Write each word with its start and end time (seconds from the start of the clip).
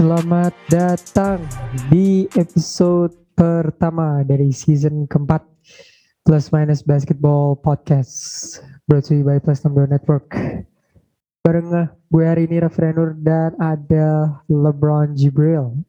Selamat 0.00 0.56
datang 0.72 1.44
di 1.92 2.24
episode 2.32 3.12
pertama 3.36 4.24
dari 4.24 4.48
season 4.48 5.04
keempat 5.04 5.44
Plus 6.24 6.48
Minus 6.48 6.80
Basketball 6.80 7.52
Podcast 7.60 8.16
Brought 8.88 9.12
to 9.12 9.20
you 9.20 9.28
by 9.28 9.36
Plus 9.36 9.60
Number 9.60 9.84
Network. 9.84 10.32
Bareng 11.44 11.92
gue 12.08 12.24
hari 12.24 12.48
ini 12.48 12.64
Raffi 12.64 12.96
Nur 12.96 13.12
dan 13.20 13.52
ada 13.60 14.40
LeBron 14.48 15.12
Jibril. 15.12 15.84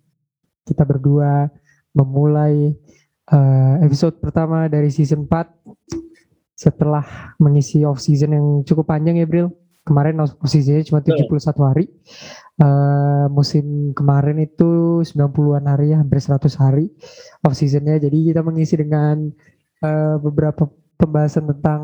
Kita 0.68 0.84
berdua 0.84 1.48
memulai 1.96 2.76
uh, 3.32 3.80
episode 3.80 4.20
pertama 4.20 4.68
dari 4.68 4.92
season 4.92 5.24
4 5.24 6.60
Setelah 6.60 7.32
mengisi 7.40 7.88
off 7.88 8.04
season 8.04 8.36
yang 8.36 8.48
cukup 8.68 8.92
panjang 8.92 9.24
ya 9.24 9.24
Bril. 9.24 9.56
Kemarin 9.88 10.20
off 10.20 10.36
seasonnya 10.44 10.84
cuma 10.84 11.00
71 11.00 11.32
hari 11.64 11.88
uh, 12.60 13.26
musim 13.32 13.96
kemarin 13.96 14.44
itu 14.44 15.02
90-an 15.06 15.66
hari 15.70 15.96
ya, 15.96 16.04
hampir 16.04 16.20
100 16.20 16.52
hari 16.60 16.92
off 17.46 17.56
seasonnya. 17.56 18.02
Jadi 18.02 18.34
kita 18.34 18.42
mengisi 18.44 18.76
dengan 18.76 19.30
uh, 19.86 20.16
beberapa 20.20 20.68
pembahasan 21.00 21.48
tentang 21.56 21.82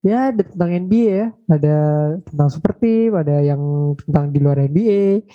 ya 0.00 0.32
tentang 0.32 0.70
NBA 0.72 1.08
ya, 1.12 1.26
ada 1.52 1.78
tentang 2.24 2.48
super 2.48 2.72
team, 2.80 3.12
ada 3.18 3.44
yang 3.44 3.60
tentang 4.00 4.32
di 4.32 4.38
luar 4.40 4.64
NBA, 4.64 5.26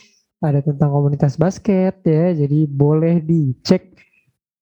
ada 0.42 0.60
tentang 0.66 0.90
komunitas 0.90 1.38
basket 1.38 2.02
ya. 2.02 2.34
Jadi 2.34 2.66
boleh 2.66 3.22
dicek 3.22 3.94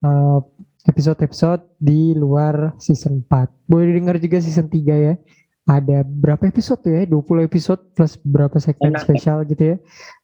uh, 0.03 0.43
episode-episode 0.83 1.63
di 1.79 2.11
luar 2.11 2.75
season 2.75 3.23
4. 3.23 3.71
Boleh 3.71 3.95
didengar 3.95 4.19
juga 4.19 4.43
season 4.43 4.67
3 4.67 5.07
ya 5.07 5.15
ada 5.63 6.03
berapa 6.03 6.43
episode 6.43 6.83
ya? 6.83 7.07
20 7.07 7.47
episode 7.47 7.81
plus 7.95 8.19
berapa 8.19 8.59
segmen 8.59 8.99
spesial 8.99 9.47
gitu 9.47 9.75
ya? 9.75 9.77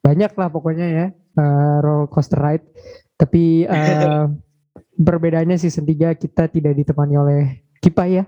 Banyak 0.03 0.35
lah 0.35 0.49
pokoknya 0.51 0.87
ya 0.87 1.05
uh, 1.39 1.77
roller 1.79 2.07
coaster 2.11 2.39
ride. 2.39 2.65
Tapi 3.15 3.63
uh, 3.67 4.27
perbedaannya 5.07 5.55
season 5.55 5.87
3 5.87 6.19
kita 6.19 6.51
tidak 6.51 6.73
ditemani 6.75 7.15
oleh 7.15 7.41
Kipa 7.79 8.03
ya. 8.11 8.27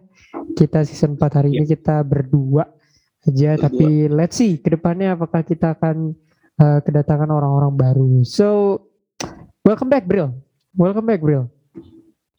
Kita 0.56 0.88
season 0.88 1.20
4 1.20 1.38
hari 1.38 1.50
ini 1.56 1.68
iya. 1.68 1.72
kita 1.76 2.00
berdua 2.08 2.72
aja. 3.28 3.60
Berdua. 3.60 3.64
tapi 3.68 4.08
let's 4.08 4.40
see 4.40 4.64
ke 4.64 4.72
depannya 4.72 5.20
apakah 5.20 5.44
kita 5.44 5.76
akan 5.76 6.16
uh, 6.64 6.80
kedatangan 6.80 7.28
orang-orang 7.28 7.76
baru. 7.76 8.24
So 8.24 8.80
welcome 9.68 9.92
back 9.92 10.08
Bril. 10.08 10.32
Welcome 10.72 11.12
back 11.12 11.20
Bril. 11.20 11.52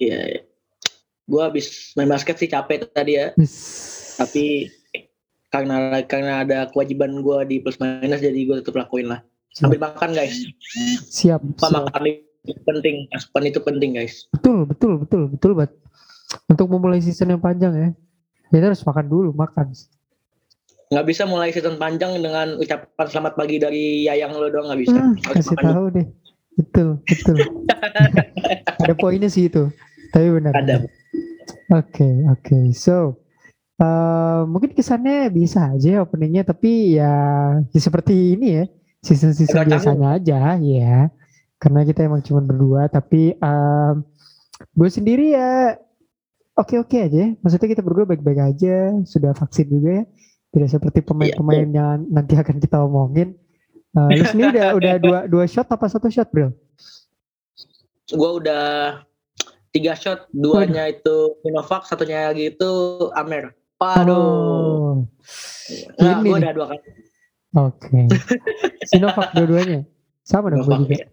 Iya 0.00 0.16
yeah, 0.16 0.24
yeah. 0.40 0.44
gue 1.22 1.38
habis 1.38 1.94
main 1.94 2.10
basket 2.10 2.34
sih 2.34 2.50
capek 2.50 2.90
tadi 2.90 3.14
ya 3.14 3.30
tapi 4.22 4.70
karena 5.52 6.00
karena 6.06 6.32
ada 6.46 6.58
kewajiban 6.70 7.20
gue 7.20 7.38
di 7.50 7.56
plus 7.60 7.76
minus 7.82 8.22
jadi 8.22 8.38
gue 8.38 8.56
tetap 8.62 8.78
lakuin 8.78 9.10
lah. 9.10 9.20
Sambil 9.52 9.76
makan 9.82 10.16
guys. 10.16 10.32
Siap, 11.12 11.44
siap. 11.44 11.68
makan 11.68 12.02
itu 12.08 12.60
penting. 12.64 13.04
Asupan 13.12 13.44
itu 13.44 13.60
penting 13.60 13.98
guys. 13.98 14.24
Betul 14.32 14.64
betul 14.64 15.04
betul 15.04 15.22
betul 15.28 15.52
banget 15.52 15.76
untuk 16.48 16.66
memulai 16.72 17.04
season 17.04 17.36
yang 17.36 17.42
panjang 17.42 17.72
ya. 17.76 17.88
Kita 18.48 18.72
harus 18.72 18.80
makan 18.80 19.06
dulu 19.12 19.36
makan. 19.36 19.76
Nggak 20.88 21.06
bisa 21.08 21.28
mulai 21.28 21.52
season 21.52 21.76
panjang 21.76 22.16
dengan 22.16 22.56
ucapan 22.56 23.06
selamat 23.12 23.32
pagi 23.36 23.56
dari 23.60 24.08
yayang 24.08 24.32
lo 24.32 24.48
doang 24.48 24.72
nggak 24.72 24.80
bisa. 24.80 24.96
Hmm, 24.96 25.14
kasih 25.20 25.56
tahu 25.60 25.84
deh. 25.92 26.06
Betul 26.56 26.88
betul. 27.04 27.36
Ada 28.88 28.94
poinnya 28.96 29.28
sih 29.28 29.52
itu. 29.52 29.68
Tapi 30.16 30.32
benar. 30.32 30.56
Ada. 30.56 30.84
Oke 31.72 32.00
okay, 32.00 32.14
oke. 32.28 32.40
Okay. 32.40 32.64
so 32.72 33.20
Uh, 33.82 34.46
mungkin 34.46 34.78
kesannya 34.78 35.26
bisa 35.34 35.74
aja 35.74 36.06
openingnya 36.06 36.46
tapi 36.46 37.02
ya, 37.02 37.10
ya 37.74 37.80
seperti 37.82 38.38
ini 38.38 38.62
ya 38.62 38.64
season-season 39.02 39.66
biasanya 39.66 40.22
aja 40.22 40.54
ya 40.62 41.10
karena 41.58 41.82
kita 41.82 42.06
emang 42.06 42.22
cuma 42.22 42.46
berdua 42.46 42.86
tapi 42.86 43.34
um, 43.42 44.06
gue 44.78 44.86
sendiri 44.86 45.34
ya 45.34 45.74
oke-oke 46.56 46.98
aja. 46.98 47.32
Maksudnya 47.40 47.68
kita 47.70 47.82
berdua 47.82 48.04
baik-baik 48.08 48.40
aja 48.54 49.02
sudah 49.06 49.32
vaksin 49.36 49.66
juga 49.68 49.90
ya. 50.02 50.04
Tidak 50.52 50.68
seperti 50.68 51.00
pemain-pemain 51.00 51.64
iya, 51.64 51.76
yang 51.80 51.98
nanti 52.12 52.36
akan 52.36 52.60
kita 52.60 52.76
omongin. 52.84 53.32
Uh, 53.96 54.08
lu 54.12 54.24
sendiri 54.24 54.60
udah 54.60 54.68
udah 54.76 54.94
dua 55.04 55.18
dua 55.28 55.44
shot 55.48 55.68
apa 55.68 55.88
satu 55.88 56.12
shot 56.12 56.28
bro? 56.28 56.52
Gue 58.12 58.30
udah 58.44 59.00
tiga 59.72 59.96
shot. 59.96 60.28
Duanya 60.28 60.92
itu 60.92 61.40
Sinovac 61.40 61.88
satunya 61.88 62.28
lagi 62.28 62.52
itu 62.52 62.70
Amer 63.16 63.56
Waduh. 63.82 64.14
Oh. 64.14 64.94
Nah, 65.98 66.22
gue 66.22 66.38
udah 66.38 66.54
dua 66.54 66.66
kali. 66.70 66.80
Oke. 67.52 67.90
Okay. 67.90 68.04
Sinovac 68.90 69.34
dua-duanya. 69.34 69.82
Sama 70.22 70.54
dong 70.54 70.62
gue 70.62 70.74
juga. 70.86 70.94
Ya. 71.02 71.06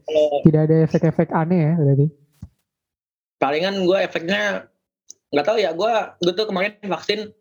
Tidak 0.46 0.62
ada 0.70 0.76
efek-efek 0.86 1.34
aneh 1.34 1.60
ya 1.66 1.74
berarti. 1.82 2.08
Palingan 3.42 3.76
gue 3.84 3.98
efeknya 4.06 4.70
nggak 5.34 5.46
tahu 5.46 5.58
ya. 5.58 5.74
Gue 5.74 5.92
gue 6.22 6.34
tuh 6.38 6.46
kemarin 6.46 6.78
vaksin 6.86 7.34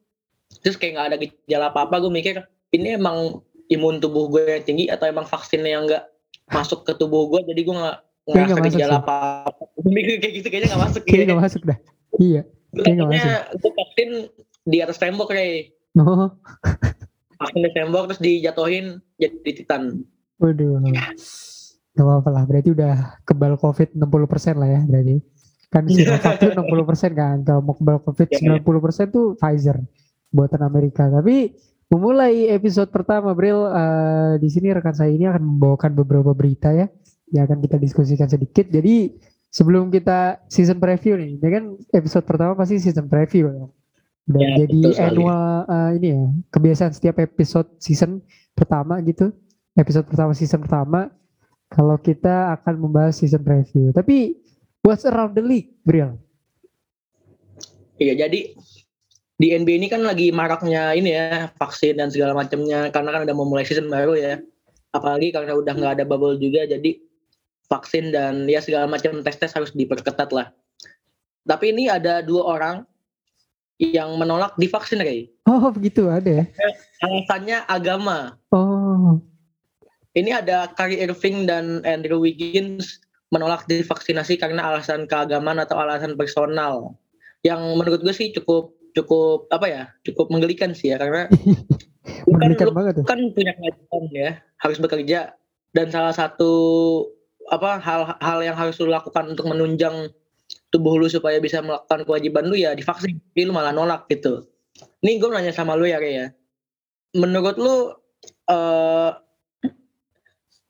terus 0.65 0.81
kayak 0.81 0.97
nggak 0.97 1.07
ada 1.13 1.17
gejala 1.21 1.67
apa-apa. 1.71 2.01
Gue 2.01 2.13
mikir 2.13 2.41
ini 2.73 2.97
emang 2.97 3.45
imun 3.69 4.01
tubuh 4.01 4.33
gue 4.33 4.49
yang 4.49 4.65
tinggi 4.65 4.85
atau 4.89 5.05
emang 5.05 5.29
vaksinnya 5.29 5.71
yang 5.77 5.85
nggak 5.85 6.05
masuk 6.49 6.89
ke 6.89 6.97
tubuh 6.97 7.29
gue 7.29 7.53
jadi 7.53 7.61
gue 7.61 7.77
nggak 7.77 7.99
ngerasa 8.33 8.61
gejala 8.73 8.97
apa-apa. 9.05 9.63
Gue 9.77 9.93
mikir 9.93 10.25
kayak 10.25 10.35
gitu 10.41 10.49
kayaknya 10.49 10.69
nggak 10.73 10.83
masuk. 10.89 11.01
Kayaknya 11.05 11.27
nggak 11.29 11.43
masuk 11.45 11.63
dah. 11.69 11.79
Iya. 12.17 12.43
Kayaknya 12.69 13.35
gue 13.57 13.73
vaksin 13.77 14.11
di 14.69 14.79
atas 14.85 15.01
tembok 15.01 15.33
kayak 15.33 15.73
oh. 15.97 16.37
Makin 17.39 17.61
di 17.65 17.71
tembok 17.71 18.05
terus 18.11 18.21
dijatuhin 18.21 18.99
jadi 19.17 19.51
titan. 19.55 20.03
Waduh. 20.43 20.83
Gak 21.95 22.05
apa-apa 22.07 22.29
lah 22.31 22.45
berarti 22.47 22.75
udah 22.75 23.23
kebal 23.23 23.55
covid 23.59 23.95
60% 23.95 24.59
lah 24.59 24.69
ya 24.69 24.81
berarti. 24.85 25.17
Kan 25.69 25.85
Sinovac 25.87 26.35
tuh 26.41 26.51
60% 26.53 27.15
kan 27.15 27.37
kalau 27.47 27.61
mau 27.63 27.75
kebal 27.79 27.99
covid 28.03 28.29
90% 28.29 28.43
ya. 28.43 29.05
tuh 29.07 29.27
Pfizer 29.39 29.79
buatan 30.35 30.61
Amerika. 30.67 31.07
Tapi 31.07 31.55
memulai 31.89 32.51
episode 32.51 32.91
pertama 32.91 33.33
Bril 33.39 33.71
uh, 33.71 34.35
di 34.43 34.49
sini 34.51 34.75
rekan 34.75 34.93
saya 34.93 35.15
ini 35.15 35.31
akan 35.31 35.43
membawakan 35.43 35.95
beberapa 35.95 36.35
berita 36.35 36.75
ya 36.75 36.91
yang 37.31 37.47
akan 37.47 37.63
kita 37.63 37.79
diskusikan 37.79 38.27
sedikit. 38.27 38.67
Jadi 38.67 39.15
sebelum 39.49 39.95
kita 39.95 40.43
season 40.51 40.83
preview 40.83 41.15
nih 41.17 41.39
ini 41.39 41.49
kan 41.49 41.65
episode 41.95 42.27
pertama 42.27 42.59
pasti 42.59 42.83
season 42.83 43.07
preview 43.07 43.49
ya 43.49 43.67
dan 44.29 44.41
ya, 44.45 44.51
jadi 44.69 45.09
annual 45.09 45.65
uh, 45.65 45.91
ini 45.97 46.13
ya 46.13 46.23
kebiasaan 46.53 46.93
setiap 46.93 47.17
episode 47.17 47.65
season 47.81 48.21
pertama 48.53 49.01
gitu. 49.01 49.33
Episode 49.73 50.05
pertama 50.05 50.37
season 50.37 50.61
pertama 50.61 51.09
kalau 51.73 51.97
kita 51.97 52.53
akan 52.61 52.77
membahas 52.77 53.17
season 53.17 53.41
preview 53.41 53.89
tapi 53.89 54.37
what's 54.85 55.09
around 55.09 55.33
the 55.33 55.41
league 55.41 55.73
Brian? 55.81 56.21
Iya 57.97 58.29
jadi 58.29 58.53
di 59.39 59.47
NBA 59.55 59.81
ini 59.81 59.89
kan 59.89 60.05
lagi 60.05 60.29
maraknya 60.29 60.93
ini 60.93 61.17
ya 61.17 61.49
vaksin 61.57 61.97
dan 61.97 62.13
segala 62.13 62.37
macamnya 62.37 62.93
karena 62.93 63.09
kan 63.17 63.21
udah 63.25 63.37
memulai 63.37 63.65
season 63.65 63.89
baru 63.89 64.13
ya. 64.13 64.45
Apalagi 64.93 65.33
karena 65.33 65.57
udah 65.57 65.73
nggak 65.73 65.93
ada 66.01 66.05
bubble 66.05 66.37
juga 66.37 66.69
jadi 66.69 67.01
vaksin 67.69 68.13
dan 68.13 68.45
ya 68.45 68.61
segala 68.61 68.85
macam 68.85 69.25
tes 69.25 69.41
tes 69.41 69.57
harus 69.57 69.73
diperketat 69.73 70.37
lah. 70.37 70.53
Tapi 71.49 71.73
ini 71.73 71.89
ada 71.89 72.21
dua 72.21 72.45
orang 72.45 72.88
yang 73.79 74.19
menolak 74.19 74.55
divaksin 74.59 75.01
kayak. 75.01 75.31
Oh 75.47 75.71
begitu 75.71 76.11
ada 76.11 76.43
ya? 76.43 76.45
Alasannya 77.03 77.59
agama. 77.71 78.35
Oh. 78.51 79.23
Ini 80.19 80.43
ada 80.43 80.67
Kyrie 80.75 81.07
Irving 81.07 81.47
dan 81.47 81.87
Andrew 81.87 82.19
Wiggins 82.19 82.99
menolak 83.31 83.71
divaksinasi 83.71 84.41
karena 84.41 84.67
alasan 84.67 85.07
keagamaan 85.07 85.63
atau 85.63 85.79
alasan 85.79 86.19
personal. 86.19 86.99
Yang 87.47 87.61
menurut 87.79 88.01
gue 88.03 88.15
sih 88.15 88.35
cukup 88.35 88.75
cukup 88.99 89.47
apa 89.55 89.67
ya 89.71 89.83
cukup 90.03 90.27
menggelikan 90.33 90.75
sih 90.75 90.91
ya 90.91 90.99
karena 90.99 91.31
kan, 92.59 92.75
banget 92.75 92.95
kan 93.07 93.21
punya 93.31 93.53
kewajiban 93.55 94.05
ya 94.11 94.31
harus 94.59 94.79
bekerja 94.83 95.21
dan 95.77 95.87
salah 95.93 96.11
satu 96.11 96.53
apa 97.49 97.81
hal-hal 97.81 98.39
yang 98.45 98.57
harus 98.59 98.77
lu 98.83 98.91
lakukan 98.91 99.33
untuk 99.33 99.49
menunjang 99.49 100.13
tubuh 100.69 101.01
lu 101.01 101.09
supaya 101.09 101.41
bisa 101.41 101.65
melakukan 101.65 102.05
kewajiban 102.05 102.45
lu 102.49 102.57
ya 102.57 102.77
divaksin. 102.77 103.21
Tapi 103.33 103.49
lu 103.49 103.53
malah 103.57 103.73
nolak 103.73 104.09
gitu. 104.13 104.49
Ini 105.03 105.19
gue 105.19 105.29
nanya 105.33 105.53
sama 105.55 105.75
lu 105.75 105.89
ya 105.89 105.99
kayak 105.99 106.15
ya. 106.15 106.27
Menurut 107.17 107.57
lu 107.57 107.75
uh, 108.53 109.11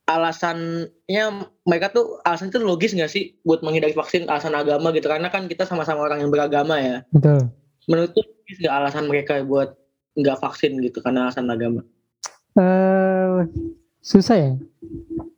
alasannya 0.08 1.24
mereka 1.68 1.92
tuh 1.92 2.16
alasan 2.24 2.48
itu 2.48 2.62
logis 2.62 2.96
gak 2.96 3.12
sih 3.12 3.36
buat 3.44 3.60
menghindari 3.60 3.92
vaksin? 3.92 4.30
Alasan 4.30 4.56
agama 4.56 4.94
gitu. 4.94 5.10
Karena 5.10 5.28
kan 5.28 5.50
kita 5.50 5.68
sama-sama 5.68 6.06
orang 6.06 6.24
yang 6.24 6.30
beragama 6.32 6.78
ya. 6.80 7.04
Betul. 7.12 7.50
Menurut 7.90 8.14
lu 8.16 8.22
logis 8.24 8.58
gak 8.62 8.74
alasan 8.74 9.04
mereka 9.10 9.42
buat 9.44 9.74
nggak 10.18 10.38
vaksin 10.42 10.78
gitu? 10.82 10.98
Karena 11.02 11.28
alasan 11.28 11.50
agama. 11.50 11.82
Uh, 12.58 13.46
susah 14.08 14.36
ya 14.40 14.52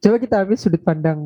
Coba 0.00 0.16
kita 0.16 0.34
ambil 0.40 0.56
sudut 0.56 0.80
pandang 0.80 1.20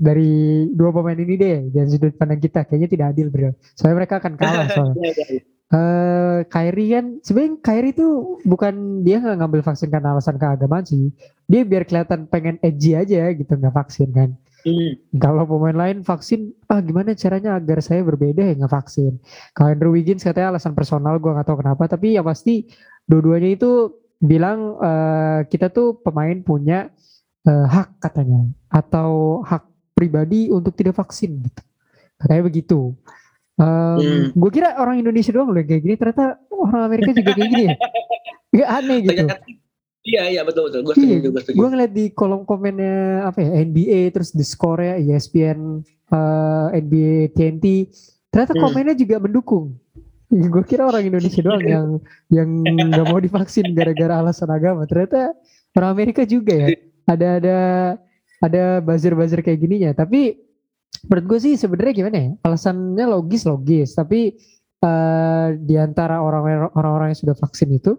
dari 0.00 0.64
dua 0.72 0.88
pemain 0.96 1.16
ini 1.16 1.36
deh, 1.36 1.68
dan 1.76 1.84
sudut 1.92 2.16
pandang 2.16 2.40
kita 2.40 2.64
kayaknya 2.64 2.88
tidak 2.88 3.06
adil 3.12 3.28
bro. 3.28 3.52
Soalnya 3.76 3.96
mereka 4.00 4.16
akan 4.16 4.32
kalah 4.40 4.66
soalnya. 4.72 5.12
eh 5.76 6.38
Kyrie 6.48 6.90
kan 6.96 7.06
sebenarnya 7.20 7.52
Kyrie 7.60 7.96
tuh 7.96 8.40
bukan 8.48 9.04
dia 9.04 9.20
nggak 9.20 9.36
ngambil 9.44 9.60
vaksin 9.60 9.92
karena 9.92 10.16
alasan 10.16 10.40
keagamaan 10.40 10.88
sih. 10.88 11.12
Dia 11.44 11.68
biar 11.68 11.84
kelihatan 11.84 12.32
pengen 12.32 12.56
edgy 12.64 12.96
aja 12.96 13.28
gitu 13.36 13.52
nggak 13.52 13.76
vaksin 13.76 14.08
kan. 14.16 14.30
Hmm. 14.64 14.96
Kalau 15.20 15.44
pemain 15.44 15.76
lain 15.76 16.00
vaksin, 16.00 16.56
ah 16.72 16.80
gimana 16.80 17.12
caranya 17.12 17.60
agar 17.60 17.84
saya 17.84 18.00
berbeda 18.00 18.40
ya 18.40 18.56
nggak 18.56 18.72
vaksin. 18.72 19.20
Kalau 19.52 19.68
Andrew 19.68 19.92
Wiggins 19.92 20.24
katanya 20.24 20.56
alasan 20.56 20.72
personal 20.72 21.20
gue 21.20 21.28
nggak 21.28 21.44
tahu 21.44 21.60
kenapa, 21.60 21.84
tapi 21.92 22.16
ya 22.16 22.24
pasti 22.24 22.64
dua-duanya 23.04 23.52
itu 23.52 23.92
bilang 24.24 24.80
eh, 24.80 25.40
kita 25.46 25.68
tuh 25.68 26.00
pemain 26.00 26.34
punya 26.40 26.88
eh, 27.42 27.66
hak 27.68 28.00
katanya 28.00 28.48
atau 28.66 29.40
hak 29.44 29.62
pribadi 29.92 30.48
untuk 30.48 30.72
tidak 30.72 30.96
vaksin 30.96 31.38
gitu. 31.40 31.62
Katanya 32.16 32.42
begitu. 32.42 32.96
Um, 33.54 33.94
Hmm. 33.94 34.24
Gue 34.34 34.50
kira 34.50 34.74
orang 34.74 34.98
Indonesia 34.98 35.30
doang 35.30 35.54
loh 35.54 35.62
kayak 35.62 35.78
gini, 35.78 35.94
ternyata 35.94 36.42
orang 36.50 36.82
Amerika 36.82 37.14
juga 37.14 37.30
kayak 37.32 37.48
gini 37.48 37.64
ya. 37.64 37.74
Gak 38.52 38.70
aneh 38.72 38.98
gitu. 39.00 39.24
Iya 40.04 40.22
iya 40.28 40.42
betul 40.42 40.68
betul. 40.68 40.80
Gue 40.82 40.94
Iya, 40.94 41.16
setuju 41.16 41.28
gue 41.30 41.40
setuju. 41.40 41.56
gue 41.56 41.68
ngeliat 41.70 41.92
di 41.92 42.04
kolom 42.10 42.42
komennya 42.42 42.96
apa 43.24 43.38
ya 43.40 43.50
NBA 43.62 44.10
terus 44.10 44.30
di 44.30 44.42
score 44.42 44.82
ya 44.82 44.94
ESPN 44.98 45.80
eh, 45.86 46.66
NBA 46.76 47.30
TNT 47.30 47.64
ternyata 48.28 48.52
Hmm. 48.52 48.62
komennya 48.64 48.94
juga 48.94 49.16
mendukung. 49.16 49.78
gue 50.54 50.64
kira 50.66 50.90
orang 50.90 51.06
Indonesia 51.06 51.40
doang 51.40 51.62
yang 51.74 51.86
yang 52.32 52.48
nggak 52.90 53.06
mau 53.06 53.20
divaksin 53.22 53.70
gara-gara 53.72 54.18
alasan 54.18 54.50
agama. 54.50 54.84
Ternyata 54.90 55.32
orang 55.78 55.90
Amerika 55.94 56.22
juga 56.26 56.54
ya. 56.54 56.68
Ada 57.04 57.28
ada 57.38 57.58
ada 58.42 58.62
buzzer-buzzer 58.82 59.40
kayak 59.44 59.60
gininya. 59.62 59.90
Tapi 59.94 60.34
menurut 61.06 61.24
gue 61.30 61.38
sih 61.38 61.54
sebenarnya 61.54 61.94
gimana 61.94 62.16
ya? 62.18 62.30
Alasannya 62.42 63.06
logis 63.06 63.46
logis. 63.46 63.94
Tapi 63.94 64.34
eh, 64.82 65.48
di 65.56 65.74
antara 65.78 66.20
orang 66.20 66.72
orang-orang 66.74 67.14
yang 67.14 67.20
sudah 67.22 67.36
vaksin 67.38 67.70
itu 67.72 67.94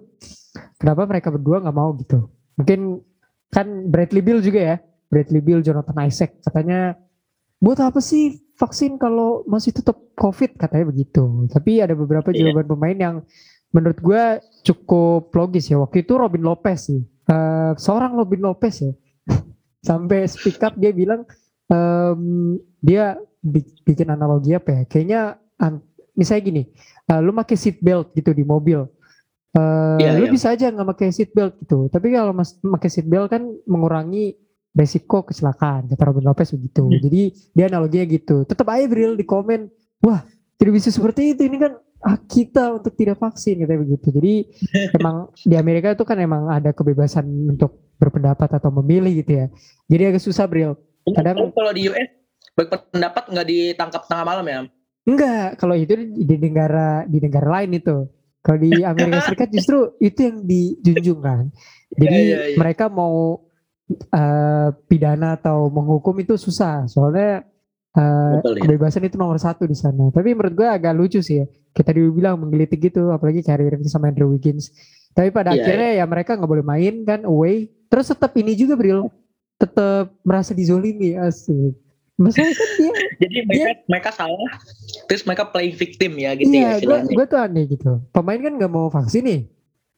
kenapa 0.79 1.07
mereka 1.07 1.31
berdua 1.31 1.61
nggak 1.63 1.75
mau 1.75 1.91
gitu 1.99 2.29
mungkin 2.55 3.03
kan 3.51 3.67
Bradley 3.91 4.23
Bill 4.23 4.39
juga 4.39 4.59
ya 4.59 4.75
Bradley 5.11 5.41
Bill 5.43 5.63
Jonathan 5.63 5.97
Isaac 6.07 6.39
katanya 6.43 6.95
buat 7.57 7.80
apa 7.80 8.00
sih 8.00 8.24
vaksin 8.56 8.96
kalau 8.96 9.44
masih 9.46 9.72
tetap 9.72 10.00
COVID? 10.16 10.56
Katanya 10.56 10.86
begitu. 10.88 11.48
Tapi 11.50 11.80
ada 11.80 11.94
beberapa 11.94 12.30
Iya. 12.30 12.52
jawaban 12.52 12.68
pemain 12.68 12.98
yang 12.98 13.16
menurut 13.69 14.00
gue 14.00 14.24
cukup 14.63 15.31
logis 15.31 15.68
ya. 15.68 15.78
Waktu 15.78 16.04
itu 16.04 16.13
Robin 16.16 16.42
Lopez 16.42 16.88
sih. 16.88 17.02
Eh, 17.25 17.72
seorang 17.75 18.13
Robin 18.13 18.42
Lopez 18.44 18.75
ya. 18.80 18.92
Sampai 19.88 20.25
speak 20.25 20.62
up 20.62 20.75
dia 20.75 20.92
bilang 20.92 21.25
em, 21.68 22.22
dia 22.80 23.16
bi- 23.40 23.75
bikin 23.81 24.07
analogi 24.07 24.54
apa 24.54 24.72
ya? 24.72 24.81
Kayaknya 24.86 25.22
misalnya 26.13 26.44
gini 26.44 26.63
eh, 27.06 27.19
lu 27.19 27.31
pakai 27.31 27.56
seat 27.56 27.78
belt 27.80 28.13
gitu 28.13 28.31
di 28.31 28.42
mobil. 28.42 28.86
Eh, 29.52 29.98
Iya, 30.00 30.19
lu 30.19 30.28
iya. 30.28 30.31
bisa 30.31 30.52
aja 30.52 30.68
nggak 30.68 30.90
pakai 30.92 31.07
seat 31.10 31.31
belt 31.31 31.56
gitu. 31.60 31.88
Tapi 31.88 32.12
kalau 32.12 32.31
mas 32.31 32.56
pakai 32.56 32.90
seat 32.90 33.06
belt 33.06 33.28
kan 33.28 33.44
mengurangi 33.66 34.36
resiko 34.75 35.24
kecelakaan 35.24 35.88
kata 35.88 36.04
Robin 36.04 36.25
Lopez 36.25 36.51
begitu 36.51 36.83
Hmm. 36.83 37.00
jadi 37.00 37.22
dia 37.50 37.66
analoginya 37.66 38.06
gitu 38.06 38.44
tetap 38.44 38.68
aja 38.68 38.86
Bril 38.86 39.16
di 39.16 39.24
komen 39.24 39.72
wah 40.00 40.22
tidak 40.56 40.74
bisa 40.75 40.92
seperti 40.92 41.31
itu 41.31 41.42
ini 41.44 41.57
kan 41.57 41.74
hak 41.98 42.22
kita 42.27 42.75
untuk 42.75 42.94
tidak 42.94 43.18
vaksin 43.18 43.57
katanya 43.57 43.81
begitu 43.81 44.07
jadi 44.12 44.33
emang 44.98 45.16
di 45.33 45.56
Amerika 45.56 45.89
itu 45.89 46.04
kan 46.04 46.18
emang 46.18 46.45
ada 46.48 46.69
kebebasan 46.69 47.24
untuk 47.50 47.72
berpendapat 47.95 48.51
atau 48.51 48.69
memilih 48.74 49.16
gitu 49.18 49.31
ya 49.33 49.45
jadi 49.88 50.12
agak 50.12 50.22
susah 50.22 50.45
Bril 50.45 50.75
kadang- 51.07 51.39
kalau 51.50 51.71
di 51.71 51.88
US 51.88 52.10
berpendapat 52.54 53.24
nggak 53.28 53.48
ditangkap 53.48 54.01
tengah 54.06 54.24
malam 54.24 54.45
ya? 54.45 54.60
Enggak, 55.06 55.60
kalau 55.60 55.75
itu 55.75 55.94
di 56.18 56.36
negara 56.36 57.06
di 57.06 57.19
negara 57.19 57.48
lain 57.54 57.78
itu. 57.78 58.10
Kalau 58.39 58.57
di 58.57 58.81
Amerika 58.81 59.21
Serikat 59.21 59.50
justru 59.51 59.78
itu 60.01 60.18
yang 60.18 60.38
dijunjung 60.42 61.19
kan. 61.19 61.51
Jadi 61.92 62.10
Iya, 62.10 62.25
iya, 62.25 62.39
iya. 62.48 62.57
mereka 62.57 62.88
mau 62.88 63.44
eh, 63.91 64.69
pidana 64.89 65.37
atau 65.37 65.69
menghukum 65.69 66.15
itu 66.21 66.35
susah. 66.35 66.85
Soalnya 66.89 67.45
eh, 67.95 68.33
Betul, 68.41 68.53
ya. 68.57 68.61
kebebasan 68.65 69.03
itu 69.05 69.15
nomor 69.17 69.37
satu 69.37 69.65
di 69.65 69.77
sana. 69.77 70.09
Tapi 70.09 70.33
menurut 70.33 70.53
gue 70.53 70.67
agak 70.67 70.93
lucu 70.95 71.19
sih 71.21 71.43
ya. 71.43 71.45
Kita 71.75 71.91
dulu 71.91 72.23
bilang 72.23 72.39
menggelitik 72.39 72.79
gitu, 72.79 73.11
apalagi 73.11 73.43
Kyrie 73.43 73.67
Irving 73.67 73.91
sama 73.91 74.07
Andrew 74.07 74.31
Wiggins. 74.31 74.71
Tapi 75.15 75.31
pada 75.31 75.55
Iya, 75.55 75.63
akhirnya 75.63 75.91
ya 76.03 76.05
mereka 76.07 76.35
nggak 76.35 76.51
boleh 76.51 76.65
main 76.65 77.03
kan 77.07 77.23
away. 77.23 77.71
Terus 77.87 78.11
tetap 78.11 78.35
ini 78.35 78.55
juga 78.55 78.75
Bril, 78.75 79.07
tetap 79.55 80.11
merasa 80.27 80.51
dizolimi 80.51 81.15
asik. 81.15 81.75
Masalahnya 82.15 82.55
kan 82.55 82.69
dia 82.79 82.91
Jadi 83.23 83.35
mereka 83.43 83.71
mereka 83.91 84.09
salah, 84.15 84.51
terus 85.07 85.23
mereka 85.27 85.43
playing 85.51 85.75
victim 85.75 86.11
ya 86.15 86.31
gitu 86.35 86.51
iya, 86.51 86.79
ya 86.79 87.03
gue 87.03 87.25
tuh 87.27 87.39
aneh 87.39 87.63
gitu. 87.67 87.99
Pemain 88.11 88.39
kan 88.39 88.53
nggak 88.55 88.71
mau 88.71 88.87
vaksin 88.87 89.23
nih, 89.23 89.41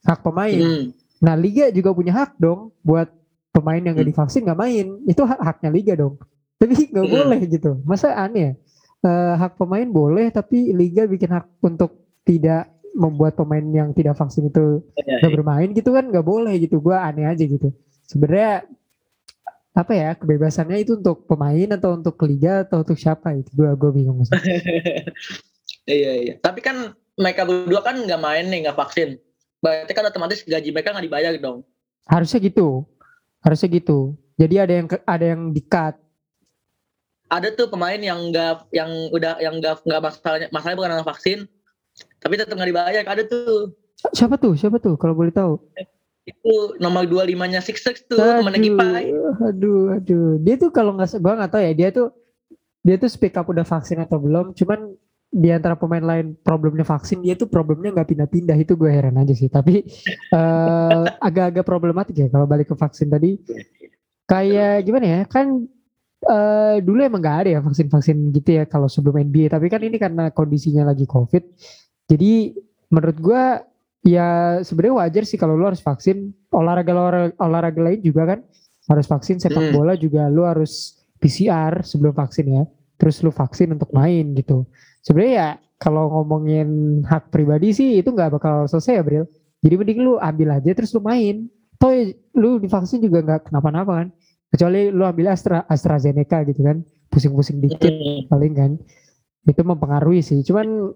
hak 0.06 0.26
pemain. 0.26 0.58
Hmm. 0.58 0.84
Nah 1.22 1.34
liga 1.38 1.70
juga 1.70 1.94
punya 1.94 2.14
hak 2.14 2.38
dong 2.42 2.74
buat 2.82 3.10
pemain 3.58 3.82
yang 3.82 3.98
nggak 3.98 4.06
Hmm. 4.06 4.14
divaksin 4.14 4.42
nggak 4.46 4.60
main. 4.60 4.88
Itu 5.04 5.26
hak 5.26 5.40
haknya 5.42 5.70
liga 5.74 5.94
dong. 5.94 6.22
Tapi 6.56 6.74
nggak 6.94 7.06
Hmm. 7.06 7.16
boleh 7.18 7.40
gitu. 7.50 7.72
Masa 7.82 8.14
aneh 8.14 8.42
ya? 8.42 8.54
Eh, 9.00 9.34
hak 9.36 9.58
pemain 9.58 9.86
boleh, 9.86 10.30
tapi 10.30 10.70
liga 10.72 11.06
bikin 11.06 11.30
hak 11.30 11.46
untuk 11.62 11.92
tidak 12.22 12.70
membuat 12.94 13.34
pemain 13.34 13.62
yang 13.64 13.94
tidak 13.94 14.14
vaksin 14.14 14.50
itu 14.50 14.82
Iya, 14.96 15.22
nggak 15.22 15.32
bermain 15.34 15.70
gitu 15.70 15.90
kan 15.92 16.06
nggak 16.06 16.26
boleh 16.26 16.54
gitu. 16.58 16.78
Gue 16.78 16.94
aneh 16.94 17.26
aja 17.26 17.42
gitu. 17.42 17.70
Sebenarnya 18.06 18.66
apa 19.72 19.94
ya 19.94 20.10
kebebasannya 20.14 20.82
itu 20.82 20.98
untuk 20.98 21.30
pemain 21.30 21.70
atau 21.70 21.94
untuk 21.94 22.18
liga 22.26 22.66
atau 22.66 22.82
untuk 22.82 22.98
siapa 22.98 23.34
itu 23.34 23.54
gue 23.54 23.70
gue 23.72 23.92
bingung. 23.92 24.22
Iya 25.88 26.12
iya. 26.20 26.34
Tapi 26.38 26.60
kan 26.60 26.92
mereka 27.16 27.48
berdua 27.48 27.80
kan 27.80 27.96
nggak 27.96 28.20
main 28.20 28.46
nih, 28.48 28.68
nggak 28.68 28.76
vaksin. 28.76 29.16
Berarti 29.58 29.92
kan 29.92 30.04
otomatis 30.04 30.44
gaji 30.44 30.70
mereka 30.70 30.92
nggak 30.92 31.06
dibayar 31.06 31.34
dong. 31.38 31.64
harusnya 32.06 32.40
gitu 32.40 32.88
harusnya 33.48 33.72
gitu. 33.72 34.20
Jadi 34.36 34.56
ada 34.60 34.74
yang 34.76 34.88
ada 35.08 35.26
yang 35.26 35.42
di 35.56 35.64
cut 35.64 35.96
Ada 37.28 37.52
tuh 37.56 37.68
pemain 37.68 38.00
yang 38.00 38.32
nggak 38.32 38.72
yang 38.72 38.88
udah 39.12 39.40
yang 39.44 39.60
nggak 39.60 39.84
nggak 39.84 40.00
masalahnya 40.00 40.48
masalahnya 40.48 40.78
bukan 40.80 40.92
karena 40.96 41.08
vaksin, 41.08 41.40
tapi 42.24 42.40
tetap 42.40 42.56
nggak 42.56 42.72
dibayar. 42.72 43.04
Ada 43.04 43.24
tuh. 43.28 43.76
Siapa 44.16 44.40
tuh? 44.40 44.56
Siapa 44.56 44.80
tuh? 44.80 44.96
Kalau 44.96 45.12
boleh 45.12 45.36
tahu. 45.36 45.60
Itu 46.24 46.80
nomor 46.80 47.04
25 47.04 47.52
nya 47.52 47.60
Sixers 47.60 48.08
tuh 48.08 48.16
temennya 48.16 48.64
Kipai. 48.64 49.12
aduh 49.44 49.96
aduh. 50.00 50.40
Dia 50.40 50.56
tuh 50.56 50.72
kalau 50.72 50.96
nggak 50.96 51.20
gua 51.20 51.36
nggak 51.44 51.52
tahu 51.52 51.62
ya. 51.68 51.74
Dia 51.76 51.90
tuh 51.92 52.08
dia 52.80 52.96
tuh 52.96 53.12
speak 53.12 53.36
up 53.36 53.52
udah 53.52 53.68
vaksin 53.68 54.00
atau 54.00 54.24
belum. 54.24 54.56
Cuman 54.56 54.96
di 55.28 55.52
antara 55.52 55.76
pemain 55.76 56.02
lain 56.02 56.40
problemnya 56.40 56.88
vaksin 56.88 57.20
dia 57.20 57.36
tuh 57.36 57.52
problemnya 57.52 57.92
nggak 57.92 58.10
pindah-pindah. 58.16 58.58
Itu 58.58 58.80
gue 58.80 58.88
heran 58.88 59.20
aja 59.20 59.36
sih. 59.36 59.52
Tapi 59.52 59.84
eh, 60.34 61.04
agak-agak 61.28 61.66
problematik 61.68 62.16
ya 62.16 62.28
kalau 62.32 62.48
balik 62.48 62.72
ke 62.72 62.76
vaksin 62.76 63.12
tadi. 63.12 63.36
Kayak 64.28 64.88
gimana 64.88 65.06
ya? 65.06 65.22
Kan 65.28 65.68
eh, 66.24 66.76
dulu 66.80 67.00
emang 67.04 67.20
nggak 67.20 67.38
ada 67.44 67.50
ya 67.56 67.60
vaksin-vaksin 67.64 68.32
gitu 68.36 68.50
ya 68.60 68.64
kalau 68.68 68.88
sebelum 68.88 69.20
NBA 69.20 69.52
tapi 69.52 69.68
kan 69.68 69.84
ini 69.84 70.00
karena 70.00 70.32
kondisinya 70.32 70.88
lagi 70.88 71.04
covid. 71.04 71.44
Jadi 72.08 72.56
menurut 72.88 73.18
gua 73.20 73.60
ya 74.08 74.60
sebenarnya 74.64 74.96
wajar 75.04 75.24
sih 75.28 75.36
kalau 75.36 75.60
lu 75.60 75.68
harus 75.68 75.84
vaksin. 75.84 76.32
Olahraga 76.56 76.96
olahraga, 76.96 77.36
olahraga 77.44 77.82
lain 77.84 78.00
juga 78.00 78.24
kan 78.36 78.40
harus 78.88 79.06
vaksin. 79.06 79.44
Sepak 79.44 79.60
Hmm. 79.60 79.76
bola 79.76 79.94
juga 80.00 80.32
lu 80.32 80.48
harus 80.48 81.04
PCR 81.20 81.84
sebelum 81.84 82.16
vaksin 82.16 82.48
ya. 82.48 82.64
Terus 82.98 83.22
lu 83.22 83.30
vaksin 83.30 83.76
untuk 83.76 83.92
main 83.94 84.34
gitu 84.34 84.66
sebenarnya 85.08 85.34
ya 85.34 85.50
kalau 85.80 86.12
ngomongin 86.12 87.00
hak 87.08 87.32
pribadi 87.32 87.72
sih 87.72 88.04
itu 88.04 88.12
nggak 88.12 88.36
bakal 88.36 88.68
selesai 88.68 89.00
ya 89.00 89.04
Bril. 89.08 89.26
Jadi 89.64 89.74
mending 89.80 90.00
lu 90.04 90.14
ambil 90.20 90.60
aja 90.60 90.70
terus 90.76 90.92
lu 90.92 91.00
main. 91.00 91.48
Toh 91.80 91.94
ya, 91.94 92.12
lu 92.36 92.60
divaksin 92.60 93.00
juga 93.00 93.24
nggak 93.24 93.50
kenapa-napa 93.50 94.04
kan. 94.04 94.08
Kecuali 94.52 94.92
lu 94.92 95.08
ambil 95.08 95.32
Astra 95.32 95.64
AstraZeneca 95.70 96.44
gitu 96.44 96.60
kan. 96.66 96.84
Pusing-pusing 97.08 97.64
dikit 97.64 97.94
Hmm. 97.94 98.28
paling 98.28 98.54
kan. 98.54 98.72
Itu 99.48 99.64
mempengaruhi 99.64 100.20
sih. 100.20 100.44
Cuman 100.44 100.92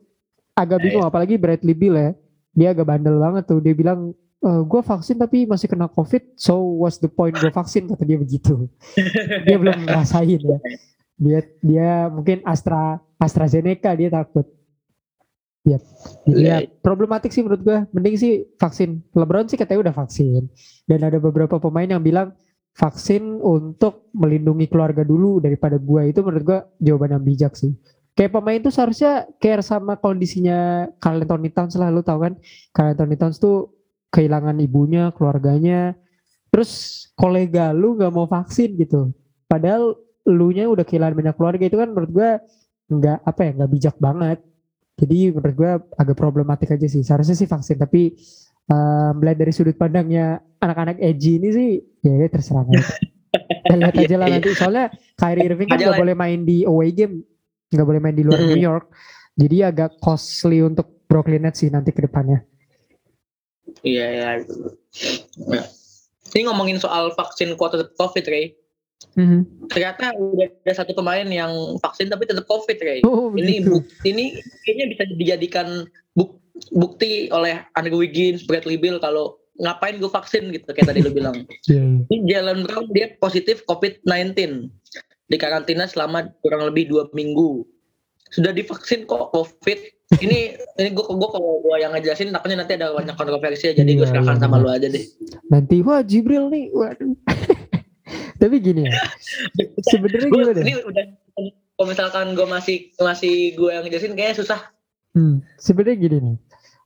agak 0.58 0.84
bingung 0.84 1.08
apalagi 1.08 1.40
Bradley 1.40 1.78
Bill 1.78 1.96
ya. 1.96 2.12
Dia 2.52 2.68
agak 2.76 2.90
bandel 2.90 3.16
banget 3.16 3.48
tuh. 3.48 3.64
Dia 3.64 3.78
bilang 3.78 4.12
gue 4.42 4.82
vaksin 4.82 5.22
tapi 5.22 5.46
masih 5.46 5.70
kena 5.70 5.86
covid 5.86 6.34
so 6.34 6.82
what's 6.82 6.98
the 6.98 7.06
point 7.06 7.38
gue 7.38 7.54
vaksin? 7.54 7.86
Kata 7.86 8.02
dia 8.02 8.18
begitu. 8.18 8.66
Dia 9.46 9.58
belum 9.62 9.86
ngerasain 9.86 10.42
ya 10.42 10.58
dia 11.22 11.40
dia 11.62 12.10
mungkin 12.10 12.42
Astra 12.42 12.98
AstraZeneca 13.22 13.94
dia 13.94 14.10
takut. 14.10 14.50
Ya 15.62 15.78
ya, 16.26 16.66
problematik 16.82 17.30
sih 17.30 17.46
menurut 17.46 17.62
gue 17.62 17.78
mending 17.94 18.18
sih 18.18 18.34
vaksin. 18.58 19.06
LeBron 19.14 19.46
sih 19.46 19.62
katanya 19.62 19.86
udah 19.86 19.96
vaksin. 19.96 20.50
Dan 20.90 21.06
ada 21.06 21.22
beberapa 21.22 21.62
pemain 21.62 21.86
yang 21.86 22.02
bilang 22.02 22.34
vaksin 22.74 23.38
untuk 23.44 24.10
melindungi 24.16 24.66
keluarga 24.72 25.06
dulu 25.06 25.38
daripada 25.38 25.78
gua. 25.78 26.08
Itu 26.10 26.26
menurut 26.26 26.44
gua 26.44 26.60
jawaban 26.82 27.14
yang 27.20 27.24
bijak 27.24 27.54
sih. 27.54 27.76
Kayak 28.18 28.42
pemain 28.42 28.60
tuh 28.60 28.74
seharusnya 28.74 29.30
care 29.40 29.64
sama 29.64 29.96
kondisinya 29.96 30.90
Carl 31.00 31.24
Anthony 31.24 31.54
Towns 31.54 31.80
lah 31.80 31.94
lu 31.94 32.04
tau 32.04 32.20
kan? 32.20 32.36
Carl 32.76 32.98
Anthony 32.98 33.16
Towns 33.16 33.38
tuh 33.40 33.72
kehilangan 34.12 34.58
ibunya 34.60 35.14
keluarganya. 35.16 35.96
Terus 36.52 37.06
kolega 37.16 37.72
lu 37.72 37.96
nggak 37.96 38.12
mau 38.12 38.28
vaksin 38.28 38.76
gitu. 38.76 39.16
Padahal 39.48 39.96
lu 40.30 40.54
nya 40.54 40.70
udah 40.70 40.86
kehilangan 40.86 41.18
banyak 41.18 41.36
keluarga 41.36 41.64
itu 41.66 41.78
kan 41.78 41.90
menurut 41.90 42.12
gua 42.14 42.30
nggak 42.88 43.18
apa 43.24 43.42
ya 43.42 43.52
nggak 43.58 43.72
bijak 43.72 43.96
banget 43.98 44.40
Jadi 45.02 45.34
menurut 45.34 45.56
gue 45.58 45.72
agak 45.98 46.14
problematik 46.14 46.78
aja 46.78 46.86
sih. 46.86 47.02
Seharusnya 47.02 47.34
sih 47.34 47.50
vaksin, 47.50 47.74
tapi 47.82 48.14
uh, 48.70 49.18
melihat 49.18 49.42
dari 49.42 49.50
sudut 49.50 49.74
pandangnya 49.74 50.46
anak-anak 50.62 51.02
edgy 51.02 51.42
ini 51.42 51.50
sih, 51.50 51.70
ya, 52.06 52.22
ya 52.22 52.28
terserah. 52.30 52.70
Kita 53.66 53.76
lihat 53.82 53.96
aja 53.98 54.16
lah 54.22 54.28
Iya, 54.30 54.38
nanti. 54.38 54.54
Soalnya 54.54 54.94
Kyrie 55.18 55.50
Irving 55.50 55.74
kan 55.74 55.82
nggak 55.82 55.98
boleh 55.98 56.14
main 56.14 56.46
di 56.46 56.62
away 56.70 56.94
game, 56.94 57.26
nggak 57.74 57.88
boleh 57.88 57.98
main 57.98 58.14
di 58.14 58.22
luar 58.22 58.46
New 58.46 58.54
Mhm. 58.54 58.62
York. 58.62 58.86
Jadi 59.42 59.58
agak 59.66 59.98
costly 59.98 60.62
untuk 60.62 60.86
Brooklyn 61.10 61.50
Nets 61.50 61.66
sih 61.66 61.74
nanti 61.74 61.90
ke 61.90 62.06
depannya. 62.06 62.46
Iya 63.82 64.06
ya. 64.06 64.30
Ya. 65.50 65.64
Ini 66.30 66.46
ngomongin 66.46 66.78
soal 66.78 67.10
vaksin 67.18 67.58
tetap 67.58 67.90
COVID, 67.98 68.26
Ray. 68.30 68.54
Mhm. 69.14 69.68
Ternyata 69.68 70.14
udah 70.14 70.48
ada 70.48 70.74
satu 70.76 70.92
pemain 70.92 71.24
yang 71.24 71.52
vaksin 71.78 72.08
tapi 72.08 72.24
tetap 72.24 72.46
COVID, 72.46 72.78
Ray. 72.78 73.00
Oh, 73.02 73.32
ini 73.34 73.60
begitu. 73.60 73.70
bukti 73.74 74.08
ini 74.08 74.26
kayaknya 74.62 74.86
bisa 74.90 75.04
dijadikan 75.12 75.68
buk- 76.14 76.38
bukti 76.72 77.28
oleh 77.30 77.66
Andrew 77.74 77.98
Wiggins, 77.98 78.44
Bradley 78.44 78.76
Beal 78.76 78.98
kalau 78.98 79.38
ngapain 79.58 79.96
gue 79.96 80.08
vaksin 80.08 80.50
gitu 80.50 80.66
kayak 80.68 80.90
tadi 80.90 81.00
lu 81.00 81.12
bilang. 81.18 81.36
Iya, 81.66 81.78
iya. 81.78 82.02
Ini 82.04 82.18
Jalen 82.26 82.60
Brown 82.64 82.88
dia 82.90 83.14
positif 83.16 83.62
COVID-19 83.66 84.70
di 85.26 85.38
karantina 85.38 85.86
selama 85.86 86.28
kurang 86.40 86.66
lebih 86.66 86.88
dua 86.88 87.08
minggu. 87.12 87.64
Sudah 88.30 88.52
divaksin 88.52 89.04
kok 89.06 89.32
COVID. 89.32 89.80
Ini 90.14 90.40
ini 90.78 90.90
gue 90.92 91.06
gue 91.08 91.30
kalau 91.30 91.60
gue 91.62 91.76
yang 91.78 91.92
ngejelasin 91.92 92.30
takutnya 92.30 92.60
nanti 92.60 92.76
ada 92.76 92.92
banyak 92.92 93.16
kontroversi 93.16 93.72
ya, 93.72 93.74
jadi 93.74 93.92
gue 93.94 94.04
Iya, 94.04 94.12
serahkan 94.12 94.36
iya, 94.36 94.44
sama 94.44 94.56
iya. 94.56 94.62
lu 94.62 94.70
aja 94.70 94.88
deh. 94.88 95.06
Nanti 95.48 95.76
wah 95.80 96.02
Jibril 96.02 96.48
nih, 96.48 96.68
waduh. 96.72 97.16
Tapi 98.42 98.56
gini 98.58 98.90
ya, 98.90 98.94
sebenarnya 99.94 100.30
gimana? 100.34 100.62
ini 100.66 100.74
udah 100.82 101.06
kalau 101.78 101.86
misalkan 101.86 102.34
gue 102.34 102.48
masih 102.50 102.90
masih 102.98 103.54
gue 103.54 103.70
yang 103.70 103.86
ngejelasin 103.86 104.18
kayaknya 104.18 104.38
susah. 104.42 104.60
Hmm, 105.14 105.46
sebenarnya 105.62 105.98
gini 106.02 106.18
nih, 106.26 106.38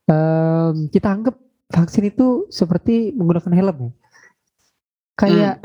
Em, 0.06 0.86
kita 0.94 1.10
anggap 1.10 1.36
vaksin 1.74 2.14
itu 2.14 2.46
seperti 2.54 3.10
menggunakan 3.18 3.54
helm 3.58 3.78
ya. 3.82 3.92
Kayak 5.18 5.56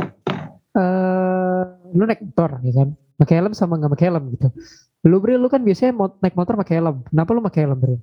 eh 0.70 1.64
lu 1.92 2.06
naik 2.06 2.22
motor 2.24 2.62
ya 2.64 2.72
kan, 2.72 2.88
pakai 3.20 3.34
helm 3.42 3.52
sama 3.52 3.76
nggak 3.76 3.92
pakai 3.98 4.06
helm 4.08 4.24
gitu. 4.32 4.48
Lu 5.04 5.20
Bril, 5.20 5.40
lu 5.40 5.48
kan 5.52 5.60
biasanya 5.60 5.92
naik 6.24 6.36
motor 6.36 6.56
pakai 6.56 6.80
helm. 6.80 7.04
Kenapa 7.04 7.30
lu 7.36 7.42
pakai 7.44 7.60
helm 7.68 7.78
Bril? 7.80 8.00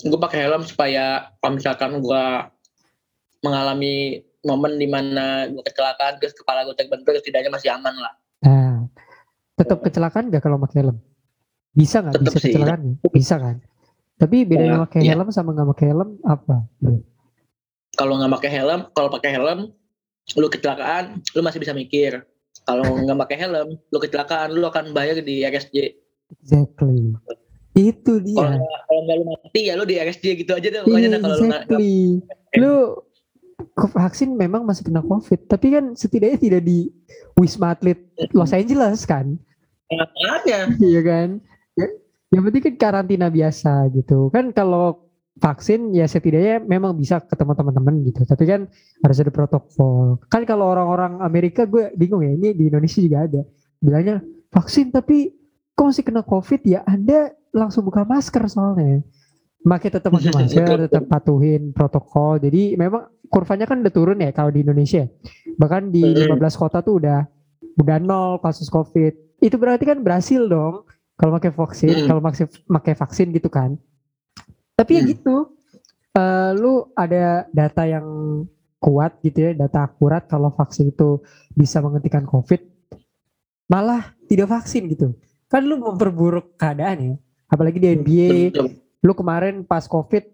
Gue 0.00 0.20
pakai 0.20 0.48
helm 0.48 0.64
supaya 0.64 1.36
kalau 1.44 1.60
misalkan 1.60 2.00
gue 2.00 2.24
mengalami 3.44 4.24
momen 4.40 4.80
di 4.80 4.88
mana 4.88 5.44
gue 5.48 5.60
kecelakaan 5.60 6.16
terus 6.16 6.32
kepala 6.32 6.64
gue 6.64 6.76
terbentur 6.76 7.12
setidaknya 7.16 7.52
masih 7.52 7.70
aman 7.72 7.94
lah. 7.96 8.12
Nah, 8.40 8.88
tetap 9.56 9.84
kecelakaan 9.84 10.32
nggak 10.32 10.40
kalau 10.40 10.56
pakai 10.56 10.80
helm? 10.84 10.96
Bisa 11.76 12.00
nggak? 12.00 12.24
Bisa 12.24 12.38
sih. 12.40 12.52
kecelakaan 12.52 12.80
nggak? 12.80 13.12
Bisa 13.12 13.34
kan? 13.36 13.56
Tapi 14.20 14.44
bedanya 14.44 14.76
Ya, 14.76 14.82
pakai 14.84 15.00
iya. 15.04 15.12
helm 15.16 15.28
sama 15.32 15.52
nggak 15.52 15.68
pakai 15.76 15.86
helm 15.92 16.08
apa? 16.24 16.56
Kalau 17.96 18.14
nggak 18.16 18.32
pakai 18.40 18.50
helm, 18.52 18.80
kalau 18.96 19.08
pakai 19.12 19.30
helm, 19.36 19.58
lu 20.36 20.46
kecelakaan, 20.48 21.20
lu 21.36 21.40
masih 21.44 21.60
bisa 21.60 21.72
mikir. 21.76 22.24
Kalau 22.64 22.84
nggak 22.84 23.18
pakai 23.28 23.36
helm, 23.44 23.68
lu 23.76 23.98
kecelakaan, 24.00 24.52
lu 24.52 24.64
akan 24.64 24.92
bayar 24.96 25.20
di 25.20 25.44
RSJ. 25.44 25.76
Exactly. 26.40 27.16
Itu 27.76 28.20
dia. 28.24 28.60
Kalau 28.88 29.00
nggak 29.04 29.16
lu 29.20 29.24
mati 29.30 29.60
ya 29.68 29.74
lu 29.78 29.84
di 29.86 29.96
RSJ 29.96 30.24
gitu 30.44 30.52
aja 30.56 30.68
deh 30.68 30.80
pokoknya 30.82 31.18
kalau 31.20 31.36
lu 31.36 31.44
exactly. 31.48 31.96
Lu 32.56 32.72
ke- 32.72 33.09
vaksin 33.76 34.34
memang 34.34 34.64
masih 34.64 34.86
kena 34.86 35.02
COVID, 35.04 35.46
tapi 35.50 35.74
kan 35.74 35.92
setidaknya 35.96 36.38
tidak 36.38 36.62
di 36.64 36.90
Wisma 37.36 37.74
Atlet 37.74 37.98
Los 38.32 38.52
Angeles 38.52 39.04
kan, 39.06 39.38
ada. 39.90 40.58
iya 40.90 41.00
kan? 41.02 41.28
Ya, 41.74 41.88
yang 42.30 42.42
penting 42.46 42.62
kan 42.62 42.74
karantina 42.78 43.26
biasa 43.26 43.90
gitu. 43.94 44.30
Kan 44.30 44.54
kalau 44.54 45.10
vaksin 45.40 45.96
ya 45.96 46.04
setidaknya 46.04 46.62
memang 46.62 46.94
bisa 46.94 47.18
ketemu 47.24 47.52
teman-teman 47.56 47.94
gitu, 48.06 48.20
tapi 48.28 48.44
kan 48.46 48.60
harus 49.02 49.18
ada 49.18 49.32
protokol. 49.32 50.20
Kan 50.30 50.44
kalau 50.46 50.70
orang-orang 50.70 51.18
Amerika 51.24 51.64
gue 51.66 51.90
bingung 51.96 52.22
ya, 52.22 52.32
ini 52.36 52.54
di 52.54 52.68
Indonesia 52.68 53.00
juga 53.00 53.18
ada. 53.26 53.42
Bilangnya 53.80 54.22
vaksin 54.52 54.92
tapi 54.92 55.32
kok 55.72 55.86
masih 55.88 56.04
kena 56.04 56.22
COVID 56.22 56.60
ya? 56.68 56.84
Anda 56.84 57.32
langsung 57.50 57.88
buka 57.88 58.06
masker 58.06 58.46
soalnya. 58.46 59.02
Pakai 59.60 59.88
tetap 59.92 60.10
pakai 60.10 60.32
masker, 60.32 60.76
tetap 60.88 61.04
patuhin 61.04 61.70
protokol. 61.70 62.40
Jadi 62.40 62.74
memang 62.74 63.12
kurvanya 63.28 63.68
kan 63.68 63.84
udah 63.84 63.92
turun 63.92 64.18
ya 64.18 64.32
kalau 64.32 64.48
di 64.48 64.64
Indonesia. 64.64 65.04
Bahkan 65.56 65.92
di 65.92 66.02
Mm. 66.02 66.32
15 66.32 66.56
kota 66.56 66.80
tuh 66.80 66.98
udah 66.98 67.28
udah 67.76 67.96
nol 68.00 68.40
kasus 68.40 68.66
COVID. 68.66 69.38
Itu 69.38 69.56
berarti 69.56 69.84
kan 69.84 70.00
berhasil 70.00 70.40
dong 70.44 70.84
kalau 71.14 71.36
pakai 71.36 71.52
vaksin, 71.52 72.08
kalau 72.08 72.20
pakai 72.20 72.48
pakai 72.48 72.94
vaksin 72.96 73.26
gitu 73.30 73.48
kan. 73.48 73.76
Tapi 74.74 74.90
ya 74.96 75.02
Mm. 75.04 75.08
gitu. 75.12 75.36
eh, 76.10 76.50
lu 76.58 76.90
ada 76.92 77.46
data 77.54 77.86
yang 77.86 78.02
kuat 78.76 79.22
gitu 79.22 79.46
ya, 79.46 79.50
data 79.54 79.86
akurat 79.86 80.26
kalau 80.26 80.50
vaksin 80.50 80.90
itu 80.90 81.22
bisa 81.52 81.78
menghentikan 81.78 82.26
COVID. 82.26 82.58
Malah 83.68 84.18
tidak 84.26 84.50
vaksin 84.50 84.90
gitu. 84.90 85.14
Kan 85.46 85.66
lu 85.66 85.78
memperburuk 85.78 86.58
keadaan 86.58 86.98
ya. 86.98 87.14
Apalagi 87.46 87.78
di 87.78 87.88
NBA. 87.92 88.40
Lu 89.00 89.12
kemarin 89.12 89.64
pas 89.64 89.84
covid 89.84 90.24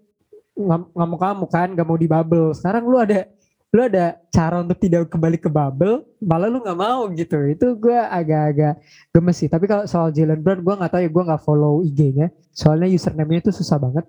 ngam- 0.56 0.90
ngamuk-ngamuk 0.90 1.50
kan 1.50 1.68
gak 1.72 1.86
mau 1.86 1.94
di 1.94 2.08
bubble. 2.08 2.50
Sekarang 2.52 2.84
lu 2.86 2.96
ada 2.96 3.28
lu 3.74 3.82
ada 3.82 4.16
cara 4.32 4.62
untuk 4.62 4.78
tidak 4.78 5.10
kembali 5.10 5.36
ke 5.36 5.50
bubble 5.52 6.00
malah 6.22 6.48
lu 6.48 6.62
nggak 6.64 6.78
mau 6.78 7.04
gitu. 7.12 7.36
Itu 7.44 7.76
gue 7.76 7.92
agak-agak 7.92 8.80
gemes 9.12 9.36
sih. 9.36 9.48
Tapi 9.50 9.64
kalau 9.66 9.84
soal 9.84 10.08
Jalen 10.10 10.40
Brown 10.40 10.64
gue 10.64 10.74
nggak 10.74 10.90
tahu 10.90 11.02
ya 11.04 11.10
gue 11.12 11.24
nggak 11.28 11.42
follow 11.44 11.84
IG-nya. 11.84 12.32
Soalnya 12.56 12.88
username-nya 12.88 13.44
itu 13.44 13.52
susah 13.52 13.76
banget. 13.76 14.06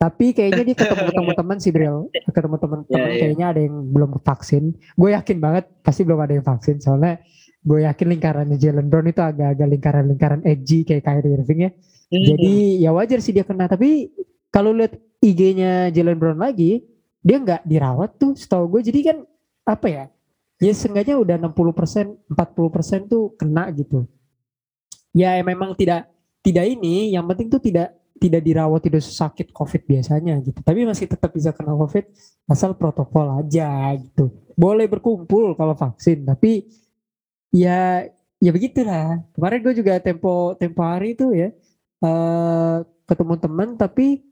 Tapi 0.00 0.34
kayaknya 0.34 0.64
dia 0.64 0.76
ketemu 0.80 1.02
ketemu 1.12 1.30
teman 1.36 1.56
sih 1.60 1.70
Bril. 1.70 1.96
Ketemu 2.10 2.56
teman-teman 2.58 2.98
Ya, 2.98 3.06
ya. 3.12 3.20
kayaknya 3.22 3.46
ada 3.52 3.60
yang 3.60 3.76
belum 3.92 4.10
vaksin. 4.24 4.62
Gue 4.96 5.12
yakin 5.12 5.38
banget 5.38 5.64
pasti 5.84 6.00
belum 6.02 6.18
ada 6.18 6.32
yang 6.32 6.46
vaksin. 6.46 6.80
Soalnya 6.80 7.20
gue 7.62 7.78
yakin 7.84 8.06
lingkarannya 8.16 8.56
Jalen 8.58 8.86
Brown 8.88 9.06
itu 9.06 9.22
agak-agak 9.22 9.66
lingkaran-lingkaran 9.68 10.40
edgy 10.42 10.82
kayak 10.82 11.04
Kyrie 11.04 11.36
Irving 11.38 11.60
ya 11.62 11.70
Hmm. 12.12 12.26
jadi 12.36 12.54
ya 12.84 12.90
wajar 12.92 13.18
sih 13.24 13.32
dia 13.32 13.40
kena. 13.40 13.64
Tapi 13.64 14.12
kalau 14.52 14.76
lihat 14.76 15.00
IG-nya 15.24 15.88
Jalen 15.88 16.20
Brown 16.20 16.36
lagi, 16.36 16.84
dia 17.24 17.40
nggak 17.40 17.64
dirawat 17.64 18.20
tuh 18.20 18.36
setahu 18.36 18.76
gue. 18.76 18.92
Jadi 18.92 19.00
kan 19.00 19.16
apa 19.64 19.86
ya? 19.88 20.04
Ya 20.60 20.72
seenggaknya 20.76 21.16
udah 21.16 21.36
60%, 21.40 22.28
40% 22.28 23.08
tuh 23.08 23.32
kena 23.40 23.72
gitu. 23.72 24.04
Ya 25.16 25.40
memang 25.40 25.72
tidak 25.72 26.12
tidak 26.44 26.68
ini, 26.68 27.16
yang 27.16 27.24
penting 27.24 27.48
tuh 27.48 27.58
tidak 27.58 27.96
tidak 28.22 28.42
dirawat 28.46 28.80
tidak 28.86 29.02
sakit 29.02 29.50
covid 29.50 29.82
biasanya 29.82 30.38
gitu 30.46 30.62
tapi 30.62 30.86
masih 30.86 31.10
tetap 31.10 31.34
bisa 31.34 31.50
kena 31.50 31.74
covid 31.74 32.06
asal 32.46 32.70
protokol 32.78 33.42
aja 33.42 33.98
gitu 33.98 34.30
boleh 34.54 34.86
berkumpul 34.86 35.58
kalau 35.58 35.74
vaksin 35.74 36.22
tapi 36.22 36.70
ya 37.50 38.06
ya 38.38 38.50
begitulah 38.54 39.26
kemarin 39.34 39.58
gue 39.66 39.74
juga 39.74 39.98
tempo 39.98 40.54
tempo 40.54 40.86
hari 40.86 41.18
itu 41.18 41.34
ya 41.34 41.50
eh 42.02 42.76
ketemu 43.06 43.34
teman 43.38 43.68
tapi 43.74 44.22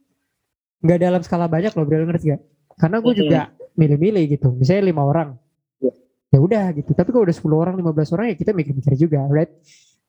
nggak 0.81 0.99
dalam 0.99 1.21
skala 1.21 1.47
banyak 1.47 1.71
loh 1.71 1.85
Bril 1.85 2.05
ngerti 2.05 2.33
gak? 2.33 2.43
Karena 2.75 2.97
gue 2.99 3.13
juga 3.13 3.41
milih-milih 3.77 4.25
gitu. 4.31 4.49
Misalnya 4.51 4.89
lima 4.89 5.05
orang, 5.05 5.37
Ya. 5.77 5.93
ya 6.33 6.39
udah 6.41 6.65
gitu. 6.73 6.97
Tapi 6.97 7.13
kalau 7.13 7.29
udah 7.29 7.37
10 7.37 7.57
orang, 7.57 7.75
15 7.77 8.09
orang 8.17 8.33
ya 8.33 8.37
kita 8.37 8.51
mikir-mikir 8.53 8.97
juga, 8.97 9.29
right? 9.29 9.53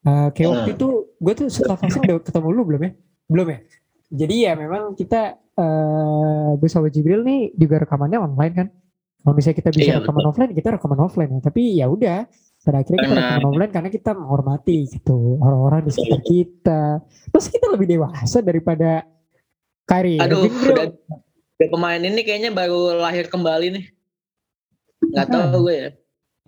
Eh, 0.02 0.28
kayak 0.32 0.50
waktu 0.50 0.70
Hmm. 0.72 0.78
itu 0.80 0.88
gue 1.20 1.34
tuh 1.36 1.48
setelah 1.52 1.78
vaksin 1.78 2.02
udah 2.02 2.16
ketemu 2.24 2.48
lu 2.50 2.62
belum 2.66 2.82
ya? 2.82 2.92
Belum 3.28 3.48
ya? 3.52 3.60
Jadi 4.12 4.36
ya 4.44 4.52
memang 4.56 4.96
kita 4.96 5.22
eh 5.52 6.50
gue 6.56 6.70
sama 6.72 6.88
Jibril 6.88 7.22
nih 7.22 7.52
juga 7.54 7.84
rekamannya 7.84 8.18
online 8.18 8.54
kan. 8.56 8.68
Kalau 9.22 9.34
misalnya 9.36 9.58
kita 9.60 9.70
bisa 9.70 9.84
Iya, 9.86 9.96
rekaman 10.02 10.24
offline, 10.26 10.52
kita 10.56 10.70
rekaman 10.74 11.00
offline 11.00 11.32
ya. 11.36 11.40
Tapi 11.44 11.62
ya 11.78 11.86
udah, 11.86 12.26
pada 12.62 12.78
akhirnya 12.80 13.00
kita 13.02 13.10
Karena- 13.10 13.26
rekaman 13.34 13.48
online 13.50 13.74
karena 13.74 13.90
kita 13.90 14.12
menghormati 14.14 14.78
gitu 14.88 15.18
orang-orang 15.42 15.82
di 15.82 15.92
sekitar 15.92 16.22
kita. 16.22 16.82
Terus 17.02 17.46
kita 17.50 17.66
lebih 17.74 17.88
dewasa 17.90 18.38
daripada 18.40 18.90
Kyrie 19.84 20.22
Aduh, 20.22 20.46
udah, 20.46 20.86
udah 20.94 21.68
pemain 21.68 21.98
ini 21.98 22.22
kayaknya 22.22 22.54
baru 22.54 23.02
lahir 23.02 23.26
kembali 23.28 23.68
nih. 23.74 23.86
Nggak 25.02 25.26
Hmm. 25.26 25.34
tahu 25.34 25.60
gue 25.66 25.74
ya. 25.74 25.90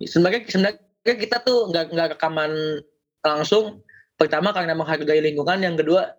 Sebenarnya 0.06 0.40
sebenarnya 0.46 0.78
kita 1.18 1.36
tuh 1.42 1.68
nggak 1.68 1.84
nggak 1.90 2.08
rekaman 2.16 2.50
langsung. 3.20 3.82
Pertama 4.14 4.54
karena 4.54 4.78
menghargai 4.78 5.18
lingkungan, 5.18 5.58
yang 5.58 5.74
kedua 5.74 6.14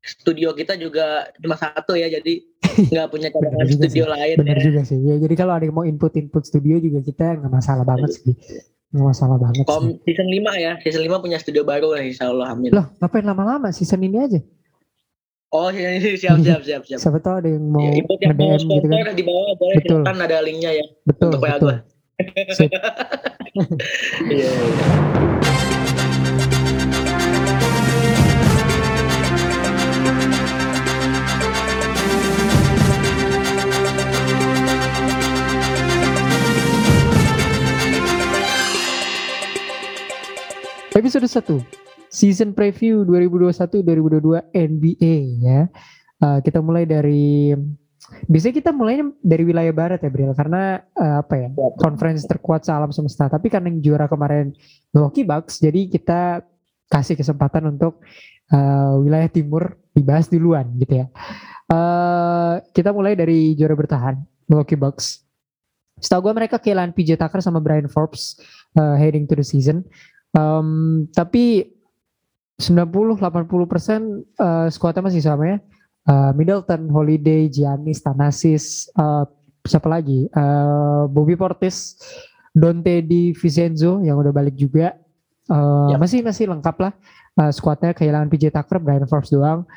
studio 0.00 0.56
kita 0.56 0.80
juga 0.80 1.28
cuma 1.36 1.52
satu 1.54 1.92
ya, 1.92 2.08
jadi 2.08 2.40
nggak 2.96 3.08
punya 3.12 3.28
cadangan 3.28 3.68
studio 3.68 4.08
lain. 4.08 4.36
Bener 4.40 4.56
ya. 4.56 4.64
juga 4.64 4.80
sih. 4.82 4.96
Ya, 4.98 5.20
jadi 5.20 5.34
kalau 5.36 5.52
ada 5.52 5.68
yang 5.68 5.76
mau 5.76 5.84
input-input 5.84 6.48
studio 6.48 6.80
juga 6.80 7.04
kita 7.04 7.44
nggak 7.44 7.52
masalah 7.52 7.84
banget 7.84 8.16
sih. 8.16 8.32
Nggak 8.88 9.04
masalah 9.06 9.36
banget 9.36 9.62
sih. 9.62 9.68
Kom 9.68 9.84
season 10.00 10.28
5 10.28 10.56
ya, 10.56 10.72
season 10.80 11.02
5 11.04 11.20
punya 11.20 11.36
studio 11.36 11.62
baru 11.62 11.92
lah 11.92 12.02
insya 12.02 12.28
Allah 12.28 12.52
amin. 12.52 12.72
Loh, 12.72 12.88
ngapain 12.98 13.20
lama-lama? 13.22 13.68
Season 13.68 14.00
ini 14.00 14.16
aja. 14.16 14.40
Oh 15.48 15.72
siap 15.72 16.40
siap 16.40 16.60
siap 16.60 16.82
siap. 16.84 16.98
Siapa 17.00 17.20
tahu 17.20 17.40
ada 17.40 17.48
yang 17.48 17.64
mau 17.64 17.80
Ya, 17.80 17.96
input 17.96 18.20
yang 18.20 18.36
mau 18.36 18.52
nge-DM 18.52 18.60
gitu 18.60 18.68
sponsor 18.84 19.00
kan. 19.00 19.14
di 19.16 19.24
bawah 19.24 19.52
boleh 19.56 19.76
Betul. 19.76 20.00
silakan 20.00 20.16
ada 20.20 20.36
linknya 20.40 20.70
ya. 20.72 20.86
Betul, 21.04 21.26
untuk 21.28 21.40
betul. 21.40 21.74
Iya. 24.28 24.50
iya. 24.50 25.67
Episode 40.98 41.30
1 41.30 42.10
Season 42.10 42.50
Preview 42.50 43.06
2021-2022 43.06 44.50
NBA 44.50 45.16
ya. 45.46 45.70
Uh, 46.18 46.42
kita 46.42 46.58
mulai 46.58 46.90
dari 46.90 47.54
biasanya 48.26 48.54
kita 48.58 48.70
mulainya 48.74 49.14
dari 49.22 49.46
wilayah 49.46 49.70
barat 49.70 50.02
ya 50.02 50.10
Bril 50.10 50.34
karena 50.34 50.82
uh, 50.98 51.22
apa 51.22 51.34
ya 51.38 51.48
conference 51.78 52.26
terkuat 52.26 52.66
sealam 52.66 52.90
semesta. 52.90 53.30
Tapi 53.30 53.46
karena 53.46 53.70
yang 53.70 53.78
juara 53.78 54.10
kemarin 54.10 54.50
Milwaukee 54.90 55.22
Bucks 55.22 55.62
jadi 55.62 55.86
kita 55.86 56.42
kasih 56.90 57.14
kesempatan 57.14 57.78
untuk 57.78 58.02
uh, 58.50 58.98
wilayah 58.98 59.30
timur 59.30 59.78
dibahas 59.94 60.26
duluan 60.26 60.66
gitu 60.82 61.06
ya. 61.06 61.06
Uh, 61.70 62.58
kita 62.74 62.90
mulai 62.90 63.14
dari 63.14 63.54
juara 63.54 63.78
bertahan 63.78 64.18
Milwaukee 64.50 64.74
Bucks. 64.74 65.22
Setahu 66.02 66.26
gue 66.26 66.42
mereka 66.42 66.58
kehilangan 66.58 66.90
PJ 66.90 67.14
Tucker 67.14 67.38
sama 67.38 67.62
Brian 67.62 67.86
Forbes 67.86 68.34
uh, 68.74 68.98
heading 68.98 69.30
to 69.30 69.38
the 69.38 69.46
season 69.46 69.86
um, 70.34 71.04
tapi 71.12 71.72
90-80% 72.58 73.22
uh, 74.36 74.66
squadnya 74.68 75.02
masih 75.06 75.22
sama 75.22 75.44
ya 75.46 75.58
uh, 76.08 76.30
Middleton, 76.32 76.88
Holiday, 76.88 77.46
Giannis, 77.52 78.00
Thanasis, 78.00 78.88
uh, 78.96 79.28
siapa 79.68 79.86
lagi? 79.86 80.26
Uh, 80.32 81.06
Bobby 81.12 81.36
Portis, 81.36 82.00
Dante 82.56 83.04
Di 83.04 83.36
Vincenzo 83.36 84.00
yang 84.00 84.16
udah 84.18 84.32
balik 84.32 84.56
juga. 84.56 84.96
Uh, 85.48 85.92
yep. 85.92 86.00
Masih 86.00 86.24
masih 86.24 86.48
lengkap 86.48 86.76
lah. 86.80 86.92
Uh, 87.38 87.52
squadnya 87.52 87.92
kehilangan 87.94 88.32
PJ 88.32 88.50
Tucker, 88.50 88.80
Brian 88.80 89.06
Forbes 89.06 89.30
doang. 89.30 89.68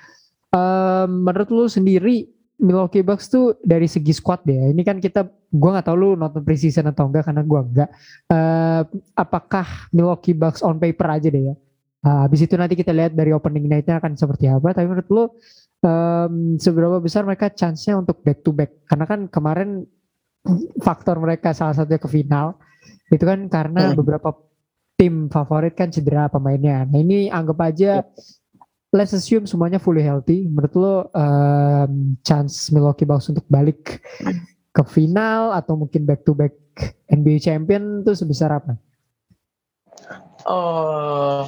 Uh, 0.51 1.07
menurut 1.07 1.47
lu 1.51 1.65
sendiri 1.67 2.27
Milwaukee 2.61 3.01
Bucks 3.01 3.25
tuh 3.27 3.57
dari 3.65 3.89
segi 3.89 4.13
squad 4.13 4.45
deh. 4.45 4.69
Ini 4.69 4.81
kan 4.85 5.01
kita, 5.01 5.25
gue 5.49 5.69
nggak 5.73 5.85
tahu 5.89 5.97
lu 5.97 6.09
nonton 6.13 6.45
preseason 6.45 6.85
atau 6.87 7.09
enggak 7.09 7.25
karena 7.25 7.41
gue 7.41 7.59
enggak. 7.59 7.89
Uh, 8.29 8.85
apakah 9.17 9.89
Milwaukee 9.89 10.37
Bucks 10.37 10.61
on 10.61 10.77
paper 10.77 11.07
aja 11.09 11.27
deh 11.33 11.49
ya? 11.49 11.55
Uh, 12.01 12.25
habis 12.25 12.45
itu 12.45 12.53
nanti 12.57 12.77
kita 12.77 12.93
lihat 12.93 13.17
dari 13.17 13.33
opening 13.33 13.65
night-nya 13.65 13.97
akan 13.97 14.13
seperti 14.13 14.45
apa. 14.45 14.77
Tapi 14.77 14.85
menurut 14.85 15.09
lu 15.09 15.23
um, 15.81 16.55
seberapa 16.57 17.01
besar 17.01 17.25
mereka 17.25 17.49
chance-nya 17.49 17.97
untuk 17.97 18.21
back 18.21 18.39
to 18.45 18.53
back 18.53 18.71
karena 18.87 19.05
kan 19.09 19.19
kemarin 19.27 19.85
faktor 20.81 21.21
mereka 21.21 21.53
salah 21.53 21.77
satunya 21.77 22.01
ke 22.01 22.09
final 22.09 22.57
itu 23.13 23.21
kan 23.21 23.45
karena 23.45 23.91
hmm. 23.93 23.97
beberapa 23.97 24.33
tim 24.97 25.29
favorit 25.29 25.73
kan 25.77 25.93
cedera 25.93 26.29
pemainnya 26.29 26.85
nah 26.85 26.97
ini 26.97 27.29
anggap 27.29 27.57
aja 27.61 28.01
let's 28.91 29.15
assume 29.15 29.47
semuanya 29.47 29.79
fully 29.79 30.03
healthy 30.03 30.51
menurut 30.51 30.73
lo 30.75 30.95
um, 31.15 32.15
chance 32.27 32.67
Milwaukee 32.69 33.07
Bucks 33.07 33.31
untuk 33.31 33.47
balik 33.47 34.03
ke 34.71 34.83
final 34.87 35.55
atau 35.55 35.79
mungkin 35.79 36.03
back 36.03 36.23
to 36.27 36.35
back 36.35 36.55
NBA 37.11 37.43
champion 37.43 38.03
itu 38.03 38.15
sebesar 38.15 38.51
apa? 38.55 38.79
Oh, 40.47 41.43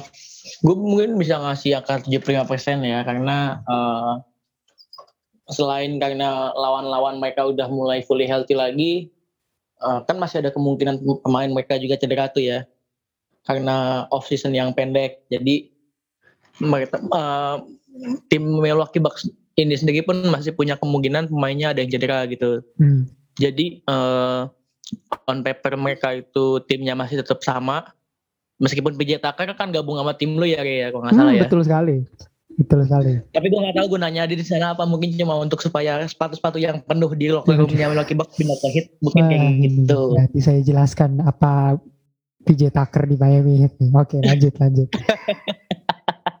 gue 0.60 0.76
mungkin 0.76 1.16
bisa 1.16 1.40
ngasih 1.40 1.80
angka 1.80 2.04
75% 2.04 2.84
ya 2.84 3.00
karena 3.02 3.64
uh, 3.64 4.20
selain 5.48 5.96
karena 6.00 6.52
lawan-lawan 6.52 7.20
mereka 7.20 7.48
udah 7.48 7.68
mulai 7.68 8.04
fully 8.04 8.28
healthy 8.28 8.56
lagi 8.56 8.92
uh, 9.84 10.04
kan 10.04 10.16
masih 10.20 10.40
ada 10.44 10.52
kemungkinan 10.52 11.00
pemain 11.24 11.50
mereka 11.50 11.76
juga 11.80 12.00
cedera 12.00 12.30
tuh 12.30 12.44
ya 12.44 12.58
karena 13.44 14.08
off 14.08 14.24
season 14.28 14.56
yang 14.56 14.72
pendek 14.72 15.26
jadi 15.28 15.73
mereka 16.62 17.02
uh, 17.10 17.62
tim 18.30 18.42
Milwaukee 18.42 19.02
Bucks 19.02 19.26
ini 19.54 19.74
sendiri 19.78 20.02
pun 20.02 20.18
masih 20.30 20.54
punya 20.54 20.74
kemungkinan 20.78 21.30
pemainnya 21.30 21.74
ada 21.74 21.82
yang 21.82 21.90
cedera 21.90 22.26
gitu. 22.26 22.62
Hmm. 22.78 23.06
jadi 23.34 23.82
uh, 23.90 24.46
on 25.26 25.42
paper 25.42 25.74
mereka 25.74 26.14
itu 26.14 26.62
timnya 26.66 26.94
masih 26.94 27.22
tetap 27.22 27.42
sama. 27.42 27.86
Meskipun 28.62 28.94
PJ 28.94 29.18
Tucker 29.18 29.50
kan 29.58 29.74
gabung 29.74 29.98
sama 29.98 30.14
tim 30.14 30.38
lu 30.38 30.46
ya 30.46 30.62
ya 30.62 30.94
kalau 30.94 31.02
nggak 31.02 31.14
salah 31.18 31.32
hmm, 31.34 31.40
ya. 31.42 31.44
betul 31.46 31.60
sekali. 31.66 31.96
Betul 32.54 32.86
sekali. 32.86 33.12
Tapi 33.34 33.46
gue 33.50 33.60
nggak 33.66 33.76
tahu 33.82 33.86
gunanya 33.98 34.30
di 34.30 34.38
sana 34.46 34.78
apa 34.78 34.86
mungkin 34.86 35.10
cuma 35.18 35.34
untuk 35.42 35.58
supaya 35.58 35.98
sepatu-sepatu 36.06 36.62
yang 36.62 36.78
penuh 36.86 37.10
di 37.18 37.34
locker 37.34 37.58
roomnya 37.58 37.90
Milwaukee 37.90 38.14
Bucks 38.14 38.38
pindah 38.38 38.58
ke 38.62 38.68
hit 38.70 38.86
mungkin 39.02 39.22
kayak 39.26 39.42
gitu. 39.58 40.00
nanti 40.14 40.38
saya 40.38 40.62
jelaskan 40.62 41.18
apa 41.26 41.82
PJ 42.46 42.70
Tucker 42.70 43.10
di 43.10 43.16
Miami 43.18 43.66
Heat 43.66 43.74
oke 43.90 44.16
lanjut 44.22 44.54
lanjut 44.62 44.88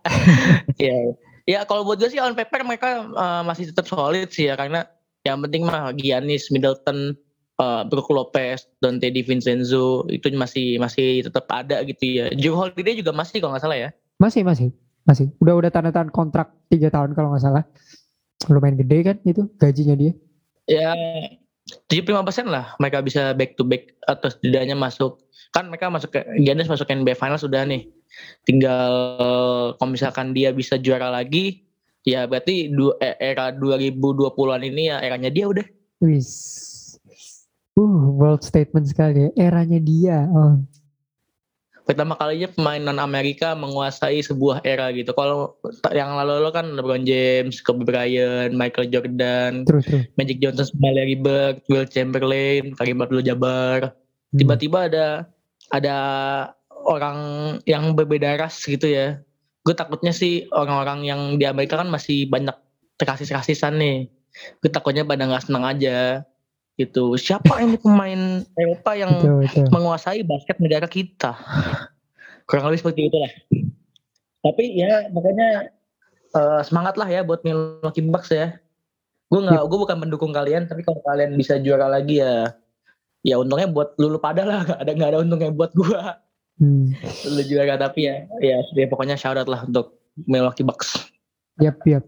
ya 0.84 0.96
ya 1.44 1.60
kalau 1.68 1.84
buat 1.84 2.00
gue 2.00 2.12
sih 2.12 2.20
on 2.20 2.36
paper 2.36 2.64
mereka 2.64 3.08
uh, 3.12 3.42
masih 3.44 3.72
tetap 3.72 3.88
solid 3.88 4.28
sih 4.32 4.48
ya 4.48 4.56
karena 4.56 4.84
yang 5.24 5.40
penting 5.40 5.64
mah 5.64 5.92
Giannis 5.96 6.52
Middleton 6.52 7.16
uh, 7.58 7.82
Brook 7.88 8.12
Lopez, 8.12 8.68
Dante 8.82 9.08
Vincenzo 9.10 10.04
itu 10.12 10.28
masih 10.36 10.76
masih 10.76 11.24
tetap 11.24 11.48
ada 11.50 11.80
gitu 11.86 12.20
ya. 12.20 12.24
Joe 12.36 12.56
Holiday 12.56 12.94
juga 12.98 13.16
masih 13.16 13.40
kalau 13.40 13.56
nggak 13.56 13.64
salah 13.64 13.78
ya. 13.78 13.90
Masih 14.20 14.42
masih 14.44 14.68
masih. 15.08 15.32
Udah 15.40 15.54
udah 15.56 15.70
tanda 15.72 15.90
tangan 15.90 16.12
kontrak 16.12 16.52
tiga 16.68 16.92
tahun 16.92 17.16
kalau 17.16 17.34
nggak 17.34 17.44
salah. 17.44 17.64
Lumayan 18.50 18.76
gede 18.76 18.98
kan 19.00 19.16
itu 19.24 19.42
gajinya 19.56 19.96
dia. 19.96 20.12
Ya 20.68 20.92
75 21.88 22.26
persen 22.26 22.46
lah 22.48 22.76
mereka 22.76 23.00
bisa 23.00 23.32
back 23.32 23.56
to 23.56 23.64
back 23.64 23.92
atau 24.04 24.28
setidaknya 24.28 24.76
masuk 24.76 25.20
kan 25.56 25.70
mereka 25.72 25.88
masuk 25.88 26.12
ke 26.12 26.20
Giannis 26.44 26.68
masuk 26.68 26.90
ke 26.90 26.92
NBA 26.92 27.16
Final 27.16 27.40
sudah 27.40 27.64
nih 27.64 27.88
tinggal 28.44 28.92
kalau 29.80 29.90
misalkan 29.90 30.36
dia 30.36 30.52
bisa 30.52 30.76
juara 30.76 31.08
lagi 31.08 31.64
ya 32.04 32.28
berarti 32.28 32.68
e, 33.00 33.08
era 33.16 33.48
2020-an 33.56 34.62
ini 34.66 34.92
ya 34.92 35.00
eranya 35.00 35.32
dia 35.32 35.48
udah 35.48 35.64
wis 36.04 36.64
Uh, 37.74 38.06
world 38.14 38.46
statement 38.46 38.86
sekali 38.86 39.26
ya. 39.26 39.50
Eranya 39.50 39.82
dia. 39.82 40.30
Oh. 40.30 40.62
Pertama 41.84 42.16
kalinya 42.16 42.48
pemain 42.48 42.80
non 42.80 42.96
Amerika 42.96 43.52
menguasai 43.52 44.24
sebuah 44.24 44.64
era 44.64 44.88
gitu. 44.96 45.12
Kalau 45.12 45.60
yang 45.92 46.16
lalu-lalu 46.16 46.50
kan 46.56 46.66
LeBron 46.72 47.04
James, 47.04 47.60
Kobe 47.60 47.84
Bryant, 47.84 48.56
Michael 48.56 48.88
Jordan, 48.88 49.68
true, 49.68 49.84
true. 49.84 50.00
Magic 50.16 50.40
Johnson, 50.40 50.72
Larry 50.80 51.20
Bird, 51.20 51.60
Will 51.68 51.84
Chamberlain, 51.84 52.72
Karim 52.80 53.04
Abdul-Jabbar. 53.04 53.92
Hmm. 53.92 54.38
Tiba-tiba 54.40 54.88
ada 54.88 55.28
ada 55.76 55.96
orang 56.88 57.18
yang 57.68 57.92
berbeda 57.92 58.40
ras 58.40 58.64
gitu 58.64 58.88
ya. 58.88 59.20
Gue 59.64 59.76
takutnya 59.76 60.16
sih 60.16 60.48
orang-orang 60.56 61.04
yang 61.04 61.20
di 61.36 61.44
Amerika 61.44 61.76
kan 61.76 61.92
masih 61.92 62.32
banyak 62.32 62.56
terkasih-kasisan 62.96 63.76
nih. 63.76 64.08
Gue 64.64 64.72
takutnya 64.72 65.04
pada 65.04 65.28
nggak 65.28 65.52
senang 65.52 65.68
aja 65.68 66.24
gitu. 66.74 67.14
Siapa 67.14 67.62
ini 67.62 67.78
pemain 67.78 68.42
Eropa 68.58 68.92
yang 68.98 69.12
betul, 69.18 69.42
betul. 69.46 69.66
menguasai 69.70 70.20
basket 70.26 70.58
negara 70.58 70.86
kita? 70.90 71.34
Kurang 72.48 72.70
lebih 72.70 72.80
seperti 72.84 73.08
itulah. 73.08 73.32
Tapi 74.44 74.64
ya 74.76 75.08
makanya 75.08 75.72
uh, 76.36 76.60
semangat 76.60 77.00
lah 77.00 77.08
ya 77.08 77.24
buat 77.24 77.40
Milwaukee 77.46 78.04
Bucks 78.04 78.30
ya. 78.34 78.58
Gue 79.32 79.40
nggak 79.40 79.64
gue 79.66 79.78
bukan 79.80 79.98
mendukung 79.98 80.30
kalian 80.30 80.68
tapi 80.68 80.84
kalau 80.84 81.00
kalian 81.02 81.34
bisa 81.34 81.56
juara 81.58 81.88
lagi 81.88 82.20
ya 82.20 82.52
ya 83.24 83.40
untungnya 83.40 83.70
buat 83.72 83.96
lulu 83.96 84.20
pada 84.20 84.44
lah. 84.44 84.60
Gak 84.68 84.80
ada 84.84 84.92
nggak 84.92 85.10
ada 85.16 85.18
untungnya 85.24 85.50
buat 85.54 85.72
gue 85.72 86.00
hmm. 86.60 86.86
lu 87.32 87.42
juara 87.48 87.80
tapi 87.80 88.06
ya 88.06 88.28
ya 88.44 88.60
sudah 88.68 88.86
pokoknya 88.92 89.16
syarat 89.16 89.48
lah 89.48 89.64
untuk 89.64 89.96
Milwaukee 90.28 90.66
Bucks. 90.66 91.08
Yap 91.62 91.80
yap 91.88 92.04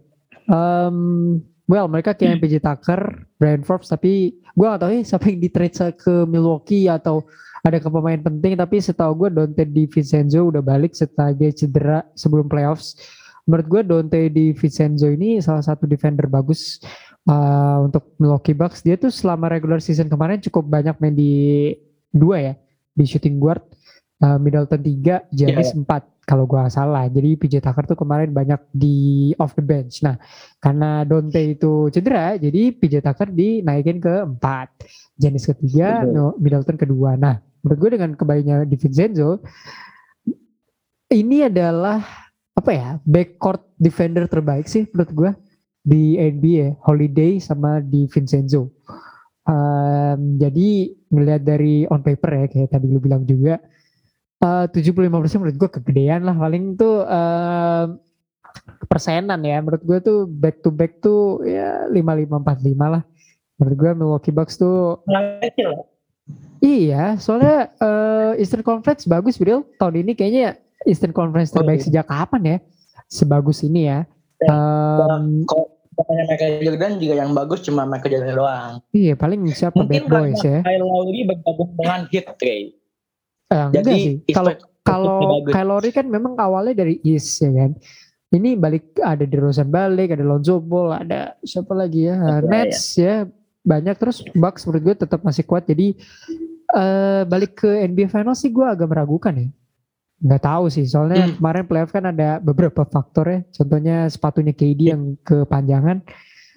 um, 0.51 1.39
well 1.67 1.87
mereka 1.91 2.15
kayak 2.15 2.39
PJ 2.43 2.63
Tucker, 2.63 3.27
Brian 3.39 3.63
Forbes 3.67 3.91
tapi 3.91 4.35
gue 4.57 4.67
gak 4.67 4.81
tahu 4.81 4.93
ya 4.97 5.03
siapa 5.05 5.25
yang 5.29 5.41
di 5.45 5.51
trade 5.53 5.77
ke 6.01 6.25
Milwaukee 6.25 6.89
atau 6.89 7.29
ada 7.61 7.77
ke 7.77 7.89
pemain 7.93 8.17
penting 8.17 8.57
tapi 8.57 8.81
setahu 8.81 9.27
gue 9.27 9.29
Dante 9.37 9.69
Di 9.69 9.85
Vincenzo 9.85 10.49
udah 10.49 10.65
balik 10.65 10.97
setelah 10.97 11.37
dia 11.37 11.53
cedera 11.53 12.01
sebelum 12.17 12.49
playoffs. 12.49 12.97
Menurut 13.45 13.67
gue 13.69 13.81
Dante 13.85 14.21
Di 14.33 14.57
Vincenzo 14.57 15.13
ini 15.13 15.43
salah 15.45 15.61
satu 15.61 15.85
defender 15.85 16.25
bagus 16.31 16.81
uh, 17.29 17.85
untuk 17.85 18.17
Milwaukee 18.17 18.57
Bucks. 18.57 18.81
Dia 18.81 18.97
tuh 18.97 19.13
selama 19.13 19.53
regular 19.53 19.83
season 19.83 20.09
kemarin 20.09 20.41
cukup 20.41 20.65
banyak 20.67 20.97
main 21.03 21.15
di 21.15 21.75
dua 22.15 22.41
ya 22.41 22.55
di 22.97 23.05
shooting 23.05 23.37
guard 23.37 23.61
uh, 24.25 24.41
Middleton 24.41 24.81
3, 24.81 25.37
Giannis 25.37 25.71
yeah. 25.77 25.85
4 25.85 26.16
kalau 26.27 26.45
gua 26.45 26.67
salah. 26.67 27.07
Jadi 27.07 27.39
PJ 27.39 27.63
Tucker 27.63 27.87
tuh 27.87 27.99
kemarin 27.99 28.35
banyak 28.35 28.59
di 28.75 29.31
off 29.39 29.55
the 29.55 29.63
bench. 29.63 30.03
Nah, 30.03 30.19
karena 30.59 31.07
Dante 31.07 31.39
itu 31.39 31.87
cedera, 31.95 32.35
jadi 32.35 32.75
PJ 32.75 33.01
Tucker 33.01 33.31
dinaikin 33.31 34.03
ke 34.03 34.27
4. 34.27 35.17
Giannis 35.17 35.49
ketiga, 35.49 36.05
no, 36.05 36.37
Middleton 36.37 36.77
kedua. 36.77 37.17
Nah, 37.17 37.41
menurut 37.65 37.79
gue 37.81 37.91
dengan 37.97 38.13
kembalinya 38.19 38.67
di 38.69 38.77
Vincenzo 38.77 39.41
ini 41.11 41.47
adalah 41.47 42.03
apa 42.57 42.71
ya 42.73 42.89
backcourt 43.05 43.63
defender 43.77 44.27
terbaik 44.27 44.67
sih 44.67 44.89
menurut 44.91 45.13
gue 45.13 45.31
di 45.87 46.19
NBA 46.19 46.83
Holiday 46.83 47.39
sama 47.39 47.79
di 47.79 48.11
Vincenzo. 48.11 48.75
Um, 49.47 50.35
jadi 50.43 50.91
melihat 51.15 51.47
dari 51.47 51.87
on 51.87 52.03
paper 52.03 52.31
ya 52.35 52.47
kayak 52.51 52.75
tadi 52.75 52.91
lu 52.91 52.99
bilang 52.99 53.23
juga 53.23 53.63
Eh, 54.37 54.65
tujuh 54.69 54.93
puluh 54.93 55.09
lima 55.09 55.17
persen 55.25 55.41
menurut 55.41 55.57
gue 55.57 55.71
kegedean 55.81 56.21
lah 56.21 56.37
paling 56.37 56.77
tuh 56.77 57.09
uh, 57.09 57.89
persenan 58.85 59.41
ya 59.41 59.65
menurut 59.65 59.81
gue 59.81 59.99
tuh 60.05 60.19
back 60.29 60.61
to 60.61 60.69
back 60.69 61.01
tuh 61.01 61.41
ya 61.41 61.89
lima 61.89 62.13
lima 62.13 62.37
empat 62.37 62.61
lima 62.61 63.01
lah 63.01 63.03
menurut 63.57 63.77
gue 63.81 63.91
Milwaukee 63.97 64.37
Bucks 64.37 64.61
tuh 64.61 65.01
iya 66.61 67.17
soalnya 67.17 67.73
uh, 67.81 68.37
Eastern 68.37 68.61
Conference 68.61 69.09
bagus 69.09 69.41
bro 69.41 69.65
tahun 69.81 70.05
ini 70.05 70.13
kayaknya 70.13 70.61
Eastern 70.85 71.17
Conference 71.17 71.57
Oh, 71.57 71.65
terbaik 71.65 71.81
iya. 71.81 71.87
sejak 71.89 72.07
kapan 72.07 72.43
ya? 72.45 72.57
Sebagus 73.09 73.65
ini 73.65 73.89
ya. 73.89 74.05
Kalau 74.45 75.65
katanya 75.97 76.25
Michael 76.29 76.53
Jordan 76.61 76.93
juga 77.01 77.15
yang 77.17 77.33
bagus 77.33 77.65
cuma 77.65 77.89
Michael 77.89 78.21
Jordan 78.21 78.37
doang. 78.37 78.73
iya 78.93 79.17
paling 79.17 79.49
siapa 79.49 79.81
Mungkin 79.81 80.07
Bad 80.07 80.13
Boys 80.13 80.41
ya? 80.45 80.61
karena 80.61 80.69
Kyle 80.69 80.85
Lowry 80.85 81.21
bergabung 81.25 81.71
dengan 81.81 82.01
Heat, 82.13 82.27
Trey. 82.37 82.76
Eh, 83.47 83.55
enggak 83.55 83.83
Jadi 83.85 83.95
sih. 83.95 84.15
Kalau 84.35 84.53
kalau 84.83 85.43
Lowry 85.43 85.91
kan 85.91 86.07
memang 86.07 86.39
awalnya 86.39 86.83
dari 86.83 86.99
East 87.03 87.43
ya 87.43 87.51
kan. 87.51 87.75
Ini 88.27 88.59
balik 88.59 88.99
ada 88.99 89.23
di 89.23 89.37
Rosen 89.39 89.71
balik, 89.71 90.11
ada 90.11 90.27
Lonzo 90.27 90.59
Ball, 90.59 90.99
ada 90.99 91.39
siapa 91.47 91.73
lagi 91.73 92.11
ya? 92.11 92.19
Iya, 92.19 92.37
Nets 92.43 92.99
ya 92.99 93.15
banyak 93.63 93.95
terus 93.99 94.23
Bucks 94.35 94.63
menurut 94.67 94.83
gue 94.83 95.07
tetap 95.07 95.23
masih 95.23 95.43
kuat. 95.43 95.67
Jadi 95.67 95.95
eh 96.67 97.23
balik 97.23 97.63
ke 97.63 97.71
NBA 97.87 98.11
Finals 98.11 98.43
sih 98.43 98.51
gue 98.51 98.67
agak 98.67 98.91
meragukan 98.91 99.35
ya. 99.35 99.49
Nggak 100.17 100.43
tahu 100.43 100.65
sih 100.67 100.87
soalnya 100.87 101.27
Hmm. 101.27 101.35
kemarin 101.39 101.65
playoff 101.67 101.91
kan 101.91 102.05
ada 102.07 102.39
beberapa 102.39 102.83
faktor 102.83 103.27
ya. 103.27 103.39
Contohnya 103.55 103.97
sepatunya 104.11 104.51
KD 104.51 104.81
yang 104.91 105.03
kepanjangan. 105.23 106.03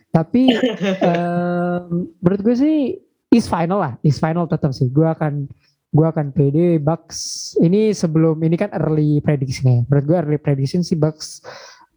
Tapi 0.09 0.49
em, 1.05 1.81
menurut 2.17 2.41
gue 2.41 2.55
sih 2.57 2.75
East 3.29 3.45
Final 3.47 3.77
lah, 3.77 3.93
East 4.01 4.17
Final 4.17 4.49
tetap 4.49 4.73
sih. 4.73 4.89
Gue 4.89 5.05
akan 5.05 5.45
gue 5.89 6.05
akan 6.05 6.29
pede 6.29 6.77
Bucks. 6.77 7.53
Ini 7.57 7.93
sebelum 7.97 8.37
ini 8.45 8.55
kan 8.55 8.69
early 8.77 9.21
prediction 9.25 9.65
ya. 9.65 9.79
Menurut 9.89 10.05
gue 10.05 10.17
early 10.17 10.39
prediction 10.39 10.85
sih 10.85 10.97
Bucks 10.97 11.41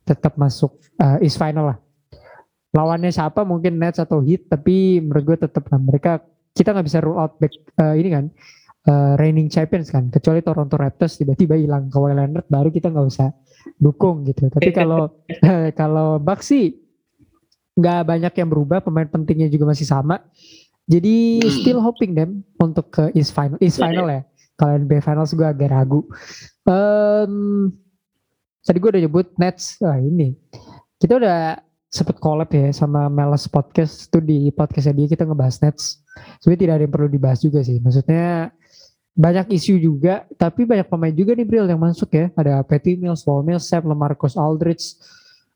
tetap 0.09 0.41
masuk 0.41 0.81
uh, 0.99 1.21
East 1.21 1.37
Final 1.37 1.77
lah. 1.77 1.79
Lawannya 2.73 3.13
siapa? 3.13 3.45
Mungkin 3.45 3.77
Nets 3.77 4.01
atau 4.01 4.25
Heat 4.25 4.49
tapi 4.49 4.99
menurut 5.05 5.37
gue 5.37 5.39
tetap 5.45 5.69
lah. 5.69 5.81
Mereka 5.81 6.25
kita 6.57 6.73
nggak 6.73 6.87
bisa 6.89 7.01
rule 7.05 7.21
out 7.21 7.37
back 7.37 7.53
uh, 7.81 7.97
ini 7.97 8.09
kan 8.13 8.25
uh, 8.89 9.13
reigning 9.21 9.53
champions 9.53 9.93
kan. 9.93 10.09
Kecuali 10.09 10.41
Toronto 10.41 10.81
Raptors 10.81 11.21
tiba-tiba 11.21 11.61
hilang 11.61 11.93
Kawhi 11.93 12.17
Leonard 12.17 12.49
baru 12.49 12.73
kita 12.73 12.89
nggak 12.89 13.07
usah 13.13 13.29
dukung 13.77 14.25
gitu. 14.25 14.49
Tapi 14.49 14.73
kalau 14.73 15.21
kalau 15.81 16.17
Bucks 16.17 16.49
sih 16.49 16.81
nggak 17.77 18.09
banyak 18.09 18.33
yang 18.41 18.49
berubah. 18.49 18.81
Pemain 18.81 19.09
pentingnya 19.09 19.53
juga 19.53 19.69
masih 19.69 19.85
sama 19.85 20.25
jadi 20.93 21.17
Hmm. 21.41 21.53
still 21.57 21.81
hoping 21.81 22.13
them 22.13 22.45
untuk 22.61 22.93
ke 22.93 23.09
East 23.17 23.33
Final, 23.33 23.57
East 23.65 23.81
Iya, 23.81 23.89
Final 23.89 24.07
ya. 24.07 24.21
Kalau 24.53 24.73
NBA 24.77 25.01
Finals 25.01 25.33
gue 25.33 25.49
agak 25.49 25.73
ragu. 25.73 26.05
Em, 26.69 27.35
tadi 28.63 28.77
gue 28.79 28.91
udah 28.93 29.03
nyebut 29.03 29.27
Nets. 29.41 29.81
Wah 29.81 29.97
ini 29.97 30.37
kita 31.01 31.19
udah 31.19 31.59
sempet 31.89 32.17
collab 32.21 32.53
ya 32.53 32.71
sama 32.71 33.09
Melas 33.09 33.49
Podcast 33.49 34.09
tuh 34.09 34.23
di 34.23 34.53
podcastnya 34.53 34.95
dia 34.95 35.09
kita 35.11 35.25
ngebahas 35.25 35.59
Nets. 35.65 35.99
Sebenarnya 36.39 36.61
tidak 36.61 36.75
ada 36.77 36.83
yang 36.85 36.95
perlu 36.95 37.09
dibahas 37.09 37.41
juga 37.41 37.65
sih. 37.65 37.81
Maksudnya 37.81 38.53
banyak 39.13 39.53
isu 39.53 39.77
juga, 39.77 40.25
tapi 40.41 40.65
banyak 40.65 40.89
pemain 40.89 41.13
juga 41.13 41.37
nih 41.37 41.45
Bril 41.45 41.67
yang 41.69 41.81
masuk 41.81 42.09
ya. 42.13 42.33
Ada 42.33 42.65
Patty 42.65 42.97
Mills, 42.97 43.25
Paul 43.25 43.45
Millsap, 43.45 43.85
Lamarcus 43.85 44.37
Aldridge. 44.37 44.97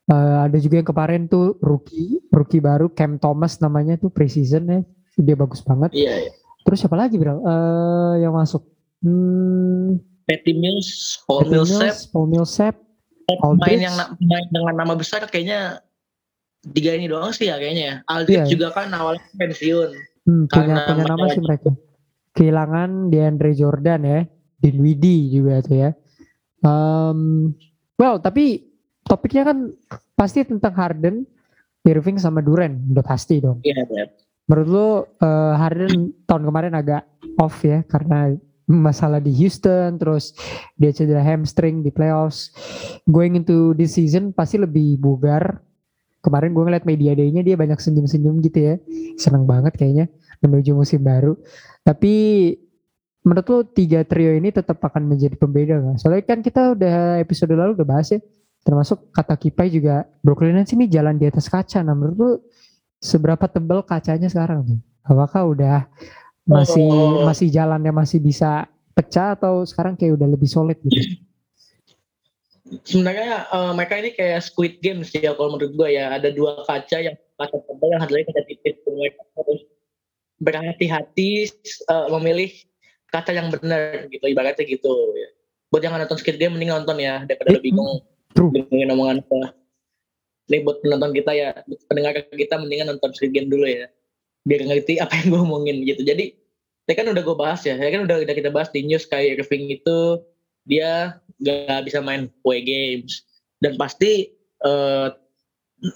Eh, 0.07 0.37
ada 0.45 0.57
juga 0.61 0.79
yang 0.79 0.87
kemarin 0.87 1.21
tuh 1.25 1.57
rookie, 1.59 2.21
rookie 2.29 2.61
baru 2.61 2.87
Cam 2.93 3.17
Thomas 3.17 3.57
namanya 3.57 3.97
tuh 3.97 4.07
preseason 4.07 4.63
ya. 4.67 4.81
Dia 5.17 5.35
bagus 5.35 5.65
banget. 5.65 5.91
Iya, 5.93 6.13
iya. 6.23 6.31
Terus 6.61 6.77
siapa 6.79 6.93
lagi 6.93 7.17
Bril? 7.17 7.41
Eh, 7.41 8.13
yang 8.21 8.37
masuk? 8.37 8.61
Hmm, 9.01 9.97
Patty 10.27 10.53
Mills, 10.53 11.21
Paul 11.23 11.47
Patty 11.47 11.51
Millsap, 11.53 11.81
Mills, 11.81 11.99
Paul 12.11 12.27
Millsap. 12.27 12.75
pemain 13.27 13.75
yang 13.75 13.95
pemain 14.15 14.45
dengan 14.47 14.75
nama 14.79 14.93
besar 14.95 15.27
kayaknya 15.27 15.83
tiga 16.71 16.95
ini 16.95 17.11
doang 17.11 17.35
sih 17.35 17.51
ya 17.51 17.59
kayaknya. 17.59 17.83
ya. 17.83 17.95
Aldridge 18.07 18.47
Iya. 18.47 18.51
juga 18.51 18.67
kan 18.71 18.87
awalnya 18.91 19.23
pensiun. 19.35 19.89
Hmm, 20.23 20.43
punya 20.47 20.47
Karena 20.47 20.79
punya 20.87 21.03
nama 21.07 21.25
sih 21.31 21.43
mereka. 21.43 21.69
Kehilangan 22.35 22.89
DeAndre 23.11 23.51
Jordan 23.51 24.01
ya, 24.03 24.19
Dinwiddie 24.59 25.31
juga 25.31 25.59
tuh 25.63 25.75
ya. 25.75 25.89
Um, 26.61 27.51
well, 27.95 28.19
tapi 28.19 28.67
topiknya 29.03 29.47
kan 29.47 29.71
pasti 30.13 30.43
tentang 30.43 30.75
Harden, 30.75 31.23
Irving 31.87 32.19
sama 32.19 32.43
Duren, 32.43 32.91
udah 32.91 33.05
pasti 33.05 33.39
dong. 33.39 33.63
Iya, 33.63 33.87
iya. 33.87 34.05
Menurut 34.47 34.67
lu 34.67 34.87
eh, 35.21 35.53
Harden 35.59 36.15
tahun 36.23 36.43
kemarin 36.47 36.73
agak 36.75 37.03
off 37.37 37.61
ya 37.61 37.83
karena 37.85 38.33
masalah 38.67 39.23
di 39.23 39.31
Houston, 39.31 39.95
terus 39.95 40.35
dia 40.75 40.91
cedera 40.91 41.23
hamstring 41.23 41.83
di 41.83 41.91
playoffs. 41.91 42.51
Going 43.07 43.39
into 43.39 43.71
this 43.75 43.95
season 43.95 44.35
pasti 44.35 44.59
lebih 44.59 44.99
bugar. 44.99 45.63
Kemarin 46.19 46.51
gue 46.51 46.63
ngeliat 46.67 46.83
media 46.83 47.15
day-nya 47.15 47.39
dia 47.39 47.55
banyak 47.55 47.79
senyum-senyum 47.79 48.43
gitu 48.43 48.59
ya. 48.59 48.75
Seneng 49.15 49.47
banget 49.47 49.79
kayaknya 49.79 50.11
menuju 50.43 50.75
musim 50.75 50.99
baru. 50.99 51.39
Tapi 51.87 52.13
menurut 53.23 53.47
lu 53.47 53.59
tiga 53.71 54.03
trio 54.03 54.35
ini 54.35 54.51
tetap 54.51 54.83
akan 54.83 55.07
menjadi 55.07 55.39
pembeda 55.39 55.79
gak? 55.79 56.03
Soalnya 56.03 56.23
kan 56.27 56.39
kita 56.43 56.75
udah 56.75 57.23
episode 57.23 57.55
lalu 57.55 57.79
udah 57.79 57.87
bahas 57.87 58.11
ya. 58.11 58.19
Termasuk 58.67 59.15
kata 59.15 59.39
Kipai 59.39 59.71
juga 59.71 60.03
Brooklyn 60.19 60.59
Nets 60.59 60.75
ini 60.75 60.91
jalan 60.91 61.15
di 61.15 61.23
atas 61.23 61.47
kaca. 61.47 61.79
Nah 61.79 61.95
menurut 61.95 62.17
lu 62.19 62.31
seberapa 62.97 63.45
tebal 63.45 63.85
kacanya 63.85 64.29
sekarang 64.29 64.65
tuh? 64.65 64.79
Apakah 65.07 65.47
udah 65.47 65.87
masih 66.47 66.87
Oh. 66.87 67.27
masih 67.27 67.51
jalannya 67.51 67.91
masih 67.91 68.23
bisa 68.23 68.71
pecah 68.95 69.35
atau 69.35 69.67
sekarang 69.67 69.93
kayak 69.99 70.17
udah 70.17 70.27
lebih 70.27 70.49
solid 70.49 70.79
gitu? 70.83 71.21
Sebenarnya 72.83 73.47
eh, 73.47 73.71
mereka 73.71 73.93
ini 73.99 74.11
kayak 74.11 74.43
Squid 74.43 74.83
Game 74.83 75.03
sih 75.07 75.23
ya 75.23 75.31
kalau 75.37 75.55
menurut 75.55 75.71
gue 75.71 75.89
ya. 75.95 76.11
Ada 76.11 76.35
dua 76.35 76.67
kaca 76.67 76.97
yang 76.99 77.15
kaca 77.39 77.57
tebal 77.63 77.87
yang 77.95 78.03
lagi 78.03 78.25
kaca 78.27 78.41
tipis. 78.43 78.75
Mereka 78.83 79.21
harus 79.39 79.61
berhati-hati 80.41 81.29
eh, 81.63 82.07
memilih 82.11 82.51
kaca 83.07 83.31
yang 83.31 83.47
benar 83.53 84.11
gitu. 84.11 84.25
Ibaratnya 84.27 84.65
gitu 84.67 84.91
ya. 85.15 85.29
Buat 85.71 85.81
yang 85.83 85.91
nggak 85.95 86.03
nonton 86.07 86.19
Squid 86.19 86.37
Game 86.39 86.59
mending 86.59 86.71
nonton 86.75 86.97
ya 86.99 87.23
daripada 87.23 87.55
lu 87.55 87.61
bingung 87.63 88.03
dengan 88.35 88.95
omongan 88.99 89.23
apa. 89.23 89.55
Ini 90.47 90.63
buat 90.63 90.79
penonton 90.79 91.11
kita 91.11 91.31
ya, 91.35 91.49
pendengar 91.91 92.15
kita 92.31 92.55
mendingan 92.55 92.95
nonton 92.95 93.11
Squid 93.11 93.35
Game 93.35 93.51
dulu 93.51 93.67
ya. 93.67 93.91
Biar 94.47 94.63
ngerti 94.63 94.99
apa 95.03 95.11
yang 95.19 95.35
gue 95.35 95.41
omongin 95.43 95.77
gitu. 95.83 96.07
Jadi, 96.07 96.31
ya 96.87 96.93
kan 96.95 97.11
udah 97.11 97.23
gue 97.23 97.35
bahas 97.35 97.61
ya. 97.67 97.75
Ya 97.75 97.89
kan 97.91 98.07
udah, 98.07 98.23
udah 98.23 98.35
kita 98.35 98.49
bahas 98.49 98.71
di 98.71 98.87
news 98.87 99.03
kayak 99.03 99.43
Irving 99.43 99.75
itu 99.75 100.23
dia 100.63 101.19
gak 101.43 101.83
bisa 101.83 101.99
main 101.99 102.31
away 102.47 102.63
games. 102.63 103.27
Dan 103.59 103.75
pasti 103.75 104.31
eh, 104.63 105.07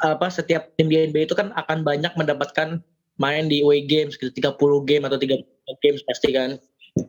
apa 0.03 0.27
setiap 0.29 0.75
tim 0.77 0.91
di 0.91 0.99
NBA 0.99 1.31
itu 1.31 1.33
kan 1.33 1.55
akan 1.57 1.81
banyak 1.81 2.13
mendapatkan 2.13 2.83
main 3.17 3.49
di 3.49 3.65
away 3.65 3.85
games 3.85 4.17
gitu 4.17 4.29
30 4.33 4.57
game 4.89 5.03
atau 5.05 5.17
30 5.17 5.41
games 5.81 6.01
pasti 6.05 6.29
kan 6.33 6.57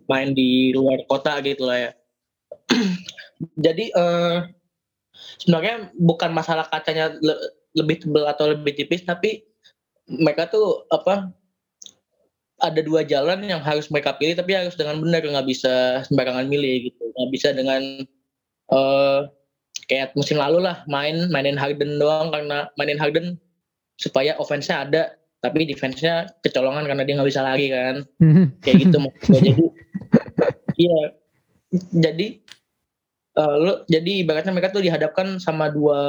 main 0.08 0.32
di 0.32 0.72
luar 0.72 1.02
kota 1.10 1.40
gitu 1.42 1.66
lah 1.68 1.90
ya. 1.90 1.92
Jadi 3.64 3.90
eh 3.90 4.36
sebenarnya 5.42 5.90
bukan 5.98 6.30
masalah 6.30 6.70
kacanya 6.70 7.10
le- 7.18 7.52
lebih 7.74 8.06
tebal 8.06 8.30
atau 8.30 8.54
lebih 8.54 8.78
tipis 8.78 9.02
tapi 9.02 9.42
mereka 10.06 10.46
tuh 10.46 10.86
apa 10.94 11.34
ada 12.62 12.78
dua 12.78 13.02
jalan 13.02 13.42
yang 13.42 13.58
harus 13.58 13.90
mereka 13.90 14.14
pilih 14.14 14.38
tapi 14.38 14.54
harus 14.54 14.78
dengan 14.78 15.02
benar 15.02 15.18
nggak 15.26 15.48
bisa 15.50 16.06
sembarangan 16.06 16.46
milih 16.46 16.88
gitu. 16.90 17.02
Nggak 17.10 17.30
bisa 17.34 17.48
dengan 17.50 17.82
eh 18.72 19.20
kayak 19.90 20.14
musim 20.14 20.38
lalu 20.38 20.62
lah 20.62 20.86
main 20.86 21.26
mainin 21.34 21.58
Harden 21.58 21.98
doang 21.98 22.30
karena 22.30 22.70
mainin 22.78 23.02
Harden 23.02 23.34
supaya 23.98 24.38
offense-nya 24.38 24.86
ada 24.86 25.02
tapi 25.42 25.66
defense-nya 25.66 26.30
kecolongan 26.46 26.86
karena 26.86 27.02
dia 27.02 27.18
nggak 27.18 27.30
bisa 27.34 27.42
lari 27.42 27.66
kan. 27.66 28.06
Kayak 28.62 28.76
gitu 28.86 28.96
maksud 29.02 29.26
gue. 29.26 29.40
jadi 29.42 29.50
iya. 30.86 31.02
Jadi 31.72 32.41
eh, 33.38 33.56
lu 33.60 33.72
jadi 33.88 34.10
ibaratnya 34.24 34.52
mereka 34.52 34.74
tuh 34.74 34.84
dihadapkan 34.84 35.40
sama 35.40 35.72
dua 35.72 36.00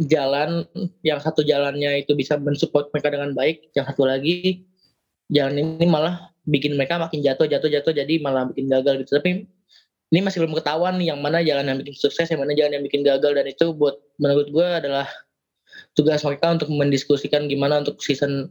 jalan. 0.00 0.64
Yang 1.04 1.20
satu 1.28 1.40
jalannya 1.44 2.04
itu 2.04 2.16
bisa 2.16 2.40
mensupport 2.40 2.88
mereka 2.94 3.08
dengan 3.12 3.30
baik 3.36 3.68
yang 3.76 3.84
satu 3.84 4.08
lagi 4.08 4.64
jalan 5.30 5.62
ini 5.62 5.86
malah 5.86 6.34
bikin 6.48 6.74
mereka 6.74 6.98
makin 6.98 7.22
jatuh 7.22 7.46
jatuh 7.46 7.70
jatuh 7.70 7.92
jadi 7.94 8.18
malah 8.22 8.48
bikin 8.50 8.66
gagal 8.70 9.04
gitu. 9.04 9.18
Tapi 9.20 9.46
ini 10.10 10.20
masih 10.26 10.42
belum 10.42 10.58
ketahuan 10.58 10.98
nih 10.98 11.14
yang 11.14 11.20
mana 11.22 11.38
jalan 11.44 11.70
yang 11.70 11.78
bikin 11.78 11.94
sukses 11.94 12.26
yang 12.26 12.42
mana 12.42 12.56
jalan 12.56 12.80
yang 12.80 12.84
bikin 12.84 13.06
gagal. 13.06 13.32
Dan 13.36 13.46
itu 13.46 13.70
buat 13.76 14.00
menurut 14.18 14.48
gue 14.50 14.66
adalah 14.66 15.06
tugas 15.94 16.22
mereka 16.26 16.50
untuk 16.50 16.68
mendiskusikan 16.72 17.46
gimana 17.46 17.82
untuk 17.82 18.02
season 18.02 18.50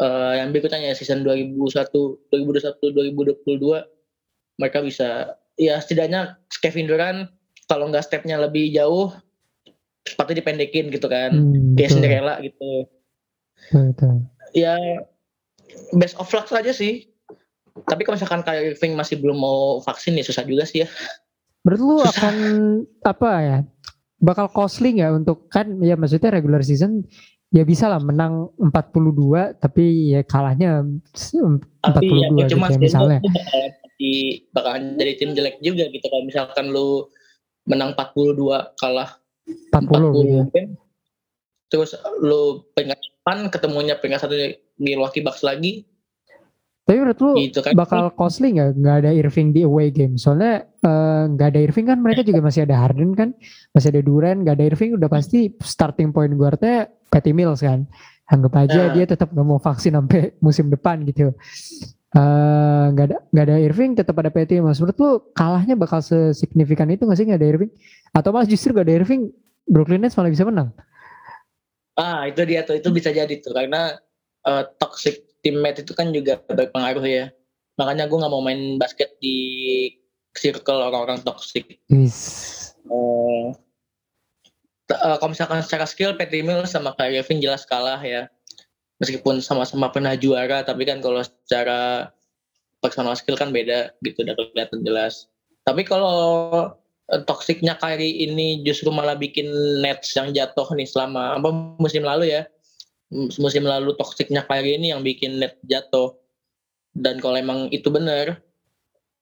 eh, 0.00 0.32
yang 0.42 0.50
berikutnya 0.50 0.90
ya 0.90 0.94
season 0.96 1.22
2021 1.22 2.32
2021 2.34 3.46
2022 3.46 4.58
mereka 4.60 4.78
bisa 4.84 5.38
ya 5.56 5.78
setidaknya 5.78 6.36
Kevin 6.60 6.86
Durant 6.86 7.20
kalau 7.66 7.88
nggak 7.88 8.04
stepnya 8.04 8.36
lebih 8.36 8.70
jauh 8.70 9.12
sepatu 10.02 10.32
dipendekin 10.32 10.90
gitu 10.90 11.06
kan 11.06 11.30
Hmm, 11.30 11.74
kayak 11.74 11.90
Cinderella 11.90 12.34
gitu 12.42 12.86
betul. 13.70 14.26
ya 14.52 14.74
best 15.94 16.18
of 16.18 16.28
luck 16.30 16.50
aja 16.50 16.74
sih 16.74 17.06
tapi 17.88 18.04
kalau 18.04 18.18
misalkan 18.18 18.42
kayak 18.42 18.76
Irving 18.76 18.92
masih 18.92 19.16
belum 19.16 19.38
mau 19.38 19.80
vaksin 19.80 20.18
ya 20.18 20.24
susah 20.24 20.44
juga 20.44 20.66
sih 20.66 20.84
ya 20.84 20.88
Menurut 21.62 21.78
lu 21.80 21.96
Susah. 22.02 22.10
akan 22.18 22.36
apa 23.06 23.30
ya? 23.38 23.58
Bakal 24.18 24.50
costly 24.50 24.98
nggak 24.98 25.14
untuk 25.14 25.46
kan 25.46 25.78
ya 25.78 25.94
maksudnya 25.94 26.34
regular 26.34 26.58
season 26.58 27.06
ya 27.54 27.62
bisa 27.62 27.86
lah 27.86 28.02
menang 28.02 28.50
42 28.58 29.62
tapi 29.62 30.10
ya 30.10 30.26
kalahnya 30.26 30.82
42 31.14 31.62
tapi 31.86 32.06
ya 32.10 32.26
gitu 32.34 32.58
cuma 32.58 32.66
ya 32.66 32.78
misalnya. 32.82 33.18
itu 33.22 33.30
jadi 34.02 34.42
bakalan 34.50 34.98
jadi 34.98 35.12
tim 35.14 35.30
jelek 35.38 35.62
juga 35.62 35.86
gitu 35.86 36.02
kalau 36.10 36.26
misalkan 36.26 36.74
lu 36.74 37.06
menang 37.70 37.94
42 37.94 38.34
kalah 38.74 39.22
40, 39.70 39.86
40 39.86 40.18
gitu. 40.18 40.34
Ya. 40.58 40.64
Terus 41.70 41.90
lu 42.20 42.66
peringkat 42.74 42.98
8 43.24 43.54
ketemunya 43.54 43.94
peringkat 43.96 44.20
satu 44.26 44.36
Milwaukee 44.82 45.22
Bucks 45.22 45.46
lagi. 45.46 45.86
Tapi 46.82 46.98
menurut 46.98 47.18
lu 47.22 47.32
gitu 47.38 47.62
kan. 47.62 47.78
bakal 47.78 48.10
costly 48.18 48.58
nggak 48.58 48.74
nggak 48.74 48.96
ada 49.06 49.10
Irving 49.14 49.54
di 49.54 49.62
away 49.62 49.94
game? 49.94 50.18
Soalnya 50.18 50.66
eh, 50.66 51.22
nggak 51.30 51.48
uh, 51.48 51.52
ada 51.54 51.60
Irving 51.62 51.86
kan 51.86 51.98
mereka 52.02 52.26
juga 52.26 52.42
masih 52.42 52.66
ada 52.66 52.74
Harden 52.74 53.14
kan, 53.14 53.30
masih 53.70 53.94
ada 53.94 54.02
Durant, 54.02 54.42
nggak 54.42 54.54
ada 54.58 54.64
Irving 54.66 54.98
udah 54.98 55.06
pasti 55.06 55.54
starting 55.62 56.10
point 56.10 56.34
guardnya 56.34 56.90
Patty 57.06 57.30
Mills 57.30 57.62
kan. 57.62 57.86
Anggap 58.26 58.66
aja 58.66 58.90
nah. 58.90 58.92
dia 58.98 59.06
tetap 59.06 59.30
nggak 59.30 59.46
mau 59.46 59.62
vaksin 59.62 59.94
sampai 59.94 60.34
musim 60.42 60.74
depan 60.74 61.06
gitu. 61.06 61.30
Eh, 62.12 62.84
nggak 62.92 63.06
uh, 63.08 63.08
ada 63.08 63.18
nggak 63.32 63.44
ada 63.48 63.56
Irving 63.56 63.96
tetap 63.96 64.20
ada 64.20 64.28
Patty 64.28 64.60
Mills. 64.60 64.76
Menurut 64.84 64.98
lu 65.00 65.10
kalahnya 65.32 65.72
bakal 65.80 66.04
sesignifikan 66.04 66.92
itu 66.92 67.08
nggak 67.08 67.16
sih 67.16 67.24
nggak 67.24 67.40
ada 67.40 67.48
Irving? 67.48 67.72
Atau 68.12 68.36
malah 68.36 68.44
justru 68.44 68.76
nggak 68.76 68.84
ada 68.84 68.96
Irving 69.00 69.32
Brooklyn 69.64 70.04
Nets 70.04 70.12
malah 70.20 70.28
bisa 70.28 70.44
menang? 70.44 70.76
Ah 71.96 72.28
itu 72.28 72.44
dia 72.44 72.68
tuh 72.68 72.76
itu 72.76 72.92
bisa 72.92 73.08
jadi 73.16 73.32
tuh 73.40 73.56
karena 73.56 73.96
uh, 74.44 74.64
toxic 74.76 75.24
teammate 75.40 75.88
itu 75.88 75.96
kan 75.96 76.12
juga 76.12 76.36
berpengaruh 76.44 77.04
ya. 77.08 77.32
Makanya 77.80 78.04
gue 78.04 78.20
nggak 78.20 78.32
mau 78.32 78.44
main 78.44 78.76
basket 78.76 79.16
di 79.16 79.36
circle 80.36 80.84
orang-orang 80.84 81.24
toxic. 81.24 81.80
Yes. 81.88 82.76
Uh, 82.92 83.56
uh, 84.92 85.16
kalau 85.16 85.32
misalkan 85.32 85.64
secara 85.64 85.88
skill 85.88 86.12
Patty 86.12 86.44
Mills 86.44 86.76
sama 86.76 86.92
Kyrie 86.92 87.24
Irving 87.24 87.40
jelas 87.40 87.64
kalah 87.64 88.04
ya. 88.04 88.28
Meskipun 89.02 89.42
sama-sama 89.42 89.90
pernah 89.90 90.14
juara, 90.14 90.62
tapi 90.62 90.86
kan 90.86 91.02
kalau 91.02 91.26
secara 91.26 92.10
personal 92.78 93.18
skill 93.18 93.34
kan 93.34 93.50
beda 93.50 93.90
gitu, 94.06 94.22
udah 94.22 94.38
kelihatan 94.38 94.86
jelas. 94.86 95.26
Tapi 95.66 95.82
kalau 95.82 96.70
Eh, 97.12 97.22
toksiknya 97.28 97.76
Kyrie 97.76 98.24
ini 98.24 98.64
justru 98.64 98.88
malah 98.88 99.12
bikin 99.12 99.44
Nets 99.84 100.16
yang 100.16 100.32
jatuh 100.32 100.64
nih 100.72 100.88
selama 100.88 101.36
apa 101.36 101.48
musim 101.76 102.00
lalu 102.06 102.32
ya. 102.32 102.48
Musim 103.12 103.68
lalu 103.68 103.92
toksiknya 104.00 104.48
Kyrie 104.48 104.80
ini 104.80 104.96
yang 104.96 105.04
bikin 105.04 105.36
Nets 105.36 105.60
jatuh. 105.68 106.16
Dan 106.96 107.20
kalau 107.20 107.36
emang 107.36 107.68
itu 107.68 107.88
benar 107.92 108.40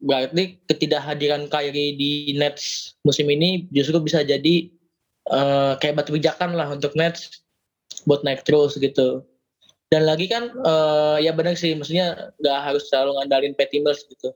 berarti 0.01 0.57
ketidakhadiran 0.65 1.51
Kyrie 1.51 1.93
di 1.99 2.33
Nets 2.33 2.97
musim 3.05 3.29
ini 3.29 3.69
justru 3.69 4.01
bisa 4.01 4.25
jadi 4.25 4.73
uh, 5.29 5.77
kayak 5.77 6.01
batu 6.01 6.17
pijakan 6.17 6.57
lah 6.57 6.73
untuk 6.73 6.97
Nets 6.97 7.45
buat 8.09 8.25
naik 8.25 8.47
terus 8.49 8.81
gitu 8.81 9.21
dan 9.91 10.07
lagi 10.07 10.31
kan 10.31 10.55
uh, 10.63 11.19
ya 11.19 11.35
benar 11.35 11.59
sih 11.59 11.75
maksudnya 11.75 12.31
nggak 12.39 12.59
harus 12.63 12.87
selalu 12.87 13.19
ngandalin 13.19 13.59
Patty 13.59 13.83
Mills 13.83 14.07
gitu. 14.07 14.31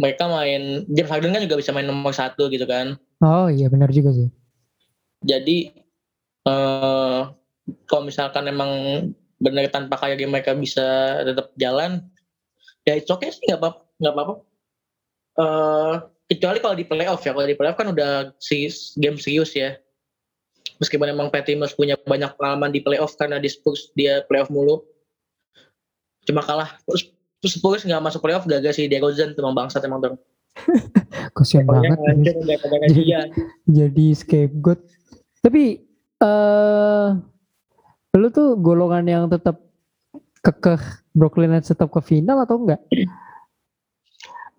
Mereka 0.00 0.24
main 0.24 0.88
James 0.88 1.12
Harden 1.12 1.36
kan 1.36 1.44
juga 1.44 1.60
bisa 1.60 1.76
main 1.76 1.84
nomor 1.84 2.16
satu 2.16 2.48
gitu 2.48 2.64
kan. 2.64 2.96
Oh 3.20 3.52
iya 3.52 3.68
benar 3.68 3.92
juga 3.92 4.16
sih. 4.16 4.32
Jadi 5.20 5.76
uh, 6.48 7.28
kalau 7.84 8.02
misalkan 8.08 8.48
emang 8.48 8.72
benar 9.36 9.68
tanpa 9.68 10.00
kayak 10.00 10.24
mereka 10.24 10.56
bisa 10.56 11.20
tetap 11.20 11.52
jalan 11.60 12.08
ya 12.88 12.96
itu 12.96 13.12
oke 13.12 13.28
okay 13.28 13.30
sih 13.30 13.44
nggak 13.52 13.60
apa 13.60 13.70
nggak 14.00 14.14
apa-apa. 14.16 14.34
Uh, 15.32 15.94
kecuali 16.32 16.58
kalau 16.64 16.76
di 16.76 16.88
playoff 16.88 17.20
ya 17.20 17.36
kalau 17.36 17.44
di 17.44 17.56
playoff 17.60 17.76
kan 17.76 17.92
udah 17.92 18.32
si 18.40 18.72
game 18.96 19.20
serius 19.20 19.52
ya 19.52 19.76
meskipun 20.82 21.14
emang 21.14 21.30
Mills 21.30 21.78
punya 21.78 21.94
banyak 22.02 22.34
pengalaman 22.34 22.74
di 22.74 22.82
playoff 22.82 23.14
karena 23.14 23.38
di 23.38 23.46
Spurs 23.46 23.94
dia 23.94 24.26
playoff 24.26 24.50
mulu 24.50 24.82
cuma 26.26 26.42
kalah 26.42 26.78
Terus 27.42 27.58
Spurs 27.58 27.82
nggak 27.82 27.98
masuk 28.06 28.22
playoff 28.22 28.46
gagal 28.46 28.78
si 28.78 28.86
DeRozan 28.86 29.34
tuh 29.34 29.42
bangsat 29.50 29.82
emang 29.82 29.98
dong. 29.98 30.16
Kasian 31.36 31.66
banget. 31.66 31.98
Jadi, 32.86 33.02
jadi 33.66 34.06
scapegoat. 34.14 34.78
Tapi 35.42 35.82
eh 36.22 37.06
uh, 37.10 37.18
lu 38.14 38.30
tuh 38.30 38.54
golongan 38.62 39.04
yang 39.10 39.24
tetap 39.26 39.58
kekeh 40.46 40.78
Brooklyn 41.18 41.50
Nets 41.50 41.74
tetap 41.74 41.90
ke 41.90 41.98
final 41.98 42.46
atau 42.46 42.62
enggak? 42.62 42.78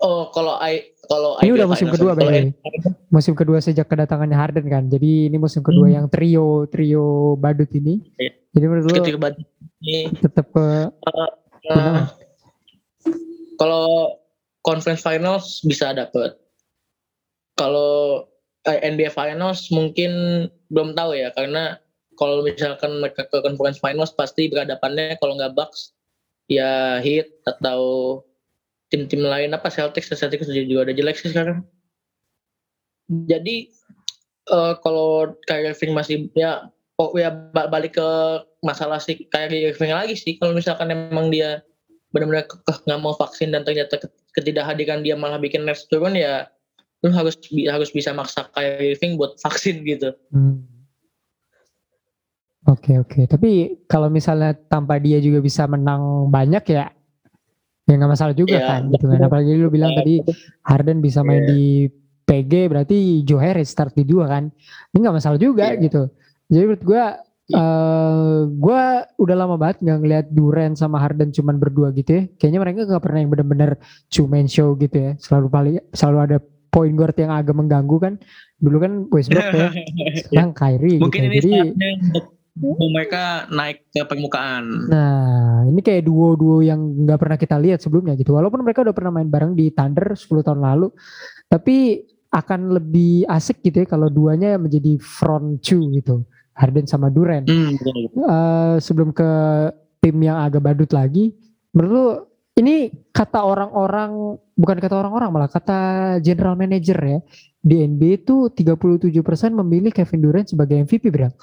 Oh, 0.03 0.27
kalau 0.35 0.59
I 0.59 0.91
kalau 1.13 1.37
ini 1.45 1.51
udah 1.53 1.67
musim 1.69 1.87
kedua 1.93 2.17
berarti. 2.17 2.49
Musim 3.13 3.33
kedua 3.37 3.61
sejak 3.61 3.85
kedatangannya 3.85 4.33
Harden 4.33 4.65
kan. 4.65 4.89
Jadi 4.89 5.29
ini 5.29 5.37
musim 5.37 5.61
kedua 5.61 5.85
hmm. 5.85 5.95
yang 6.01 6.05
trio 6.09 6.65
trio 6.73 7.37
badut 7.37 7.69
ini. 7.77 8.01
Yeah. 8.17 8.33
Jadi 8.57 8.65
menurut 8.65 8.85
lu 8.89 9.05
tetap 10.17 10.49
ke 10.49 10.65
uh, 10.89 11.29
uh, 11.69 12.01
kalau 13.61 14.17
conference 14.65 15.05
finals 15.05 15.61
bisa 15.61 15.93
dapet. 15.93 16.33
Kalau 17.53 18.25
eh, 18.65 18.81
NBA 18.81 19.13
finals 19.13 19.69
mungkin 19.69 20.45
belum 20.73 20.97
tahu 20.97 21.13
ya 21.13 21.29
karena 21.37 21.77
kalau 22.17 22.41
misalkan 22.41 22.97
mereka 22.97 23.29
ke 23.29 23.37
conference 23.45 23.77
finals 23.77 24.13
pasti 24.17 24.49
berhadapannya 24.49 25.21
kalau 25.21 25.37
nggak 25.37 25.53
Bucks 25.53 25.93
ya 26.49 26.97
Heat 27.05 27.29
atau 27.45 28.21
tim-tim 28.93 29.25
lain 29.25 29.57
apa 29.57 29.73
Celtics 29.73 30.13
Celtics 30.13 30.45
juga 30.53 30.85
ada 30.85 30.93
jelek 30.93 31.17
sih 31.17 31.33
sekarang. 31.33 31.65
Jadi 33.09 33.73
uh, 34.53 34.77
kalau 34.85 35.33
Kyrie 35.49 35.73
Irving 35.73 35.97
masih 35.97 36.29
ya 36.37 36.69
oh 37.01 37.09
ya 37.17 37.33
balik 37.53 37.97
ke 37.97 38.09
masalah 38.61 39.01
si 39.01 39.25
Kyrie 39.33 39.73
Irving 39.73 39.89
lagi 39.89 40.13
sih 40.13 40.37
kalau 40.37 40.53
misalkan 40.53 40.93
emang 40.93 41.33
dia 41.33 41.65
benar-benar 42.13 42.45
nggak 42.85 42.99
mau 43.01 43.17
vaksin 43.17 43.49
dan 43.49 43.65
ternyata 43.65 43.97
ketidakhadiran 44.37 45.01
dia 45.01 45.17
malah 45.17 45.41
bikin 45.41 45.65
nerves 45.65 45.89
turun 45.89 46.13
ya 46.13 46.45
lu 47.01 47.11
harus 47.11 47.35
harus 47.67 47.89
bisa 47.89 48.13
maksa 48.13 48.47
Kyrie 48.53 48.95
Irving 48.95 49.17
buat 49.17 49.35
vaksin 49.41 49.83
gitu. 49.83 50.13
Hmm. 50.29 50.63
Oke 52.63 52.95
okay, 52.95 52.95
oke, 52.95 53.11
okay. 53.11 53.23
tapi 53.27 53.51
kalau 53.91 54.07
misalnya 54.07 54.55
tanpa 54.55 54.95
dia 54.95 55.19
juga 55.19 55.43
bisa 55.43 55.67
menang 55.67 56.31
banyak 56.31 56.63
ya, 56.71 56.95
ya 57.93 58.01
nggak 58.01 58.13
masalah 58.17 58.33
juga 58.33 58.57
yeah. 58.57 58.69
kan, 58.73 58.81
gitu 58.89 59.05
kan. 59.05 59.19
Apalagi 59.21 59.49
lu 59.53 59.69
bilang 59.69 59.93
tadi 59.93 60.25
Harden 60.65 60.97
bisa 60.97 61.21
main 61.21 61.45
yeah. 61.45 61.51
di 61.53 61.63
PG, 62.25 62.53
berarti 62.73 63.21
Joe 63.21 63.37
Harris 63.37 63.69
start 63.69 63.93
di 63.93 64.01
dua 64.01 64.25
kan, 64.25 64.49
ini 64.89 64.97
nggak 64.97 65.15
masalah 65.21 65.37
juga 65.37 65.69
yeah. 65.69 65.81
gitu. 65.85 66.09
Jadi 66.49 66.63
menurut 66.65 66.85
gue 66.85 67.05
Uh, 67.51 67.59
eh, 67.59 68.39
gue 68.55 68.81
udah 69.19 69.35
lama 69.35 69.59
banget 69.59 69.83
nggak 69.83 69.99
ngeliat 69.99 70.25
Duran 70.31 70.79
sama 70.79 70.95
Harden 70.95 71.35
cuman 71.35 71.59
berdua 71.59 71.91
gitu 71.91 72.15
ya. 72.15 72.23
Kayaknya 72.39 72.59
mereka 72.63 72.79
nggak 72.87 73.03
pernah 73.03 73.19
yang 73.19 73.31
bener-bener 73.35 73.71
two 74.07 74.31
man 74.31 74.47
show 74.47 74.71
gitu 74.79 74.95
ya. 74.95 75.11
Selalu 75.19 75.47
paling 75.51 75.75
selalu 75.91 76.17
ada 76.23 76.37
point 76.71 76.95
guard 76.95 77.11
yang 77.19 77.35
agak 77.35 77.51
mengganggu 77.51 77.99
kan. 77.99 78.13
Dulu 78.63 78.77
kan 78.79 78.91
Westbrook 79.11 79.43
ya, 79.59 79.75
sekarang 80.31 80.55
Kyrie. 80.55 81.03
Mungkin 81.03 81.19
gitu. 81.19 81.31
ini 81.35 81.37
Jadi 81.43 81.51
mereka 82.61 83.49
naik 83.49 83.89
ke 83.89 84.05
permukaan. 84.05 84.85
Nah, 84.85 85.65
ini 85.65 85.81
kayak 85.81 86.05
duo-duo 86.05 86.61
yang 86.61 87.05
nggak 87.05 87.19
pernah 87.19 87.37
kita 87.37 87.57
lihat 87.57 87.81
sebelumnya 87.81 88.13
gitu. 88.13 88.37
Walaupun 88.37 88.61
mereka 88.61 88.85
udah 88.85 88.93
pernah 88.93 89.11
main 89.17 89.29
bareng 89.29 89.57
di 89.57 89.73
Thunder 89.73 90.13
10 90.13 90.45
tahun 90.45 90.61
lalu, 90.61 90.93
tapi 91.49 92.05
akan 92.33 92.77
lebih 92.77 93.29
asik 93.29 93.61
gitu 93.61 93.85
ya 93.85 93.87
kalau 93.89 94.09
duanya 94.09 94.57
menjadi 94.57 94.97
front 95.01 95.61
two 95.61 95.89
gitu. 95.93 96.25
Harden 96.53 96.85
sama 96.85 97.09
Duren. 97.09 97.49
Hmm, 97.49 97.73
uh, 98.21 98.77
sebelum 98.77 99.09
ke 99.09 99.29
tim 99.97 100.13
yang 100.21 100.37
agak 100.37 100.61
badut 100.61 100.93
lagi, 100.93 101.33
menurut 101.73 101.89
lu 101.89 102.07
ini 102.61 102.93
kata 103.09 103.41
orang-orang 103.41 104.37
bukan 104.53 104.77
kata 104.77 104.93
orang-orang 104.93 105.29
malah 105.33 105.49
kata 105.49 105.79
general 106.21 106.53
manager 106.53 106.93
ya 107.01 107.19
di 107.65 107.81
NBA 107.81 108.21
itu 108.21 108.53
37% 108.53 109.17
memilih 109.49 109.89
Kevin 109.89 110.21
Durant 110.21 110.45
sebagai 110.45 110.77
MVP 110.85 111.09
bro. 111.09 111.33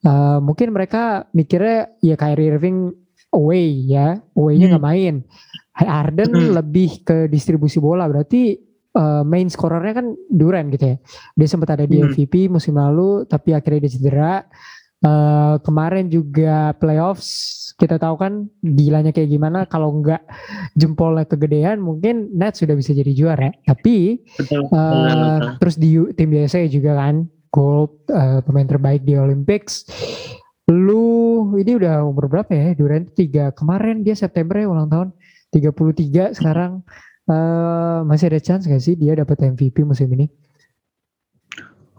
Uh, 0.00 0.40
mungkin 0.40 0.72
mereka 0.72 1.28
mikirnya 1.36 1.92
ya 2.00 2.16
Kyrie 2.16 2.56
Irving 2.56 2.88
away 3.36 3.84
ya, 3.84 4.16
away-nya 4.32 4.76
nggak 4.76 4.84
hmm. 4.84 4.92
main. 4.92 5.14
Harden 5.76 6.32
hmm. 6.32 6.52
lebih 6.60 6.90
ke 7.04 7.16
distribusi 7.28 7.80
bola 7.80 8.04
berarti 8.04 8.58
uh, 8.96 9.24
main 9.24 9.48
scorernya 9.48 10.02
kan 10.02 10.06
Duran 10.28 10.72
gitu 10.72 10.92
ya. 10.92 10.96
Dia 11.36 11.48
sempat 11.48 11.76
ada 11.76 11.84
di 11.84 12.00
hmm. 12.00 12.16
MVP 12.16 12.34
musim 12.52 12.76
lalu 12.76 13.24
tapi 13.28 13.52
akhirnya 13.56 13.86
dia 13.86 13.92
cedera. 13.92 14.34
Uh, 15.00 15.56
kemarin 15.64 16.12
juga 16.12 16.76
playoffs 16.76 17.56
kita 17.80 17.96
tahu 17.96 18.20
kan 18.20 18.44
gilanya 18.60 19.16
kayak 19.16 19.32
gimana 19.32 19.64
kalau 19.64 19.96
nggak 19.96 20.20
jempolnya 20.76 21.24
kegedean 21.24 21.80
mungkin 21.80 22.28
Nets 22.36 22.60
sudah 22.60 22.76
bisa 22.76 22.92
jadi 22.92 23.08
juara 23.16 23.48
tapi 23.64 24.20
betul, 24.36 24.68
uh, 24.68 25.56
terus 25.56 25.80
di 25.80 25.96
tim 26.12 26.28
biasa 26.28 26.68
juga 26.68 27.00
kan 27.00 27.24
gold 27.50 28.06
uh, 28.10 28.40
pemain 28.46 28.66
terbaik 28.66 29.02
di 29.02 29.18
Olympics. 29.18 29.86
Lu 30.70 31.50
ini 31.58 31.74
udah 31.76 32.06
umur 32.06 32.30
berapa 32.30 32.50
ya? 32.50 32.72
Durant 32.78 33.10
tiga. 33.18 33.50
Kemarin 33.50 34.06
dia 34.06 34.14
September 34.14 34.58
ya 34.58 34.70
ulang 34.70 34.88
tahun. 34.90 35.08
33 35.50 36.38
sekarang. 36.38 36.86
Uh, 37.30 38.02
masih 38.10 38.26
ada 38.26 38.42
chance 38.42 38.66
gak 38.66 38.82
sih 38.82 38.98
dia 38.98 39.14
dapat 39.14 39.38
MVP 39.54 39.86
musim 39.86 40.10
ini? 40.14 40.26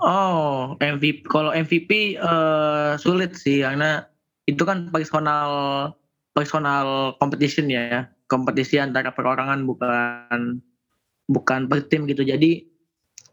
Oh, 0.02 0.74
MVP. 0.82 1.30
Kalau 1.30 1.54
MVP 1.54 2.18
uh, 2.18 2.26
eh, 2.26 2.92
sulit 2.98 3.38
sih. 3.38 3.62
Karena 3.62 4.02
itu 4.50 4.64
kan 4.66 4.90
personal 4.90 5.50
personal 6.32 7.20
competition 7.20 7.68
ya, 7.68 8.08
kompetisi 8.32 8.80
antara 8.80 9.12
perorangan 9.12 9.68
bukan 9.68 10.64
bukan 11.28 11.60
per 11.68 11.86
tim 11.92 12.08
gitu. 12.08 12.24
Jadi 12.24 12.71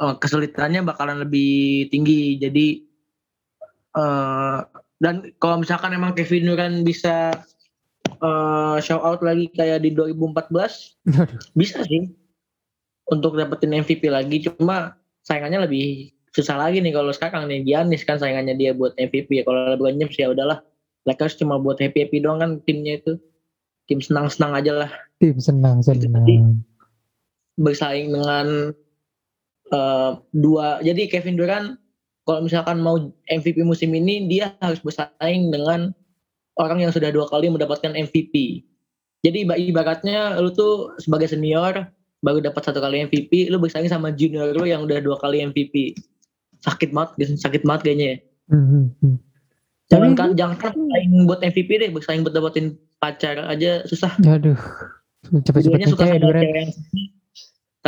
uh, 0.00 0.14
kesulitannya 0.16 0.86
bakalan 0.86 1.22
lebih 1.22 1.86
tinggi. 1.90 2.38
Jadi 2.38 2.66
uh, 3.98 4.64
dan 4.98 5.30
kalau 5.38 5.62
misalkan 5.62 5.94
emang 5.94 6.14
Kevin 6.14 6.50
Durant 6.50 6.82
bisa 6.82 7.34
uh, 8.22 8.76
show 8.82 8.98
out 8.98 9.22
lagi 9.22 9.50
kayak 9.54 9.86
di 9.86 9.94
2014 9.94 11.54
bisa 11.60 11.86
sih 11.86 12.10
untuk 13.10 13.38
dapetin 13.38 13.74
MVP 13.74 14.10
lagi. 14.10 14.42
Cuma 14.46 14.98
saingannya 15.22 15.66
lebih 15.68 16.14
susah 16.34 16.58
lagi 16.58 16.82
nih 16.82 16.94
kalau 16.94 17.10
sekarang 17.14 17.46
nih. 17.50 17.62
Giannis 17.66 18.02
kan 18.06 18.18
saingannya 18.18 18.58
dia 18.58 18.74
buat 18.74 18.94
MVP 18.98 19.42
ya 19.42 19.44
kalau 19.46 19.74
LeBron 19.74 19.98
James 19.98 20.16
ya 20.18 20.30
udahlah. 20.30 20.62
Lakers 21.06 21.40
cuma 21.40 21.56
buat 21.56 21.80
happy 21.80 22.04
happy 22.04 22.18
doang 22.20 22.42
kan 22.42 22.50
timnya 22.68 23.00
itu. 23.00 23.16
Tim 23.88 24.04
senang 24.04 24.28
senang 24.28 24.52
aja 24.52 24.84
lah. 24.84 24.90
Tim 25.16 25.40
senang 25.40 25.80
senang. 25.80 26.12
Jadi, 26.12 26.44
bersaing 27.56 28.12
dengan 28.12 28.76
uh, 29.72 30.20
dua 30.34 30.80
jadi 30.84 31.08
Kevin 31.08 31.36
Durant 31.36 31.76
kalau 32.28 32.44
misalkan 32.44 32.84
mau 32.84 33.10
MVP 33.32 33.64
musim 33.64 33.96
ini 33.96 34.28
dia 34.28 34.52
harus 34.60 34.80
bersaing 34.84 35.48
dengan 35.48 35.92
orang 36.60 36.84
yang 36.84 36.92
sudah 36.92 37.08
dua 37.08 37.24
kali 37.30 37.48
mendapatkan 37.48 37.96
MVP 37.96 38.64
jadi 39.24 39.48
ibaratnya 39.48 40.38
lu 40.38 40.52
tuh 40.54 40.94
sebagai 41.02 41.26
senior 41.30 41.88
baru 42.22 42.42
dapat 42.42 42.62
satu 42.66 42.82
kali 42.82 43.06
MVP 43.06 43.50
lu 43.50 43.62
bersaing 43.62 43.90
sama 43.90 44.10
junior 44.14 44.50
lu 44.54 44.66
yang 44.66 44.84
udah 44.84 44.98
dua 45.00 45.16
kali 45.22 45.42
MVP 45.42 45.94
sakit 46.62 46.90
banget 46.90 47.38
sakit 47.38 47.62
banget 47.62 47.82
kayaknya 47.86 48.06
ya. 48.06 48.16
Mm-hmm. 48.48 49.14
jangan 49.92 50.12
kan 50.16 50.30
jangan 50.32 50.56
kan 50.56 50.72
bersaing 50.74 51.12
buat 51.28 51.40
MVP 51.44 51.70
deh 51.78 51.90
bersaing 51.92 52.24
buat 52.26 52.34
dapetin 52.34 52.76
pacar 52.98 53.38
aja 53.46 53.86
susah. 53.86 54.10
Aduh. 54.26 54.58
Cepet-cepet 55.28 55.90
suka 55.90 56.04
yang 56.14 56.70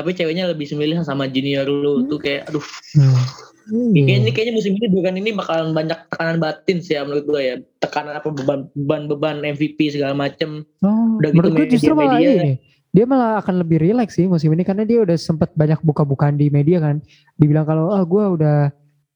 tapi 0.01 0.17
ceweknya 0.17 0.49
lebih 0.49 0.65
semilih 0.65 1.05
sama 1.05 1.29
junior 1.29 1.69
lu 1.69 2.09
tuh 2.09 2.17
kayak 2.17 2.49
aduh 2.49 2.65
hmm. 2.97 3.49
Kayaknya 3.71 4.17
ini 4.19 4.31
kayaknya 4.35 4.55
musim 4.59 4.73
ini 4.75 4.89
bukan 4.91 5.15
ini 5.15 5.31
bakalan 5.31 5.71
banyak 5.71 5.95
tekanan 6.11 6.43
batin 6.43 6.83
sih 6.83 6.99
ya 6.99 7.07
menurut 7.07 7.23
gue 7.23 7.39
ya. 7.39 7.55
Tekanan 7.79 8.19
apa 8.19 8.35
beban 8.35 8.67
beban 8.75 9.07
beban 9.07 9.37
MVP 9.47 9.95
segala 9.95 10.11
macem. 10.11 10.67
Oh, 10.83 11.23
udah 11.23 11.31
gitu 11.31 11.49
gue 11.55 11.67
justru 11.71 11.95
malah 11.95 12.19
ini 12.19 12.59
dia 12.91 13.07
malah 13.07 13.39
akan 13.39 13.63
lebih 13.63 13.79
rileks 13.79 14.19
sih 14.19 14.27
musim 14.27 14.51
ini 14.51 14.67
karena 14.67 14.83
dia 14.83 15.07
udah 15.07 15.15
sempet 15.15 15.55
banyak 15.55 15.79
buka-bukaan 15.87 16.35
di 16.35 16.51
media 16.51 16.83
kan 16.83 16.99
dibilang 17.39 17.63
kalau 17.63 17.95
ah 17.95 18.03
oh, 18.03 18.05
gue 18.07 18.25
udah 18.41 18.59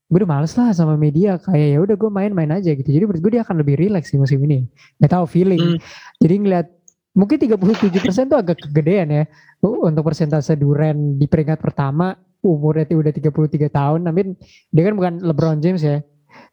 gue 0.06 0.18
udah 0.22 0.30
males 0.30 0.54
lah 0.54 0.70
sama 0.70 0.94
media 0.94 1.42
kayak 1.42 1.68
ya 1.74 1.78
udah 1.82 1.96
gue 1.98 2.10
main-main 2.12 2.50
aja 2.54 2.70
gitu 2.70 2.86
jadi 2.86 3.02
menurut 3.02 3.18
gue 3.18 3.32
dia 3.34 3.42
akan 3.42 3.66
lebih 3.66 3.74
rileks 3.74 4.14
sih 4.14 4.18
musim 4.20 4.38
ini 4.46 4.70
nggak 5.02 5.10
tahu 5.10 5.26
feeling 5.26 5.74
hmm. 5.74 5.78
jadi 6.22 6.34
ngeliat 6.38 6.66
mungkin 7.14 7.38
37% 7.38 8.30
tuh 8.30 8.38
agak 8.38 8.68
kegedean 8.68 9.08
ya. 9.08 9.24
Untuk 9.64 10.04
persentase 10.04 10.58
Duren 10.58 11.16
di 11.16 11.24
peringkat 11.24 11.62
pertama 11.62 12.12
umurnya 12.44 12.84
udah 12.92 13.08
33 13.08 13.72
tahun 13.72 14.04
tapi 14.04 14.36
dia 14.68 14.82
kan 14.84 14.94
bukan 14.98 15.14
LeBron 15.24 15.58
James 15.64 15.80
ya. 15.80 16.04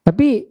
Tapi 0.06 0.48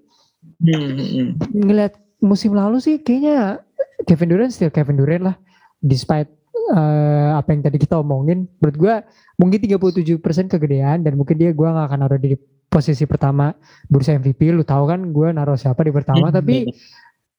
hmm. 0.61 0.69
hmm, 0.69 0.91
hmm. 0.99 1.29
ngeliat 1.65 1.97
musim 2.21 2.53
lalu 2.53 2.83
sih 2.85 3.01
kayaknya 3.01 3.65
Kevin 4.05 4.29
Durant 4.29 4.53
still 4.53 4.75
Kevin 4.75 5.01
Durant 5.01 5.25
lah. 5.33 5.37
Despite 5.81 6.29
uh, 6.75 7.41
apa 7.41 7.57
yang 7.57 7.63
tadi 7.65 7.81
kita 7.81 7.97
omongin 7.99 8.47
menurut 8.61 8.77
gue 8.77 8.95
mungkin 9.41 9.59
37% 9.81 10.53
kegedean 10.53 11.01
dan 11.01 11.13
mungkin 11.17 11.41
dia 11.41 11.51
gue 11.57 11.65
gak 11.65 11.87
akan 11.89 11.99
naruh 12.05 12.21
di 12.21 12.37
posisi 12.71 13.03
pertama 13.09 13.51
bursa 13.91 14.15
MVP 14.15 14.55
lu 14.55 14.63
tahu 14.63 14.87
kan 14.87 15.01
gue 15.11 15.29
naruh 15.35 15.59
siapa 15.59 15.83
di 15.83 15.91
pertama 15.91 16.31
hmm, 16.31 16.37
tapi 16.39 16.71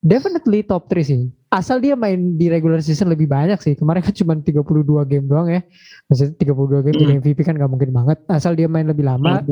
definitely 0.04 0.60
top 0.66 0.90
3 0.92 1.00
sih 1.00 1.22
asal 1.52 1.84
dia 1.84 1.92
main 1.92 2.16
di 2.40 2.48
regular 2.48 2.80
season 2.80 3.12
lebih 3.12 3.28
banyak 3.28 3.60
sih 3.60 3.76
kemarin 3.76 4.00
kan 4.00 4.16
cuma 4.16 4.32
32 4.40 4.64
game 5.04 5.28
doang 5.28 5.52
ya 5.52 5.60
maksudnya 6.08 6.32
32 6.40 6.84
game 6.88 6.96
jadi 6.96 7.12
MVP 7.20 7.38
hmm. 7.44 7.48
kan 7.52 7.54
gak 7.60 7.70
mungkin 7.70 7.90
banget 7.92 8.18
asal 8.32 8.56
dia 8.56 8.72
main 8.72 8.88
lebih 8.88 9.04
lama 9.04 9.44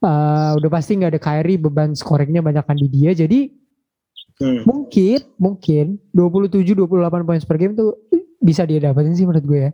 uh, 0.00 0.56
udah 0.56 0.70
pasti 0.72 0.96
gak 0.96 1.12
ada 1.12 1.20
Kyrie 1.20 1.60
beban 1.60 1.92
scoringnya 1.92 2.40
banyakkan 2.40 2.80
di 2.80 2.88
dia 2.88 3.12
jadi 3.12 3.52
hmm. 4.40 4.64
mungkin 4.64 5.18
mungkin 5.36 5.84
27 6.16 6.72
28 6.72 7.28
poin 7.28 7.40
per 7.44 7.58
game 7.60 7.76
tuh 7.76 7.92
bisa 8.46 8.62
dia 8.62 8.78
dapetin 8.78 9.18
sih 9.18 9.26
menurut 9.26 9.42
gue 9.42 9.60
ya. 9.66 9.72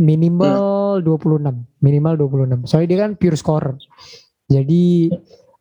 Minimal 0.00 1.04
hmm. 1.04 1.06
26, 1.06 1.84
minimal 1.84 2.14
26. 2.18 2.66
Soalnya 2.66 2.88
dia 2.90 2.98
kan 3.06 3.12
pure 3.14 3.38
scorer. 3.38 3.76
Jadi 4.50 5.12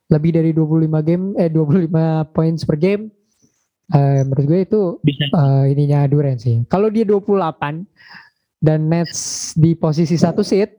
lebih 0.10 0.32
dari 0.34 0.52
25 0.58 0.90
game 1.06 1.24
eh 1.38 1.54
25 1.54 2.34
points 2.34 2.66
per 2.66 2.82
game 2.82 3.14
uh, 3.94 4.22
menurut 4.26 4.46
gue 4.46 4.60
itu 4.66 4.82
Uh, 5.30 5.66
ininya 5.70 6.10
Durant 6.10 6.42
sih. 6.42 6.66
Kalau 6.66 6.90
dia 6.90 7.06
28 7.06 7.86
dan 8.60 8.80
Nets 8.90 9.54
di 9.56 9.78
posisi 9.78 10.20
satu 10.20 10.42
seat 10.42 10.74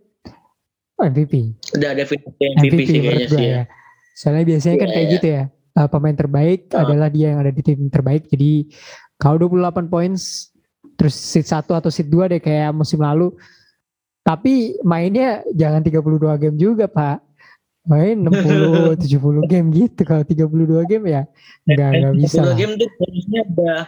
MVP. 1.01 1.57
Udah 1.81 1.96
ada 1.96 2.05
MVP, 2.05 2.40
MVP 2.61 2.81
sih 2.85 3.01
kayaknya 3.01 3.29
sih 3.31 3.44
ya. 3.44 3.53
ya. 3.53 3.62
Soalnya 4.12 4.44
biasanya 4.44 4.77
yeah, 4.77 4.83
kan 4.83 4.88
kayak 4.92 5.07
yeah. 5.07 5.14
gitu 5.16 5.27
ya. 5.27 5.42
Uh, 5.70 5.88
pemain 5.88 6.16
terbaik 6.18 6.61
oh. 6.75 6.83
adalah 6.83 7.09
dia 7.09 7.33
yang 7.33 7.40
ada 7.40 7.53
di 7.55 7.62
tim 7.62 7.88
terbaik. 7.88 8.29
Jadi 8.29 8.68
kalau 9.16 9.38
28 9.49 9.87
points 9.87 10.53
terus 10.99 11.16
seat 11.16 11.49
1 11.49 11.64
atau 11.64 11.88
seat 11.88 12.09
2 12.12 12.37
deh 12.37 12.40
kayak 12.42 12.77
musim 12.77 13.01
lalu. 13.01 13.33
Tapi 14.20 14.77
mainnya 14.85 15.40
jangan 15.57 15.81
32 15.81 16.42
game 16.42 16.57
juga, 16.61 16.85
Pak. 16.85 17.29
Main 17.88 18.16
60 18.28 18.96
70 19.00 19.44
game 19.52 19.68
gitu. 19.72 20.00
Kalau 20.04 20.24
32 20.24 20.90
game 20.90 21.04
ya 21.08 21.22
enggak 21.64 21.90
enggak 21.96 22.14
bisa. 22.20 22.42
32 22.52 22.60
game 22.60 22.72
tuh 22.76 22.88
bolosnya 22.98 23.40
udah 23.48 23.80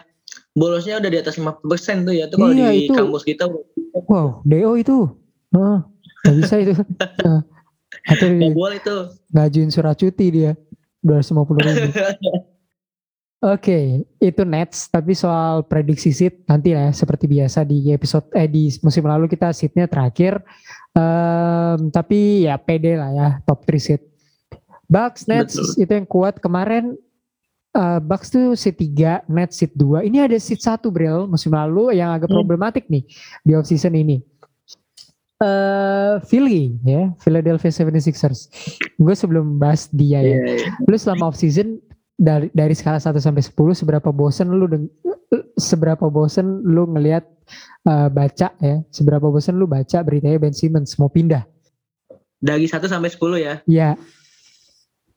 bolosnya 0.53 0.95
udah 1.01 1.11
di 1.13 1.19
atas 1.21 1.35
50% 1.41 2.09
tuh 2.09 2.15
ya 2.17 2.25
tuh 2.29 2.37
kalau 2.41 2.53
iya, 2.53 2.73
di 2.73 2.89
itu. 2.89 2.93
kampus 2.93 3.25
kita. 3.25 3.49
Wow, 4.09 4.41
DO 4.45 4.73
itu. 4.81 4.99
Oh, 5.53 5.79
gak 6.25 6.37
bisa 6.37 6.55
itu. 6.61 6.73
Atau 8.11 8.27
gak 8.29 8.57
boleh 8.57 8.81
itu. 8.81 8.97
Ngajuin 9.33 9.71
surat 9.73 9.97
cuti 9.97 10.27
dia. 10.33 10.53
250 11.05 11.67
ribu. 11.67 11.89
Oke, 13.43 13.59
okay, 13.59 13.85
itu 14.23 14.47
Nets. 14.47 14.87
Tapi 14.87 15.19
soal 15.19 15.67
prediksi 15.67 16.15
seat 16.15 16.47
nanti 16.47 16.79
ya 16.79 16.95
seperti 16.95 17.27
biasa 17.27 17.67
di 17.67 17.91
episode 17.91 18.31
eh 18.39 18.47
di 18.47 18.71
musim 18.87 19.03
lalu 19.03 19.27
kita 19.27 19.51
seatnya 19.51 19.91
terakhir. 19.91 20.39
Um, 20.93 21.89
tapi 21.89 22.45
ya 22.45 22.61
pede 22.61 23.01
lah 23.01 23.11
ya 23.13 23.29
top 23.49 23.65
3 23.65 23.81
seat. 23.81 24.03
Bucks 24.93 25.25
Nets 25.25 25.57
Betul. 25.57 25.89
itu 25.89 25.93
yang 25.97 26.09
kuat 26.09 26.37
kemarin. 26.37 26.97
Uh, 27.73 27.97
Bucks 28.05 28.29
tuh 28.29 28.53
seat 28.53 28.77
3, 28.77 29.25
Nets 29.33 29.57
seat 29.57 29.73
2. 29.73 30.05
Ini 30.05 30.29
ada 30.29 30.37
seat 30.37 30.61
1 30.61 30.85
Bril 30.93 31.25
musim 31.25 31.57
lalu 31.57 31.97
yang 31.97 32.13
agak 32.13 32.29
hmm. 32.29 32.37
problematik 32.37 32.85
nih 32.93 33.01
di 33.41 33.57
off 33.57 33.65
season 33.65 33.97
ini. 33.97 34.21
Uh, 35.41 36.21
Philly 36.29 36.77
ya, 36.85 37.11
Philadelphia 37.25 37.73
76ers. 37.73 38.53
Gue 39.01 39.17
sebelum 39.17 39.57
bahas 39.57 39.89
dia 39.89 40.21
ya. 40.21 40.39
Yeah, 40.39 40.69
yeah. 40.69 40.85
Lu 40.85 40.95
selama 41.01 41.33
off 41.33 41.41
season 41.41 41.81
dari 42.21 42.53
dari 42.53 42.77
skala 42.77 43.01
1 43.01 43.17
sampai 43.17 43.41
10 43.41 43.57
seberapa 43.73 44.13
bosen 44.13 44.53
lu 44.53 44.69
deng, 44.69 44.87
seberapa 45.63 46.11
bosen 46.11 46.67
lu 46.67 46.91
ngelihat 46.91 47.25
uh, 47.87 48.11
baca 48.11 48.51
ya? 48.59 48.77
Seberapa 48.91 49.31
bosen 49.31 49.57
lu 49.57 49.71
baca 49.71 50.03
beritanya 50.03 50.43
Ben 50.43 50.55
Simmons? 50.55 50.99
Mau 50.99 51.09
pindah? 51.09 51.47
Dari 52.43 52.67
1 52.67 52.83
sampai 52.83 53.11
10 53.11 53.23
ya? 53.39 53.55
Iya. 53.71 53.91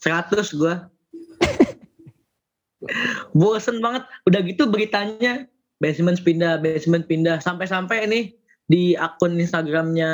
100 0.06 0.54
gua. 0.54 0.94
Bosen 3.40 3.82
banget. 3.82 4.06
Udah 4.30 4.40
gitu 4.46 4.70
beritanya 4.70 5.50
Ben 5.82 5.98
Simmons 5.98 6.22
pindah 6.22 6.62
Ben 6.62 6.78
Simmons 6.78 7.10
pindah. 7.10 7.42
Sampai-sampai 7.42 8.06
ini 8.06 8.38
di 8.70 8.94
akun 8.94 9.42
Instagramnya 9.42 10.10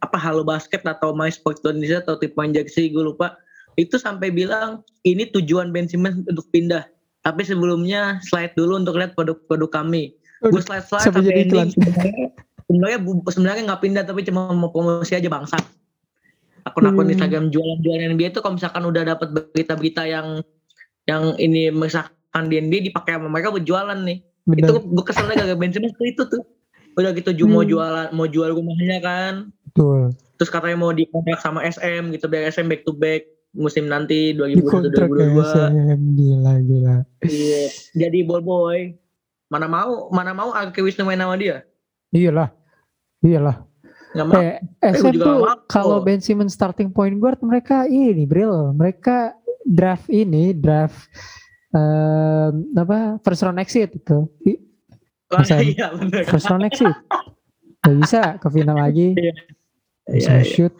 apa 0.00 0.16
Halo 0.20 0.44
Basket 0.44 0.84
atau 0.84 1.16
My 1.16 1.32
Sports 1.32 1.64
Indonesia 1.64 2.04
atau 2.04 2.20
Tipuan 2.20 2.52
Jersey 2.52 2.92
gue 2.92 3.00
lupa. 3.00 3.32
Itu 3.80 3.96
sampai 3.96 4.28
bilang 4.28 4.84
ini 5.08 5.32
tujuan 5.32 5.72
Ben 5.72 5.88
Simmons 5.88 6.20
untuk 6.28 6.44
pindah. 6.52 6.84
Tapi 7.22 7.46
sebelumnya 7.46 8.18
slide 8.26 8.58
dulu 8.58 8.82
untuk 8.82 8.98
lihat 8.98 9.14
produk-produk 9.14 9.70
kami. 9.70 10.18
Gue 10.42 10.58
slide 10.58 10.86
slide 10.90 11.06
sampai, 11.06 11.22
sampai 11.22 11.42
ending. 11.46 11.70
Sebenarnya 12.72 12.98
sebenarnya 13.28 13.62
nggak 13.68 13.82
pindah 13.84 14.04
tapi 14.08 14.24
cuma 14.24 14.48
mau 14.54 14.72
promosi 14.72 15.12
aja 15.12 15.28
bangsa. 15.28 15.60
Akun-akun 16.64 17.04
hmm. 17.04 17.14
Instagram 17.18 17.44
jualan-jualan 17.52 18.16
NBA 18.16 18.32
itu 18.32 18.40
kalau 18.40 18.56
misalkan 18.56 18.86
udah 18.86 19.02
dapat 19.12 19.28
berita-berita 19.52 20.08
yang 20.08 20.40
yang 21.04 21.36
ini 21.36 21.68
misalkan 21.68 22.48
di 22.48 22.56
NBA 22.56 22.88
dipakai 22.88 23.18
sama 23.18 23.28
mereka 23.28 23.52
buat 23.52 23.66
jualan 23.66 23.98
nih. 24.08 24.24
Bener. 24.48 24.64
Itu 24.64 24.72
gue 24.88 25.04
keselnya 25.04 25.52
gak 25.52 25.58
Ben 25.58 25.74
Simmons 25.74 25.92
itu 26.00 26.22
tuh. 26.24 26.42
Udah 26.96 27.12
gitu 27.12 27.34
hmm. 27.34 27.50
mau 27.50 27.64
jualan 27.66 28.08
mau 28.16 28.24
jual 28.24 28.56
rumahnya 28.56 28.98
kan. 29.04 29.34
Betul. 29.68 30.16
Terus 30.40 30.48
katanya 30.48 30.76
mau 30.80 30.96
dikontrak 30.96 31.44
sama 31.44 31.60
SM 31.66 32.08
gitu 32.16 32.24
biar 32.30 32.48
SM 32.48 32.72
back 32.72 32.88
to 32.88 32.96
back 32.96 33.28
musim 33.52 33.84
nanti 33.88 34.32
2021 34.36 34.92
2022. 34.92 36.16
Gila 36.16 36.52
gila. 36.64 36.96
Iya, 37.24 37.62
jadi 37.94 38.18
ball 38.24 38.42
boy. 38.42 38.96
Mana 39.52 39.68
mau 39.68 40.08
mana 40.08 40.32
mau 40.32 40.50
Aki 40.56 40.80
Wisnu 40.80 41.04
main 41.04 41.20
sama 41.20 41.36
dia? 41.36 41.60
Iyalah. 42.12 42.48
Iyalah. 43.20 43.56
Gak 44.12 44.26
mau. 44.28 44.40
Eh, 44.40 44.60
SM 44.80 45.16
tuh 45.16 45.44
kalau 45.68 46.00
Ben 46.04 46.20
Simmons 46.20 46.52
starting 46.52 46.92
point 46.92 47.16
guard 47.16 47.40
mereka 47.40 47.88
ini 47.88 48.24
Bril, 48.28 48.72
mereka 48.76 49.36
draft 49.64 50.08
ini 50.12 50.52
draft 50.52 51.08
um, 51.72 52.68
apa 52.76 53.20
first 53.24 53.44
round 53.44 53.60
exit 53.60 53.92
itu. 53.96 54.28
Bisa, 55.32 55.56
oh, 55.56 55.64
iya, 55.72 55.86
bener. 55.96 56.24
First 56.28 56.48
round 56.52 56.64
exit. 56.68 56.92
Gak 57.82 57.96
bisa 58.04 58.20
ke 58.40 58.48
final 58.52 58.76
lagi. 58.80 59.16
Iya. 59.16 59.32
bisa 60.12 60.32
Iya, 60.32 60.40
iya. 60.40 60.48
shoot. 60.48 60.72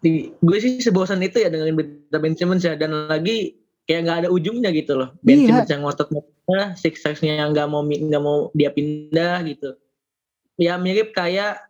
Di, 0.00 0.32
gue 0.32 0.58
sih 0.60 0.80
sebosan 0.80 1.20
itu 1.20 1.44
ya 1.44 1.52
dengan 1.52 1.76
berita 1.76 2.16
Ben 2.16 2.32
Simmons 2.32 2.64
ya 2.64 2.72
dan 2.72 3.08
lagi 3.08 3.60
kayak 3.84 4.00
nggak 4.08 4.18
ada 4.24 4.28
ujungnya 4.32 4.72
gitu 4.72 4.96
loh. 4.96 5.12
Ben 5.20 5.44
Iya. 5.44 5.46
Simmons 5.60 5.70
yang 5.70 5.82
ngotot 5.84 6.08
mau 6.08 6.22
pindah, 6.24 6.66
Sixers-nya 6.80 7.32
yang 7.44 7.52
nggak 7.52 7.68
mau 7.68 7.84
nggak 7.84 8.22
mau 8.24 8.48
dia 8.56 8.72
pindah 8.72 9.44
gitu. 9.44 9.76
Ya 10.56 10.80
mirip 10.80 11.12
kayak 11.12 11.60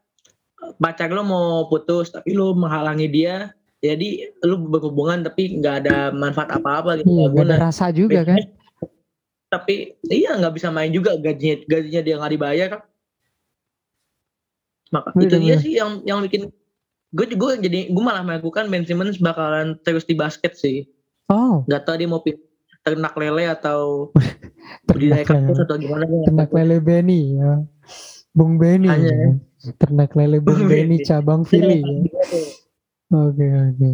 pacar 0.78 1.10
lo 1.10 1.26
mau 1.26 1.66
putus 1.66 2.14
tapi 2.14 2.36
lo 2.36 2.54
menghalangi 2.54 3.10
dia. 3.10 3.50
Jadi 3.80 4.28
lo 4.44 4.60
berhubungan 4.60 5.24
tapi 5.24 5.58
nggak 5.58 5.74
ada 5.86 5.96
manfaat 6.12 6.54
apa-apa 6.54 7.00
gitu. 7.00 7.08
Iya, 7.10 7.26
nggak 7.32 7.42
gak 7.42 7.46
ada 7.50 7.56
rasa 7.58 7.86
juga 7.90 8.20
kan. 8.22 8.38
Tapi 9.50 9.98
iya 10.06 10.38
nggak 10.38 10.54
bisa 10.54 10.70
main 10.70 10.94
juga 10.94 11.18
gajinya 11.18 11.66
gajinya 11.66 12.02
dia 12.04 12.14
nggak 12.14 12.32
dibayar. 12.38 12.70
Maka 14.90 15.08
itu 15.18 15.34
Bener, 15.34 15.38
dia 15.40 15.54
bener. 15.56 15.62
sih 15.64 15.72
yang 15.74 15.90
yang 16.06 16.18
bikin 16.22 16.50
gue 17.10 17.26
gue 17.26 17.52
jadi 17.58 17.80
gue 17.90 18.04
malah 18.04 18.22
melakukan 18.22 18.66
Ben 18.66 18.86
Simmons 18.86 19.18
bakalan 19.18 19.74
terus 19.82 20.04
di 20.04 20.14
basket 20.14 20.54
sih. 20.54 20.86
Oh, 21.26 21.62
Gak 21.66 21.86
tau 21.86 21.94
dia 21.94 22.06
mau 22.06 22.18
pilih 22.20 22.42
ternak 22.80 23.14
lele 23.14 23.44
atau 23.46 24.10
budidaya 24.88 25.22
kaktus 25.22 25.58
lele. 25.58 25.64
atau 25.66 25.76
gimana 25.76 26.04
Ternak 26.26 26.50
lele 26.50 26.76
Benny 26.78 27.36
ya. 27.36 27.62
Bung 28.30 28.56
Benny. 28.56 28.88
Hanya. 28.88 29.10
ya. 29.10 29.30
Ternak 29.76 30.14
lele 30.14 30.38
Bung 30.38 30.66
Benny 30.66 31.02
cabang 31.02 31.42
Philly 31.42 31.82
ya. 31.82 31.98
Oke, 33.10 33.42
oke. 33.42 33.88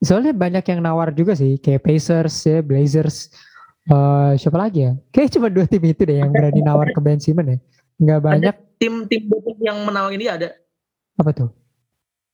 Soalnya 0.00 0.32
banyak 0.34 0.64
yang 0.66 0.80
nawar 0.82 1.14
juga 1.14 1.36
sih, 1.36 1.60
kayak 1.62 1.86
Pacers 1.86 2.34
ya, 2.42 2.58
Blazers, 2.58 3.30
eh 3.86 4.32
siapa 4.34 4.58
lagi 4.58 4.82
ya? 4.82 4.92
Kayak 5.14 5.38
cuma 5.38 5.46
dua 5.46 5.68
tim 5.68 5.84
itu 5.86 6.02
deh 6.02 6.18
yang 6.18 6.32
berani 6.32 6.58
nawar 6.58 6.90
ke 6.90 6.98
Ben 6.98 7.22
Simmons 7.22 7.54
ya. 7.54 7.58
Nggak 8.02 8.20
banyak, 8.20 8.54
Tim-tim 8.80 9.22
yang 9.62 9.78
menawarin 9.86 10.18
dia 10.18 10.34
ada. 10.34 10.48
apa 11.14 11.30
tuh? 11.30 11.48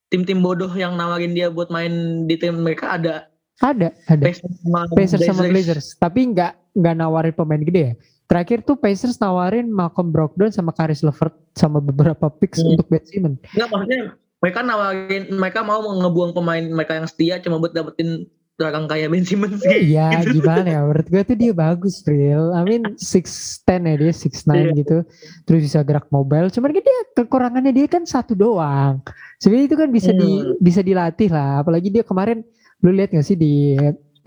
Tim-tim 0.09 0.40
bodoh 0.40 0.72
yang 0.72 0.96
nawarin 0.96 1.36
dia 1.36 1.52
buat 1.52 1.68
main 1.68 2.24
di 2.24 2.36
tim 2.40 2.64
mereka 2.64 2.96
ada. 2.96 3.28
Ada, 3.59 3.90
ada. 4.06 4.22
Pacers 4.24 4.54
sama, 4.62 4.80
Pacers 4.94 5.22
sama 5.26 5.42
Blazers. 5.44 5.86
Tapi 5.98 6.32
nggak 6.32 6.52
nggak 6.78 6.94
nawarin 6.96 7.34
pemain 7.34 7.61
gede 7.61 7.82
ya. 7.82 7.94
Terakhir 8.28 8.61
tuh 8.62 8.76
Pacers 8.76 9.18
nawarin 9.18 9.68
Malcolm 9.68 10.12
Brogdon 10.12 10.52
sama 10.52 10.70
Karis 10.70 11.00
Levert 11.02 11.34
sama 11.56 11.80
beberapa 11.80 12.28
picks 12.30 12.61
Hmm. 12.61 12.76
untuk 12.76 12.86
Ben 12.86 13.04
Simmons. 13.04 13.40
Enggak 13.52 13.68
maksudnya 13.68 14.00
mereka 14.38 14.59
nawarin 14.62 15.24
mereka 15.34 15.61
mau 15.66 15.80
ngebuang 15.82 16.32
pemain 16.32 16.62
mereka 16.62 16.92
yang 16.96 17.09
setia 17.11 17.42
cuma 17.42 17.59
buat 17.59 17.74
dapetin 17.74 18.30
belakang 18.59 18.90
kayak 18.90 19.09
Ben 19.14 19.22
Simmons 19.22 19.62
gitu. 19.62 19.70
Iya 19.70 20.26
gimana 20.26 20.66
ya? 20.66 20.80
Menurut 20.82 21.06
gue 21.06 21.22
tuh 21.22 21.36
dia 21.38 21.52
bagus 21.54 22.02
real 22.02 22.50
I 22.50 22.66
mean 22.66 22.82
6'10 22.98 23.86
ya 23.86 23.94
dia 23.94 24.11
6'9 24.11 24.50
Iya. 24.50 24.70
gitu. 24.74 24.96
Terus 25.46 25.61
bisa 25.62 25.78
gerak 25.86 26.11
mobile. 26.11 26.50
Cuman 26.50 26.74
kan 26.74 26.82
dia 26.82 26.98
kekurangannya 27.14 27.70
dia 27.70 27.86
kan 27.86 28.02
satu 28.02 28.34
doang. 28.34 28.98
Sebenarnya 29.38 29.66
itu 29.70 29.76
kan 29.78 29.88
bisa 29.88 30.11
di 30.11 30.30
Hmm. 30.42 30.59
bisa 30.59 30.82
dilatih 30.82 31.30
lah. 31.30 31.62
Apalagi 31.62 31.88
dia 31.88 32.02
kemarin 32.02 32.42
Lu 32.78 32.94
lihat 32.94 33.11
gak 33.11 33.26
sih 33.26 33.34
di 33.34 33.74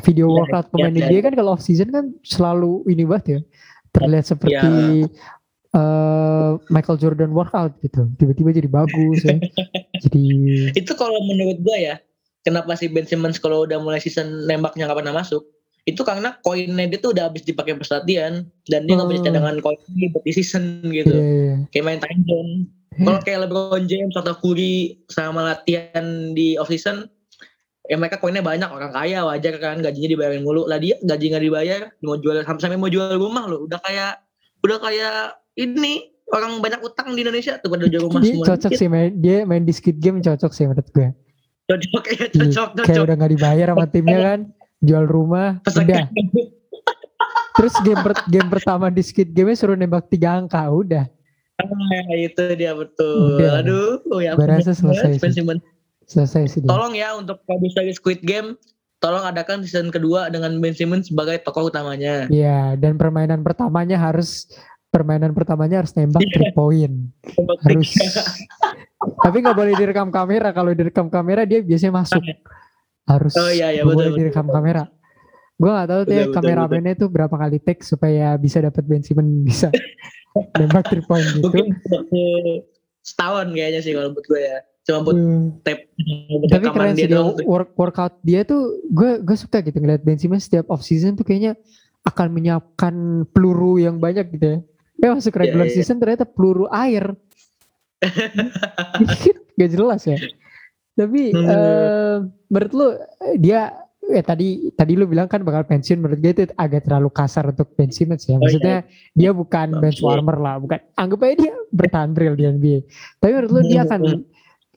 video 0.04 0.28
Iya, 0.28 0.36
workout 0.44 0.68
iya, 0.68 0.72
pemain 0.76 0.92
iya. 0.92 1.08
dia 1.08 1.20
kan 1.24 1.34
kalau 1.36 1.56
off 1.56 1.64
season 1.64 1.88
kan 1.88 2.12
selalu 2.20 2.84
ini 2.88 3.08
banget 3.08 3.26
ya. 3.28 3.40
Terlihat 3.92 4.26
seperti 4.28 4.72
eh, 5.72 6.52
Michael 6.68 7.00
Jordan 7.00 7.32
workout 7.32 7.80
gitu. 7.80 8.12
Tiba-tiba 8.20 8.52
jadi 8.52 8.68
bagus 8.68 9.24
ya. 9.24 9.40
Jadi 10.04 10.24
Itu 10.74 10.98
kalau 10.98 11.16
menurut 11.24 11.62
gua 11.62 11.78
ya, 11.78 11.96
kenapa 12.42 12.74
si 12.78 12.90
Ben 12.90 13.06
Simmons 13.08 13.38
kalau 13.38 13.66
udah 13.66 13.78
mulai 13.82 14.02
season 14.02 14.46
nembaknya 14.46 14.90
nggak 14.90 15.00
pernah 15.02 15.16
masuk? 15.22 15.42
Itu 15.90 16.06
karena 16.06 16.38
koinnya 16.46 16.86
dia 16.86 17.00
tuh 17.02 17.18
udah 17.18 17.30
habis 17.34 17.42
dipakai 17.42 17.74
pas 17.74 17.90
latihan 17.90 18.46
dan 18.70 18.86
dia 18.86 18.94
nggak 18.94 19.10
punya 19.10 19.22
Oh. 19.22 19.28
cadangan 19.30 19.56
koin 19.66 19.80
buat 20.14 20.24
di 20.26 20.34
season 20.34 20.86
gitu. 20.94 21.10
iya, 21.10 21.26
iya. 21.26 21.56
Kayak 21.74 21.86
main 21.90 22.00
time 22.02 22.22
zone. 22.30 22.54
Kalau 22.92 23.20
kayak 23.24 23.40
LeBron 23.48 23.84
James 23.90 24.14
atau 24.14 24.36
Curry 24.38 25.00
sama 25.10 25.56
latihan 25.56 26.36
di 26.38 26.60
off 26.60 26.70
season, 26.70 27.08
ya 27.90 27.98
mereka 27.98 28.22
koinnya 28.22 28.46
banyak 28.46 28.68
orang 28.70 28.94
kaya 28.94 29.26
wajar 29.26 29.58
kan 29.58 29.82
gajinya 29.82 30.10
dibayarin 30.12 30.46
mulu 30.46 30.70
lah 30.70 30.78
dia 30.78 30.96
gaji 31.02 31.26
nggak 31.34 31.44
dibayar 31.44 31.82
mau 32.06 32.16
jual 32.20 32.40
sampai 32.46 32.62
sampai 32.62 32.78
mau 32.78 32.92
jual 32.92 33.18
rumah 33.18 33.50
loh 33.50 33.66
udah 33.66 33.80
kayak 33.82 34.22
udah 34.62 34.78
kayak 34.78 35.36
ini 35.58 36.14
orang 36.32 36.62
banyak 36.64 36.80
utang 36.86 37.12
di 37.18 37.26
Indonesia 37.26 37.60
tuh 37.60 37.68
pada 37.74 37.90
jual 37.90 38.08
rumah 38.08 38.22
Dia 38.24 38.32
semua 38.38 38.48
cocok 38.54 38.72
sih 38.78 38.88
main, 38.88 39.12
Dia 39.20 39.44
main 39.44 39.66
di 39.66 39.74
Squid 39.74 40.00
Game 40.00 40.22
cocok 40.24 40.52
sih 40.54 40.70
menurut 40.70 40.88
gue 40.94 41.10
cocok 41.72 42.04
ya 42.08 42.16
Iya, 42.16 42.28
cocok 42.28 42.68
kayak 42.76 42.88
cocok 42.92 43.04
udah 43.08 43.16
nggak 43.16 43.32
dibayar 43.32 43.68
sama 43.72 43.86
timnya 43.88 44.20
kan 44.20 44.40
jual 44.82 45.06
rumah 45.08 45.48
udah 45.64 46.04
terus 47.58 47.74
game 47.84 48.02
per- 48.02 48.28
game 48.28 48.50
pertama 48.50 48.86
di 48.92 49.02
Squid 49.04 49.32
Game 49.32 49.54
suruh 49.56 49.78
nembak 49.80 50.12
tiga 50.12 50.40
angka 50.40 50.62
udah 50.68 51.06
Ah, 51.62 52.18
itu 52.18 52.42
dia 52.58 52.74
betul. 52.74 53.38
Udah. 53.38 53.62
Aduh, 53.62 54.02
oh 54.10 54.18
ya. 54.18 54.34
Gua 54.34 54.50
rasa 54.50 54.74
ampun, 54.74 54.98
selesai 54.98 55.62
selesai 56.10 56.44
sih. 56.50 56.60
Tolong 56.66 56.98
ya 56.98 57.14
untuk 57.14 57.46
produser 57.46 57.86
Squid 57.94 58.26
Game, 58.26 58.58
tolong 58.98 59.26
adakan 59.26 59.62
season 59.62 59.94
kedua 59.94 60.30
dengan 60.34 60.58
Ben 60.58 60.74
Simmons 60.74 61.14
sebagai 61.14 61.42
tokoh 61.46 61.70
utamanya. 61.70 62.26
Iya 62.28 62.76
dan 62.78 62.98
permainan 62.98 63.46
pertamanya 63.46 63.98
harus 63.98 64.50
permainan 64.92 65.32
pertamanya 65.32 65.80
harus 65.82 65.96
nembak 65.96 66.20
Iya. 66.22 66.32
three 66.36 66.52
point 66.52 66.94
harus 67.64 67.90
tapi 69.24 69.38
nggak 69.40 69.58
boleh 69.58 69.74
direkam 69.74 70.12
kamera 70.12 70.52
kalau 70.52 70.76
direkam 70.76 71.08
kamera 71.08 71.48
dia 71.48 71.64
biasanya 71.64 71.96
masuk 71.96 72.22
harus 73.08 73.34
Oh, 73.34 73.50
iya, 73.50 73.72
iya, 73.72 73.82
betul, 73.82 73.96
boleh 73.96 74.10
betul. 74.12 74.20
direkam 74.20 74.48
kamera 74.52 74.84
gue 75.56 75.70
nggak 75.72 75.88
tahu 75.88 76.02
tuh 76.02 76.12
ya 76.12 76.18
Betul, 76.20 76.28
betul, 76.28 76.36
kameramennya 76.36 76.94
tuh 77.00 77.08
berapa 77.08 77.36
kali 77.38 77.58
take 77.64 77.82
supaya 77.82 78.36
bisa 78.36 78.60
dapat 78.60 78.84
Ben 78.84 79.02
Simmons 79.02 79.32
bisa 79.48 79.68
nembak 80.60 80.92
three 80.92 81.06
point 81.08 81.26
gitu 81.32 81.48
Mungkin 81.48 81.66
setahun 83.02 83.48
kayaknya 83.50 83.80
sih 83.82 83.98
kalau 83.98 84.14
buat 84.14 84.26
gue 84.28 84.42
ya. 84.42 84.60
Cuma 84.82 84.98
buat 85.06 85.14
Hmm. 85.18 85.62
tap 85.62 85.78
tapi 86.50 86.66
keren 86.74 86.98
sih 86.98 87.06
dia 87.06 87.22
work, 87.46 87.78
workout 87.78 88.18
dia 88.26 88.42
tuh 88.42 88.82
gue 88.90 89.22
gue 89.22 89.38
suka 89.38 89.62
gitu 89.62 89.78
ngeliat 89.78 90.02
Ben 90.02 90.18
setiap 90.18 90.66
off 90.74 90.82
season 90.82 91.14
tuh 91.14 91.22
kayaknya 91.22 91.54
akan 92.02 92.34
menyiapkan 92.34 92.94
peluru 93.30 93.78
yang 93.78 94.02
banyak 94.02 94.26
gitu 94.34 94.46
ya. 94.46 94.60
Ya 95.02 95.10
masuk 95.12 95.34
Iya, 95.34 95.42
regular 95.42 95.68
iya. 95.68 95.74
season 95.74 95.98
ternyata 95.98 96.24
peluru 96.24 96.70
air. 96.70 97.18
Gak 99.58 99.70
jelas 99.70 100.02
ya. 100.06 100.18
Tapi 100.94 101.32
Hmm. 101.32 101.48
eh, 101.48 102.18
menurut 102.48 102.72
lu 102.72 102.88
eh, 102.94 103.36
dia 103.36 103.74
ya 104.02 104.22
tadi 104.22 104.70
tadi 104.72 104.94
lu 104.94 105.08
bilang 105.08 105.26
kan 105.26 105.40
bakal 105.40 105.64
pensiun 105.64 105.98
menurut 105.98 106.20
gue 106.20 106.32
itu 106.36 106.44
agak 106.54 106.84
terlalu 106.84 107.10
kasar 107.10 107.48
untuk 107.48 107.72
Ben 107.74 107.90
Simmons 107.90 108.26
ya. 108.26 108.36
Oh, 108.36 108.38
iya. 108.38 108.44
Maksudnya 108.44 108.78
dia 109.14 109.32
bukan 109.32 109.68
Oke. 109.72 109.82
bench 109.82 110.00
warmer 110.02 110.38
lah, 110.38 110.56
bukan 110.58 110.80
anggap 110.96 111.20
aja 111.24 111.36
dia 111.40 111.54
bertahan 111.72 112.12
real 112.14 112.36
di 112.36 112.44
NBA. 112.46 112.80
Tapi 113.18 113.32
menurut 113.32 113.52
lu 113.52 113.62
dia 113.64 113.82
Hmm, 113.82 113.88
akan 113.88 114.02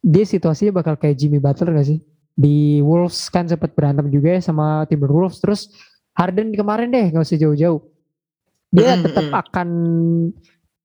dia 0.01 0.25
situasinya 0.25 0.73
bakal 0.75 0.95
kayak 0.95 1.17
Jimmy 1.17 1.37
Butler 1.37 1.73
gak 1.75 1.89
sih? 1.89 1.99
Di 2.35 2.57
Wolves 2.81 3.29
kan 3.29 3.47
sempat 3.47 3.73
berantem 3.73 4.07
juga 4.09 4.35
ya 4.35 4.41
sama 4.41 4.87
Timberwolves 4.87 5.39
terus 5.39 5.71
Harden 6.13 6.51
kemarin 6.51 6.91
deh 6.91 7.11
nggak 7.11 7.23
usah 7.23 7.39
jauh-jauh. 7.39 7.83
Dia 8.75 8.99
Hmm, 8.99 9.07
tetap 9.07 9.27
akan 9.31 9.69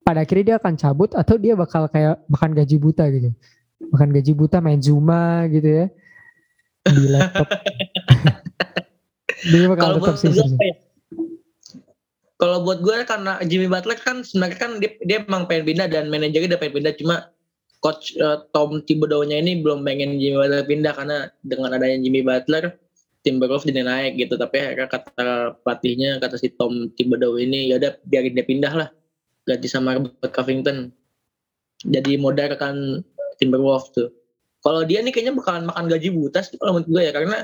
pada 0.05 0.21
akhirnya 0.21 0.45
dia 0.45 0.57
akan 0.61 0.73
cabut 0.77 1.09
atau 1.17 1.35
dia 1.41 1.57
bakal 1.57 1.89
kayak 1.89 2.21
makan 2.29 2.53
gaji 2.53 2.77
buta 2.77 3.09
gitu. 3.09 3.33
Makan 3.89 4.09
gaji 4.13 4.31
buta 4.37 4.61
main 4.61 4.77
Zuma 4.77 5.49
gitu 5.49 5.65
ya. 5.65 5.85
Di 6.85 7.05
laptop. 7.09 7.49
dia 9.51 9.65
bakal 9.65 9.97
Kalau 9.97 10.13
tetap 10.13 10.49
ya? 10.61 10.75
Kalau 12.39 12.63
buat 12.63 12.79
gue 12.79 13.03
karena 13.03 13.35
Jimmy 13.43 13.67
Butler 13.67 13.99
kan 13.99 14.23
sebenarnya 14.23 14.57
kan 14.61 14.71
dia, 14.79 14.95
dia 15.03 15.17
emang 15.27 15.43
pengen 15.43 15.75
pindah 15.75 15.87
dan 15.91 16.07
manajernya 16.07 16.55
udah 16.55 16.59
pengen 16.61 16.75
pindah 16.79 16.95
cuma 16.95 17.15
coach 17.83 18.15
eh, 18.15 18.37
Tom 18.55 18.79
Thibodeau-nya 18.79 19.43
ini 19.43 19.59
belum 19.59 19.83
pengen 19.83 20.15
Jimmy 20.15 20.39
Butler 20.39 20.63
pindah 20.63 20.93
karena 20.95 21.17
dengan 21.43 21.75
adanya 21.75 21.99
Jimmy 21.99 22.23
Butler 22.23 22.79
Timberwolves 23.29 23.69
jadi 23.69 23.85
naik 23.85 24.17
gitu. 24.17 24.33
Tapi 24.33 24.57
akhirnya 24.57 24.89
kata 24.89 25.53
pelatihnya 25.61 26.17
kata 26.17 26.41
si 26.41 26.49
Tom 26.57 26.89
Thibodeau 26.97 27.37
ini 27.37 27.69
ya 27.69 27.77
udah 27.77 28.01
biarin 28.09 28.33
dia 28.33 28.43
pindah 28.43 28.73
lah 28.73 28.89
ganti 29.45 29.69
sama 29.69 30.01
Robert 30.01 30.33
Covington. 30.33 30.89
Jadi 31.85 32.17
modal 32.17 32.57
kan 32.57 33.05
Timberwolves 33.37 33.93
tuh. 33.93 34.09
Kalau 34.59 34.83
dia 34.83 34.99
nih 34.99 35.15
kayaknya 35.15 35.37
bakalan 35.39 35.69
makan 35.69 35.85
gaji 35.87 36.09
buta 36.11 36.43
sih 36.43 36.59
kalau 36.59 36.75
menurut 36.75 36.89
gue 36.91 37.01
ya 37.05 37.11
karena 37.15 37.37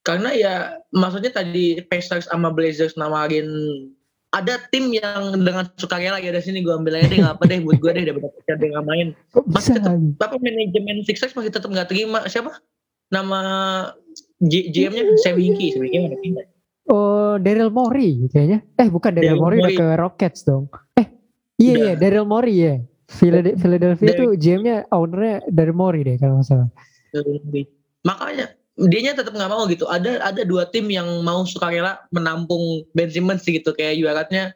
karena 0.00 0.30
ya 0.32 0.54
maksudnya 0.96 1.28
tadi 1.28 1.84
Pacers 1.84 2.32
sama 2.32 2.48
Blazers 2.48 2.96
nawarin 2.96 3.44
ada 4.32 4.62
tim 4.72 4.94
yang 4.94 5.42
dengan 5.42 5.68
sukarela 5.76 6.22
ya 6.22 6.32
dari 6.32 6.40
sini 6.40 6.64
gue 6.64 6.72
ambil 6.72 6.96
aja 6.96 7.10
deh 7.10 7.18
nggak 7.20 7.34
apa 7.36 7.44
deh 7.50 7.60
buat 7.60 7.78
gue 7.82 7.90
deh 7.98 8.04
daripada 8.08 8.32
Pacers 8.32 8.58
dia 8.62 8.68
nggak 8.72 8.86
main. 8.88 9.06
Bisa 9.28 9.44
masih 9.52 9.72
tetap 9.76 9.92
apa 10.24 10.36
manajemen 10.40 10.96
Sixers 11.04 11.36
masih 11.36 11.52
tetap 11.52 11.68
nggak 11.68 11.88
terima 11.92 12.24
siapa? 12.32 12.56
Nama 13.12 13.40
GM-nya 14.40 15.04
Sam 15.20 15.36
Hinkie 15.36 15.76
Sam 15.76 15.84
Hinkie 15.84 16.00
mana 16.00 16.16
pindah. 16.20 16.46
Oh 16.90 17.36
Daryl 17.38 17.70
Morey 17.70 18.26
kayaknya. 18.32 18.64
Eh 18.80 18.88
bukan 18.88 19.14
Daryl 19.14 19.36
Daryl 19.36 19.40
Morey 19.40 19.58
udah 19.60 19.70
ke 19.76 19.86
Rockets 20.00 20.42
dong. 20.42 20.66
Eh 20.96 21.06
iya 21.60 21.72
iya 21.76 21.92
Daryl 21.94 22.24
Morey 22.26 22.56
ya. 22.56 22.74
Philade- 23.10 23.58
Philadelphia 23.58 24.14
tuh 24.14 24.38
GM-nya 24.38 24.86
ownernya 24.90 25.42
Daryl 25.50 25.76
Morey 25.76 26.02
deh 26.06 26.16
kalau 26.18 26.40
nggak 26.40 26.48
salah. 26.48 26.68
makanya 28.00 28.54
dianya 28.80 29.12
tetap 29.12 29.34
nggak 29.34 29.50
mau 29.50 29.66
gitu. 29.68 29.84
Ada 29.86 30.24
ada 30.24 30.42
dua 30.46 30.64
tim 30.70 30.88
yang 30.88 31.20
mau 31.20 31.44
sukarela 31.44 32.00
menampung 32.14 32.86
Ben 32.96 33.10
Simmons 33.12 33.44
gitu. 33.44 33.74
Kayak 33.76 34.00
ibaratnya 34.00 34.54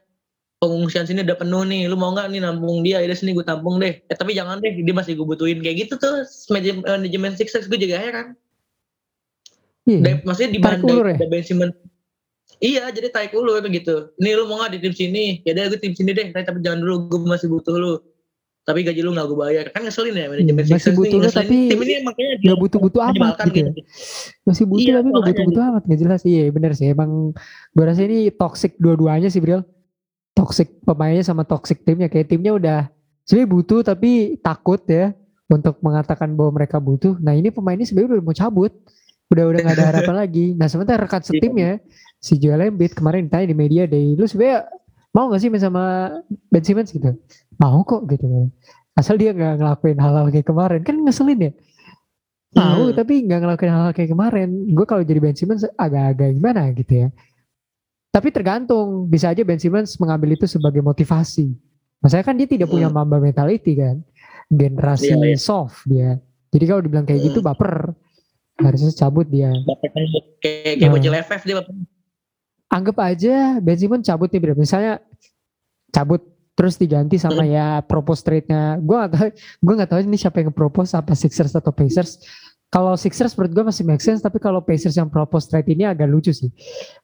pengungsian 0.63 1.05
sini 1.05 1.27
udah 1.27 1.37
penuh 1.37 1.67
nih. 1.67 1.91
Lu 1.91 1.99
mau 1.99 2.15
nggak 2.15 2.31
nih 2.33 2.41
nampung 2.41 2.81
dia? 2.87 3.03
Ya 3.05 3.11
sini 3.13 3.35
gue 3.37 3.45
tampung 3.45 3.83
deh. 3.83 4.01
Eh 4.01 4.17
tapi 4.17 4.33
jangan 4.33 4.63
deh 4.65 4.73
dia 4.81 4.95
masih 4.97 5.19
gue 5.19 5.27
butuhin. 5.27 5.61
Kayak 5.61 5.87
gitu 5.87 5.95
tuh 6.01 6.25
manajemen 6.49 6.83
manajemen 6.87 7.33
Sixers 7.37 7.67
gue 7.69 7.77
juga 7.77 8.01
heran 8.01 8.39
Iya. 9.85 10.25
Maksudnya 10.25 10.51
di 10.57 10.61
Tarik 10.65 10.83
ulur 10.85 11.07
ya? 11.13 11.17
Ben 11.29 11.45
Simmons 11.45 11.77
iya 12.63 12.89
jadi 12.93 13.09
tarik 13.11 13.35
ulur 13.35 13.61
gitu 13.69 14.15
nih 14.21 14.33
lu 14.39 14.47
mau 14.47 14.61
nggak 14.63 14.79
di 14.79 14.79
tim 14.85 14.95
sini 14.95 15.25
ya 15.43 15.57
udah 15.57 15.75
gue 15.75 15.81
tim 15.81 15.93
sini 15.97 16.11
deh 16.17 16.31
tapi 16.33 16.61
jangan 16.63 16.81
dulu 16.81 16.95
gue 17.11 17.19
masih 17.27 17.49
butuh 17.51 17.75
lu 17.77 17.93
tapi 18.65 18.81
gaji 18.81 19.05
lu 19.05 19.13
nggak 19.13 19.27
gue 19.29 19.39
bayar 19.39 19.65
kan 19.77 19.85
ngeselin 19.85 20.17
ya 20.17 20.27
manajemen 20.33 20.65
Hmm, 20.65 20.73
masih 20.73 20.93
butuh 20.97 21.19
lu, 21.21 21.29
tapi 21.29 21.69
tim 21.69 21.81
ini 21.85 21.95
makanya 22.01 22.33
Gak 22.41 22.59
butuh-butuh 22.65 23.01
amat 23.13 23.37
gitu 23.53 23.59
ya. 23.61 23.73
Masih 24.49 24.65
butuh 24.65 24.81
Iya, 24.89 24.93
tapi 24.97 25.09
gak 25.09 25.15
makanya 25.21 25.29
butuh-butuh 25.37 25.65
amat. 25.69 25.83
Gak 25.85 26.01
jelas. 26.01 26.21
Iya 26.25 26.43
bener 26.49 26.73
sih. 26.73 26.87
Emang 26.89 27.37
gue 27.77 27.85
rasa 27.85 28.01
ini 28.09 28.33
toxic 28.33 28.73
dua-duanya 28.81 29.29
sih 29.29 29.45
Bril. 29.45 29.61
Toxic 30.33 30.81
pemainnya 30.81 31.21
sama 31.21 31.45
toxic 31.45 31.85
timnya. 31.85 32.09
Kayak 32.09 32.33
timnya 32.33 32.57
udah 32.57 32.81
sebenarnya 33.29 33.49
butuh 33.53 33.81
tapi 33.85 34.41
takut 34.41 34.81
ya 34.89 35.13
untuk 35.53 35.77
mengatakan 35.85 36.33
bahwa 36.33 36.57
mereka 36.57 36.81
butuh. 36.81 37.21
Nah 37.21 37.37
ini 37.37 37.53
pemainnya 37.53 37.85
sebenarnya 37.85 38.17
udah 38.17 38.25
mau 38.25 38.33
cabut. 38.33 38.73
Udah 39.29 39.45
udah 39.49 39.61
gak 39.63 39.77
ada 39.77 39.87
harapan 39.91 40.17
lagi. 40.27 40.47
Nah 40.53 40.69
sementara 40.69 41.01
rekan 41.01 41.21
setimnya 41.21 41.81
si 42.19 42.37
Joel 42.37 42.69
Embiid 42.69 42.93
kemarin 42.93 43.27
ditanya 43.27 43.47
di 43.47 43.57
media 43.57 43.83
day, 43.85 44.13
lu 44.15 44.25
sebenarnya 44.25 44.69
mau 45.11 45.31
gak 45.31 45.41
sih 45.41 45.49
main 45.49 45.63
sama 45.63 45.83
Ben 46.49 46.65
Simmons 46.65 46.91
gitu? 46.91 47.11
Mau 47.57 47.81
kok 47.83 48.05
gitu. 48.09 48.27
Asal 48.95 49.17
dia 49.17 49.31
gak 49.31 49.59
ngelakuin 49.59 49.99
hal-hal 49.99 50.29
kayak 50.29 50.47
kemarin. 50.47 50.81
Kan 50.83 51.03
ngeselin 51.03 51.41
ya. 51.41 51.53
Tahu 52.55 52.85
Hmm. 52.87 52.95
tapi 52.95 53.27
nggak 53.27 53.41
ngelakuin 53.43 53.73
hal-hal 53.73 53.93
kayak 53.93 54.11
kemarin. 54.11 54.49
Gue 54.71 54.87
kalau 54.87 55.03
jadi 55.03 55.19
Ben 55.19 55.35
Simmons 55.35 55.67
agak-agak 55.75 56.39
gimana 56.39 56.71
gitu 56.71 56.95
ya. 57.03 57.09
Tapi 58.11 58.31
tergantung. 58.31 59.11
Bisa 59.11 59.35
aja 59.35 59.43
Ben 59.43 59.59
Simmons 59.59 59.99
mengambil 59.99 60.39
itu 60.39 60.47
sebagai 60.47 60.79
motivasi. 60.79 61.51
Maksudnya 61.99 62.23
kan 62.23 62.39
dia 62.39 62.47
tidak 62.47 62.71
punya 62.71 62.87
Hmm. 62.87 62.95
mamba 62.95 63.19
mentality 63.19 63.75
kan. 63.75 63.99
Generasi 64.47 65.11
Iya, 65.11 65.17
iya. 65.25 65.35
soft 65.35 65.83
dia. 65.89 66.23
Jadi 66.55 66.65
kalau 66.69 66.79
dibilang 66.79 67.03
kayak 67.03 67.27
gitu 67.27 67.43
Hmm. 67.43 67.51
baper. 67.51 67.91
Harusnya 68.55 68.93
cabut 68.95 69.27
dia. 69.27 69.51
Kayak 69.51 70.79
kayak 70.79 70.79
Hmm. 70.79 70.93
bocil 70.95 71.15
FF 71.19 71.43
dia 71.43 71.57
Anggap 72.71 72.97
aja 72.99 73.59
Ben 73.59 73.79
Simmons 73.79 74.07
cabut 74.07 74.31
nih 74.31 74.41
bro. 74.41 74.55
Misalnya 74.55 74.99
cabut 75.91 76.23
terus 76.55 76.79
diganti 76.79 77.19
sama 77.19 77.43
Hmm. 77.43 77.51
ya 77.51 77.67
propose 77.83 78.23
trade-nya. 78.23 78.79
Gue 78.79 78.95
gak 78.95 79.11
tahu, 79.11 79.29
gue 79.35 79.75
gak 79.75 79.91
tahu 79.91 80.01
ini 80.07 80.19
siapa 80.19 80.39
yang 80.39 80.55
propose 80.55 80.95
apa 80.95 81.15
Sixers 81.15 81.55
atau 81.55 81.75
Pacers. 81.75 82.23
Kalau 82.71 82.99
Sixers 82.99 83.39
menurut 83.39 83.53
gue 83.55 83.65
masih 83.71 83.87
make 83.87 84.03
sense, 84.03 84.19
tapi 84.19 84.43
kalau 84.43 84.59
Pacers 84.59 84.99
yang 84.99 85.07
propose 85.07 85.47
trade 85.47 85.71
ini 85.71 85.87
agak 85.87 86.11
lucu 86.11 86.35
sih. 86.35 86.51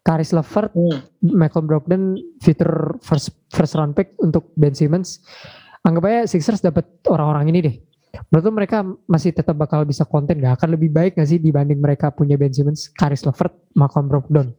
Karis 0.02 0.34
Levert, 0.34 0.74
Hmm. 0.74 1.02
Michael 1.22 1.66
Brogdon, 1.66 2.02
fitur 2.42 2.98
first 3.02 3.30
first 3.50 3.74
round 3.74 3.94
pick 3.94 4.14
untuk 4.18 4.50
Ben 4.54 4.74
Simmons. 4.74 5.22
Anggap 5.82 6.02
aja 6.06 6.20
Sixers 6.26 6.58
dapat 6.60 6.86
orang-orang 7.06 7.50
ini 7.50 7.58
deh. 7.62 7.76
Menurut 8.30 8.44
lu 8.46 8.52
mereka 8.54 8.82
masih 9.06 9.30
tetap 9.30 9.54
bakal 9.54 9.86
bisa 9.86 10.02
konten 10.06 10.38
gak? 10.42 10.58
Akan 10.62 10.74
lebih 10.74 10.90
baik 10.90 11.18
gak 11.18 11.30
sih 11.30 11.38
dibanding 11.38 11.78
mereka 11.78 12.10
punya 12.10 12.34
Ben 12.34 12.50
Simmons, 12.50 12.90
Karis 12.94 13.22
Levert, 13.22 13.54
Malcolm 13.74 14.10
Brogdon? 14.10 14.50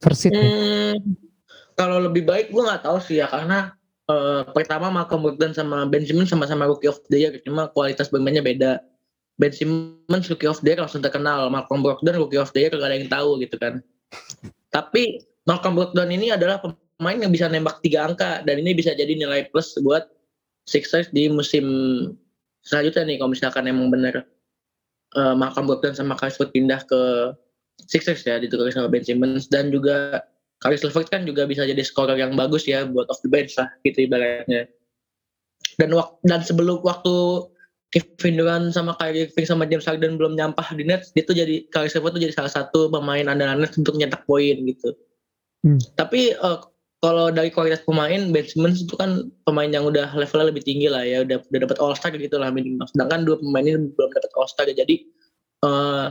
Nih. 0.00 0.32
Hmm, 0.32 0.96
kalau 1.76 2.00
lebih 2.00 2.24
baik 2.24 2.48
gue 2.48 2.62
nggak 2.64 2.88
tahu 2.88 2.98
sih 3.04 3.20
ya 3.20 3.28
karena 3.28 3.76
eh, 4.08 4.42
pertama 4.56 4.88
Malcolm 4.88 5.20
Brogdon 5.20 5.52
sama 5.52 5.84
Ben 5.84 6.08
Simmons 6.08 6.32
sama-sama 6.32 6.64
rookie 6.64 6.88
of 6.88 6.96
the 7.12 7.20
year 7.20 7.32
cuma 7.44 7.68
kualitas 7.70 8.08
bermainnya 8.08 8.40
beda. 8.40 8.80
Ben 9.36 9.52
Simmons 9.52 10.28
rookie 10.28 10.48
of 10.48 10.60
the 10.64 10.72
year 10.72 10.80
langsung 10.80 11.04
terkenal, 11.04 11.52
Malcolm 11.52 11.84
Brogdon 11.84 12.16
rookie 12.16 12.40
of 12.40 12.48
the 12.56 12.64
year 12.64 12.72
gak 12.72 12.88
ada 12.88 12.96
yang 12.96 13.12
tahu 13.12 13.40
gitu 13.44 13.56
kan. 13.60 13.84
Tapi 14.72 15.20
Malcolm 15.44 15.76
Brogdon 15.76 16.08
ini 16.08 16.32
adalah 16.32 16.64
pemain 16.96 17.16
yang 17.16 17.32
bisa 17.32 17.48
nembak 17.48 17.80
tiga 17.84 18.08
angka 18.08 18.44
dan 18.44 18.56
ini 18.60 18.72
bisa 18.72 18.96
jadi 18.96 19.12
nilai 19.12 19.48
plus 19.52 19.76
buat 19.80 20.08
Sixers 20.68 21.08
di 21.12 21.32
musim 21.32 21.64
selanjutnya 22.70 23.02
nih 23.10 23.16
kalau 23.18 23.30
misalkan 23.34 23.66
emang 23.66 23.90
bener 23.90 24.22
eh, 25.18 25.34
Malcolm 25.34 25.66
Brogdon 25.66 25.98
sama 25.98 26.14
Karis 26.14 26.38
Levert 26.38 26.54
pindah 26.54 26.80
ke 26.86 27.34
Sixers 27.90 28.22
ya 28.22 28.38
ditukar 28.38 28.70
sama 28.70 28.86
Ben 28.86 29.02
Simmons 29.02 29.50
dan 29.50 29.74
juga 29.74 30.22
Karis 30.62 30.84
Levert 30.86 31.08
kan 31.08 31.26
juga 31.26 31.48
bisa 31.48 31.66
jadi 31.66 31.80
scorer 31.80 32.20
yang 32.20 32.36
bagus 32.36 32.68
ya 32.68 32.84
buat 32.84 33.08
off 33.08 33.18
the 33.24 33.30
bench 33.32 33.56
lah 33.56 33.66
gitu 33.82 34.04
ibaratnya. 34.04 34.68
Dan 35.80 35.96
waktu 35.96 36.14
dan 36.28 36.44
sebelum 36.44 36.84
waktu 36.84 37.48
Kevin 37.90 38.38
Durant 38.38 38.66
sama 38.70 38.94
Kyrie 39.00 39.26
Irving 39.26 39.48
sama 39.48 39.64
James 39.66 39.88
Harden 39.88 40.20
belum 40.20 40.36
nyampah 40.36 40.76
di 40.76 40.84
Nets, 40.86 41.10
dia 41.16 41.24
tuh 41.24 41.34
jadi 41.34 41.64
Karis 41.72 41.96
Levert 41.96 42.14
tuh 42.14 42.22
jadi 42.22 42.36
salah 42.36 42.52
satu 42.52 42.92
pemain 42.92 43.24
andalan 43.24 43.64
Nets 43.64 43.80
untuk 43.80 43.96
nyetak 43.96 44.22
poin 44.28 44.54
gitu. 44.62 44.94
Hmm. 45.64 45.80
Tapi 45.96 46.36
eh, 46.36 46.58
kalau 47.00 47.32
dari 47.32 47.48
kualitas 47.48 47.80
pemain 47.88 48.28
Ben 48.28 48.44
Simmons 48.44 48.84
itu 48.84 48.92
kan 48.92 49.32
pemain 49.48 49.72
yang 49.72 49.88
udah 49.88 50.12
levelnya 50.12 50.52
lebih 50.52 50.60
tinggi 50.68 50.84
lah 50.84 51.00
ya, 51.00 51.24
udah 51.24 51.40
udah 51.48 51.60
dapat 51.64 51.78
All 51.80 51.96
Star 51.96 52.12
gitu 52.12 52.36
lah 52.36 52.52
minimal. 52.52 52.84
Sedangkan 52.92 53.24
dua 53.24 53.40
pemain 53.40 53.64
ini 53.64 53.88
belum 53.96 54.10
dapat 54.12 54.30
All 54.36 54.48
Star. 54.52 54.68
Jadi 54.68 55.08
eh 55.64 56.04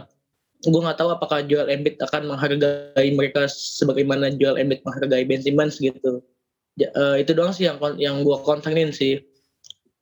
gue 0.59 0.81
nggak 0.81 0.97
tahu 0.99 1.13
apakah 1.13 1.45
Joel 1.45 1.69
Embiid 1.71 2.01
akan 2.03 2.33
menghargai 2.35 3.09
mereka 3.13 3.47
sebagaimana 3.47 4.33
Joel 4.35 4.57
Embiid 4.59 4.81
menghargai 4.81 5.23
Ben 5.29 5.45
Simmons 5.45 5.77
gitu. 5.77 6.25
Ja- 6.81 6.91
eh, 6.91 7.21
itu 7.21 7.37
doang 7.37 7.53
sih 7.53 7.69
yang 7.69 7.77
yang 8.01 8.25
gue 8.25 8.37
concernin 8.41 8.89
sih. 8.89 9.21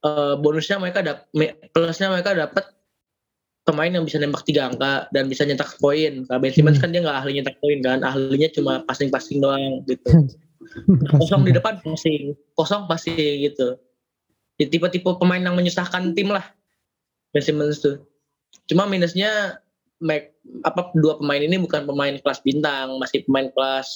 Eh, 0.07 0.33
bonusnya 0.39 0.79
mereka 0.79 1.03
dap 1.03 1.27
plusnya 1.75 2.07
mereka 2.07 2.31
dapat 2.31 2.63
pemain 3.67 3.91
yang 3.91 4.07
bisa 4.07 4.15
nembak 4.23 4.47
tiga 4.47 4.71
angka 4.71 5.11
dan 5.11 5.27
bisa 5.27 5.43
nyetak 5.43 5.75
poin. 5.83 6.23
Kalau 6.23 6.39
Ben 6.39 6.53
Simmons 6.55 6.79
Hmm. 6.79 6.87
kan 6.87 6.89
dia 6.95 7.01
nggak 7.03 7.17
ahli 7.19 7.31
nyetak 7.43 7.57
poin 7.59 7.77
kan, 7.83 7.99
ahlinya 8.07 8.47
cuma 8.55 8.87
passing-passing 8.87 9.43
doang 9.43 9.83
gitu. 9.83 10.07
Kosong 11.17 11.47
di 11.47 11.51
depan 11.55 11.81
passing, 11.81 12.37
kosong 12.53 12.85
passing 12.85 13.47
gitu. 13.47 13.77
Ya, 14.57 14.65
tipe-tipe 14.69 15.05
pemain 15.17 15.41
yang 15.41 15.53
menyusahkan 15.53 16.13
tim 16.17 16.33
lah. 16.33 16.45
Ben 17.33 17.43
Simmons 17.43 17.81
tuh. 17.81 18.01
Cuma 18.65 18.89
minusnya 18.89 19.61
Mac, 19.97 20.29
apa 20.61 20.93
dua 20.93 21.17
pemain 21.17 21.41
ini 21.41 21.57
bukan 21.57 21.89
pemain 21.89 22.13
kelas 22.21 22.45
bintang, 22.45 23.01
masih 23.01 23.25
pemain 23.25 23.49
kelas 23.49 23.89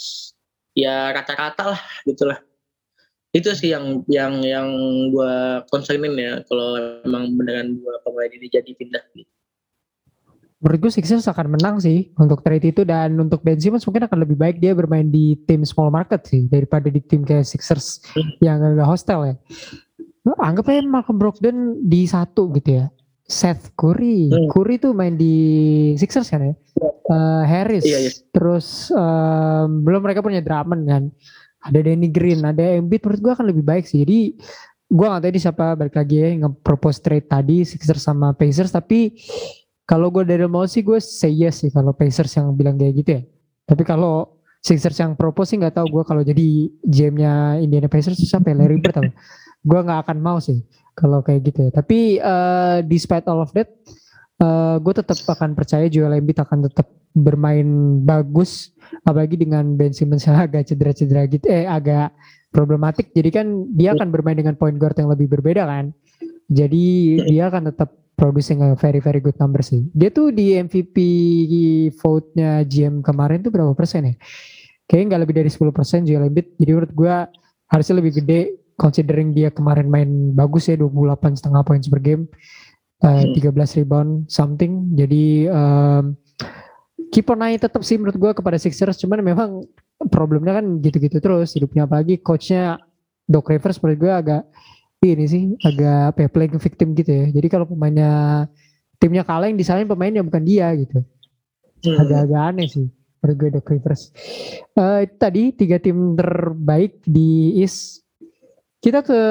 ya 0.73 1.13
rata-rata 1.13 1.77
lah 1.77 1.81
gitulah. 2.09 2.41
Itu 3.31 3.53
sih 3.53 3.71
yang 3.71 4.01
yang 4.09 4.41
yang 4.41 4.69
gua 5.13 5.61
concernin 5.69 6.17
ya 6.17 6.41
kalau 6.49 7.01
emang 7.05 7.37
beneran 7.37 7.77
dua 7.77 8.01
pemain 8.01 8.33
ini 8.33 8.49
jadi 8.49 8.71
pindah 8.73 9.03
gitu. 9.13 9.29
Menurut 10.61 10.79
gue 10.79 10.91
Sixers 10.93 11.25
akan 11.25 11.57
menang 11.57 11.81
sih 11.81 12.13
untuk 12.15 12.45
trade 12.45 12.69
itu 12.69 12.85
dan 12.85 13.17
untuk 13.17 13.41
Ben 13.41 13.57
Simmons 13.57 13.81
mungkin 13.81 14.05
akan 14.05 14.17
lebih 14.21 14.37
baik 14.37 14.61
dia 14.61 14.77
bermain 14.77 15.09
di 15.09 15.33
tim 15.43 15.65
small 15.65 15.89
market 15.89 16.21
sih 16.23 16.45
daripada 16.45 16.85
di 16.85 17.01
tim 17.01 17.25
kayak 17.25 17.49
Sixers 17.49 18.05
yang 18.39 18.61
agak 18.61 18.85
hostel 18.85 19.25
ya. 19.25 19.35
Anggap 20.37 20.69
aja 20.69 20.85
Malcolm 20.85 21.17
Brogdon 21.17 21.57
di 21.81 22.05
satu 22.05 22.53
gitu 22.53 22.77
ya. 22.77 22.85
Seth 23.25 23.73
Curry, 23.73 24.29
Hmm. 24.29 24.47
Curry 24.51 24.75
tuh 24.77 24.93
main 24.93 25.15
di 25.15 25.33
Sixers 25.97 26.29
kan 26.29 26.45
ya. 26.45 26.53
Eh, 27.09 27.43
Harris, 27.43 27.81
Iya, 27.81 27.97
iya. 27.97 28.11
terus 28.29 28.91
em, 28.91 29.81
belum 29.81 30.03
mereka 30.03 30.21
punya 30.21 30.43
Drummond 30.43 30.83
kan. 30.85 31.03
Ada 31.61 31.79
Danny 31.79 32.09
Green, 32.09 32.41
ada 32.41 32.61
Embiid 32.75 33.01
menurut 33.01 33.21
gue 33.21 33.31
akan 33.33 33.45
lebih 33.49 33.63
baik 33.63 33.85
sih. 33.85 34.03
Jadi 34.03 34.35
gue 34.85 35.05
gak 35.07 35.23
tahu 35.23 35.31
ini 35.31 35.39
siapa 35.39 35.65
balik 35.73 35.95
lagi 35.95 36.15
ya 36.19 36.27
yang 36.27 36.41
nge-propose 36.45 36.99
trade 36.99 37.25
tadi 37.25 37.63
Sixers 37.63 38.03
sama 38.03 38.35
Pacers 38.35 38.69
tapi 38.69 39.15
kalau 39.91 40.07
gue 40.07 40.23
dari 40.23 40.47
mau 40.47 40.63
sih 40.63 40.79
gue 40.79 41.03
say 41.03 41.35
yes 41.35 41.67
sih 41.67 41.69
kalau 41.75 41.91
Pacers 41.91 42.31
yang 42.39 42.55
bilang 42.55 42.79
kayak 42.79 42.93
gitu 43.03 43.09
ya. 43.19 43.21
Tapi 43.67 43.83
kalau 43.83 44.39
Sixers 44.63 44.95
yang 45.03 45.19
propose 45.19 45.51
sih 45.51 45.59
nggak 45.59 45.75
tahu 45.75 45.99
gue 45.99 46.03
kalau 46.07 46.23
jadi 46.23 46.71
GM-nya 46.87 47.59
Indiana 47.59 47.91
Pacers 47.91 48.15
sampai 48.23 48.55
Larry 48.55 48.79
Bird 48.79 48.95
apa. 48.95 49.11
Gue 49.69 49.77
nggak 49.77 50.09
akan 50.09 50.17
mau 50.25 50.41
sih 50.41 50.63
kalau 50.97 51.21
kayak 51.21 51.53
gitu 51.53 51.69
ya. 51.69 51.71
Tapi 51.75 52.17
eh, 52.17 52.77
despite 52.87 53.25
all 53.29 53.45
of 53.45 53.53
that, 53.53 53.69
eh, 54.41 54.75
gue 54.81 54.93
tetap 54.95 55.17
akan 55.21 55.53
percaya 55.53 55.85
Joel 55.85 56.17
Embiid 56.17 56.41
akan 56.41 56.65
tetap 56.65 56.89
bermain 57.13 58.01
bagus, 58.01 58.73
apalagi 59.05 59.37
dengan 59.37 59.77
Ben 59.77 59.93
Simmons 59.93 60.25
yang 60.25 60.41
agak 60.49 60.65
cedera-cedera 60.65 61.29
gitu, 61.29 61.45
eh 61.45 61.69
agak 61.69 62.09
problematik. 62.49 63.13
Jadi 63.13 63.29
kan 63.29 63.69
dia 63.69 63.93
akan 63.93 64.09
bermain 64.09 64.33
dengan 64.33 64.57
point 64.57 64.81
guard 64.81 64.97
yang 64.97 65.13
lebih 65.13 65.29
berbeda 65.29 65.61
kan. 65.65 65.93
Jadi 66.49 67.17
dia 67.29 67.53
akan 67.53 67.69
tetap 67.69 68.00
producing 68.21 68.61
a 68.61 68.77
very 68.77 69.01
very 69.01 69.17
good 69.17 69.33
number 69.41 69.65
sih. 69.65 69.89
Dia 69.97 70.13
tuh 70.13 70.29
di 70.29 70.53
MVP 70.53 70.97
vote-nya 71.97 72.61
GM 72.61 73.01
kemarin 73.01 73.41
tuh 73.41 73.49
berapa 73.49 73.73
persen 73.73 74.13
ya? 74.13 74.15
Kayaknya 74.85 75.05
nggak 75.09 75.21
lebih 75.25 75.35
dari 75.41 75.49
10 75.49 75.73
persen 75.73 76.05
Joel 76.05 76.29
Embiid. 76.29 76.61
Jadi 76.61 76.69
menurut 76.69 76.93
gue 76.93 77.15
harusnya 77.73 77.95
lebih 77.97 78.21
gede 78.21 78.61
considering 78.77 79.33
dia 79.33 79.49
kemarin 79.49 79.89
main 79.89 80.37
bagus 80.37 80.69
ya 80.69 80.77
28 80.77 81.41
setengah 81.41 81.61
poin 81.65 81.81
per 81.81 82.01
game. 82.05 82.29
eh, 83.01 83.33
13 83.33 83.81
rebound 83.81 84.29
something. 84.29 84.93
Jadi 84.93 85.49
um, 85.49 86.13
keep 87.09 87.25
on 87.33 87.41
eye 87.41 87.57
tetap 87.57 87.81
sih 87.81 87.97
menurut 87.97 88.13
gue 88.21 88.31
kepada 88.37 88.61
Sixers. 88.61 89.01
Cuman 89.01 89.25
memang 89.25 89.65
problemnya 90.13 90.61
kan 90.61 90.77
gitu-gitu 90.77 91.17
terus 91.17 91.57
hidupnya 91.57 91.89
apalagi 91.89 92.21
coachnya 92.21 92.77
Doc 93.25 93.49
Rivers 93.49 93.81
menurut 93.81 93.97
gue 93.97 94.13
agak 94.13 94.43
ini 95.01 95.25
sih 95.25 95.43
agak 95.65 96.13
ya, 96.13 96.29
playing 96.29 96.61
victim 96.61 96.93
gitu 96.93 97.09
ya. 97.09 97.25
Jadi 97.33 97.47
kalau 97.49 97.65
pemainnya 97.65 98.45
timnya 99.01 99.25
kalah 99.25 99.49
yang 99.49 99.57
disalahin 99.57 99.89
pemainnya 99.89 100.21
bukan 100.21 100.45
dia 100.45 100.69
gitu. 100.77 101.01
Hmm. 101.81 101.97
Agak-agak 102.05 102.41
aneh 102.53 102.69
sih. 102.69 102.87
menurut 103.21 103.37
gue 103.37 103.49
Doc 103.53 103.69
Rivers. 103.69 104.03
Uh, 104.73 105.05
tadi 105.21 105.53
tiga 105.53 105.77
tim 105.77 106.17
terbaik 106.17 107.05
di 107.05 107.61
East. 107.61 108.01
Kita 108.81 109.05
ke 109.05 109.21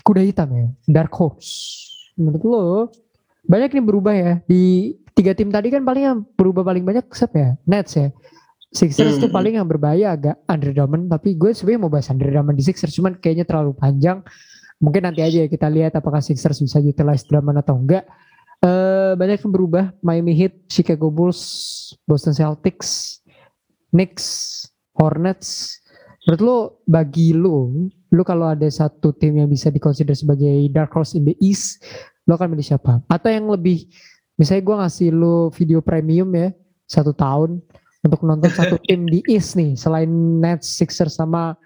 kuda 0.00 0.24
hitam 0.24 0.48
ya, 0.56 0.66
Dark 0.88 1.12
Horse. 1.12 1.84
Menurut 2.16 2.42
lo 2.44 2.64
banyak 3.44 3.76
nih 3.76 3.84
berubah 3.84 4.14
ya 4.16 4.32
di 4.48 4.96
tiga 5.12 5.36
tim 5.36 5.52
tadi 5.52 5.68
kan 5.68 5.84
paling 5.84 6.04
yang 6.04 6.18
berubah 6.36 6.64
paling 6.64 6.80
banyak 6.80 7.04
siapa 7.12 7.36
ya? 7.36 7.50
Nets 7.68 7.92
ya. 7.92 8.08
Sixers 8.70 9.18
hmm. 9.18 9.26
tuh 9.26 9.30
paling 9.34 9.58
yang 9.58 9.66
berbahaya 9.66 10.14
agak 10.14 10.38
underdominant 10.46 11.10
tapi 11.10 11.34
gue 11.34 11.50
sebenarnya 11.50 11.80
mau 11.82 11.90
bahas 11.90 12.06
underdominant 12.06 12.54
di 12.54 12.62
Sixers 12.62 12.94
cuman 12.94 13.18
kayaknya 13.18 13.42
terlalu 13.42 13.74
panjang. 13.74 14.22
Mungkin 14.78 15.10
nanti 15.10 15.20
aja 15.20 15.44
kita 15.50 15.66
lihat 15.66 15.98
apakah 15.98 16.22
Sixers 16.22 16.62
bisa 16.62 16.78
utilize 16.78 17.26
Drummond 17.26 17.60
atau 17.66 17.76
enggak. 17.76 18.06
Uh, 18.60 19.18
banyak 19.18 19.42
yang 19.42 19.52
berubah 19.52 19.84
Miami 20.04 20.36
Heat, 20.36 20.70
Chicago 20.70 21.10
Bulls, 21.10 21.40
Boston 22.06 22.32
Celtics, 22.32 23.18
Knicks, 23.90 24.62
Hornets. 24.94 25.80
Menurut 26.24 26.40
lo 26.44 26.58
bagi 26.86 27.34
lo, 27.34 27.72
lo 28.12 28.22
kalau 28.22 28.52
ada 28.52 28.68
satu 28.70 29.10
tim 29.16 29.40
yang 29.40 29.48
bisa 29.50 29.72
dikonsider 29.72 30.14
sebagai 30.14 30.68
dark 30.70 30.92
horse 30.92 31.16
in 31.16 31.26
the 31.26 31.34
East, 31.42 31.82
lo 32.28 32.36
akan 32.36 32.54
milih 32.54 32.76
siapa? 32.76 33.00
Atau 33.08 33.32
yang 33.32 33.48
lebih, 33.48 33.88
misalnya 34.36 34.62
gue 34.62 34.76
ngasih 34.84 35.08
lo 35.10 35.48
video 35.50 35.80
premium 35.80 36.28
ya, 36.36 36.52
satu 36.84 37.16
tahun 37.16 37.64
untuk 38.04 38.20
nonton 38.24 38.50
satu 38.52 38.76
tim 38.88 39.04
di 39.08 39.20
East 39.28 39.56
nih, 39.56 39.76
selain 39.76 40.08
Nets, 40.40 40.68
Sixers 40.68 41.16
sama 41.16 41.56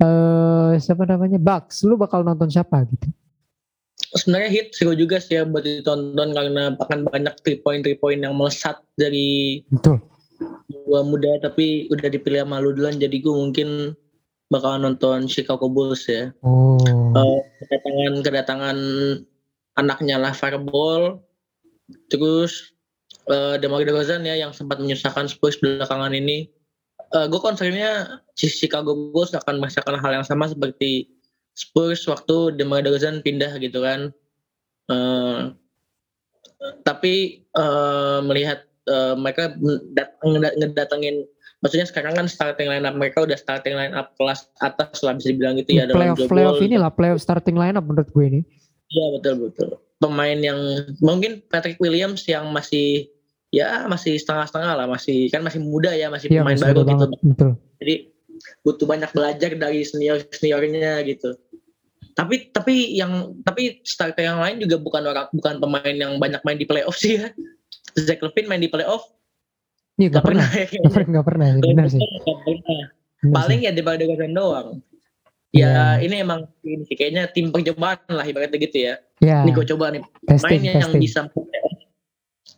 uh, 0.00 0.72
siapa 0.76 1.08
namanya 1.08 1.40
Bucks, 1.40 1.84
lo 1.84 1.96
bakal 1.96 2.24
nonton 2.24 2.52
siapa 2.52 2.84
gitu? 2.88 3.08
sebenarnya 4.12 4.50
hit 4.52 4.66
seru 4.76 4.92
juga 4.92 5.16
sih 5.18 5.40
ya 5.40 5.48
buat 5.48 5.64
ditonton 5.64 6.36
karena 6.36 6.76
akan 6.76 7.08
banyak 7.08 7.34
three 7.44 7.60
point 7.60 7.80
three 7.80 7.96
point 7.96 8.20
yang 8.20 8.36
melesat 8.36 8.76
dari 9.00 9.60
Betul. 9.72 10.00
gua 10.88 11.00
muda 11.06 11.40
tapi 11.40 11.88
udah 11.88 12.08
dipilih 12.12 12.44
sama 12.44 12.60
lu 12.60 12.76
duluan 12.76 13.00
jadi 13.00 13.16
gua 13.24 13.48
mungkin 13.48 13.96
bakal 14.52 14.76
nonton 14.76 15.24
Chicago 15.32 15.64
Bulls 15.72 16.04
ya. 16.04 16.28
Oh. 16.44 16.76
Uh, 17.16 17.40
kedatangan 17.64 18.12
kedatangan 18.20 18.78
anaknya 19.80 20.20
lah 20.20 20.36
Fireball 20.36 21.24
terus 22.12 22.71
uh, 23.28 23.54
Demar 23.60 23.84
Derozan 23.84 24.24
ya 24.26 24.34
yang 24.34 24.50
sempat 24.50 24.80
menyusahkan 24.80 25.28
Spurs 25.30 25.58
belakangan 25.60 26.16
ini. 26.16 26.48
Uh, 27.12 27.28
gue 27.28 27.40
concernnya 27.44 28.22
Chicago 28.34 28.96
Bulls 29.12 29.36
akan 29.36 29.60
merasakan 29.60 30.00
hal 30.00 30.22
yang 30.22 30.26
sama 30.26 30.48
seperti 30.48 31.12
Spurs 31.52 32.08
waktu 32.08 32.56
DeMar 32.56 32.80
DeRozan 32.80 33.20
pindah 33.20 33.52
gitu 33.60 33.84
kan. 33.84 34.08
Uh, 34.88 35.52
tapi 36.88 37.44
uh, 37.58 38.24
melihat 38.24 38.64
uh, 38.88 39.14
mereka 39.18 39.52
ngedatengin 40.56 41.26
maksudnya 41.62 41.86
sekarang 41.86 42.18
kan 42.18 42.26
starting 42.26 42.66
line 42.66 42.82
up 42.82 42.94
mereka 42.98 43.22
udah 43.22 43.38
starting 43.38 43.78
line 43.78 43.94
up 43.94 44.14
kelas 44.18 44.50
atas 44.62 45.02
lah 45.06 45.14
bisa 45.14 45.30
dibilang 45.30 45.54
gitu 45.62 45.78
ya 45.78 45.86
playoff 45.90 46.18
playoff 46.26 46.58
ini 46.58 46.74
lah 46.74 46.90
playoff 46.90 47.22
starting 47.22 47.54
line 47.54 47.78
up 47.78 47.86
menurut 47.86 48.10
gue 48.10 48.24
ini 48.26 48.40
iya 48.90 49.06
betul 49.14 49.46
betul 49.46 49.78
pemain 50.02 50.38
yang 50.42 50.58
mungkin 50.98 51.38
Patrick 51.46 51.78
Williams 51.78 52.26
yang 52.26 52.50
masih 52.50 53.06
ya 53.52 53.84
masih 53.84 54.16
setengah-setengah 54.16 54.72
lah 54.80 54.86
masih 54.88 55.28
kan 55.28 55.44
masih 55.44 55.60
muda 55.60 55.92
ya 55.92 56.08
masih 56.08 56.32
ya, 56.32 56.40
pemain 56.40 56.56
baru 56.56 56.80
gitu 56.88 57.04
betul. 57.20 57.50
jadi 57.78 57.94
butuh 58.64 58.86
banyak 58.88 59.10
belajar 59.12 59.50
dari 59.54 59.84
senior 59.84 60.24
seniornya 60.32 61.04
gitu 61.04 61.36
tapi 62.16 62.48
tapi 62.48 62.96
yang 62.96 63.36
tapi 63.44 63.84
starter 63.84 64.24
yang 64.24 64.40
lain 64.40 64.56
juga 64.64 64.80
bukan 64.80 65.04
orang 65.04 65.28
bukan 65.36 65.60
pemain 65.60 65.94
yang 65.94 66.16
banyak 66.16 66.40
main 66.42 66.56
di 66.56 66.64
playoff 66.64 66.96
sih 66.96 67.20
ya 67.20 67.28
Zach 68.00 68.24
Levine 68.24 68.48
main 68.48 68.64
di 68.64 68.72
playoff 68.72 69.12
Iya 70.00 70.08
gak, 70.08 70.24
pernah, 70.24 70.48
pernah. 70.48 70.66
Gak, 70.72 70.92
pernah, 70.96 71.10
gak 71.12 71.26
pernah, 71.28 71.48
benar 71.60 71.86
sih. 71.92 72.00
Paling 73.28 73.60
ya 73.60 73.70
di 73.76 73.84
Badogasan 73.84 74.32
doang. 74.32 74.80
Ya 75.52 75.68
yeah. 75.68 75.90
ini 76.00 76.24
emang 76.24 76.48
ini 76.64 76.88
kayaknya 76.96 77.28
tim 77.28 77.52
percobaan 77.52 78.00
lah 78.08 78.24
ibaratnya 78.24 78.56
gitu 78.56 78.88
ya. 78.88 78.94
Yeah. 79.20 79.44
Ini 79.44 79.52
gue 79.52 79.66
coba 79.68 79.92
nih 79.92 80.00
testing, 80.24 80.64
pemain 80.64 80.80
yang 80.80 80.92
bisa 80.96 81.28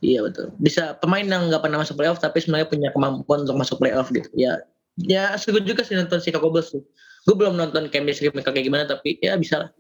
Iya 0.04 0.20
betul. 0.20 0.52
Bisa 0.60 1.00
pemain 1.00 1.24
yang 1.24 1.48
nggak 1.48 1.64
pernah 1.64 1.80
masuk 1.80 1.96
playoff 1.96 2.20
tapi 2.20 2.44
sebenarnya 2.44 2.68
punya 2.68 2.88
kemampuan 2.92 3.48
untuk 3.48 3.56
masuk 3.56 3.80
playoff 3.80 4.12
gitu. 4.12 4.28
Ya 4.36 4.60
ya 5.00 5.32
seru 5.40 5.64
juga 5.64 5.80
sih 5.80 5.96
nonton 5.96 6.20
Chicago 6.20 6.52
Bulls 6.52 6.68
tuh. 6.68 6.84
Gue 7.24 7.34
belum 7.40 7.56
nonton 7.56 7.88
chemistry 7.88 8.28
mereka 8.28 8.52
kayak 8.52 8.68
gimana 8.68 8.84
tapi 8.84 9.16
ya 9.24 9.32
bisa 9.40 9.64
lah. 9.64 9.70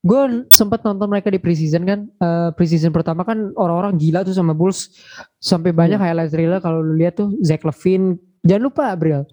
Gue 0.00 0.48
sempat 0.48 0.80
nonton 0.80 1.12
mereka 1.12 1.28
di 1.28 1.36
preseason 1.36 1.84
kan. 1.84 2.00
Uh, 2.16 2.48
preseason 2.56 2.88
pertama 2.88 3.20
kan 3.20 3.52
orang-orang 3.60 4.00
gila 4.00 4.24
tuh 4.24 4.32
sama 4.32 4.56
Bulls. 4.56 4.96
Sampai 5.44 5.76
banyak 5.76 6.00
hmm. 6.00 6.06
highlight 6.08 6.32
reel 6.32 6.56
kalau 6.64 6.80
lu 6.80 6.96
lihat 6.96 7.20
tuh 7.20 7.36
Zach 7.44 7.60
Levine. 7.60 8.16
Jangan 8.48 8.62
lupa 8.64 8.96
Abril. 8.96 9.28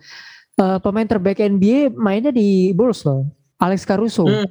Uh, 0.59 0.77
pemain 0.83 1.07
terbaik 1.07 1.39
NBA 1.39 1.95
mainnya 1.95 2.35
di 2.35 2.75
Bulls 2.75 3.07
loh. 3.07 3.31
Alex 3.63 3.87
Caruso. 3.87 4.27
Hmm. 4.27 4.49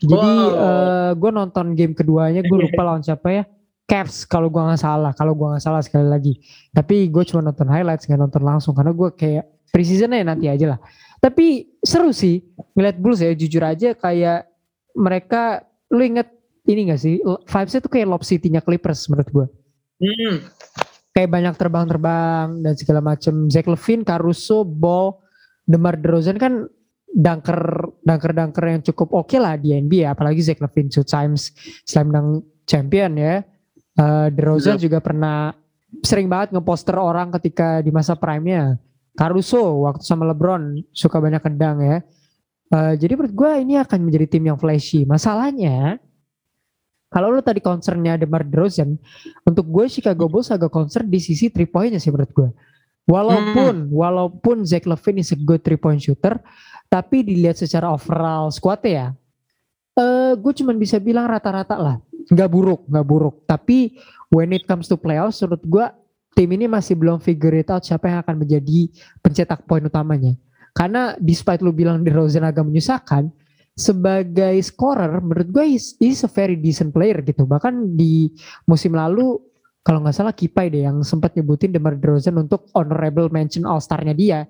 Jadi 0.00 0.16
wow. 0.16 0.48
uh, 0.48 0.48
eh, 0.64 1.10
gue 1.12 1.30
nonton 1.30 1.76
game 1.76 1.92
keduanya 1.92 2.40
gue 2.40 2.56
lupa 2.56 2.80
lawan 2.80 3.04
siapa 3.04 3.28
ya. 3.28 3.44
Cavs 3.90 4.22
kalau 4.22 4.46
gue 4.46 4.62
nggak 4.62 4.78
salah. 4.78 5.10
Kalau 5.18 5.34
gue 5.34 5.50
nggak 5.50 5.64
salah 5.66 5.82
sekali 5.82 6.06
lagi. 6.06 6.38
Tapi 6.70 7.10
gue 7.10 7.24
cuma 7.26 7.42
nonton 7.42 7.66
highlights 7.66 8.06
nggak 8.06 8.22
nonton 8.22 8.42
langsung 8.46 8.70
karena 8.78 8.94
gue 8.94 9.10
kayak 9.18 9.44
preseason 9.74 10.14
ya 10.14 10.22
nanti 10.22 10.46
aja 10.46 10.78
lah. 10.78 10.80
Tapi 11.18 11.66
seru 11.82 12.14
sih 12.14 12.38
ngeliat 12.78 12.96
Bulls 13.02 13.18
ya 13.18 13.34
jujur 13.34 13.66
aja 13.66 13.98
kayak 13.98 14.46
mereka 14.94 15.66
lu 15.90 16.06
inget 16.06 16.30
ini 16.70 16.86
gak 16.94 17.02
sih 17.02 17.18
vibesnya 17.50 17.80
tuh 17.82 17.90
kayak 17.90 18.06
Lob 18.06 18.22
City-nya 18.22 18.62
Clippers 18.62 19.10
menurut 19.10 19.28
gue. 19.28 19.46
Hmm. 20.06 20.36
Kayak 21.10 21.30
banyak 21.34 21.54
terbang-terbang 21.58 22.62
dan 22.62 22.74
segala 22.78 23.02
macem. 23.02 23.50
Zach 23.50 23.66
Levine, 23.66 24.06
Caruso, 24.06 24.62
Ball, 24.62 25.18
DeMar 25.66 25.98
DeRozan 25.98 26.38
kan 26.38 26.70
dunker 27.10 27.90
dunker 28.06 28.30
dunker 28.30 28.64
yang 28.70 28.86
cukup 28.86 29.10
oke 29.10 29.34
okay 29.34 29.42
lah 29.42 29.58
di 29.58 29.74
NBA 29.74 30.06
apalagi 30.06 30.46
Zach 30.46 30.62
Levine 30.62 30.86
two 30.86 31.02
times 31.02 31.50
slam 31.82 32.14
dunk 32.14 32.46
champion 32.70 33.18
ya. 33.18 33.42
Uh, 33.98 34.30
DeRozan 34.30 34.78
yeah. 34.78 34.84
juga 34.86 34.98
pernah 35.02 35.52
sering 36.06 36.30
banget 36.30 36.54
ngeposter 36.54 36.94
orang 36.94 37.34
ketika 37.34 37.82
di 37.82 37.90
masa 37.90 38.14
prime-nya 38.14 38.78
Caruso 39.18 39.84
waktu 39.84 40.06
sama 40.06 40.30
LeBron 40.30 40.78
suka 40.94 41.18
banyak 41.18 41.42
kendang 41.42 41.82
ya. 41.82 41.98
Uh, 42.70 42.94
jadi 42.94 43.18
menurut 43.18 43.34
gue 43.34 43.50
ini 43.66 43.74
akan 43.82 43.98
menjadi 44.06 44.26
tim 44.30 44.46
yang 44.46 44.54
flashy. 44.54 45.02
Masalahnya 45.02 45.98
kalau 47.10 47.34
lo 47.34 47.42
tadi 47.42 47.58
concernnya 47.58 48.14
DeMar 48.14 48.46
DeRozan, 48.46 48.94
untuk 49.42 49.66
gue 49.66 49.90
Chicago 49.90 50.30
Bulls 50.30 50.54
agak 50.54 50.70
concern 50.70 51.10
di 51.10 51.18
sisi 51.18 51.50
three 51.50 51.66
pointnya 51.66 51.98
sih 51.98 52.14
menurut 52.14 52.30
gue. 52.30 52.50
Walaupun 53.10 53.90
hmm. 53.90 53.92
walaupun 53.92 54.62
Zach 54.62 54.86
Levine 54.86 55.18
is 55.18 55.34
a 55.34 55.38
good 55.42 55.66
three 55.66 55.74
point 55.74 55.98
shooter, 55.98 56.38
tapi 56.86 57.26
dilihat 57.26 57.58
secara 57.58 57.90
overall 57.90 58.54
squad 58.54 58.86
ya, 58.86 59.10
uh, 59.98 60.38
gue 60.38 60.52
cuma 60.54 60.70
bisa 60.78 61.02
bilang 61.02 61.26
rata-rata 61.26 61.74
lah, 61.74 61.96
nggak 62.30 62.48
buruk, 62.50 62.80
nggak 62.86 63.06
buruk. 63.06 63.34
Tapi 63.44 63.98
when 64.30 64.54
it 64.54 64.64
comes 64.64 64.86
to 64.86 64.96
playoffs, 64.96 65.42
menurut 65.42 65.62
gue 65.66 65.86
tim 66.38 66.50
ini 66.54 66.70
masih 66.70 66.94
belum 66.94 67.18
figure 67.18 67.58
it 67.58 67.68
out 67.68 67.82
siapa 67.82 68.06
yang 68.06 68.22
akan 68.22 68.46
menjadi 68.46 68.86
pencetak 69.20 69.66
poin 69.66 69.82
utamanya. 69.82 70.38
Karena 70.70 71.18
despite 71.18 71.60
lu 71.60 71.74
bilang 71.74 72.06
di 72.06 72.14
Rosen 72.14 72.46
agak 72.46 72.62
menyusahkan, 72.62 73.26
sebagai 73.74 74.54
scorer 74.62 75.18
menurut 75.18 75.48
gue 75.50 75.64
is, 75.74 75.98
is 75.98 76.22
a 76.22 76.30
very 76.30 76.54
decent 76.54 76.94
player 76.94 77.18
gitu. 77.26 77.42
Bahkan 77.48 77.98
di 77.98 78.30
musim 78.70 78.94
lalu 78.94 79.40
kalau 79.80 80.04
nggak 80.04 80.14
salah 80.14 80.34
Kipai 80.36 80.68
deh 80.68 80.84
yang 80.84 81.00
sempat 81.00 81.32
nyebutin 81.34 81.72
DeMar 81.72 81.96
DeRozan 81.96 82.36
untuk 82.36 82.68
honorable 82.76 83.32
mention 83.32 83.64
All 83.64 83.80
Star-nya 83.80 84.12
dia. 84.12 84.44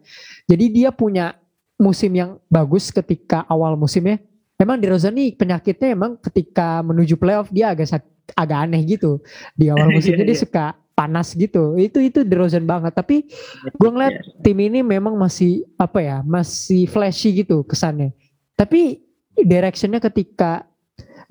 Jadi 0.51 0.65
dia 0.75 0.91
punya 0.91 1.39
musim 1.81 2.13
yang 2.13 2.37
bagus 2.51 2.93
ketika 2.93 3.47
awal 3.49 3.79
musimnya. 3.79 4.21
Memang 4.61 4.77
DeRozan 4.77 5.17
nih 5.17 5.33
penyakitnya 5.41 5.97
emang 5.97 6.21
ketika 6.21 6.85
menuju 6.85 7.17
playoff 7.17 7.49
dia 7.49 7.73
agak 7.73 8.05
agak 8.37 8.59
aneh 8.69 8.85
gitu. 8.85 9.25
Di 9.57 9.73
awal 9.73 9.89
musimnya 9.97 10.29
dia 10.29 10.37
suka 10.37 10.77
panas 10.93 11.33
gitu. 11.33 11.81
Itu 11.81 12.05
itu 12.05 12.21
DeRozan 12.21 12.69
banget. 12.69 12.93
Tapi 12.93 13.25
gue 13.73 13.91
ngeliat 13.91 14.45
tim 14.45 14.61
ini 14.61 14.85
memang 14.85 15.17
masih 15.17 15.65
apa 15.81 16.05
ya, 16.05 16.21
masih 16.21 16.85
flashy 16.85 17.41
gitu 17.41 17.65
kesannya. 17.65 18.13
Tapi 18.53 19.01
directionnya 19.41 20.05
ketika 20.05 20.69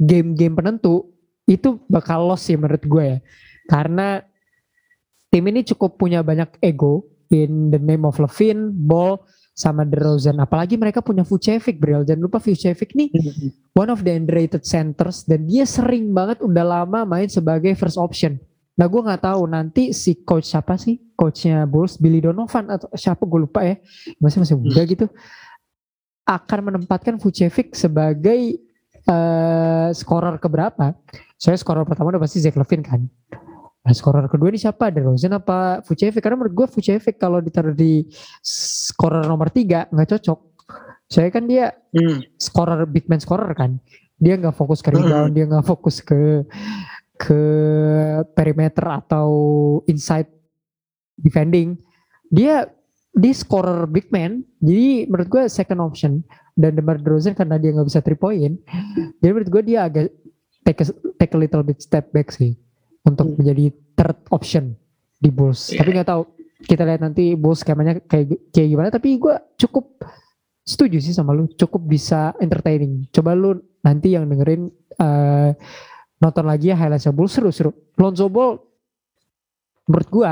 game-game 0.01 0.57
penentu 0.57 1.13
itu 1.45 1.77
bakal 1.85 2.25
loss 2.25 2.49
sih 2.49 2.57
menurut 2.57 2.81
gue 2.81 3.03
ya. 3.05 3.19
Karena 3.69 4.25
tim 5.29 5.45
ini 5.45 5.61
cukup 5.61 6.01
punya 6.01 6.25
banyak 6.25 6.57
ego 6.65 7.05
in 7.29 7.69
the 7.69 7.77
name 7.77 8.01
of 8.09 8.17
Levine, 8.17 8.73
Ball, 8.73 9.21
sama 9.59 9.83
DeRozan. 9.83 10.39
Apalagi 10.39 10.79
mereka 10.79 11.03
punya 11.03 11.27
Vucevic, 11.27 11.75
Bril. 11.75 12.07
Jangan 12.07 12.23
lupa 12.23 12.39
Vucevic 12.39 12.95
nih 12.95 13.11
mm-hmm. 13.11 13.75
one 13.75 13.91
of 13.91 14.07
the 14.07 14.15
underrated 14.15 14.63
centers 14.63 15.27
dan 15.27 15.43
dia 15.43 15.67
sering 15.67 16.15
banget 16.15 16.39
udah 16.39 16.63
lama 16.63 17.03
main 17.03 17.27
sebagai 17.27 17.75
first 17.75 17.99
option. 17.99 18.39
Nah 18.79 18.87
gue 18.87 19.01
nggak 19.03 19.27
tahu 19.27 19.43
nanti 19.51 19.91
si 19.91 20.23
coach 20.23 20.55
siapa 20.55 20.79
sih 20.79 20.95
coachnya 21.19 21.67
Bulls 21.67 21.99
Billy 21.99 22.23
Donovan 22.23 22.71
atau 22.71 22.87
siapa 22.95 23.27
gue 23.27 23.39
lupa 23.43 23.59
ya 23.67 23.75
masih 24.23 24.39
masih 24.39 24.55
muda 24.55 24.87
gitu 24.87 25.11
akan 26.23 26.59
menempatkan 26.71 27.19
Vucevic 27.19 27.75
sebagai 27.75 28.55
uh, 29.09 29.89
scorer 29.91 30.39
keberapa? 30.39 30.95
Saya 31.35 31.59
scorer 31.59 31.83
pertama 31.83 32.15
udah 32.15 32.21
pasti 32.23 32.39
Zach 32.39 32.55
Levine 32.55 32.85
kan. 32.85 33.01
Nah, 33.79 33.95
scorer 33.95 34.27
kedua 34.27 34.51
ini 34.51 34.59
siapa? 34.59 34.91
DeRozan 34.91 35.39
apa 35.39 35.79
Vucevic? 35.87 36.19
Karena 36.19 36.35
menurut 36.35 36.55
gue 36.55 36.67
Vucevic 36.67 37.15
kalau 37.15 37.39
ditaruh 37.39 37.71
di 37.71 38.03
scorer 38.43 39.23
nomor 39.23 39.47
tiga 39.55 39.87
nggak 39.87 40.19
cocok. 40.19 40.39
Soalnya 41.09 41.31
kan 41.33 41.45
dia 41.47 41.65
Hmm. 41.89 42.21
scorer 42.37 42.85
big 42.85 43.09
man 43.09 43.17
scorer 43.23 43.49
kan. 43.55 43.79
Dia 44.19 44.35
nggak 44.35 44.53
fokus 44.53 44.83
ke 44.83 44.91
rebound, 44.93 45.31
dia 45.31 45.47
nggak 45.47 45.65
fokus 45.65 46.03
ke 46.03 46.43
ke 47.17 47.41
perimeter 48.35 48.83
atau 48.83 49.29
inside 49.87 50.27
defending. 51.17 51.79
Dia 52.29 52.67
dia 53.15 53.33
scorer 53.33 53.87
big 53.89 54.11
man. 54.11 54.43
Jadi 54.59 55.07
menurut 55.07 55.27
gue 55.31 55.43
second 55.49 55.79
option 55.81 56.21
dan 56.53 56.75
DeMar 56.75 56.99
DeRozan 56.99 57.33
karena 57.33 57.55
dia 57.55 57.73
nggak 57.73 57.87
bisa 57.87 58.03
three 58.03 58.19
point. 58.19 58.59
Jadi 59.23 59.31
menurut 59.33 59.49
gue 59.49 59.63
dia 59.65 59.87
agak 59.87 60.11
take 60.67 60.83
a, 60.83 60.85
take 61.17 61.33
a 61.33 61.39
little 61.39 61.63
bit 61.63 61.79
step 61.79 62.11
back 62.13 62.29
sih 62.29 62.53
untuk 63.09 63.25
Hmm. 63.27 63.35
menjadi 63.41 63.65
third 63.97 64.17
option 64.29 64.77
di 65.17 65.29
Bulls. 65.29 65.73
Iya. 65.73 65.81
Tapi 65.81 65.89
nggak 65.97 66.07
tahu 66.07 66.21
kita 66.61 66.83
lihat 66.85 67.01
nanti 67.01 67.33
Bulls 67.33 67.59
skemanya 67.59 67.97
kayak 68.05 68.53
kayak 68.53 68.67
gimana. 68.69 68.89
Tapi 68.89 69.17
gue 69.17 69.35
cukup 69.57 69.85
setuju 70.61 71.01
sih 71.01 71.11
sama 71.11 71.33
lu. 71.33 71.49
Cukup 71.49 71.81
bisa 71.81 72.31
entertaining. 72.37 73.09
Coba 73.09 73.33
lu 73.33 73.57
nanti 73.81 74.13
yang 74.13 74.27
dengerin 74.27 74.69
eh, 74.95 75.51
nonton 76.19 76.45
lagi 76.45 76.69
ya 76.69 76.75
highlightsnya 76.75 77.11
Bulls 77.11 77.31
seru-seru. 77.31 77.71
Lonzo 77.95 78.27
Ball 78.27 78.59
menurut 79.87 80.07
gue 80.07 80.31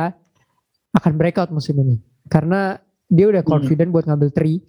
akan 0.94 1.14
breakout 1.16 1.50
musim 1.50 1.78
ini 1.78 1.98
karena 2.28 2.78
dia 3.08 3.26
udah 3.26 3.42
Hmm. 3.42 3.52
confident 3.58 3.90
buat 3.90 4.06
ngambil 4.06 4.30
three 4.30 4.62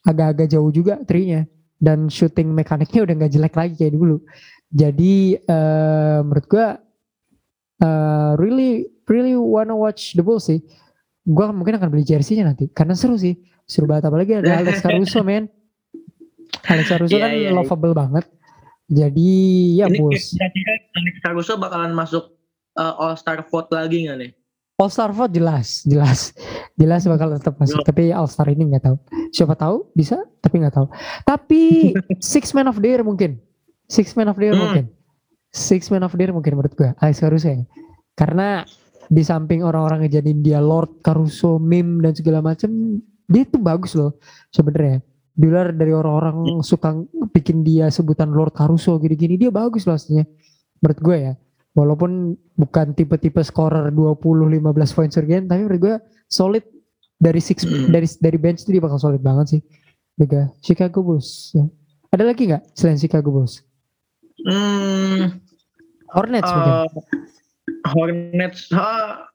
agak-agak 0.00 0.48
jauh 0.48 0.70
juga 0.70 0.96
three-nya 1.04 1.44
dan 1.76 2.08
shooting 2.08 2.48
mekaniknya 2.48 3.04
udah 3.04 3.14
nggak 3.16 3.32
jelek 3.32 3.54
lagi 3.54 3.74
kayak 3.76 3.92
dulu 3.92 4.16
jadi 4.70 5.14
eh, 5.36 6.18
menurut 6.22 6.46
gua 6.46 6.78
eh, 7.80 8.32
really 8.36 8.84
really 9.06 9.34
wanna 9.34 9.74
watch 9.74 10.14
the 10.14 10.22
Bulls 10.22 10.46
sih 10.46 10.60
gua 11.24 11.50
mungkin 11.50 11.76
akan 11.76 11.88
beli 11.88 12.04
jersey-nya 12.04 12.46
nanti 12.46 12.68
karena 12.70 12.92
seru 12.92 13.16
sih 13.16 13.36
seru 13.64 13.88
banget 13.88 14.08
apalagi 14.08 14.38
ada 14.38 14.60
Alex 14.60 14.80
Caruso 14.84 15.20
men 15.20 15.48
Alex 16.66 16.86
Caruso 16.88 17.12
Iya, 17.14 17.22
kan 17.24 17.30
iya, 17.32 17.40
iya. 17.48 17.50
lovable 17.52 17.94
banget 17.94 18.24
jadi 18.90 19.30
ya 19.78 19.86
Ini 19.86 19.98
Bulls 19.98 20.34
kira-kira 20.34 20.72
Alex 20.96 21.14
Caruso 21.22 21.52
bakalan 21.56 21.92
masuk 21.94 22.34
uh, 22.74 22.94
All 22.98 23.14
Star 23.14 23.44
vote 23.44 23.70
lagi 23.70 24.06
nggak 24.06 24.18
nih? 24.18 24.30
All 24.80 24.88
Star 24.88 25.12
vote 25.12 25.28
jelas, 25.30 25.84
jelas, 25.84 26.32
jelas 26.72 27.04
bakal 27.04 27.36
tetap 27.36 27.52
masuk. 27.60 27.84
Yo. 27.84 27.86
Tapi 27.86 28.02
All 28.10 28.24
Star 28.24 28.48
ini 28.48 28.64
nggak 28.64 28.80
tahu. 28.80 28.96
Siapa 29.28 29.52
tahu 29.52 29.92
bisa, 29.92 30.16
tapi 30.40 30.56
nggak 30.56 30.72
tahu. 30.72 30.86
Tapi 31.22 31.92
Six 32.32 32.56
Man 32.56 32.64
of 32.64 32.80
the 32.80 32.88
Year 32.88 33.04
mungkin, 33.04 33.36
Six 33.92 34.16
Man 34.16 34.32
of 34.32 34.40
the 34.40 34.48
Year 34.48 34.56
Hmm. 34.56 34.62
mungkin, 34.64 34.84
Six 35.50 35.90
Man 35.90 36.06
of 36.06 36.14
the 36.14 36.22
Year 36.22 36.32
mungkin 36.34 36.54
menurut 36.58 36.74
gue 36.78 36.90
Alex 37.02 37.20
Caruso 37.22 37.50
ya. 37.50 37.62
Karena 38.14 38.62
di 39.10 39.22
samping 39.26 39.66
orang-orang 39.66 40.06
ngejadiin 40.06 40.40
dia 40.46 40.62
Lord 40.62 41.02
Caruso, 41.02 41.58
meme 41.58 41.98
dan 42.06 42.14
segala 42.14 42.38
macem, 42.38 43.02
dia 43.26 43.42
tuh 43.42 43.58
bagus 43.58 43.98
loh 43.98 44.14
sebenarnya. 44.54 45.02
Di 45.34 45.46
luar 45.50 45.74
dari 45.74 45.90
orang-orang 45.90 46.62
suka 46.62 46.94
bikin 47.34 47.66
dia 47.66 47.90
sebutan 47.90 48.30
Lord 48.30 48.54
Caruso 48.54 48.94
gini-gini, 49.02 49.34
dia 49.34 49.50
bagus 49.50 49.82
loh 49.88 49.98
aslinya. 49.98 50.22
Menurut 50.78 50.98
gue 51.02 51.16
ya 51.18 51.32
walaupun 51.74 52.34
bukan 52.58 52.92
tipe-tipe 52.98 53.38
scorer 53.46 53.94
20-15 53.94 54.96
points 54.96 55.14
per 55.14 55.26
game 55.26 55.46
tapi 55.46 55.62
menurut 55.62 55.80
gue 55.80 55.94
solid 56.26 56.64
dari 57.20 57.38
six 57.38 57.62
Hmm. 57.62 57.92
dari 57.92 58.08
dari 58.18 58.38
bench 58.40 58.64
itu 58.66 58.74
dia 58.74 58.82
bakal 58.82 58.98
solid 58.98 59.22
banget 59.22 59.58
sih 59.58 59.60
juga 60.18 60.50
Chicago 60.60 61.04
Bulls 61.04 61.54
ya. 61.54 61.64
ada 62.10 62.24
lagi 62.26 62.50
nggak 62.50 62.74
selain 62.74 62.98
Chicago 62.98 63.30
Bulls 63.30 63.62
Hmm, 64.46 65.40
Hornets 66.10 66.50
mungkin 66.50 66.74
uh, 66.74 66.88
Hornets, 67.90 68.60
ha, 68.72 69.26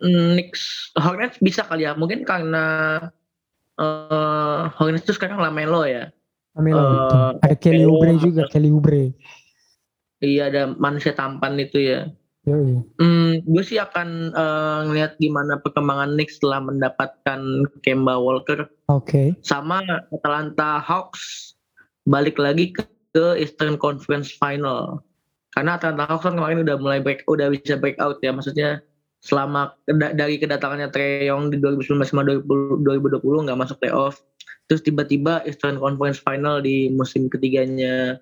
Knicks, 0.00 0.92
Hornets 0.98 1.38
bisa 1.40 1.64
kali 1.64 1.84
ya. 1.84 1.92
Mungkin 1.96 2.24
karena 2.24 2.98
uh, 3.78 4.68
Hornets 4.76 5.04
itu 5.06 5.16
sekarang 5.16 5.40
Lamelo 5.40 5.84
ya. 5.84 6.08
Amelo 6.54 6.78
uh, 6.78 6.90
gitu. 6.94 7.16
ada 7.42 7.56
Kelly 7.58 7.84
Oubre 7.84 8.14
juga 8.22 8.46
Kelly 8.46 8.70
Oubre 8.70 9.10
Iya 10.22 10.48
ada 10.48 10.62
manusia 10.78 11.12
tampan 11.12 11.58
itu 11.58 11.82
ya. 11.82 12.08
Hmm, 12.44 13.40
gue 13.40 13.64
sih 13.64 13.80
akan 13.80 14.36
uh, 14.36 14.84
ngeliat 14.84 15.16
gimana 15.16 15.56
perkembangan 15.64 16.12
Knicks 16.12 16.36
setelah 16.36 16.60
mendapatkan 16.60 17.40
Kemba 17.80 18.20
Walker 18.20 18.68
oke 18.92 19.32
sama 19.40 19.80
Atlanta 20.12 20.76
Hawks 20.76 21.56
balik 22.04 22.36
lagi 22.36 22.76
ke, 22.76 22.84
ke 23.14 23.38
Eastern 23.38 23.78
Conference 23.78 24.34
Final. 24.36 24.98
Karena 25.54 25.78
Atlanta 25.78 26.10
Hawks 26.10 26.26
kan 26.26 26.34
kemarin 26.34 26.66
udah 26.66 26.76
mulai 26.82 26.98
break, 26.98 27.22
udah 27.30 27.54
bisa 27.54 27.78
break 27.78 27.94
out 28.02 28.18
ya, 28.20 28.34
maksudnya 28.34 28.82
selama 29.22 29.72
dari 29.88 30.36
kedatangannya 30.36 30.92
Trey 30.92 31.30
Young 31.30 31.48
di 31.48 31.56
2019 31.62 32.04
sama 32.04 32.26
2020 32.26 32.84
2020 33.24 33.46
nggak 33.48 33.60
masuk 33.62 33.78
playoff, 33.80 34.20
terus 34.68 34.82
tiba-tiba 34.82 35.46
Eastern 35.46 35.78
Conference 35.78 36.20
Final 36.20 36.60
di 36.60 36.90
musim 36.90 37.30
ketiganya 37.30 38.18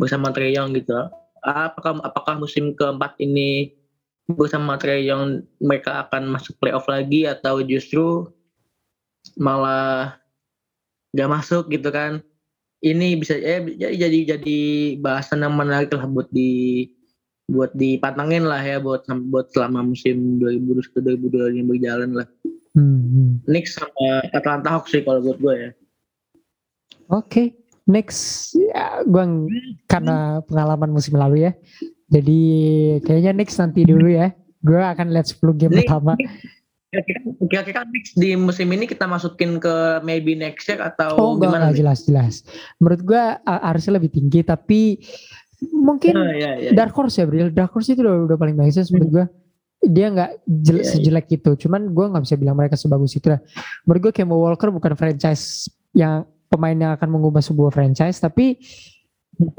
bersama 0.00 0.32
Trey 0.32 0.56
Young 0.56 0.72
gitu. 0.74 0.96
Apakah 1.44 2.00
apakah 2.02 2.40
musim 2.40 2.72
keempat 2.72 3.20
ini 3.20 3.76
bersama 4.32 4.80
Trey 4.80 5.04
Young 5.04 5.44
mereka 5.60 6.08
akan 6.08 6.32
masuk 6.32 6.56
playoff 6.56 6.88
lagi 6.88 7.28
atau 7.28 7.60
justru 7.60 8.32
malah 9.36 10.16
nggak 11.12 11.30
masuk 11.30 11.68
gitu 11.68 11.92
kan? 11.92 12.24
Ini 12.82 13.14
bisa 13.14 13.38
eh 13.38 13.62
jadi 13.78 13.94
jadi 13.94 14.18
jadi 14.36 14.58
bahasan 14.98 15.46
yang 15.46 15.54
menarik 15.54 15.94
lah 15.94 16.02
buat 16.10 16.26
di 16.34 16.90
buat 17.46 17.70
dipatangin 17.78 18.42
lah 18.42 18.58
ya 18.58 18.82
buat 18.82 19.06
buat 19.30 19.54
selama 19.54 19.86
musim 19.86 20.42
2021 20.42 21.22
2022 21.30 21.58
yang 21.62 21.68
berjalan 21.70 22.10
lah. 22.18 22.26
Hmm, 22.74 23.00
hmm. 23.06 23.30
Knicks 23.46 23.78
sama 23.78 24.26
Atlanta 24.34 24.68
Hawks 24.74 24.90
sih 24.90 25.04
kalau 25.06 25.22
buat 25.22 25.38
gue 25.38 25.54
ya. 25.54 25.70
Oke, 27.12 27.52
next 27.84 28.52
ya 28.56 29.04
gua 29.04 29.28
ng- 29.28 29.50
karena 29.86 30.40
pengalaman 30.48 30.90
musim 30.90 31.14
lalu 31.14 31.46
ya. 31.46 31.52
Jadi 32.08 32.40
kayaknya 33.04 33.32
next 33.36 33.60
nanti 33.60 33.84
dulu 33.84 34.08
ya. 34.08 34.32
Gua 34.64 34.90
akan 34.96 35.12
lihat 35.12 35.28
10 35.28 35.52
game 35.54 35.76
Ini- 35.76 35.78
pertama. 35.84 36.16
Kira-kira 36.16 36.51
kira-kira 37.48 37.88
Knicks 37.88 38.12
di 38.12 38.36
musim 38.36 38.68
ini 38.68 38.84
kita 38.84 39.08
masukin 39.08 39.56
ke 39.56 39.74
maybe 40.04 40.36
next 40.36 40.68
year 40.68 40.76
atau 40.78 41.16
Oh 41.16 41.30
enggak, 41.34 41.48
gimana? 41.48 41.56
enggak 41.58 41.72
nih? 41.72 41.78
jelas 41.80 41.98
jelas. 42.04 42.34
Menurut 42.76 43.00
gua 43.02 43.22
harusnya 43.44 43.92
lebih 43.96 44.10
tinggi 44.12 44.44
tapi 44.44 45.00
mungkin 45.72 46.12
Ah, 46.14 46.34
iya, 46.36 46.50
iya. 46.58 46.70
Dark 46.76 46.92
Horse 46.92 47.16
ya 47.16 47.24
Bril. 47.24 47.48
Dark 47.48 47.72
Horse 47.72 47.96
itu 47.96 48.04
udah, 48.04 48.28
udah 48.28 48.36
paling 48.36 48.54
bagus 48.54 48.92
menurut 48.92 49.10
gua. 49.10 49.26
Dia 49.82 50.06
nggak 50.12 50.30
jel- 50.46 50.84
Iya, 50.84 50.90
sejelek 50.92 51.26
itu. 51.32 51.50
Cuman 51.58 51.90
gua 51.90 52.12
nggak 52.12 52.22
bisa 52.28 52.36
bilang 52.36 52.54
mereka 52.54 52.76
sebagus 52.76 53.16
itu 53.16 53.32
lah. 53.32 53.40
Menurut 53.82 54.00
gua 54.04 54.12
Kemba 54.12 54.36
Walker 54.36 54.68
bukan 54.68 54.92
franchise 54.92 55.66
yang 55.96 56.22
pemain 56.46 56.76
yang 56.76 56.92
akan 56.92 57.08
mengubah 57.08 57.40
sebuah 57.40 57.72
franchise 57.72 58.20
tapi 58.20 58.60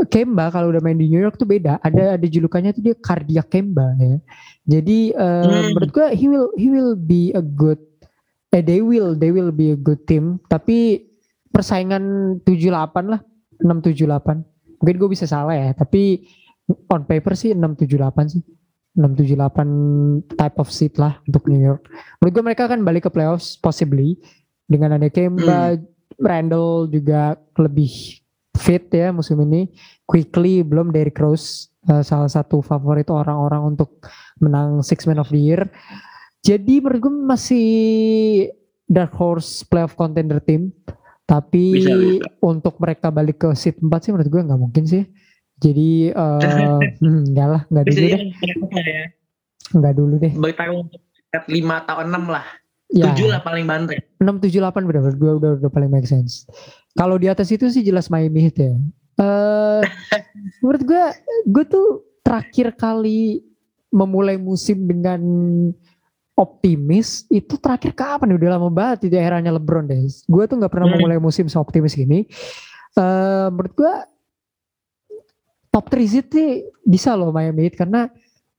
Kemba 0.07 0.53
kalau 0.53 0.69
udah 0.69 0.79
main 0.79 0.95
di 0.95 1.09
New 1.09 1.19
York 1.19 1.35
tuh 1.35 1.49
beda. 1.49 1.81
Ada 1.81 2.15
ada 2.15 2.27
julukannya 2.29 2.71
tuh 2.71 2.83
dia 2.85 2.95
cardiac 2.95 3.49
Kemba 3.49 3.97
ya. 3.97 4.17
Jadi 4.69 5.11
eh, 5.11 5.43
Hmm. 5.43 5.73
menurut 5.75 5.91
gua 5.91 6.07
he 6.13 6.25
will 6.29 6.49
he 6.55 6.69
will 6.69 6.93
be 6.95 7.33
a 7.35 7.43
good 7.43 7.81
eh 8.53 8.61
they 8.61 8.85
will 8.85 9.17
they 9.17 9.33
will 9.33 9.49
be 9.49 9.73
a 9.73 9.79
good 9.79 10.05
team 10.05 10.37
tapi 10.45 11.09
persaingan 11.49 12.37
78 12.45 12.69
lah 13.09 13.21
678 13.57 14.77
mungkin 14.77 14.95
gue 15.01 15.09
bisa 15.09 15.25
salah 15.25 15.57
ya 15.57 15.73
tapi 15.73 16.21
on 16.85 17.01
paper 17.09 17.33
sih 17.33 17.57
678 17.57 18.29
sih 18.29 18.41
678 18.93 20.37
type 20.37 20.57
of 20.61 20.69
seat 20.69 21.01
lah 21.01 21.17
untuk 21.25 21.49
New 21.49 21.57
York 21.57 21.81
menurut 22.21 22.33
gue 22.37 22.43
mereka 22.45 22.69
akan 22.69 22.85
balik 22.85 23.09
ke 23.09 23.11
playoffs 23.13 23.57
possibly 23.57 24.21
dengan 24.69 25.01
ada 25.01 25.09
Kemba 25.09 25.81
Randall 26.21 26.93
juga 26.93 27.33
lebih 27.57 28.21
fit 28.57 28.85
ya 28.93 29.09
musim 29.09 29.39
ini. 29.43 29.69
Quickly 30.05 30.61
belum 30.61 30.93
Derrick 30.93 31.17
Rose 31.17 31.71
eh, 31.89 32.03
salah 32.03 32.29
satu 32.29 32.61
favorit 32.61 33.09
orang-orang 33.09 33.75
untuk 33.75 34.03
menang 34.39 34.81
Six 34.81 35.05
Man 35.05 35.19
of 35.19 35.29
the 35.29 35.39
Year. 35.39 35.61
Jadi 36.43 36.83
menurut 36.83 36.99
gue 37.07 37.13
masih 37.23 37.67
dark 38.83 39.15
horse 39.15 39.63
playoff 39.63 39.95
contender 39.95 40.43
team. 40.43 40.75
Tapi 41.23 41.79
Bisa, 41.79 41.95
bisa. 41.95 42.27
untuk 42.43 42.75
mereka 42.83 43.07
balik 43.07 43.47
ke 43.47 43.49
seat 43.55 43.79
4 43.79 43.87
sih 44.03 44.11
menurut 44.11 44.27
gue 44.29 44.41
nggak 44.43 44.59
mungkin 44.59 44.83
sih. 44.83 45.03
Jadi 45.57 46.11
eh 46.19 46.79
hmm, 46.99 47.31
enggak 47.31 47.47
lah 47.47 47.61
nggak 47.71 47.83
dulu 47.87 47.95
Bisa 47.95 48.03
deh. 48.03 48.21
ya, 48.83 49.03
nggak 49.71 49.93
dulu 49.95 50.13
deh. 50.19 50.33
Bertarung 50.35 50.91
5 51.31 51.47
atau 51.55 51.95
6 52.03 52.11
lah. 52.27 52.45
Ya 52.93 53.09
7 53.11 53.25
lah 53.27 53.41
paling 53.41 53.65
banter. 53.65 53.97
6 54.21 54.29
7 54.37 54.61
8 54.61 54.85
benar 54.85 55.01
gue 55.11 55.31
udah 55.41 55.51
udah 55.57 55.71
paling 55.73 55.89
make 55.89 56.05
sense. 56.05 56.45
Kalau 56.93 57.17
di 57.17 57.25
atas 57.25 57.49
itu 57.49 57.65
sih 57.67 57.81
jelas 57.81 58.07
Miami 58.07 58.45
Heat 58.45 58.57
ya. 58.61 58.73
Eh 59.17 59.81
menurut 60.61 60.83
gue 60.85 61.03
gue 61.49 61.65
tuh 61.65 61.87
terakhir 62.21 62.77
kali 62.77 63.41
memulai 63.89 64.37
musim 64.37 64.85
dengan 64.85 65.21
optimis 66.33 67.29
itu 67.29 67.61
terakhir 67.61 67.93
kapan 67.93 68.33
ya? 68.33 68.35
udah 68.41 68.49
lama 68.57 68.69
banget 68.69 69.05
di 69.05 69.17
eranya 69.17 69.53
LeBron 69.53 69.85
deh. 69.85 70.01
Gue 70.25 70.45
tuh 70.45 70.57
nggak 70.57 70.71
pernah 70.71 70.89
Hmm. 70.89 70.97
memulai 70.97 71.17
musim 71.17 71.45
seoptimis 71.45 71.93
gini. 71.93 72.25
Eh 72.93 73.47
menurut 73.49 73.73
gue 73.73 73.93
top 75.69 75.89
3 75.89 76.05
seed 76.05 76.27
sih 76.29 76.49
bisa 76.85 77.17
loh 77.17 77.33
Miami 77.33 77.65
Heat 77.65 77.77
karena 77.77 78.05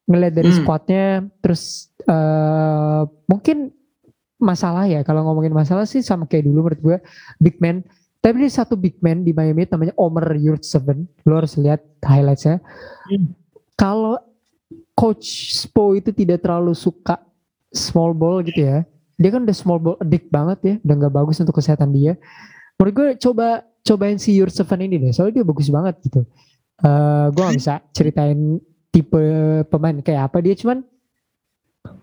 ngeliat 0.04 0.34
dari 0.34 0.50
Hmm. 0.50 0.58
squadnya 0.60 1.06
terus 1.38 1.88
eh 2.04 3.02
mungkin 3.24 3.70
masalah 4.44 4.84
ya. 4.84 5.00
Kalau 5.00 5.24
ngomongin 5.24 5.56
masalah 5.56 5.88
sih 5.88 6.04
sama 6.04 6.28
kayak 6.28 6.44
dulu 6.44 6.68
menurut 6.68 6.80
gue 6.80 6.96
big 7.40 7.56
man. 7.58 7.80
Tapi 8.20 8.40
ada 8.40 8.52
satu 8.52 8.76
big 8.76 9.00
man 9.00 9.24
di 9.24 9.32
Miami 9.32 9.68
namanya 9.68 9.96
Omer 10.00 10.36
Yurtseven 10.36 11.08
lo 11.24 11.40
harus 11.40 11.56
lihat 11.56 11.80
highlightsnya. 12.04 12.60
Hmm. 13.08 13.32
kalau 13.74 14.16
coach 14.94 15.50
Spo 15.52 15.98
itu 15.98 16.14
tidak 16.14 16.46
terlalu 16.46 16.72
suka 16.78 17.18
small 17.74 18.14
ball 18.14 18.38
gitu 18.46 18.62
ya 18.62 18.86
dia 19.18 19.30
kan 19.30 19.46
udah 19.46 19.56
small 19.56 19.78
ball 19.78 19.96
addict 20.02 20.26
banget 20.30 20.58
ya 20.62 20.74
udah 20.82 20.94
nggak 21.04 21.14
bagus 21.14 21.38
untuk 21.38 21.54
kesehatan 21.58 21.94
dia. 21.94 22.18
Menurut 22.74 22.94
gue 22.94 23.08
coba 23.22 23.62
cobain 23.86 24.18
si 24.18 24.34
Yurtseven 24.34 24.90
ini 24.90 24.98
deh 24.98 25.12
soalnya 25.14 25.42
dia 25.42 25.44
bagus 25.46 25.70
banget 25.70 25.94
gitu. 26.02 26.26
Eh 26.82 27.26
gue 27.30 27.42
gak 27.42 27.56
bisa 27.58 27.74
ceritain 27.94 28.58
tipe 28.90 29.22
pemain 29.70 29.94
kayak 30.02 30.30
apa. 30.30 30.42
Dia 30.42 30.58
cuman 30.58 30.82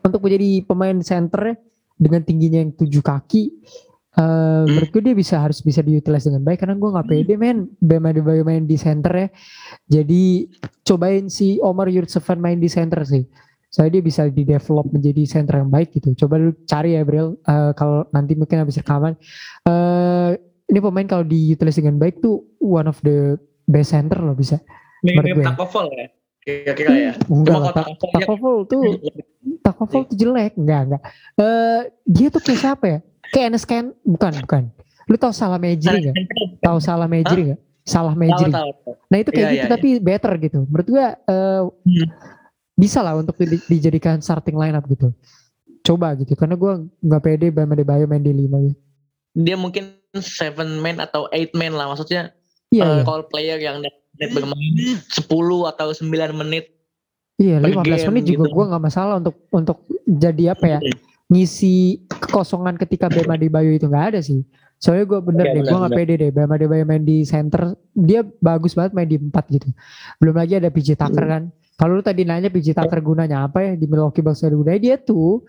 untuk 0.07 0.21
menjadi 0.23 0.63
pemain 0.63 0.97
center 1.03 1.59
dengan 2.01 2.25
tingginya 2.25 2.65
yang 2.65 2.73
tujuh 2.73 3.05
kaki 3.05 3.53
eh 4.11 4.63
menurut 4.67 4.91
gue 4.91 5.03
dia 5.07 5.15
bisa 5.15 5.39
harus 5.39 5.63
bisa 5.63 5.79
diutilize 5.79 6.27
dengan 6.27 6.43
baik 6.43 6.67
karena 6.67 6.75
gue 6.75 6.89
nggak 6.91 7.07
pede 7.07 7.35
men. 7.39 7.71
Bam 7.79 8.03
Adebayo 8.03 8.43
main 8.43 8.67
di 8.67 8.75
center 8.75 9.13
ya. 9.15 9.27
Jadi 9.87 10.51
cobain 10.83 11.31
si 11.31 11.63
Omar 11.63 11.87
Yurtseven 11.87 12.43
main 12.43 12.59
di 12.59 12.67
center 12.67 13.07
sih. 13.07 13.23
Soalnya 13.71 13.99
dia 13.99 14.03
bisa 14.03 14.27
di 14.27 14.43
develop 14.43 14.91
menjadi 14.91 15.23
center 15.23 15.63
yang 15.63 15.71
baik 15.71 15.95
gitu. 15.95 16.11
Coba 16.27 16.43
lu 16.43 16.51
cari 16.67 16.99
ya 16.99 17.07
Bril. 17.07 17.39
Eh, 17.39 17.71
kalau 17.79 18.03
nanti 18.11 18.35
mungkin 18.35 18.59
habis 18.59 18.83
rekaman. 18.83 19.15
Eh 19.63 20.35
ini 20.67 20.79
pemain 20.83 21.07
kalau 21.07 21.23
diutilize 21.23 21.79
dengan 21.79 21.95
baik 21.95 22.19
tuh 22.19 22.43
one 22.59 22.91
of 22.91 22.99
the 23.07 23.39
best 23.63 23.95
center 23.95 24.19
loh 24.19 24.35
bisa. 24.35 24.59
Mirip 25.07 25.39
gue. 25.39 25.45
Takovol 25.47 25.87
ya. 25.95 26.11
Kira-kira 26.41 26.89
ya. 26.91 27.13
enggak 27.29 27.57
Tak- 27.71 27.89
Takovol 28.01 28.65
tuh 28.65 28.81
Takovol 29.61 30.03
tuh 30.09 30.15
jelek 30.17 30.57
enggak 30.57 30.81
enggak. 30.89 31.01
Eh 31.37 31.79
dia 32.03 32.27
tuh 32.27 32.41
kayak 32.41 32.59
siapa 32.59 32.85
ya? 32.87 32.99
Kayak 33.29 33.45
Enes 33.47 33.63
Ken 33.63 33.85
bukan 34.01 34.33
bukan. 34.41 34.63
Lu 35.05 35.15
tahu 35.15 35.29
salah 35.31 35.61
Mejri 35.61 36.09
nggak? 36.09 36.15
Tahu 36.59 36.77
salah 36.79 37.05
Mejri 37.05 37.53
nggak? 37.53 37.59
Salah 37.81 38.13
Mejri 38.13 38.49
nah 39.11 39.17
itu 39.17 39.29
kayak 39.29 39.43
Iya, 39.43 39.53
gitu 39.53 39.65
iya, 39.65 39.71
tapi 39.71 39.89
better 39.99 40.31
gitu. 40.37 40.59
Menurut 40.65 40.87
gua 40.87 41.05
eh, 41.19 41.61
Hmm. 41.61 42.07
bisa 42.73 42.99
lah 42.99 43.13
untuk 43.13 43.35
di- 43.37 43.61
dijadikan 43.67 44.17
starting 44.19 44.55
lineup 44.55 44.85
gitu. 44.87 45.13
Coba 45.81 46.13
gitu 46.13 46.33
karena 46.33 46.55
gua 46.55 46.77
nggak 46.97 47.21
pede 47.21 47.47
Bam 47.49 47.69
Adebayo 47.69 48.05
main 48.05 48.21
di 48.21 48.31
lima 48.31 48.57
gitu. 48.61 48.77
Dia 49.33 49.55
mungkin 49.55 49.93
seven 50.13 50.77
man 50.77 50.97
atau 50.97 51.29
eight 51.29 51.53
man 51.53 51.71
lah 51.71 51.87
maksudnya 51.87 52.33
iya 52.67 52.83
eh, 52.83 52.91
iya. 52.97 53.03
call 53.03 53.23
player 53.25 53.57
yang 53.57 53.79
net 54.17 54.31
bermain 54.31 54.73
10 55.07 55.27
atau 55.71 55.87
9 55.91 56.07
menit. 56.35 56.65
iya 57.37 57.57
per 57.57 57.71
15 57.73 57.85
game 57.85 58.07
menit 58.11 58.23
juga 58.27 58.45
gitu. 58.45 58.53
gua 58.53 58.65
nggak 58.69 58.83
masalah 58.83 59.15
untuk 59.17 59.35
untuk 59.49 59.77
jadi 60.05 60.53
apa 60.53 60.65
ya 60.67 60.79
ngisi 61.31 62.03
kekosongan 62.11 62.75
ketika 62.75 63.07
Bam 63.07 63.31
Adebayo 63.31 63.71
itu 63.71 63.87
nggak 63.87 64.05
ada 64.13 64.19
sih. 64.19 64.43
Soalnya 64.75 65.05
gue 65.07 65.19
bener 65.23 65.45
Iya, 65.47 65.53
deh, 65.55 65.63
gue 65.63 65.77
nggak 65.79 65.93
pede 65.95 66.13
deh. 66.19 66.29
Bam 66.35 66.51
Adebayo 66.51 66.83
main 66.83 67.05
di 67.05 67.23
center, 67.23 67.71
dia 67.95 68.19
bagus 68.43 68.75
banget 68.75 68.91
main 68.91 69.07
di 69.07 69.15
empat 69.15 69.47
gitu. 69.47 69.71
Belum 70.19 70.35
lagi 70.35 70.59
ada 70.59 70.67
PJ 70.67 70.99
Tucker 70.99 71.23
Hmm. 71.23 71.31
kan. 71.31 71.43
Kalau 71.79 71.97
lu 71.97 72.03
tadi 72.03 72.27
nanya 72.27 72.51
PJ 72.51 72.75
Tucker 72.75 72.99
gunanya 72.99 73.47
apa 73.47 73.63
ya 73.63 73.73
di 73.73 73.87
Milwaukee 73.87 74.19
Bucks 74.19 74.43
ada 74.43 74.51
gunanya 74.51 74.81
dia 74.81 74.95
tuh 74.99 75.47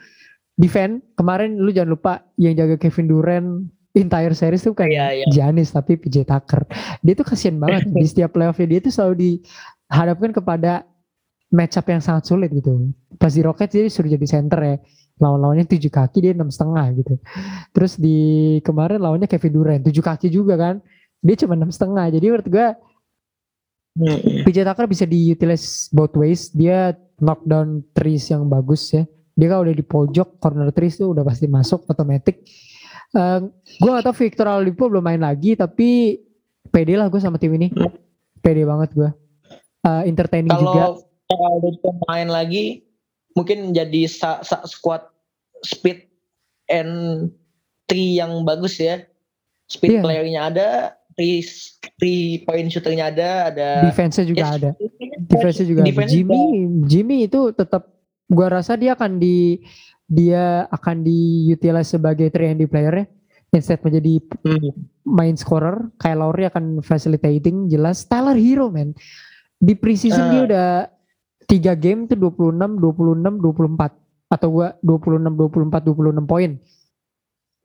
defend. 0.54 1.02
Kemarin 1.18 1.58
lu 1.58 1.74
jangan 1.74 1.90
lupa 1.90 2.12
yang 2.38 2.54
jaga 2.54 2.78
Kevin 2.78 3.10
Durant 3.10 3.48
entire 3.92 4.32
series 4.32 4.64
tuh 4.64 4.72
kan 4.72 4.88
Iya, 4.88 5.22
iya. 5.22 5.26
Giannis 5.28 5.68
tapi 5.70 6.00
PJ 6.00 6.24
Tucker. 6.24 6.64
Dia 7.04 7.14
tuh 7.16 7.26
kasihan 7.28 7.60
banget 7.60 7.92
di 7.92 8.06
setiap 8.10 8.32
playoffnya 8.32 8.66
dia 8.66 8.80
tuh 8.80 8.92
selalu 8.92 9.14
dihadapkan 9.20 10.30
kepada 10.32 10.72
matchup 11.52 11.84
yang 11.92 12.00
sangat 12.00 12.24
sulit 12.24 12.48
gitu. 12.52 12.88
Pas 13.20 13.28
di 13.28 13.44
Rockets 13.44 13.72
dia 13.76 13.84
disuruh 13.84 14.08
jadi 14.08 14.26
center 14.26 14.60
ya. 14.64 14.76
Lawan-lawannya 15.20 15.68
tujuh 15.68 15.92
kaki 15.92 16.24
dia 16.24 16.32
enam 16.32 16.48
setengah 16.48 16.88
gitu. 16.96 17.14
Terus 17.76 18.00
di 18.00 18.18
kemarin 18.64 18.98
lawannya 18.98 19.28
Kevin 19.28 19.52
Durant 19.52 19.82
tujuh 19.84 20.00
kaki 20.00 20.32
juga 20.32 20.56
kan. 20.56 20.80
Dia 21.20 21.36
cuma 21.44 21.52
enam 21.54 21.68
setengah. 21.68 22.08
Jadi 22.08 22.26
menurut 22.26 22.48
gue 22.48 22.68
Hmm. 23.92 24.48
PJ 24.48 24.64
Tucker 24.64 24.88
bisa 24.88 25.04
diutilize 25.04 25.92
both 25.92 26.16
ways. 26.16 26.48
Dia 26.48 26.96
knockdown 27.20 27.84
threes 27.92 28.24
yang 28.32 28.48
bagus 28.48 28.88
ya. 28.88 29.04
Dia 29.36 29.52
kalau 29.52 29.68
udah 29.68 29.76
di 29.76 29.84
pojok 29.84 30.40
corner 30.40 30.72
threes 30.72 30.96
tuh 30.96 31.12
udah 31.12 31.20
pasti 31.20 31.44
masuk 31.44 31.84
otomatis. 31.84 32.40
Gue 33.78 33.90
gak 33.90 34.04
tau 34.04 34.16
Victor 34.16 34.46
Oladipo 34.46 34.88
belum 34.88 35.04
main 35.04 35.20
lagi 35.20 35.52
tapi 35.52 36.16
pede 36.68 36.96
lah 36.96 37.06
gue 37.06 37.20
sama 37.20 37.36
tim 37.36 37.52
ini. 37.52 37.68
Pede 38.40 38.64
banget 38.64 38.90
gue. 38.92 39.10
Eh 39.82 40.02
entertaining 40.06 40.50
juga. 40.50 40.96
Kalau 41.28 41.48
ada 41.56 41.70
pemain 41.78 42.28
lagi 42.28 42.84
mungkin 43.32 43.72
jadi 43.72 44.04
sa, 44.04 44.40
sa- 44.40 44.64
squad 44.64 45.00
speed 45.60 46.04
and 46.68 47.28
three 47.86 48.16
yang 48.16 48.42
bagus 48.42 48.76
ya. 48.76 49.04
Speed 49.66 49.88
Iya. 49.90 50.02
playernya 50.04 50.40
ada, 50.44 50.68
three, 51.12 51.40
three 51.96 52.24
point 52.42 52.68
shooternya 52.68 53.08
ada, 53.08 53.48
ada 53.48 53.68
Defense-nya 53.88 54.24
juga 54.26 54.38
Ya, 54.38 54.48
ada. 54.52 54.70
Defense-nya 55.22 55.66
juga 55.66 55.80
ada. 55.80 55.88
defense 55.88 56.12
Jimmy, 56.12 56.42
Jimmy 56.84 57.16
itu 57.24 57.52
tetap 57.52 57.88
gua 58.28 58.48
rasa 58.50 58.76
dia 58.76 58.92
akan 58.92 59.16
di 59.16 59.60
dia 60.12 60.68
akan 60.68 61.00
diutilize 61.00 61.88
sebagai 61.88 62.28
3 62.28 62.52
and 62.52 62.60
D 62.60 62.68
player 62.68 62.92
ya. 62.92 63.04
Instead 63.52 63.80
menjadi 63.80 64.20
Hmm. 64.44 64.72
main 65.04 65.36
scorer, 65.36 65.88
Kyle 65.96 66.20
Lowry 66.20 66.48
akan 66.48 66.80
facilitating 66.80 67.68
jelas. 67.68 68.04
Tyler 68.04 68.36
Hero 68.36 68.68
man. 68.68 68.92
Di 69.56 69.72
preseason 69.72 70.28
dia 70.28 70.40
Ah. 70.40 70.46
udah 70.48 70.68
3 71.44 71.72
game 71.76 72.08
tuh 72.08 72.16
26, 72.16 72.76
26, 72.76 73.40
24 73.40 73.92
atau 74.28 74.48
gua 74.48 74.68
26, 74.80 75.32
24, 75.36 75.80
26 75.84 76.24
poin. 76.24 76.56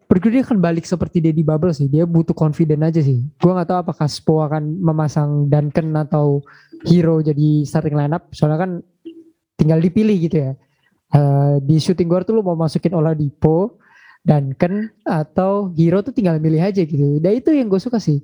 Berarti 0.07 0.27
dia 0.31 0.43
akan 0.43 0.59
balik 0.59 0.87
seperti 0.87 1.19
dia 1.19 1.35
di 1.35 1.43
bubble 1.43 1.75
sih. 1.75 1.87
Dia 1.87 2.07
butuh 2.07 2.31
confident 2.31 2.79
aja 2.83 2.99
sih. 2.99 3.27
Gua 3.39 3.59
nggak 3.59 3.67
tahu 3.67 3.79
apakah 3.83 4.07
Spo 4.07 4.39
akan 4.43 4.79
memasang 4.79 5.51
Duncan 5.51 5.91
atau 5.95 6.43
Hero 6.83 7.19
jadi 7.19 7.63
starting 7.63 7.95
lineup. 7.95 8.27
Soalnya 8.31 8.59
kan 8.59 8.71
tinggal 9.55 9.79
dipilih 9.79 10.15
gitu 10.19 10.37
ya. 10.47 10.51
Eh, 11.07 11.55
di 11.63 11.79
shooting 11.79 12.11
guard 12.11 12.27
tuh 12.27 12.35
lu 12.35 12.43
mau 12.43 12.59
masukin 12.59 12.91
Oladipo, 12.91 13.79
Duncan 14.27 14.91
atau 15.07 15.71
Hero 15.71 16.03
tuh 16.03 16.11
tinggal 16.11 16.35
milih 16.43 16.59
aja 16.59 16.83
gitu. 16.83 17.23
Dan 17.23 17.31
itu 17.39 17.55
yang 17.55 17.71
gue 17.71 17.79
suka 17.79 17.97
sih. 17.97 18.19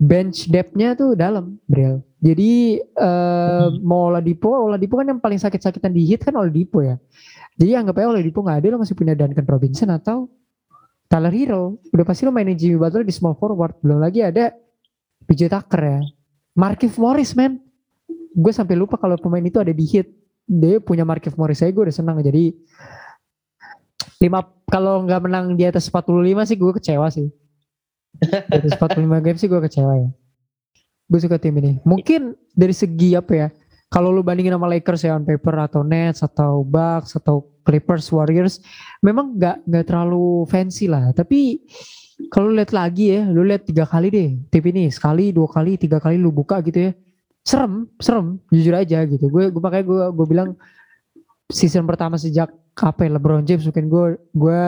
Bench 0.00 0.48
depth-nya 0.48 0.96
tuh 0.96 1.12
dalam, 1.12 1.60
Bril. 1.68 2.00
Jadi 2.18 2.80
eh, 2.80 3.66
mau 3.84 4.10
Oladipo, 4.10 4.50
Oladipo 4.50 4.98
kan 4.98 5.06
yang 5.12 5.20
paling 5.22 5.38
sakit-sakitan 5.38 5.92
di 5.94 6.08
hit 6.08 6.26
kan 6.26 6.34
Oladipo 6.34 6.82
ya. 6.82 6.98
Jadi 7.54 7.76
anggap 7.76 8.00
aja 8.00 8.08
Oladipo 8.10 8.40
nggak 8.40 8.58
ada, 8.64 8.66
lo 8.72 8.78
masih 8.80 8.96
punya 8.96 9.12
Duncan 9.14 9.46
Robinson 9.46 9.92
atau 9.92 10.26
Tyler 11.06 11.34
Hero. 11.34 11.78
Udah 11.94 12.04
pasti 12.08 12.26
lo 12.26 12.32
mainin 12.34 12.56
Jimmy 12.58 12.80
Butler 12.80 13.06
di 13.06 13.14
small 13.14 13.36
forward. 13.38 13.78
Belum 13.84 14.00
lagi 14.00 14.24
ada 14.24 14.50
PJ 15.28 15.46
Tucker 15.46 15.82
ya. 15.84 16.00
Markif 16.58 16.98
Morris 16.98 17.36
man. 17.38 17.60
Gue 18.30 18.54
sampai 18.54 18.78
lupa 18.78 18.94
kalau 18.98 19.18
pemain 19.18 19.42
itu 19.42 19.58
ada 19.58 19.70
di 19.70 19.84
hit. 19.84 20.19
Dia 20.50 20.82
punya 20.82 21.06
Markif 21.06 21.38
Morris 21.38 21.62
saya 21.62 21.70
gue 21.70 21.86
udah 21.86 21.94
senang. 21.94 22.18
Jadi 22.18 22.50
lima 24.18 24.42
kalau 24.66 25.06
nggak 25.06 25.20
menang 25.22 25.54
di 25.54 25.62
atas 25.62 25.86
45 25.86 26.50
sih 26.50 26.56
gue 26.58 26.72
kecewa 26.74 27.06
sih. 27.06 27.28
Di 28.18 28.56
atas 28.58 28.74
45 28.74 28.98
game 29.22 29.38
sih 29.38 29.46
gue 29.46 29.60
kecewa 29.62 29.92
ya. 29.94 30.10
Gue 31.06 31.20
suka 31.22 31.38
tim 31.38 31.54
ini. 31.62 31.78
Mungkin 31.86 32.34
dari 32.50 32.74
segi 32.74 33.14
apa 33.14 33.32
ya? 33.34 33.48
Kalau 33.90 34.14
lu 34.14 34.22
bandingin 34.22 34.54
sama 34.54 34.70
Lakers 34.70 35.02
ya 35.02 35.18
on 35.18 35.26
paper 35.26 35.66
atau 35.66 35.82
Nets 35.82 36.22
atau 36.22 36.62
Bucks 36.62 37.18
atau 37.18 37.50
Clippers, 37.66 38.06
Warriors, 38.14 38.62
memang 39.02 39.34
nggak 39.34 39.66
nggak 39.66 39.84
terlalu 39.86 40.46
fancy 40.46 40.86
lah. 40.86 41.10
Tapi 41.10 41.58
kalau 42.30 42.54
lihat 42.54 42.70
lagi 42.70 43.18
ya, 43.18 43.26
lu 43.26 43.42
lihat 43.42 43.66
tiga 43.66 43.86
kali 43.86 44.10
deh 44.14 44.30
tim 44.46 44.64
ini 44.70 44.90
sekali, 44.94 45.34
dua 45.34 45.50
kali, 45.50 45.74
tiga 45.74 45.98
kali 45.98 46.22
lu 46.22 46.30
buka 46.30 46.62
gitu 46.62 46.90
ya, 46.90 46.92
serem, 47.44 47.88
serem, 47.98 48.36
jujur 48.52 48.74
aja 48.76 49.04
gitu. 49.08 49.26
Gue 49.32 49.48
gue 49.48 49.62
makanya 49.62 49.84
gue 49.86 50.02
gue 50.14 50.26
bilang 50.28 50.56
season 51.50 51.84
pertama 51.88 52.16
sejak 52.20 52.52
ya, 52.80 53.10
LeBron 53.12 53.44
James 53.44 53.66
mungkin 53.66 53.86
gue 53.92 54.04
gue 54.32 54.60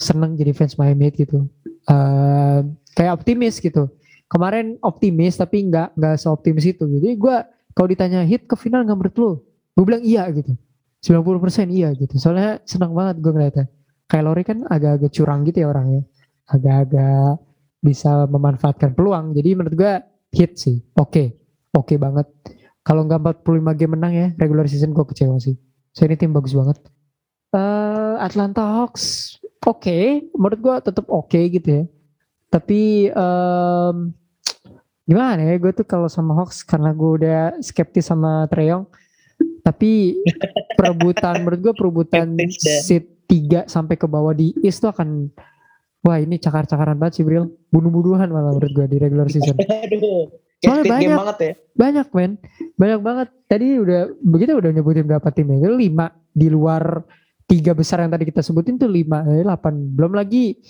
seneng 0.00 0.32
jadi 0.38 0.52
fans 0.56 0.80
Miami 0.80 1.12
gitu. 1.12 1.44
Eh, 1.88 2.60
kayak 2.96 3.20
optimis 3.20 3.60
gitu. 3.60 3.90
Kemarin 4.30 4.78
optimis 4.80 5.36
tapi 5.36 5.66
nggak 5.68 5.98
nggak 5.98 6.14
seoptimis 6.16 6.64
itu. 6.72 6.84
Jadi 6.86 7.08
gue 7.18 7.36
kalau 7.74 7.88
ditanya 7.90 8.24
hit 8.24 8.46
ke 8.46 8.54
final 8.56 8.86
nggak 8.86 8.96
menurut 8.96 9.16
lu? 9.18 9.30
Gue 9.76 9.84
bilang 9.84 10.02
iya 10.06 10.24
gitu. 10.32 10.54
90% 11.00 11.72
iya 11.72 11.88
gitu. 11.96 12.14
Soalnya 12.20 12.60
senang 12.68 12.92
banget 12.92 13.20
gue 13.20 13.32
ngeliatnya. 13.32 13.66
Kayak 14.10 14.24
Lowry 14.26 14.44
kan 14.44 14.58
agak-agak 14.68 15.10
curang 15.12 15.40
gitu 15.48 15.64
ya 15.64 15.68
orangnya. 15.70 16.02
Agak-agak 16.50 17.40
bisa 17.80 18.28
memanfaatkan 18.28 18.92
peluang. 18.92 19.32
Jadi 19.32 19.48
menurut 19.56 19.74
gue 19.74 19.92
hit 20.36 20.60
sih. 20.60 20.84
Oke. 21.00 21.39
Oke 21.76 21.94
banget. 21.94 22.26
Kalau 22.82 23.06
nggak 23.06 23.44
45 23.44 23.78
game 23.78 23.92
menang 23.94 24.12
ya 24.16 24.28
regular 24.40 24.66
season 24.66 24.90
gue 24.90 25.04
kecewa 25.04 25.38
sih. 25.38 25.54
So 25.94 26.06
ini 26.06 26.18
tim 26.18 26.34
bagus 26.34 26.56
banget. 26.56 26.80
Eh 27.54 28.14
Atlanta 28.18 28.62
Hawks 28.62 29.36
oke. 29.62 30.26
Menurut 30.34 30.58
gue 30.58 30.74
tetap 30.90 31.06
oke 31.06 31.38
gitu 31.38 31.68
ya. 31.68 31.84
Tapi 32.50 33.12
em, 33.14 33.96
gimana 35.06 35.42
ya 35.46 35.54
gue 35.58 35.72
tuh 35.74 35.86
kalau 35.86 36.10
sama 36.10 36.34
Hawks 36.34 36.66
karena 36.66 36.90
gue 36.90 37.10
udah 37.22 37.40
skeptis 37.62 38.10
sama 38.10 38.46
Treyong 38.50 38.86
Tapi 39.60 40.18
perebutan 40.74 41.38
menurut 41.44 41.60
gue 41.70 41.74
perebutan 41.76 42.26
seat 42.58 43.06
3 43.30 43.70
sampai 43.70 43.94
ke 43.94 44.10
bawah 44.10 44.34
di 44.34 44.50
East 44.66 44.82
tuh 44.82 44.90
akan 44.90 45.30
wah 46.02 46.18
ini 46.18 46.40
cakar-cakaran 46.40 46.98
banget 46.98 47.20
sih 47.20 47.24
Bril. 47.24 47.46
Bunuh-bunuhan 47.70 48.26
malah 48.32 48.56
menurut 48.56 48.72
gue 48.74 48.86
di 48.90 48.96
regular 48.98 49.30
season. 49.30 49.54
Aduh. 49.86 50.49
Kayak 50.60 50.84
Game 50.84 50.92
banyak. 50.92 51.16
banget 51.16 51.36
ya. 51.40 51.52
Banyak 51.72 52.06
men, 52.12 52.32
banyak 52.76 53.00
banget. 53.00 53.28
Tadi 53.48 53.66
udah 53.80 54.00
begitu 54.20 54.52
udah 54.60 54.70
nyebutin 54.76 55.08
berapa 55.08 55.28
timnya? 55.32 55.56
Itu 55.56 55.72
lima 55.72 56.12
di 56.36 56.52
luar 56.52 57.00
tiga 57.48 57.72
besar 57.72 58.04
yang 58.04 58.12
tadi 58.12 58.28
kita 58.28 58.44
sebutin 58.44 58.76
tuh 58.76 58.92
lima, 58.92 59.24
eh, 59.24 59.40
delapan. 59.40 59.74
Belum 59.96 60.12
lagi 60.12 60.60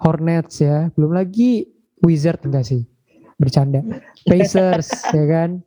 Hornets 0.00 0.64
ya, 0.64 0.88
belum 0.96 1.12
lagi 1.12 1.68
Wizard 2.00 2.40
enggak 2.48 2.64
sih? 2.64 2.88
Bercanda. 3.36 3.84
Pacers 4.24 4.88
ya 5.18 5.24
kan? 5.28 5.60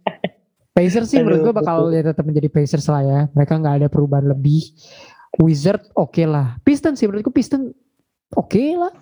Pacers 0.73 1.09
sih 1.13 1.21
menurut 1.21 1.41
gue 1.45 1.53
bakal 1.53 1.93
ya 1.93 2.01
tetap 2.01 2.25
menjadi 2.25 2.49
Pacers 2.49 2.89
lah 2.89 3.01
ya. 3.05 3.19
Mereka 3.38 3.53
nggak 3.61 3.75
ada 3.86 3.88
perubahan 3.93 4.25
lebih. 4.25 4.73
Wizard 5.38 5.86
oke 5.93 6.25
lah. 6.25 6.57
Piston 6.65 6.97
sih 6.97 7.05
menurutku 7.05 7.30
Piston 7.30 7.69
oke 8.34 8.63
lah. 8.73 8.93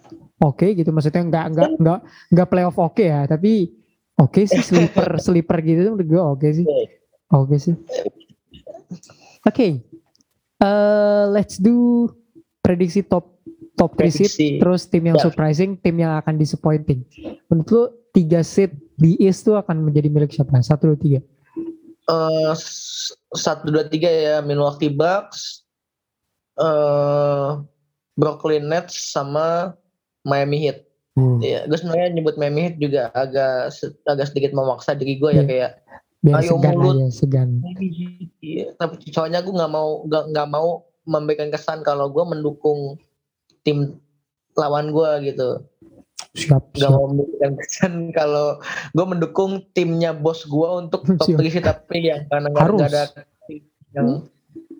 Oke 0.44 0.76
gitu 0.76 0.92
maksudnya 0.92 1.24
nggak 1.24 1.46
nggak 1.56 1.70
nggak 1.80 2.00
nggak 2.36 2.48
playoff 2.52 2.76
oke 2.76 3.00
ya, 3.00 3.24
tapi 3.24 3.72
oke 4.18 4.42
sih 4.44 4.62
sleeper 4.62 5.18
sleeper 5.18 5.58
gitu 5.60 5.80
tuh 5.82 5.92
menurut 5.94 6.08
gue 6.08 6.22
oke 6.22 6.48
sih. 6.52 6.66
Oke 7.28 7.56
sih. 7.58 7.76
Oke. 9.42 9.68
Eh, 10.58 11.24
let's 11.30 11.58
do 11.58 12.08
prediksi 12.60 13.02
top 13.02 13.36
top 13.76 13.92
3 13.94 14.08
seed 14.08 14.26
Prediksi. 14.26 14.48
terus 14.58 14.82
tim 14.86 15.04
yang 15.06 15.18
Ya. 15.18 15.24
surprising, 15.24 15.76
tim 15.76 15.96
yang 15.96 16.16
akan 16.16 16.36
disappointing. 16.36 17.04
Menurut 17.46 17.68
lu 17.68 17.82
tiga 18.12 18.40
seed 18.40 18.72
di 18.96 19.20
East 19.20 19.44
tuh 19.44 19.54
akan 19.54 19.84
menjadi 19.84 20.08
milik 20.08 20.32
siapa? 20.32 20.56
Satu 20.60 20.88
dua 20.88 20.98
tiga. 20.98 21.20
Eh, 22.06 22.52
s- 22.54 23.12
satu 23.30 23.68
dua 23.68 23.84
tiga 23.84 24.08
ya 24.08 24.40
Milwaukee 24.40 24.88
Bucks, 24.88 25.68
eh 26.56 27.50
Brooklyn 28.14 28.64
Nets 28.66 29.12
sama 29.12 29.76
Miami 30.24 30.64
Heat. 30.64 30.88
Hmm. 31.16 31.40
Iya, 31.40 31.64
gue 31.64 31.76
sebenarnya 31.76 32.12
nyebut 32.12 32.36
Miami 32.36 32.60
Heat 32.62 32.76
juga 32.78 33.08
agak 33.10 33.72
agak 34.04 34.26
sedikit 34.28 34.52
memaksa 34.52 34.92
diri 34.94 35.16
gue 35.16 35.32
ya 35.32 35.36
Iya. 35.38 35.44
kayak 35.46 35.72
Biar 36.20 36.42
Ayo 36.42 36.50
segan 36.52 36.74
mulut. 36.74 36.96
aja, 36.98 37.08
segan. 37.14 37.50
Miami 37.62 37.88
Heat. 37.90 38.30
Iya, 38.42 38.66
tapi 38.76 38.94
soalnya 39.08 39.40
gue 39.40 39.54
nggak 39.54 39.72
mau 39.72 39.90
nggak 40.04 40.48
mau 40.50 40.68
memberikan 41.04 41.50
kesan 41.50 41.82
kalau 41.82 42.10
gue 42.10 42.24
mendukung 42.26 42.98
tim 43.62 43.96
lawan 44.54 44.90
gue 44.90 45.10
gitu. 45.26 45.64
Siap, 46.34 46.74
Gak 46.74 46.82
siap. 46.82 46.92
mau 46.92 47.08
memberikan 47.08 47.54
kesan 47.56 47.94
kalau 48.12 48.60
gue 48.92 49.06
mendukung 49.06 49.52
timnya 49.72 50.12
bos 50.12 50.44
gue 50.44 50.70
untuk 50.76 51.08
top 51.08 51.28
Siap. 51.30 51.40
3 51.40 51.48
sih 51.50 51.64
tapi 51.64 51.98
yang 52.04 52.28
karena 52.28 52.48
nggak 52.50 52.90
ada 52.90 53.04
yang 53.94 54.28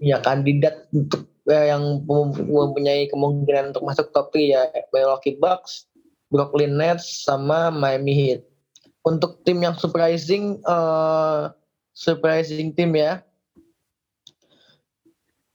ya 0.02 0.20
kandidat 0.20 0.84
untuk 0.92 1.24
eh, 1.46 1.70
yang 1.70 2.04
mem- 2.04 2.44
mempunyai 2.44 3.08
kemungkinan 3.08 3.72
untuk 3.72 3.86
masuk 3.86 4.12
top 4.12 4.34
3 4.34 4.44
ya 4.44 4.62
Milwaukee 4.92 5.38
Bucks, 5.38 5.88
Brooklyn 6.28 6.74
Nets 6.74 7.24
sama 7.24 7.70
Miami 7.70 8.14
Heat. 8.14 8.42
Untuk 9.02 9.42
tim 9.42 9.60
yang 9.60 9.76
surprising 9.76 10.58
eh 10.60 11.42
surprising 11.92 12.72
tim 12.72 12.92
ya. 12.92 13.22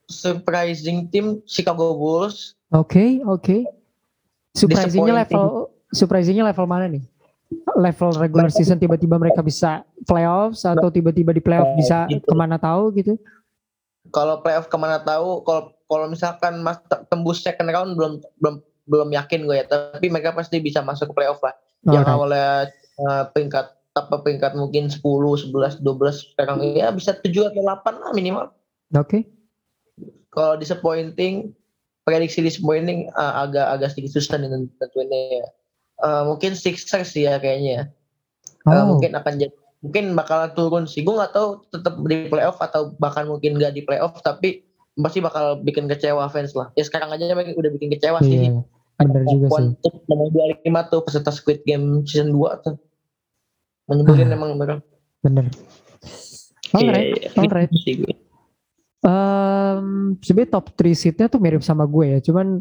Surprising 0.07 1.07
tim 1.07 1.39
Chicago 1.45 1.95
Bulls 1.95 2.59
Oke, 2.71 3.23
oke. 3.23 3.67
Surprisingnya 4.53 5.23
Disappointing. 5.23 5.39
level 5.39 5.45
surprisingnya 5.91 6.45
level 6.45 6.67
mana 6.67 6.87
nih? 6.87 7.03
Level 7.75 8.15
regular 8.15 8.47
season 8.47 8.79
tiba-tiba 8.79 9.19
mereka 9.19 9.43
bisa 9.43 9.83
playoffs 10.05 10.63
atau 10.63 10.87
tiba-tiba 10.87 11.31
di 11.31 11.43
playoff 11.43 11.67
Nah, 11.67 11.79
bisa 11.79 11.99
gitu. 12.07 12.27
ke 12.27 12.35
mana 12.35 12.57
tahu 12.57 12.95
gitu? 12.95 13.15
kalau 14.11 14.43
playoff 14.43 14.67
ke 14.67 14.75
mana 14.75 14.99
tahu 14.99 15.43
kalau 15.43 15.71
kalau 15.87 16.07
misalkan 16.07 16.59
mas 16.63 16.79
tembus 17.07 17.43
second 17.43 17.71
round 17.71 17.95
belum 17.95 18.19
belum 18.43 18.59
belum 18.91 19.15
yakin 19.15 19.47
gue 19.47 19.57
ya 19.63 19.67
tapi 19.71 20.11
mereka 20.11 20.35
pasti 20.35 20.59
bisa 20.59 20.83
masuk 20.83 21.15
ke 21.15 21.23
playoff 21.23 21.39
lah. 21.41 21.55
Yang 21.87 22.05
Alright. 22.05 22.15
awalnya 22.19 22.51
eh, 22.99 23.25
peringkat 23.33 23.67
apa 23.95 24.17
peringkat 24.23 24.53
mungkin 24.59 24.91
10 24.91 25.03
11 25.03 25.83
12 25.83 26.35
sekarang 26.35 26.59
ya 26.75 26.91
bisa 26.91 27.15
7 27.15 27.55
atau 27.55 27.63
8 27.63 28.03
lah 28.03 28.11
minimal. 28.15 28.51
Oke. 28.99 29.25
kalau 30.31 30.55
disappointing 30.59 31.51
prediksi 32.07 32.43
disappointing 32.43 33.07
eh, 33.11 33.35
agak 33.39 33.67
agak 33.79 33.95
sedikit 33.95 34.19
susah 34.19 34.37
nih 34.43 34.51
tentunya 34.83 35.43
ya. 35.43 35.47
Eh, 36.01 36.23
mungkin 36.27 36.59
Sixers 36.59 37.15
sih 37.15 37.31
ya 37.31 37.39
kayaknya 37.39 37.95
Eh, 38.69 38.77
Oh, 38.77 38.97
mungkin 38.97 39.17
akan 39.17 39.41
jadi 39.41 39.55
mungkin 39.81 40.13
bakal 40.13 40.53
turun 40.53 40.85
sih. 40.85 41.01
Gue 41.01 41.17
nggak 41.17 41.33
tahu 41.33 41.65
tetap 41.73 41.97
di 42.05 42.29
playoff 42.29 42.61
atau 42.61 42.93
bahkan 43.01 43.25
mungkin 43.25 43.57
nggak 43.57 43.73
di 43.73 43.83
playoff 43.89 44.21
tapi 44.21 44.65
pasti 45.01 45.25
bakal 45.25 45.57
bikin 45.65 45.89
kecewa 45.89 46.29
fans 46.29 46.53
lah. 46.53 46.69
Ya 46.77 46.85
sekarang 46.85 47.09
aja 47.09 47.33
mereka 47.33 47.57
udah 47.57 47.73
bikin 47.73 47.89
kecewa 47.97 48.21
sih 48.21 48.53
Bener 49.01 49.23
juga 49.25 49.47
sih. 49.57 49.67
nomor 50.07 50.29
25 50.29 50.91
tuh 50.93 51.01
peserta 51.01 51.31
Squid 51.33 51.61
Game 51.65 52.05
season 52.05 52.33
2 52.33 52.65
tuh 52.65 52.75
menyebelin 53.89 54.31
Ah. 54.31 54.37
emang 54.37 54.51
mereka 54.55 54.85
Bener. 55.21 55.49
Alright, 56.71 57.35
Kayak 57.35 57.37
alright. 57.37 57.71
Um, 59.01 60.15
sebenarnya 60.21 60.53
top 60.55 60.77
3 60.77 60.93
seatnya 60.93 61.27
tuh 61.27 61.41
mirip 61.41 61.65
sama 61.65 61.85
gue 61.85 62.17
ya. 62.17 62.19
Cuman 62.21 62.61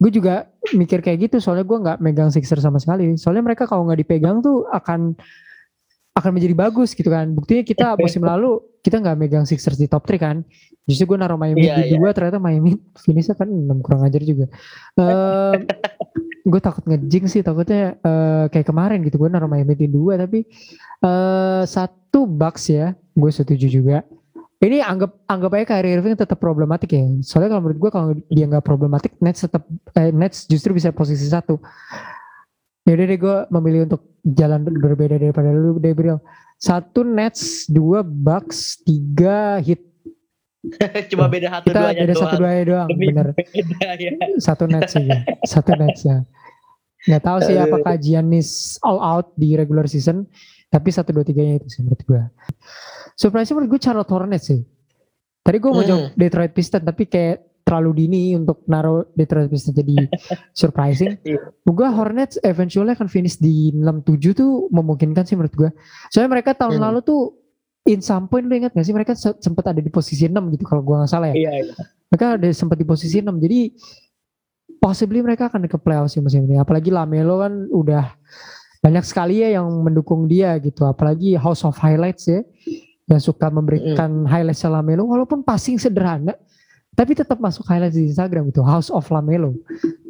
gue 0.00 0.10
juga 0.10 0.48
mikir 0.72 1.02
kayak 1.02 1.28
gitu 1.28 1.36
soalnya 1.42 1.66
gue 1.66 1.78
nggak 1.78 1.98
megang 2.00 2.30
Sixer 2.30 2.58
sama 2.58 2.78
sekali. 2.78 3.18
Soalnya 3.18 3.42
mereka 3.44 3.66
kalau 3.66 3.84
nggak 3.86 4.00
dipegang 4.00 4.40
tuh 4.40 4.64
akan 4.70 5.18
akan 6.14 6.30
menjadi 6.36 6.54
bagus 6.56 6.92
gitu 6.92 7.08
kan. 7.08 7.30
Buktinya 7.32 7.62
kita 7.62 7.86
musim 8.02 8.22
lalu 8.24 8.60
kita 8.80 8.98
nggak 8.98 9.16
megang 9.16 9.46
Sixers 9.46 9.78
di 9.78 9.86
top 9.86 10.06
3 10.08 10.18
kan. 10.18 10.36
Justru 10.88 11.14
gue 11.14 11.18
naruh 11.20 11.38
Miami 11.38 11.68
Iya, 11.68 11.86
di 11.86 11.94
iya. 11.94 11.98
dua 12.00 12.10
ternyata 12.10 12.42
Miami 12.42 12.74
finishnya 13.04 13.36
kan 13.38 13.48
6 13.48 13.84
kurang 13.84 14.02
ajar 14.06 14.22
juga. 14.26 14.50
Um, 14.98 15.66
gue 16.50 16.60
takut 16.60 16.84
ngejing 16.88 17.28
sih 17.28 17.44
takutnya 17.44 18.00
eh, 18.00 18.44
kayak 18.48 18.66
kemarin 18.66 19.04
gitu 19.04 19.20
gue 19.20 19.28
naruh 19.28 19.46
Miami 19.46 19.76
di 19.76 19.86
dua 19.86 20.16
tapi 20.16 20.48
eh 21.04 21.62
satu 21.68 22.24
Bucks 22.24 22.72
ya 22.72 22.96
gue 22.96 23.30
setuju 23.30 23.68
juga 23.68 24.02
ini 24.60 24.80
anggap 24.80 25.24
anggap 25.28 25.50
aja 25.56 25.64
Kyrie 25.76 26.00
Irving 26.00 26.16
tetap 26.16 26.40
problematik 26.40 26.96
ya 26.96 27.04
soalnya 27.24 27.56
kalau 27.56 27.62
menurut 27.68 27.80
gue 27.80 27.90
kalau 27.92 28.08
dia 28.28 28.44
nggak 28.48 28.64
problematik 28.64 29.12
Nets 29.20 29.44
tetap 29.44 29.68
eh, 29.96 30.12
Nets 30.12 30.48
justru 30.48 30.72
bisa 30.72 30.92
posisi 30.92 31.28
satu 31.28 31.60
Yaudah 32.88 33.06
deh 33.06 33.18
gue 33.20 33.36
memilih 33.52 33.80
untuk 33.86 34.02
jalan 34.22 34.64
berbeda 34.64 35.16
daripada 35.16 35.50
lu 35.50 35.76
deh 35.76 35.92
Bril 35.92 36.18
satu 36.56 37.00
Nets 37.02 37.64
dua 37.66 38.00
Bucks 38.00 38.80
tiga 38.82 39.58
Heat. 39.58 39.80
Cuma 41.10 41.24
beda 41.24 41.48
satu 41.48 41.72
kita 41.72 41.80
duanya 41.80 42.02
beda 42.04 42.12
doang. 42.12 42.22
satu 42.22 42.34
dua 42.36 42.52
doang 42.62 42.88
bener. 42.92 43.26
beda 43.56 43.88
ya. 43.96 44.10
Satu 44.36 44.64
Nets 44.64 44.92
aja 44.92 45.18
satu 45.42 45.72
Nets 45.72 46.00
ya. 46.04 46.20
Nggak 47.08 47.22
tahu 47.24 47.38
sih 47.42 47.56
apakah 47.56 47.94
Giannis 47.96 48.76
all 48.84 49.00
out 49.00 49.32
di 49.34 49.56
regular 49.56 49.88
season 49.88 50.28
tapi 50.68 50.92
satu 50.92 51.10
dua 51.10 51.24
tiganya 51.24 51.56
itu 51.56 51.66
sih 51.66 51.80
menurut 51.80 52.04
gue 52.04 52.22
surprise 53.16 53.48
menurut 53.50 53.72
gue 53.72 53.80
Charlotte 53.80 54.12
Hornets 54.12 54.46
sih. 54.46 54.60
Tadi 55.40 55.56
gue 55.56 55.70
mau 55.72 55.80
Hmm. 55.80 55.88
jawab 55.88 56.04
Detroit 56.14 56.52
Pistons 56.52 56.84
tapi 56.84 57.08
kayak 57.08 57.40
terlalu 57.70 58.02
dini 58.02 58.34
untuk 58.34 58.66
naruh 58.66 59.06
Detroit 59.14 59.46
Pistons 59.46 59.78
jadi 59.78 60.10
surprising. 60.60 61.14
Iya. 61.22 61.54
gue 61.62 61.88
Hornets 61.88 62.42
eventually 62.42 62.90
akan 62.90 63.06
finish 63.06 63.38
di 63.38 63.70
6-7 63.70 64.10
tuh 64.34 64.66
memungkinkan 64.68 65.22
sih 65.22 65.38
menurut 65.38 65.54
gue 65.54 65.70
soalnya 66.10 66.34
mereka 66.34 66.50
tahun 66.52 66.76
Hmm. 66.76 66.84
lalu 66.84 66.98
tuh 67.00 67.20
in 67.86 67.98
some 67.98 68.26
point 68.26 68.42
lu 68.42 68.52
ingat 68.52 68.70
gak 68.70 68.82
sih 68.82 68.92
mereka 68.92 69.14
se- 69.14 69.38
sempat 69.38 69.64
ada 69.66 69.78
di 69.78 69.88
posisi 69.88 70.26
6 70.26 70.34
gitu 70.50 70.64
kalau 70.64 70.82
gue 70.82 70.96
nggak 70.96 71.08
salah 71.08 71.30
ya? 71.30 71.34
Iya 71.38 71.52
iya. 71.62 71.74
Mereka 72.10 72.26
ada 72.36 72.48
sempat 72.50 72.74
di 72.74 72.84
posisi 72.84 73.16
6 73.16 73.30
jadi 73.38 73.70
possibly 74.78 75.20
mereka 75.20 75.46
akan 75.46 75.64
ke 75.64 75.76
playoff 75.76 76.08
sih 76.08 76.18
musim 76.18 76.44
ini. 76.44 76.56
Apalagi 76.56 76.88
Lamelo 76.88 77.38
kan 77.38 77.52
udah 77.68 78.16
banyak 78.80 79.04
sekali 79.04 79.40
ya 79.40 79.54
yang 79.54 79.68
mendukung 79.80 80.24
dia 80.24 80.56
gitu. 80.58 80.82
Apalagi 80.82 81.36
House 81.36 81.62
of 81.62 81.76
Highlights 81.76 82.26
ya 82.26 82.40
yang 83.06 83.18
suka 83.18 83.48
memberikan 83.48 84.24
highlights 84.24 84.64
Lamelo. 84.64 85.04
Walaupun 85.04 85.40
passing 85.40 85.76
sederhana 85.76 86.32
tapi 86.94 87.16
tetap 87.16 87.38
masuk 87.40 87.64
highlights 87.64 87.96
di 87.96 88.10
Instagram 88.10 88.50
itu 88.50 88.60
House 88.60 88.92
of 88.92 89.06
Lamelo. 89.08 89.56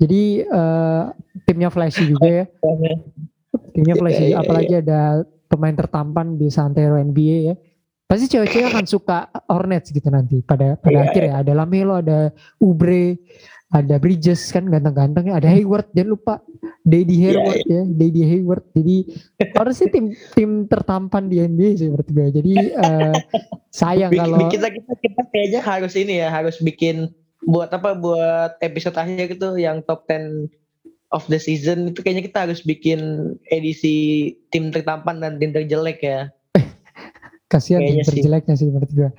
Jadi 0.00 0.42
eh, 0.42 1.02
timnya 1.46 1.70
flashy 1.70 2.08
juga 2.10 2.26
ya. 2.26 2.44
Timnya 3.74 3.94
flashy. 3.94 4.30
Iya, 4.30 4.30
iya, 4.34 4.36
apalagi 4.42 4.74
ada 4.82 5.00
pemain 5.46 5.74
tertampan 5.74 6.34
di 6.38 6.50
santero 6.50 6.98
NBA 6.98 7.38
ya. 7.50 7.54
Pasti 8.10 8.26
cewek-cewek 8.26 8.74
akan 8.74 8.86
suka 8.90 9.30
Hornets 9.46 9.94
gitu 9.94 10.10
nanti 10.10 10.42
pada 10.42 10.74
pada 10.74 10.98
Iya, 10.98 11.06
akhir 11.10 11.22
ya. 11.30 11.32
ada 11.46 11.52
Lamelo 11.54 11.94
ada 12.02 12.34
Ubre 12.58 13.22
ada 13.70 14.02
Bridges 14.02 14.50
kan 14.50 14.66
ganteng-ganteng 14.66 15.30
ya. 15.30 15.38
Ada 15.38 15.48
Hayward 15.54 15.86
jangan 15.94 16.10
lupa. 16.18 16.34
Daddy 16.80 17.12
Iya, 17.22 17.38
Hayward 17.38 17.62
ya 17.68 17.82
Daddy 17.86 18.22
Hayward. 18.26 18.64
Jadi 18.74 18.96
harus 19.54 19.74
sih 19.78 19.88
tim 19.92 20.10
tim 20.34 20.50
tertampan 20.66 21.30
di 21.30 21.38
NBA 21.38 21.78
sih 21.78 21.86
menurut 21.86 22.08
gue. 22.10 22.26
Jadi 22.34 22.52
eh, 22.74 23.14
sayang 23.70 24.10
Bikin- 24.10 24.22
kalau 24.26 24.38
kita 24.50 24.68
kita 24.74 24.92
kita 24.98 25.22
kayaknya 25.30 25.60
harus 25.62 25.92
ini 25.94 26.18
ya 26.18 26.28
harus 26.32 26.58
bikin 26.58 27.14
buat 27.46 27.70
apa 27.70 27.94
buat 27.94 28.58
episode 28.60 28.98
akhir 28.98 29.38
gitu 29.38 29.54
yang 29.54 29.86
top 29.86 30.02
10 30.10 30.50
of 31.14 31.22
the 31.30 31.38
season. 31.38 31.94
Itu 31.94 32.02
kayaknya 32.02 32.26
kita 32.26 32.38
harus 32.50 32.64
bikin 32.66 33.32
edisi 33.54 34.34
tim 34.50 34.74
tertampan 34.74 35.22
dan 35.22 35.38
tim 35.38 35.54
terjelek 35.54 36.02
ya. 36.02 36.32
Kasihan 37.50 37.82
tim 37.82 38.02
sih. 38.02 38.18
terjeleknya 38.18 38.54
sih 38.58 38.66
menurut 38.66 38.90
gue. 38.90 39.10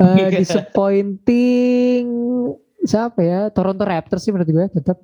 Eh, 0.00 0.28
disappointing 0.40 2.04
siapa 2.82 3.20
ya? 3.22 3.40
Toronto 3.50 3.82
Raptors 3.86 4.22
sih 4.22 4.30
menurut 4.34 4.50
gue 4.50 4.66
tetap. 4.74 4.98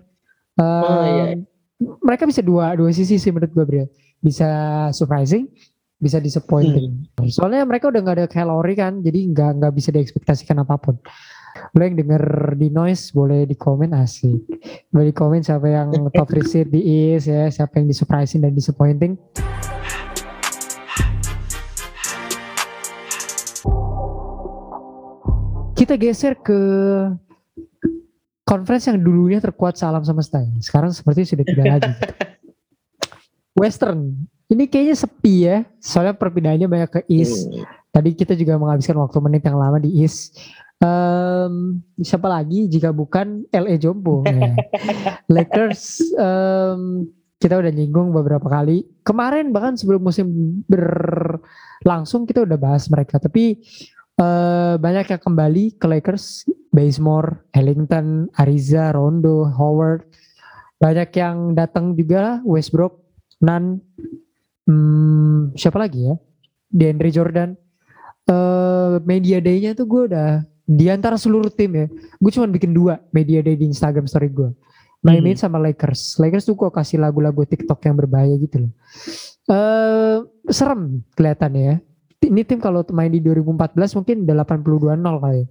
Eh, 0.59 0.63
Oh, 0.63 1.05
iya. 1.07 1.25
Mereka 1.79 2.27
bisa 2.27 2.43
dua 2.43 2.75
dua 2.75 2.91
sisi 2.91 3.15
sih 3.23 3.31
menurut 3.31 3.55
gue 3.55 3.65
Bro. 3.65 3.85
Bisa 4.19 4.49
surprising, 4.91 5.47
bisa 5.95 6.19
disappointing. 6.19 7.07
Hmm. 7.15 7.31
Soalnya 7.31 7.63
mereka 7.63 7.87
udah 7.87 8.03
nggak 8.03 8.17
ada 8.19 8.27
kalori 8.27 8.75
kan, 8.75 8.99
jadi 8.99 9.31
nggak 9.31 9.51
nggak 9.63 9.73
bisa 9.79 9.95
diekspektasikan 9.95 10.59
apa 10.59 10.75
pun. 10.75 10.99
Lo 11.75 11.83
yang 11.83 11.95
denger 11.95 12.55
di 12.59 12.71
noise 12.71 13.15
boleh 13.15 13.47
di 13.47 13.55
komen 13.55 13.95
asik. 13.95 14.43
Boleh 14.91 15.11
di 15.11 15.15
komen 15.15 15.47
siapa 15.47 15.71
yang 15.71 15.95
top 16.19 16.31
receipt 16.35 16.67
di 16.67 16.83
East 16.83 17.31
ya, 17.31 17.47
siapa 17.47 17.79
yang 17.79 17.87
di 17.87 17.95
surprising 17.95 18.43
dan 18.43 18.59
disappointing. 18.59 19.15
Kita 25.79 25.95
geser 25.95 26.35
ke 26.43 26.59
conference 28.49 28.89
yang 28.89 28.97
dulunya 29.05 29.45
terkuat 29.45 29.77
salam 29.77 30.01
semesta. 30.01 30.41
Sekarang 30.65 30.89
seperti 30.89 31.37
sudah 31.37 31.45
tidak 31.45 31.65
lagi. 31.69 31.93
Western. 33.61 34.17
Ini 34.49 34.65
kayaknya 34.65 34.97
sepi 34.97 35.35
ya. 35.45 35.69
Soalnya 35.85 36.17
perpindahannya 36.17 36.65
banyak 36.65 36.91
ke 36.97 37.01
East. 37.13 37.53
Hmm. 37.53 37.69
Tadi 37.93 38.17
kita 38.17 38.33
juga 38.33 38.57
menghabiskan 38.57 38.97
waktu 38.97 39.19
menit 39.21 39.45
yang 39.45 39.61
lama 39.61 39.77
di 39.77 39.93
East. 40.01 40.41
Em, 40.81 41.83
siapa 42.01 42.31
lagi 42.31 42.71
jika 42.73 42.89
bukan 42.89 43.45
LA 43.53 43.77
Jompo? 43.77 44.25
Ya. 44.33 44.57
Lakers 45.29 46.01
em, 46.17 47.13
kita 47.37 47.61
udah 47.61 47.69
nyinggung 47.69 48.17
beberapa 48.17 48.49
kali. 48.49 48.89
Kemarin 49.05 49.53
bahkan 49.53 49.77
sebelum 49.77 50.01
musim 50.01 50.27
berlangsung 50.65 52.25
kita 52.25 52.49
udah 52.49 52.57
bahas 52.57 52.89
mereka. 52.89 53.21
Tapi 53.21 53.61
eh, 54.19 54.75
banyak 54.77 55.07
yang 55.15 55.23
kembali 55.23 55.65
ke 55.79 55.87
Lakers. 55.87 56.45
Bazemore, 56.69 57.49
Ellington, 57.57 58.29
Ariza, 58.37 58.93
Rondo, 58.93 59.49
Howard. 59.49 60.05
Banyak 60.79 61.11
yang 61.17 61.57
datang 61.57 61.97
juga 61.97 62.39
Westbrook, 62.45 63.03
Nan, 63.43 63.83
hmm, 64.69 65.57
siapa 65.59 65.81
lagi 65.81 66.07
ya? 66.07 66.15
DeAndre 66.69 67.11
Jordan. 67.11 67.57
eh 68.29 69.01
media 69.09 69.41
day-nya 69.41 69.73
tuh 69.73 69.89
gue 69.89 70.13
udah 70.13 70.45
di 70.69 70.93
antara 70.93 71.17
seluruh 71.17 71.49
tim 71.49 71.73
ya. 71.73 71.87
Gue 72.21 72.29
cuma 72.29 72.45
bikin 72.45 72.77
dua 72.77 73.01
media 73.09 73.41
day 73.41 73.57
di 73.57 73.65
Instagram 73.73 74.05
story 74.05 74.29
gue. 74.29 74.53
Miami 75.01 75.33
Heat 75.33 75.41
sama 75.41 75.57
Lakers. 75.57 76.21
Lakers 76.21 76.45
tuh 76.45 76.53
gue 76.53 76.69
kasih 76.69 77.01
lagu-lagu 77.01 77.41
TikTok 77.49 77.81
yang 77.89 77.97
berbahaya 77.97 78.37
gitu 78.37 78.69
loh. 78.69 78.73
eh 79.49 80.17
serem 80.53 81.01
kelihatannya 81.17 81.63
ya. 81.65 81.77
Ini 82.19 82.43
tim 82.45 82.59
kalau 82.59 82.83
main 82.91 83.09
di 83.15 83.23
2014 83.23 83.97
mungkin 83.99 84.17
udah 84.27 84.37
82-0 84.43 85.23
kali. 85.23 85.43
ya. 85.43 85.47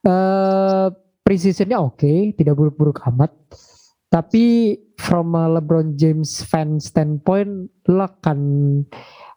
Eh 0.00 0.88
preseasonnya 1.30 1.78
oke, 1.78 2.34
tidak 2.34 2.58
buruk-buruk 2.58 2.98
amat. 3.06 3.30
Tapi 4.10 4.74
from 4.98 5.38
a 5.38 5.46
LeBron 5.46 5.94
James 5.94 6.42
fan 6.42 6.82
standpoint, 6.82 7.70
lo 7.86 8.02
akan 8.02 8.38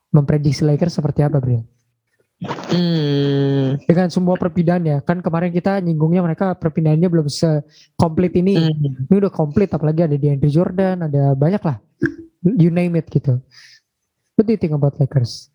memprediksi 0.09 0.65
Lakers 0.65 0.97
seperti 0.97 1.21
apa, 1.21 1.37
Bro? 1.37 1.61
Hmm. 2.73 3.77
Dengan 3.85 4.09
semua 4.09 4.33
perpindahan 4.35 4.81
ya, 4.81 4.97
kan 5.05 5.21
kemarin 5.21 5.53
kita 5.53 5.77
nyinggungnya 5.77 6.25
mereka 6.25 6.57
perpindahannya 6.57 7.05
belum 7.05 7.29
sekomplit 7.29 8.33
ini. 8.41 8.57
Hmm. 8.57 9.05
Ini 9.05 9.15
udah 9.21 9.29
komplit, 9.29 9.69
apalagi 9.69 10.09
ada 10.09 10.17
DeAndre 10.17 10.49
Jordan, 10.49 11.05
ada 11.05 11.37
banyak 11.37 11.61
lah. 11.61 11.77
You 12.41 12.73
name 12.73 12.97
it 12.97 13.07
gitu. 13.13 13.39
What 14.33 14.49
do 14.49 14.57
you 14.57 14.59
think 14.59 14.73
about 14.73 14.97
Lakers? 14.97 15.52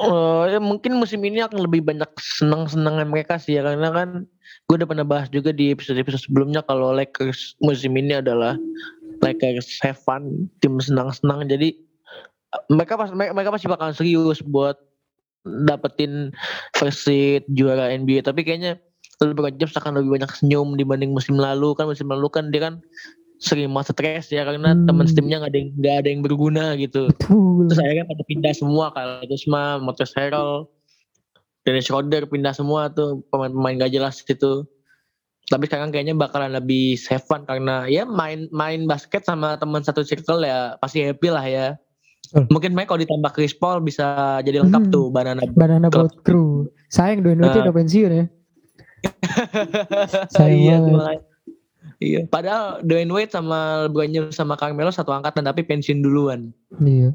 Oh, 0.00 0.48
ya 0.48 0.56
mungkin 0.56 0.96
musim 0.96 1.20
ini 1.28 1.44
akan 1.44 1.68
lebih 1.68 1.84
banyak 1.84 2.08
senang-senangan 2.16 3.04
mereka 3.12 3.36
sih 3.36 3.60
ya 3.60 3.68
karena 3.68 3.92
kan 3.92 4.24
gue 4.64 4.74
udah 4.80 4.88
pernah 4.88 5.04
bahas 5.04 5.28
juga 5.28 5.52
di 5.52 5.76
episode-episode 5.76 6.24
sebelumnya 6.24 6.64
kalau 6.64 6.96
Lakers 6.96 7.60
musim 7.60 7.92
ini 8.00 8.16
adalah 8.16 8.56
Lakers 9.20 9.76
have 9.84 10.00
fun, 10.00 10.48
tim 10.64 10.80
senang-senang. 10.80 11.44
Jadi 11.52 11.76
eh, 12.56 12.62
mereka 12.72 12.96
pas 12.96 13.12
mereka, 13.12 13.52
pasti 13.52 13.68
bakalan 13.68 13.92
serius 13.92 14.40
buat 14.40 14.80
dapetin 15.44 16.32
seed 16.80 17.44
juara 17.52 17.92
NBA 17.92 18.24
tapi 18.24 18.40
kayaknya 18.44 18.80
LeBron 19.20 19.56
James 19.60 19.76
akan 19.76 20.00
lebih 20.00 20.16
banyak 20.16 20.32
senyum 20.32 20.80
dibanding 20.80 21.12
musim 21.12 21.36
lalu. 21.36 21.76
Kan 21.76 21.92
musim 21.92 22.08
lalu 22.08 22.32
kan 22.32 22.48
dia 22.48 22.72
kan 22.72 22.80
sering 23.40 23.72
masa 23.72 23.96
stres 23.96 24.28
ya 24.28 24.44
karena 24.44 24.76
Hmm. 24.76 24.84
teman 24.84 25.08
timnya 25.08 25.40
nggak 25.40 25.48
ada 25.48 25.58
yang 25.58 25.70
nggak 25.74 25.96
ada 25.96 26.08
yang 26.08 26.20
berguna 26.20 26.64
gitu 26.76 27.08
Betul. 27.08 27.66
Terus 27.66 27.80
akhirnya 27.80 28.04
pada 28.04 28.22
pindah 28.22 28.52
semua 28.52 28.84
kalau 28.92 29.16
Kuzma, 29.24 29.62
Montrezl 29.78 30.12
Harrell, 30.14 30.52
Dennis 31.60 31.88
Schroeder 31.88 32.24
pindah 32.24 32.52
semua 32.52 32.88
tuh 32.88 33.24
pemain-pemain 33.28 33.80
gak 33.80 33.92
jelas 33.92 34.20
itu. 34.22 34.64
Tapi 35.42 35.64
sekarang 35.66 35.88
kayaknya 35.88 36.12
bakalan 36.14 36.52
lebih 36.52 37.00
have 37.08 37.20
fun 37.22 37.42
karena 37.42 37.84
ya 37.84 38.04
main 38.04 38.46
main 38.50 38.84
basket 38.84 39.24
sama 39.24 39.56
teman 39.56 39.80
satu 39.80 40.00
circle 40.00 40.40
ya 40.40 40.76
pasti 40.76 41.00
happy 41.00 41.28
lah 41.28 41.42
ya. 41.42 41.66
Betul. 42.30 42.46
Mungkin 42.50 42.70
mereka 42.72 42.88
kalau 42.90 43.02
ditambah 43.02 43.30
Chris 43.32 43.52
Paul 43.52 43.80
bisa 43.80 44.04
jadi 44.40 44.60
lengkap 44.60 44.84
Hmm. 44.84 44.92
tuh 44.92 45.06
banana. 45.08 45.40
Banana. 45.50 45.88
Boat 45.88 46.12
Crew. 46.22 46.68
Sayang 46.88 47.24
Dwayne 47.24 47.40
Wade 47.40 47.56
Nah. 47.56 47.64
udah 47.66 47.74
pensiun 47.74 48.10
ya. 48.12 48.24
Sayang 50.36 50.54
iya, 50.54 50.76
banget. 50.78 51.20
Iya. 52.00 52.26
Padahal 52.28 52.80
Dwayne 52.84 53.12
Wade 53.12 53.32
sama 53.32 53.88
LeBron 53.88 54.12
James 54.12 54.36
sama 54.36 54.56
Carmelo 54.56 54.92
satu 54.92 55.12
angkatan 55.12 55.46
tapi 55.46 55.64
pensiun 55.64 56.00
duluan. 56.04 56.50
Iya. 56.80 57.12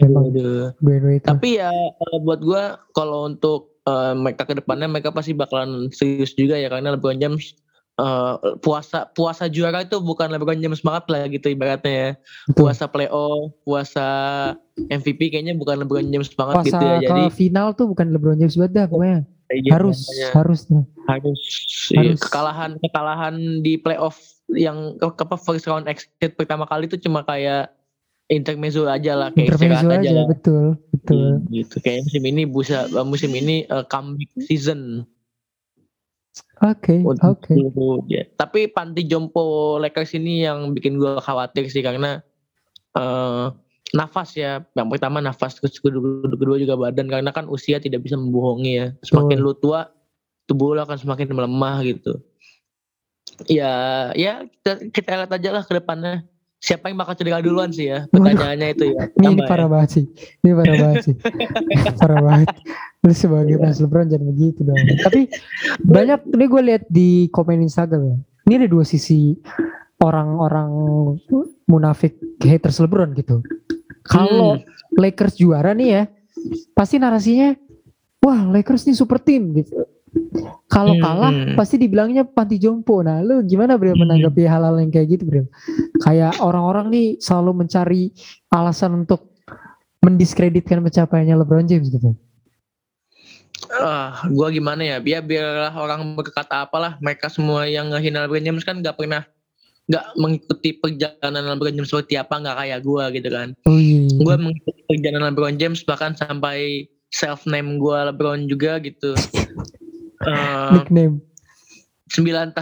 Memang. 0.00 0.32
Dwayne 0.80 1.04
Wade. 1.04 1.24
Tapi 1.24 1.60
ya 1.60 1.70
eh, 1.72 2.18
buat 2.24 2.40
gua 2.40 2.80
kalau 2.96 3.28
untuk 3.28 3.76
eh, 3.84 4.14
mereka 4.16 4.48
ke 4.48 4.56
depannya 4.56 4.88
mereka 4.88 5.12
pasti 5.12 5.36
bakalan 5.36 5.92
serius 5.92 6.32
juga 6.36 6.56
ya 6.56 6.72
karena 6.72 6.96
LeBron 6.96 7.20
James 7.20 7.52
eh, 8.00 8.34
puasa 8.64 9.12
puasa 9.12 9.48
juara 9.48 9.84
itu 9.84 10.00
bukan 10.00 10.32
LeBron 10.32 10.60
James 10.60 10.80
banget 10.80 11.04
lah 11.12 11.22
gitu 11.28 11.46
ibaratnya 11.52 11.92
ya. 11.92 12.10
Puasa 12.56 12.88
playoff, 12.88 13.52
puasa 13.62 14.08
MVP 14.76 15.32
kayaknya 15.32 15.56
bukan 15.56 15.84
LeBron 15.84 16.08
James 16.08 16.32
banget 16.32 16.64
Puasa 16.64 16.68
gitu 16.68 16.84
ya. 16.84 16.98
Jadi 17.04 17.22
final 17.36 17.76
tuh 17.76 17.88
bukan 17.88 18.12
LeBron 18.16 18.40
James 18.40 18.56
banget 18.56 18.72
dah 18.72 18.86
pokoknya. 18.88 19.20
Iya, 19.54 19.70
harus, 19.74 19.98
makanya 20.06 20.28
harus 20.38 20.60
tuh. 20.66 20.82
harus 21.10 21.40
iya, 21.90 21.98
harus. 22.14 22.20
kekalahan 22.22 22.70
kekalahan 22.78 23.34
di 23.64 23.74
playoff 23.80 24.16
yang 24.54 24.94
ke, 24.98 25.06
ke 25.14 25.36
first 25.42 25.66
round 25.66 25.86
exit 25.90 26.34
pertama 26.38 26.66
kali 26.66 26.86
itu 26.86 26.98
cuma 27.02 27.22
kayak 27.26 27.70
intermezzo 28.30 28.86
aja 28.86 29.18
lah 29.18 29.28
kayak 29.34 29.54
Intermezzo 29.54 29.86
istirahat 29.90 30.02
aja, 30.06 30.10
lah. 30.14 30.26
betul, 30.30 30.64
betul. 30.94 31.26
Hmm, 31.42 31.50
gitu 31.50 31.76
kayak 31.82 32.00
musim 32.06 32.22
ini 32.26 32.42
busa 32.46 32.78
musim 33.02 33.30
ini 33.34 33.66
eh, 33.66 33.84
comeback 33.90 34.30
season 34.46 35.06
Oke, 36.60 37.00
untuk 37.00 37.40
oke. 37.40 37.56
seluruh- 37.56 38.04
ya. 38.04 38.28
Tapi 38.36 38.68
panti 38.68 39.08
jompo 39.08 39.80
Lakers 39.80 40.12
ini 40.20 40.44
yang 40.44 40.76
bikin 40.76 41.00
gue 41.00 41.16
khawatir 41.16 41.66
sih 41.72 41.80
karena 41.80 42.20
eh 42.94 43.46
nafas 43.94 44.34
ya. 44.38 44.62
Yang 44.74 44.88
pertama 44.96 45.18
nafas, 45.22 45.58
kedua, 45.58 46.26
kedua 46.26 46.56
juga 46.58 46.74
badan 46.78 47.06
karena 47.10 47.30
kan 47.34 47.46
usia 47.50 47.82
tidak 47.82 48.06
bisa 48.06 48.14
membohongi 48.18 48.72
ya. 48.76 48.86
Semakin 49.02 49.38
lu 49.42 49.52
tua, 49.56 49.90
tubuh 50.46 50.74
lu 50.74 50.80
akan 50.82 50.98
semakin 50.98 51.30
melemah 51.30 51.82
gitu. 51.86 52.18
Ya, 53.48 53.72
ya 54.12 54.44
kita, 54.44 54.72
kita 54.92 55.08
lihat 55.24 55.32
aja 55.32 55.48
lah 55.54 55.62
ke 55.64 55.72
depannya. 55.78 56.26
Siapa 56.60 56.92
yang 56.92 57.00
bakal 57.00 57.16
cedera 57.16 57.40
duluan 57.40 57.72
sih 57.72 57.88
ya? 57.88 58.04
Pertanyaannya 58.12 58.68
itu 58.76 58.92
ya. 58.92 59.08
Ini, 59.16 59.32
ini 59.32 59.40
ya. 59.40 59.48
parah 59.48 59.64
banget 59.64 59.90
sih. 59.96 60.04
Ini 60.44 60.50
parah 60.52 60.76
banget 60.76 61.02
sih. 61.08 61.16
parah 62.04 62.20
banget. 62.20 62.48
Lu 63.00 63.12
sebagai 63.16 63.56
Iya. 63.56 63.64
fans 63.64 63.80
LeBron 63.80 64.06
jangan 64.12 64.28
begitu 64.36 64.60
dong. 64.68 64.76
Tapi 65.00 65.20
banyak 65.88 66.20
ini 66.36 66.44
gue 66.44 66.62
lihat 66.68 66.82
di 66.92 67.08
komen 67.32 67.64
Instagram 67.64 68.12
ya. 68.12 68.16
Ini 68.44 68.54
ada 68.60 68.68
dua 68.68 68.84
sisi 68.84 69.40
orang-orang 70.04 70.68
munafik 71.64 72.20
haters 72.44 72.76
LeBron 72.84 73.16
gitu. 73.16 73.40
Kalau 74.10 74.58
Hmm. 74.58 74.66
Lakers 74.92 75.38
juara 75.38 75.70
nih 75.70 75.88
ya, 75.88 76.02
pasti 76.72 76.98
narasinya 76.98 77.54
wah 78.18 78.42
Lakers 78.44 78.82
nih 78.84 78.92
super 78.92 79.16
team 79.16 79.54
gitu. 79.54 79.86
Kalau 80.66 80.92
Hmm, 80.92 81.00
kalah 81.00 81.30
hmm. 81.30 81.54
pasti 81.54 81.78
dibilangnya 81.78 82.26
panti 82.26 82.58
jompo. 82.58 82.98
Nah, 83.00 83.22
lu 83.22 83.38
gimana 83.42 83.78
Bro 83.78 83.94
Hmm. 83.94 84.02
menanggapi 84.02 84.42
hal-hal 84.42 84.74
yang 84.76 84.90
kayak 84.90 85.08
gitu, 85.08 85.22
Bro? 85.24 85.42
Kayak 86.00 86.42
orang-orang 86.42 86.90
nih 86.90 87.06
selalu 87.16 87.62
mencari 87.62 88.10
alasan 88.48 88.98
untuk 88.98 89.30
mendiskreditkan 90.00 90.80
pencapaiannya 90.80 91.36
LeBron 91.36 91.66
James 91.66 91.86
gitu. 91.86 92.10
ah 93.70 94.24
gua 94.26 94.48
gimana 94.48 94.82
ya 94.82 94.96
biar 94.98 95.22
biarlah 95.22 95.70
orang 95.70 96.02
berkata 96.16 96.64
apalah 96.64 96.96
mereka 96.98 97.28
semua 97.28 97.68
yang 97.68 97.86
ngehina 97.86 98.24
LeBron 98.24 98.42
James 98.42 98.64
kan 98.64 98.74
nggak 98.74 98.96
pernah 98.96 99.22
nggak 99.84 100.04
mengikuti 100.16 100.74
perjalanan 100.74 101.44
LeBron 101.46 101.76
James 101.76 101.86
seperti 101.86 102.16
apa 102.16 102.34
nggak 102.34 102.56
kayak 102.56 102.80
gua 102.80 103.12
gitu 103.12 103.28
kan 103.28 103.52
Oh 103.62 103.76
iya. 103.76 103.99
Gua 104.20 104.36
mengikuti 104.36 104.80
perjalanan 104.86 105.32
LeBron 105.32 105.56
James 105.56 105.80
bahkan 105.82 106.12
sampai 106.14 106.84
self 107.10 107.42
name 107.44 107.80
gua 107.80 108.12
LeBron 108.12 108.46
juga 108.46 108.76
gitu 108.78 109.16
Eh, 110.20 110.70
nickname. 110.76 111.16
sembilan 112.12 112.52
ta 112.52 112.60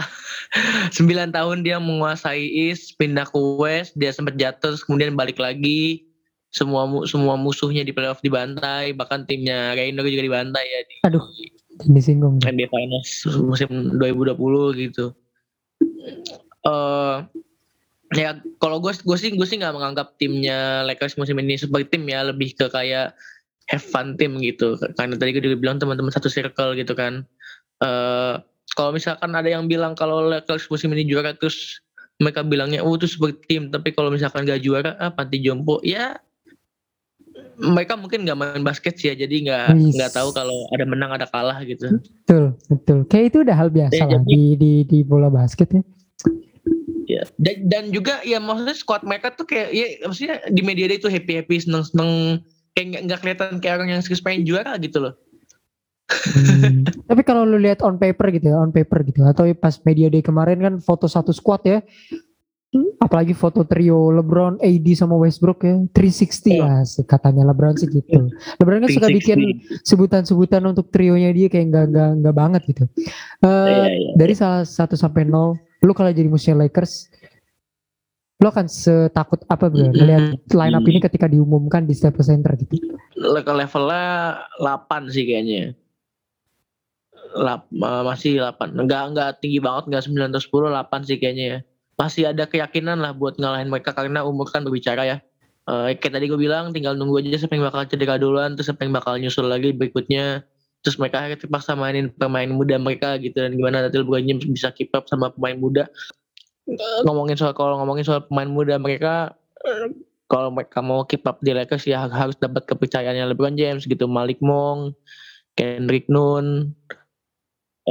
sembilan 0.97 1.35
tahun 1.35 1.67
dia 1.67 1.75
menguasai 1.75 2.39
East 2.39 2.95
pindah 2.95 3.27
ke 3.27 3.35
West 3.59 3.99
dia 3.99 4.15
sempat 4.15 4.39
jatuh 4.39 4.71
terus 4.71 4.87
kemudian 4.87 5.19
balik 5.19 5.35
lagi 5.35 6.07
semua 6.49 6.87
semua 7.03 7.35
musuhnya 7.35 7.83
di 7.83 7.91
playoff 7.91 8.23
dibantai 8.23 8.95
bahkan 8.95 9.27
timnya 9.27 9.75
Rainer 9.75 10.07
juga 10.07 10.23
dibantai 10.23 10.63
ya 10.63 10.79
di 10.87 10.95
Aduh, 11.03 11.25
disinggung. 11.91 12.39
NBA 12.41 12.71
Finals 12.71 13.11
musim 13.43 13.69
2020 13.99 14.39
gitu. 14.87 15.11
Uh, 16.63 17.27
ya 18.17 18.41
kalau 18.57 18.81
gue 18.81 18.93
gue 18.93 19.17
sih 19.17 19.29
gue 19.37 19.47
sih 19.47 19.61
nggak 19.61 19.75
menganggap 19.75 20.17
timnya 20.17 20.81
Lakers 20.85 21.13
musim 21.21 21.37
ini 21.37 21.61
sebagai 21.61 21.93
tim 21.93 22.09
ya 22.09 22.25
lebih 22.25 22.57
ke 22.57 22.65
kayak 22.69 23.13
have 23.69 23.85
fun 23.85 24.17
tim 24.17 24.41
gitu. 24.41 24.77
Karena 24.97 25.13
tadi 25.13 25.29
gue 25.37 25.43
juga 25.45 25.57
bilang 25.61 25.77
teman-teman 25.77 26.09
satu 26.09 26.25
circle 26.29 26.73
gitu 26.73 26.97
kan. 26.97 27.21
Uh, 27.79 28.41
kalau 28.73 28.93
misalkan 28.93 29.33
ada 29.37 29.49
yang 29.49 29.69
bilang 29.69 29.93
kalau 29.93 30.25
Lakers 30.25 30.65
musim 30.73 30.89
ini 30.93 31.05
juara 31.05 31.37
terus 31.37 31.81
mereka 32.19 32.43
bilangnya 32.43 32.83
oh 32.83 32.97
itu 32.99 33.07
sebagai 33.07 33.39
tim 33.47 33.71
tapi 33.71 33.95
kalau 33.95 34.11
misalkan 34.11 34.43
gak 34.43 34.59
juara 34.59 34.99
ah 34.99 35.07
panti 35.07 35.39
jompo 35.39 35.79
ya 35.87 36.19
mereka 37.59 37.95
mungkin 37.95 38.27
nggak 38.27 38.39
main 38.39 38.63
basket 38.63 38.99
sih 38.99 39.11
ya 39.11 39.15
jadi 39.15 39.35
nggak 39.47 39.95
nggak 39.95 40.11
tahu 40.11 40.31
kalau 40.35 40.67
ada 40.75 40.83
menang 40.87 41.11
ada 41.15 41.27
kalah 41.27 41.59
gitu. 41.63 41.99
Betul 42.23 42.55
betul. 42.71 42.99
Kayak 43.07 43.25
itu 43.31 43.37
udah 43.47 43.55
hal 43.55 43.69
biasa 43.71 43.95
ya, 43.95 44.07
lah 44.07 44.23
jadi, 44.23 44.31
di, 44.31 44.43
di 44.55 44.73
di 44.87 44.99
bola 45.03 45.27
basket 45.31 45.71
ya 45.75 45.83
ya 47.09 47.25
dan, 47.41 47.65
dan 47.65 47.83
juga 47.89 48.21
ya 48.21 48.37
maksudnya 48.37 48.77
squad 48.77 49.01
mereka 49.01 49.33
tuh 49.33 49.49
kayak 49.49 49.73
ya 49.73 49.85
maksudnya 50.05 50.45
di 50.53 50.61
media 50.61 50.85
day 50.85 51.01
itu 51.01 51.09
happy 51.09 51.41
happy 51.41 51.57
seneng 51.57 51.81
seneng 51.81 52.11
kayak 52.77 53.09
nggak 53.09 53.19
kelihatan 53.25 53.57
kayak 53.57 53.81
orang 53.81 53.89
yang 53.97 54.01
serius 54.05 54.21
pengen 54.21 54.45
juara 54.45 54.77
gitu 54.77 55.01
loh 55.01 55.13
hmm. 56.05 56.85
Tapi 57.09 57.21
kalau 57.25 57.49
lu 57.49 57.57
lihat 57.57 57.81
on 57.81 57.97
paper 57.97 58.29
gitu 58.29 58.53
ya, 58.53 58.61
on 58.61 58.69
paper 58.69 59.01
gitu 59.01 59.25
atau 59.25 59.49
pas 59.57 59.73
media 59.81 60.13
day 60.13 60.21
kemarin 60.21 60.61
kan 60.61 60.73
foto 60.77 61.09
satu 61.09 61.33
squad 61.33 61.65
ya, 61.65 61.81
apalagi 63.01 63.33
foto 63.33 63.65
trio 63.65 64.13
LeBron, 64.13 64.61
AD 64.61 64.87
sama 64.93 65.17
Westbrook 65.17 65.65
ya 65.65 65.81
360 65.89 66.61
lah 66.61 66.85
ya, 66.85 67.03
katanya 67.09 67.43
LeBron 67.49 67.73
sih 67.81 67.89
gitu. 67.89 68.29
LeBron 68.61 68.85
kan 68.85 68.89
suka 68.93 69.09
bikin 69.09 69.39
sebutan-sebutan 69.81 70.61
untuk 70.69 70.93
trionya 70.93 71.33
dia 71.33 71.49
kayak 71.49 71.73
nggak 71.73 71.85
nggak 71.89 72.09
nggak 72.21 72.35
banget 72.37 72.61
gitu. 72.69 72.83
Uh, 73.41 73.65
yeah, 73.65 73.89
yeah. 73.89 74.13
Dari 74.13 74.33
salah 74.37 74.61
satu 74.69 74.93
sampai 74.93 75.25
nol, 75.25 75.57
lu 75.81 75.91
kalau 75.97 76.13
jadi 76.13 76.29
musuh 76.29 76.53
Lakers, 76.53 77.09
lu 78.37 78.47
akan 78.53 78.69
setakut 78.69 79.41
apa 79.49 79.65
bro? 79.65 79.89
Melihat 79.89 80.37
line 80.53 80.75
up 80.77 80.85
ini 80.85 80.99
ketika 81.01 81.25
diumumkan 81.25 81.89
di 81.89 81.97
Staples 81.97 82.29
Center 82.29 82.53
gitu. 82.53 82.77
Levelnya 83.17 84.45
8 84.61 85.09
sih 85.09 85.25
kayaknya. 85.25 85.73
Lap, 87.33 87.65
masih 87.73 88.41
8 88.41 88.73
enggak 88.73 89.03
enggak 89.13 89.29
tinggi 89.41 89.57
banget 89.61 89.89
enggak 89.89 90.05
9 90.05 90.33
atau 90.33 90.41
10 90.41 90.69
8 90.69 91.09
sih 91.09 91.17
kayaknya 91.21 91.45
ya 91.45 91.59
masih 91.99 92.31
ada 92.31 92.47
keyakinan 92.47 93.03
lah 93.03 93.11
buat 93.11 93.35
ngalahin 93.35 93.67
mereka 93.67 93.91
karena 93.91 94.23
umur 94.23 94.47
kan 94.47 94.63
berbicara 94.63 95.03
ya. 95.03 95.17
Uh, 95.67 95.91
kayak 95.99 96.17
tadi 96.17 96.25
gue 96.31 96.39
bilang 96.39 96.71
tinggal 96.71 96.95
nunggu 96.95 97.21
aja 97.21 97.45
siapa 97.45 97.59
yang 97.59 97.67
bakal 97.67 97.85
cedera 97.85 98.17
duluan 98.17 98.57
terus 98.57 98.71
siapa 98.71 98.87
yang 98.87 98.95
bakal 98.95 99.19
nyusul 99.19 99.51
lagi 99.51 99.75
berikutnya. 99.75 100.47
Terus 100.79 100.95
mereka 100.95 101.19
akhirnya 101.19 101.43
terpaksa 101.43 101.75
mainin 101.75 102.07
pemain 102.15 102.47
muda 102.47 102.79
mereka 102.79 103.19
gitu 103.19 103.35
dan 103.35 103.51
gimana 103.51 103.83
nanti 103.83 103.99
LeBron 103.99 104.23
James 104.23 104.47
bisa 104.47 104.71
keep 104.71 104.95
up 104.95 105.11
sama 105.11 105.27
pemain 105.35 105.59
muda. 105.59 105.91
Ngomongin 107.03 107.35
soal 107.35 107.51
kalau 107.51 107.75
ngomongin 107.83 108.07
soal 108.07 108.23
pemain 108.31 108.47
muda 108.47 108.79
mereka 108.79 109.35
kalau 110.31 110.55
mereka 110.55 110.79
mau 110.79 111.03
keep 111.03 111.27
up 111.27 111.43
di 111.43 111.51
Lakers 111.51 111.83
ya 111.83 112.07
harus 112.07 112.39
dapat 112.39 112.63
kepercayaannya 112.63 113.35
LeBron 113.35 113.59
James 113.59 113.83
gitu. 113.83 114.07
Malik 114.07 114.39
Monk 114.39 114.95
Kendrick 115.59 116.07
Nunn 116.07 116.71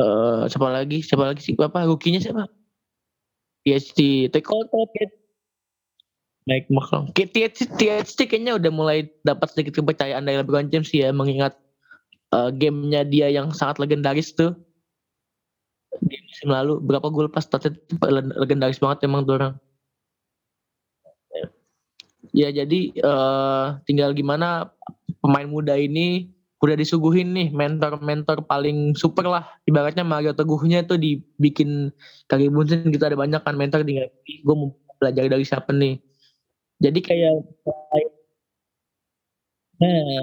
uh, 0.00 0.48
siapa 0.48 0.72
lagi? 0.72 1.04
Siapa 1.04 1.28
lagi 1.28 1.44
sih? 1.44 1.52
Apa 1.60 1.84
rukinya 1.84 2.16
siapa 2.16 2.48
THT 3.68 4.32
Tekoto 4.32 4.88
Mike 6.48 6.72
McClung 6.72 7.12
THT, 7.12 7.76
THT 7.76 8.18
kayaknya 8.24 8.56
udah 8.56 8.72
mulai 8.72 9.12
dapat 9.20 9.52
sedikit 9.52 9.84
kepercayaan 9.84 10.24
dari 10.24 10.40
LeBron 10.40 10.72
James 10.72 10.88
ya 10.88 11.12
mengingat 11.12 11.60
uh, 12.32 12.48
gamenya 12.48 13.04
dia 13.04 13.28
yang 13.28 13.52
sangat 13.52 13.84
legendaris 13.84 14.32
tuh. 14.32 14.56
Di 16.00 16.16
musim 16.24 16.48
lalu 16.48 16.80
berapa 16.80 17.04
gol 17.12 17.28
pas 17.28 17.44
statnya 17.44 17.76
legendaris 18.40 18.80
banget 18.80 19.04
emang 19.04 19.28
tuh 19.28 19.36
orang. 19.36 19.54
Ya 22.32 22.52
jadi 22.52 22.92
uh, 23.04 23.80
tinggal 23.88 24.12
gimana 24.12 24.72
pemain 25.20 25.48
muda 25.48 25.76
ini 25.76 26.32
udah 26.58 26.74
disuguhin 26.74 27.30
nih 27.34 27.48
mentor-mentor 27.54 28.42
paling 28.50 28.94
super 28.98 29.22
lah. 29.26 29.46
Ibaratnya 29.70 30.02
Mario 30.02 30.34
Teguhnya 30.34 30.82
tuh 30.82 30.98
dibikin 30.98 31.94
kaki 32.26 32.50
bunsin 32.50 32.90
gitu 32.90 33.04
ada 33.06 33.14
banyak 33.14 33.38
kan 33.46 33.54
mentor 33.54 33.86
di 33.86 34.02
gue 34.42 34.54
mau 34.54 34.74
belajar 34.98 35.30
dari 35.30 35.46
siapa 35.46 35.70
nih? 35.70 36.02
Jadi 36.82 36.98
kayak 37.02 37.34
nah. 39.78 40.22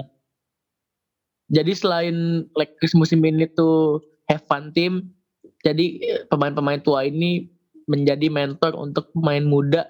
Jadi 1.46 1.72
selain 1.78 2.42
Lakers 2.58 2.98
musim 2.98 3.22
ini 3.22 3.46
tuh 3.54 4.02
have 4.26 4.42
fun 4.50 4.74
team 4.74 5.14
jadi 5.62 5.98
pemain-pemain 6.30 6.82
tua 6.82 7.06
ini 7.06 7.50
menjadi 7.86 8.30
mentor 8.30 8.74
untuk 8.74 9.10
pemain 9.14 9.42
muda 9.42 9.86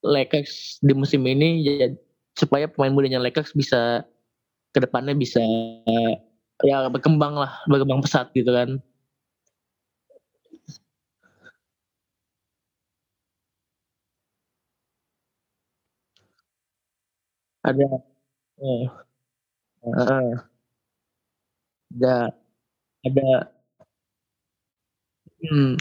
Lakers 0.00 0.80
di 0.80 0.96
musim 0.96 1.24
ini 1.28 1.64
ya, 1.64 1.88
supaya 2.36 2.68
pemain 2.68 2.92
mudanya 2.92 3.20
Lakers 3.20 3.52
bisa 3.52 4.04
ke 4.74 4.78
depannya 4.84 5.14
bisa 5.18 5.40
ya 6.62 6.88
berkembang 6.92 7.34
lah 7.36 7.52
berkembang 7.70 8.00
pesat 8.04 8.30
gitu 8.36 8.50
kan. 8.52 8.78
Ada 17.60 17.86
uh, 18.60 18.84
ada 22.00 22.32
ada 23.04 23.28
hmm 25.40 25.76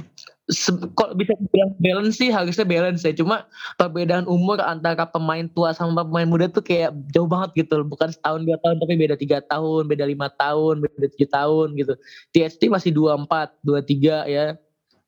kok 0.97 1.13
bisa 1.13 1.37
bilang 1.53 1.77
balance 1.77 2.17
sih 2.17 2.33
harusnya 2.33 2.65
balance 2.65 3.05
ya. 3.05 3.13
Cuma 3.13 3.45
perbedaan 3.77 4.25
umur 4.25 4.57
antara 4.65 5.05
pemain 5.05 5.45
tua 5.53 5.77
sama 5.77 6.01
pemain 6.01 6.25
muda 6.25 6.49
tuh 6.49 6.65
kayak 6.65 6.89
jauh 7.13 7.29
banget 7.29 7.65
gitu 7.65 7.85
bukan 7.85 8.09
setahun 8.09 8.41
dua 8.41 8.57
tahun 8.65 8.81
tapi 8.81 8.93
beda 8.97 9.15
tiga 9.15 9.37
tahun 9.45 9.85
beda 9.85 10.09
lima 10.09 10.27
tahun 10.33 10.81
beda 10.81 11.05
tujuh 11.13 11.29
tahun 11.29 11.67
gitu. 11.77 11.93
THT 12.33 12.61
masih 12.73 12.89
dua 12.89 13.13
empat 13.13 13.53
dua 13.61 13.85
tiga 13.85 14.25
ya. 14.25 14.57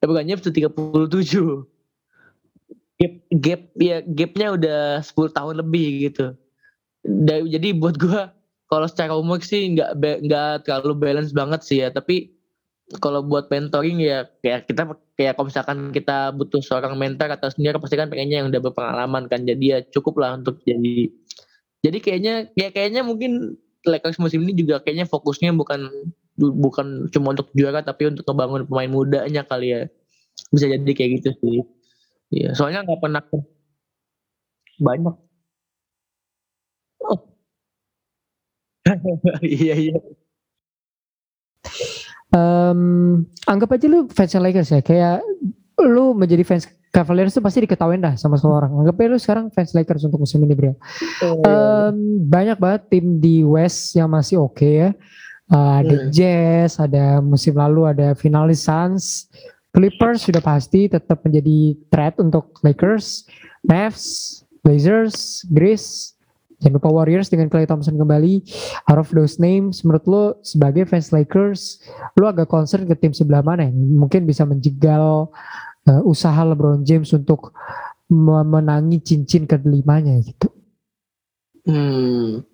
Ya 0.01 0.05
bukannya 0.05 0.37
bisa 0.37 0.53
tiga 0.53 0.69
puluh 0.69 1.09
tujuh. 1.09 1.65
Gap 3.01 3.13
gap 3.33 3.61
ya 3.81 3.97
gapnya 4.05 4.47
udah 4.53 4.81
10 5.01 5.33
tahun 5.33 5.55
lebih 5.65 6.05
gitu. 6.05 6.37
Jadi 7.25 7.73
buat 7.73 7.97
gua 7.97 8.29
kalau 8.69 8.85
secara 8.85 9.17
umur 9.17 9.41
sih 9.41 9.73
nggak 9.73 9.97
nggak 9.97 10.69
terlalu 10.69 10.93
balance 10.93 11.33
banget 11.33 11.65
sih 11.65 11.81
ya. 11.81 11.89
Tapi 11.89 12.29
kalau 12.99 13.23
buat 13.23 13.47
mentoring 13.47 14.03
ya 14.03 14.27
kayak 14.43 14.67
kita 14.67 14.83
kayak 15.15 15.39
kalau 15.39 15.47
misalkan 15.47 15.79
kita 15.95 16.35
butuh 16.35 16.59
seorang 16.59 16.99
mentor 16.99 17.31
atau 17.31 17.47
senior 17.47 17.79
pasti 17.79 17.95
kan 17.95 18.11
pengennya 18.11 18.43
yang 18.43 18.47
udah 18.51 18.59
berpengalaman 18.59 19.31
kan. 19.31 19.47
Jadi 19.47 19.63
ya 19.71 19.79
cukup 19.95 20.19
lah 20.19 20.35
untuk 20.35 20.59
jadi. 20.67 21.07
Jadi 21.81 21.97
kayaknya 22.03 22.33
ya 22.57 22.69
kayaknya 22.73 23.01
mungkin 23.07 23.55
Lakers 23.87 24.19
musim 24.21 24.43
ini 24.45 24.53
juga 24.53 24.83
kayaknya 24.83 25.07
fokusnya 25.09 25.55
bukan 25.55 25.87
bukan 26.37 27.09
cuma 27.13 27.33
untuk 27.33 27.49
juara 27.55 27.81
tapi 27.81 28.09
untuk 28.11 28.25
ngebangun 28.27 28.67
pemain 28.67 28.91
mudanya 28.91 29.41
kali 29.47 29.67
ya. 29.71 29.81
Bisa 30.51 30.67
jadi 30.67 30.91
kayak 30.91 31.11
gitu 31.21 31.29
sih. 31.39 31.57
Ya 32.33 32.51
soalnya 32.57 32.83
nggak 32.83 33.01
pernah 33.01 33.23
banyak. 34.81 35.15
Oh. 37.01 37.31
iya 39.45 39.73
iya 39.77 39.95
um, 42.35 43.23
anggap 43.47 43.75
aja 43.75 43.85
lu 43.87 44.07
fans 44.11 44.33
Lakers 44.35 44.71
ya 44.71 44.81
kayak 44.83 45.23
lu 45.81 46.15
menjadi 46.15 46.43
fans 46.43 46.67
Cavaliers 46.91 47.31
tuh 47.31 47.39
pasti 47.39 47.63
diketahui 47.63 48.03
dah 48.03 48.19
sama 48.19 48.35
semua 48.35 48.59
orang. 48.59 48.83
Anggap 48.83 48.99
aja 48.99 49.07
lu 49.07 49.19
sekarang 49.19 49.45
fans 49.55 49.71
Lakers 49.71 50.03
untuk 50.03 50.27
musim 50.27 50.43
ini 50.43 50.51
bro. 50.51 50.75
Oh, 51.23 51.39
um, 51.47 51.95
banyak 52.27 52.59
banget 52.59 52.81
tim 52.91 53.23
di 53.23 53.47
West 53.47 53.95
yang 53.95 54.11
masih 54.11 54.43
oke 54.43 54.59
okay 54.59 54.73
ya. 54.75 54.89
Uh, 55.51 55.83
ada 55.83 55.95
hmm. 55.95 56.11
Jazz, 56.11 56.79
ada 56.79 57.19
musim 57.23 57.55
lalu 57.55 57.83
ada 57.87 58.15
finalis 58.15 58.63
Suns, 58.67 59.27
Clippers 59.71 60.27
sudah 60.27 60.43
pasti 60.43 60.91
tetap 60.91 61.23
menjadi 61.23 61.75
threat 61.87 62.19
untuk 62.19 62.59
Lakers, 62.59 63.23
Mavs, 63.63 64.43
Blazers, 64.63 65.47
Grizzlies, 65.47 66.19
Jangan 66.61 66.77
lupa 66.77 66.93
Warriors 66.93 67.27
dengan 67.33 67.49
Clay 67.49 67.65
Thompson 67.65 67.97
kembali. 67.97 68.45
Out 68.85 69.01
of 69.01 69.09
those 69.09 69.41
names, 69.41 69.81
menurut 69.81 70.05
lo 70.05 70.23
sebagai 70.45 70.85
fans 70.85 71.09
Lakers, 71.09 71.81
lo 72.21 72.29
agak 72.29 72.53
concern 72.53 72.85
ke 72.85 72.93
tim 72.93 73.17
sebelah 73.17 73.41
mana 73.41 73.65
yang 73.65 73.75
mungkin 73.97 74.29
bisa 74.29 74.45
menjegal 74.45 75.33
uh, 75.89 76.01
usaha 76.05 76.37
LeBron 76.45 76.85
James 76.85 77.09
untuk 77.17 77.57
memenangi 78.11 79.01
cincin 79.01 79.49
kedelimanya 79.49 80.21
gitu. 80.21 80.53
Hmm, 81.65 82.45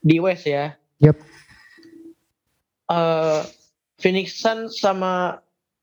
di 0.00 0.16
West 0.16 0.48
ya. 0.48 0.72
Yep. 1.04 1.20
Uh, 2.88 3.44
Phoenix 4.00 4.40
Suns 4.40 4.80
sama 4.80 5.40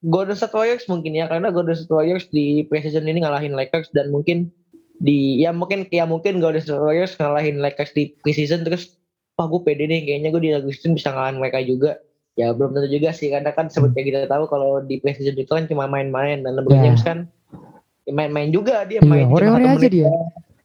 Golden 0.08 0.36
State 0.36 0.56
Warriors 0.56 0.88
mungkin 0.88 1.12
ya 1.12 1.28
karena 1.28 1.52
Golden 1.52 1.76
State 1.76 1.92
Warriors 1.92 2.26
di 2.32 2.64
preseason 2.68 3.04
ini 3.04 3.20
ngalahin 3.24 3.52
Lakers 3.52 3.92
dan 3.92 4.10
mungkin 4.16 4.48
di 5.00 5.40
ya 5.40 5.56
mungkin 5.56 5.88
ya 5.90 6.04
mungkin 6.04 6.44
Golden 6.44 6.60
State 6.60 6.76
Warriors 6.78 7.16
ngalahin 7.16 7.64
Lakers 7.64 7.96
di 7.96 8.12
preseason 8.20 8.68
terus 8.68 9.00
wah 9.40 9.48
gue 9.48 9.64
pede 9.64 9.88
nih 9.88 10.04
kayaknya 10.04 10.30
gue 10.30 10.42
di 10.44 10.52
regular 10.52 10.76
season 10.76 11.00
bisa 11.00 11.16
ngalahin 11.16 11.40
mereka 11.40 11.64
juga 11.64 11.92
ya 12.36 12.52
belum 12.52 12.76
tentu 12.76 12.88
juga 12.92 13.16
sih 13.16 13.32
karena 13.32 13.52
kan 13.52 13.72
seperti 13.72 13.96
yang 14.00 14.08
kita 14.12 14.20
tahu 14.28 14.44
kalau 14.48 14.84
di 14.84 15.00
preseason 15.00 15.40
itu 15.40 15.48
kan 15.48 15.66
cuma 15.68 15.88
main-main 15.88 16.44
dan 16.44 16.56
LeBron 16.56 16.76
Ya. 16.76 16.84
James 16.92 17.04
kan 17.04 17.18
ya 18.04 18.12
main-main 18.12 18.52
juga 18.52 18.84
dia 18.84 19.00
Iya, 19.00 19.08
main 19.08 19.28
cuma 19.28 19.34
hore-hore 19.40 19.64
aja 19.64 19.80
menit 19.80 19.92
dia. 19.92 20.12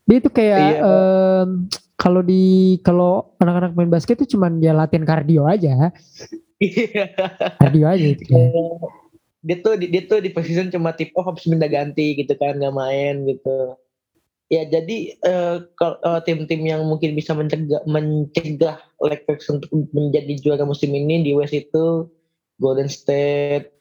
Dia 0.04 0.18
tuh 0.20 0.32
kayak 0.34 0.58
Iya. 0.58 0.78
em, 0.82 1.48
kalau 1.94 2.20
di 2.20 2.44
kalau 2.82 3.32
anak-anak 3.38 3.72
main 3.72 3.90
basket 3.90 4.18
tuh 4.18 4.28
cuman 4.28 4.58
dia 4.58 4.74
latihan 4.74 5.06
kardio 5.06 5.46
aja, 5.46 5.94
Iya. 6.58 7.04
kardio 7.62 7.86
aja 7.86 8.06
itu 8.06 8.22
kayak. 8.26 8.50
dia 9.44 9.56
tuh 9.60 9.76
dia 9.76 10.02
tuh 10.08 10.18
di 10.24 10.32
preseason 10.32 10.72
cuma 10.72 10.96
tip 10.96 11.12
off 11.14 11.28
habis 11.28 11.44
minta 11.44 11.68
ganti 11.68 12.16
gitu 12.16 12.32
kan 12.34 12.56
nggak 12.56 12.72
main 12.72 13.28
gitu 13.28 13.76
ya 14.46 14.62
jadi 14.64 14.96
eh, 15.16 15.56
kalau 15.74 15.96
eh, 15.98 16.20
tim-tim 16.22 16.60
yang 16.62 16.84
mungkin 16.84 17.16
bisa 17.16 17.32
mencegah 17.32 17.80
mencegah 17.84 18.76
Lakers 19.00 19.48
untuk 19.48 19.70
menjadi 19.90 20.36
juara 20.38 20.64
musim 20.64 20.92
ini 20.92 21.24
di 21.24 21.32
West 21.32 21.52
itu 21.52 22.08
Golden 22.58 22.86
State 22.86 23.72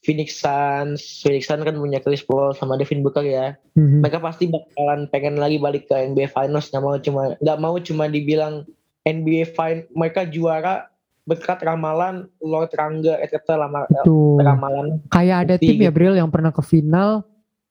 Phoenix 0.00 0.40
Suns 0.40 1.20
Phoenix 1.20 1.44
Suns 1.44 1.60
kan 1.60 1.76
punya 1.76 2.00
Chris 2.00 2.24
Paul 2.24 2.52
sama 2.52 2.76
Devin 2.76 3.00
Booker 3.00 3.24
ya 3.24 3.56
Mhm. 3.76 4.02
mereka 4.02 4.18
pasti 4.18 4.48
bakalan 4.48 5.06
pengen 5.08 5.36
lagi 5.36 5.56
balik 5.56 5.86
ke 5.86 5.94
NBA 5.94 6.28
Finals 6.28 6.68
nggak 6.68 6.82
mau 6.82 6.96
cuma 6.98 7.22
nggak 7.38 7.58
mau 7.58 7.76
cuma 7.78 8.04
dibilang 8.06 8.64
NBA 9.04 9.56
Fin 9.56 9.88
mereka 9.92 10.24
juara 10.24 10.88
berkat 11.24 11.62
ramalan 11.62 12.26
Lord 12.42 12.72
Rangga 12.74 13.20
etc 13.20 13.54
lama 13.54 13.86
Tuh. 14.02 14.40
ramalan 14.40 14.98
Kayak 15.08 15.36
ada 15.46 15.54
tim 15.56 15.78
ya. 15.78 15.92
Bril 15.92 16.16
yang 16.16 16.26
pernah 16.28 16.50
ke 16.50 16.58
final, 16.60 17.22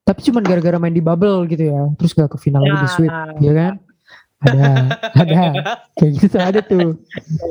tapi 0.10 0.26
cuman 0.26 0.42
gara-gara 0.42 0.82
main 0.82 0.90
di 0.90 1.06
bubble 1.06 1.46
gitu 1.46 1.70
ya, 1.70 1.86
terus 2.02 2.18
gak 2.18 2.34
ke 2.34 2.38
final 2.42 2.66
lagi 2.66 2.82
di 2.82 2.90
sweep, 2.98 3.14
Nah. 3.14 3.38
ya 3.38 3.54
kan? 3.54 3.74
Ada, 4.40 4.66
ada, 5.20 5.42
kayak 6.00 6.12
gitu 6.18 6.38
ada 6.42 6.60
tuh. 6.66 6.98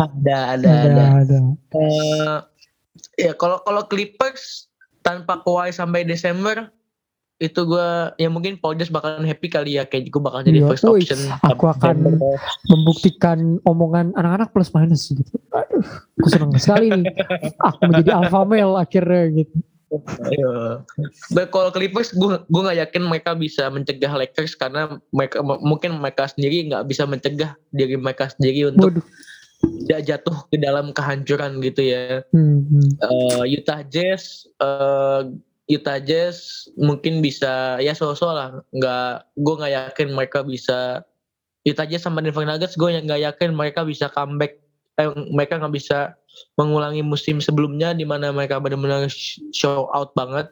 ada 0.00 0.36
ada 0.56 0.66
Ada, 0.66 0.88
ada 0.88 1.04
ada. 1.22 1.38
Eh, 1.76 2.36
ya 3.28 3.32
kalau 3.38 3.62
kalau 3.62 3.84
Clippers 3.86 4.72
tanpa 5.04 5.38
Kawhi 5.44 5.70
sampai 5.70 6.02
Desember 6.02 6.72
itu 7.38 7.60
gue 7.62 7.88
ya 8.18 8.26
mungkin 8.26 8.58
Paul 8.58 8.74
George 8.74 8.90
bakalan 8.90 9.22
happy 9.22 9.46
kali 9.46 9.78
ya 9.78 9.86
kayak 9.86 10.10
gue 10.10 10.18
bakal 10.18 10.42
jadi 10.42 10.58
Iya, 10.58 10.74
first 10.74 10.82
option 10.82 11.20
aku 11.46 11.70
akan-. 11.70 12.18
Membuktikan 12.66 13.62
omongan 13.62 14.10
anak-anak 14.18 14.50
plus 14.50 14.74
minus 14.74 15.06
gitu. 15.06 15.38
Aduh, 15.54 15.86
aku 16.18 16.26
senang 16.34 16.50
sekali 16.58 16.90
nih. 16.90 17.04
Aku 17.62 17.78
menjadi 17.86 18.10
alpha 18.18 18.42
male 18.42 18.74
akhirnya 18.80 19.44
gitu. 19.44 19.54
Iya. 20.28 20.84
Kalau 21.48 21.70
Clippers 21.72 22.12
gue 22.12 22.44
gue 22.44 22.62
nggak 22.62 22.78
yakin 22.88 23.02
mereka 23.08 23.32
bisa 23.32 23.72
mencegah 23.72 24.12
Lakers 24.12 24.52
karena 24.52 25.00
mereka 25.12 25.40
mungkin 25.42 25.96
mereka 25.96 26.28
sendiri 26.28 26.68
nggak 26.68 26.84
bisa 26.88 27.08
mencegah 27.08 27.56
diri 27.72 27.96
mereka 27.96 28.28
sendiri 28.36 28.68
untuk 28.68 29.00
Waduh. 29.00 29.04
tidak 29.88 30.00
jatuh 30.04 30.36
ke 30.52 30.56
dalam 30.60 30.92
kehancuran 30.92 31.64
gitu 31.64 31.82
ya. 31.88 32.20
Hmm. 32.36 32.68
Eh, 33.00 33.44
Utah 33.56 33.80
Jazz 33.88 34.44
eh, 34.60 35.22
Utah 35.68 36.00
Jazz 36.00 36.68
mungkin 36.76 37.20
bisa 37.20 37.80
ya 37.80 37.92
so-so 37.96 38.28
lah 38.28 38.60
nggak 38.72 39.36
gue 39.40 39.54
nggak 39.56 39.74
yakin 39.74 40.08
mereka 40.12 40.44
bisa 40.44 41.04
Utah 41.64 41.88
Jazz 41.88 42.04
sama 42.04 42.20
Denver 42.20 42.44
Nuggets 42.44 42.76
gue 42.76 42.88
nggak 42.92 43.24
yakin 43.24 43.56
mereka 43.56 43.84
bisa 43.88 44.12
comeback 44.12 44.60
eh, 45.00 45.08
mereka 45.32 45.60
nggak 45.60 45.74
bisa 45.76 46.12
mengulangi 46.54 47.00
musim 47.00 47.38
sebelumnya 47.38 47.92
di 47.92 48.02
mana 48.02 48.30
mereka 48.30 48.58
benar-benar 48.58 49.06
sh- 49.06 49.40
show 49.50 49.86
out 49.90 50.12
banget 50.12 50.50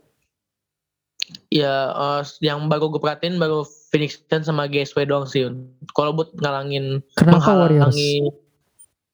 ya 1.48 1.90
eh, 1.90 2.22
yang 2.40 2.66
baru 2.66 2.86
gue 2.88 2.98
perhatiin 2.98 3.36
baru 3.36 3.62
Phoenix 3.90 4.22
Suns 4.22 4.46
sama 4.46 4.64
GSW 4.64 5.04
doang 5.04 5.26
sih 5.26 5.42
kalau 5.92 6.12
buat 6.12 6.30
ngalangin 6.36 7.02
Kenapa 7.14 7.50
Warriors? 7.66 7.90
menghalangi 7.90 8.12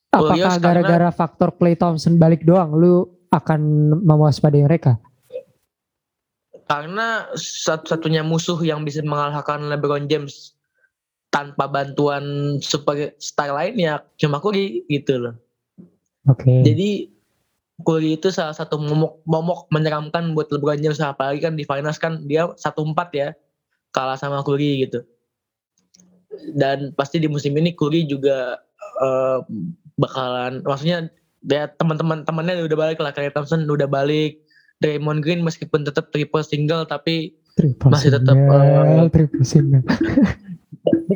Apakah 0.08 0.28
Warriors 0.28 0.54
karena- 0.54 0.64
gara-gara 0.84 1.08
faktor 1.10 1.48
Clay 1.52 1.72
Thompson 1.72 2.16
balik 2.16 2.44
doang 2.44 2.72
lu 2.72 2.92
akan 3.28 3.60
mewaspadai 4.00 4.62
mereka? 4.62 5.00
karena 6.62 7.28
satu-satunya 7.36 8.24
musuh 8.24 8.56
yang 8.60 8.80
bisa 8.80 9.04
mengalahkan 9.04 9.60
LeBron 9.68 10.08
James 10.08 10.56
tanpa 11.28 11.68
bantuan 11.68 12.24
superstar 12.60 13.52
lainnya 13.52 14.00
cuma 14.16 14.40
Curry 14.40 14.80
gitu 14.86 15.20
loh. 15.20 15.34
Oke. 16.30 16.62
Jadi 16.62 17.10
Curry 17.82 18.14
itu 18.14 18.30
salah 18.30 18.54
satu 18.54 18.78
momok, 18.78 19.24
momok 19.26 19.66
menyeramkan 19.74 20.36
buat 20.38 20.46
LeBron 20.54 20.78
James 20.78 21.02
apalagi 21.02 21.42
kan 21.42 21.58
di 21.58 21.66
finals 21.66 21.98
kan 21.98 22.22
dia 22.30 22.46
1-4 22.46 22.94
ya 23.16 23.28
kalah 23.90 24.14
sama 24.14 24.44
Curry 24.46 24.86
gitu. 24.86 25.02
Dan 26.54 26.94
pasti 26.94 27.18
di 27.18 27.26
musim 27.26 27.56
ini 27.58 27.74
Curry 27.74 28.06
juga 28.06 28.62
eh, 29.02 29.38
bakalan 29.98 30.62
maksudnya 30.62 31.10
dia 31.42 31.66
teman-teman 31.74 32.22
temannya 32.22 32.62
udah 32.62 32.78
balik 32.78 32.98
lah 33.02 33.10
kayak 33.10 33.34
Thompson 33.34 33.66
udah 33.66 33.90
balik 33.90 34.38
Draymond 34.78 35.26
Green 35.26 35.42
meskipun 35.42 35.82
tetap 35.82 36.14
triple 36.14 36.46
single 36.46 36.86
tapi 36.86 37.34
triple 37.58 37.90
masih 37.90 38.14
tetap, 38.14 38.34
single, 38.34 38.62
eh, 38.62 39.10
triple 39.10 39.44
single, 39.46 39.84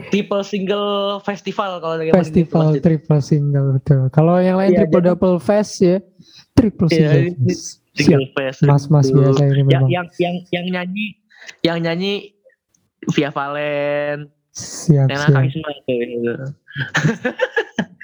triple 0.09 0.43
single 0.43 0.86
festival 1.20 1.78
kalau 1.78 1.97
festival 2.12 2.73
masih- 2.73 2.82
triple 2.82 3.20
single 3.20 3.68
betul. 3.74 4.09
Kalau 4.10 4.36
yang 4.39 4.56
lain 4.56 4.73
Iya, 4.73 4.78
triple 4.82 5.01
jadi- 5.01 5.09
double 5.12 5.36
fest 5.39 5.73
ya, 5.78 5.97
triple 6.52 6.89
Iya, 6.89 6.97
single 6.97 7.47
fest. 7.47 7.64
Single 7.97 8.28
fest 8.32 8.59
mas-mas 8.62 9.09
gitu. 9.09 9.16
biasa 9.18 9.43
ini 9.43 9.56
yang 9.56 9.66
memang. 9.66 9.89
yang 9.89 10.06
yang 10.18 10.35
yang 10.52 10.66
nyanyi 10.68 11.06
yang 11.62 11.78
nyanyi 11.81 12.12
Via 13.09 13.31
Valen 13.31 14.28
Siap, 14.51 15.06
Nena 15.06 15.20
siap. 15.23 15.35
Karisma 15.36 15.70
gitu. 15.85 16.32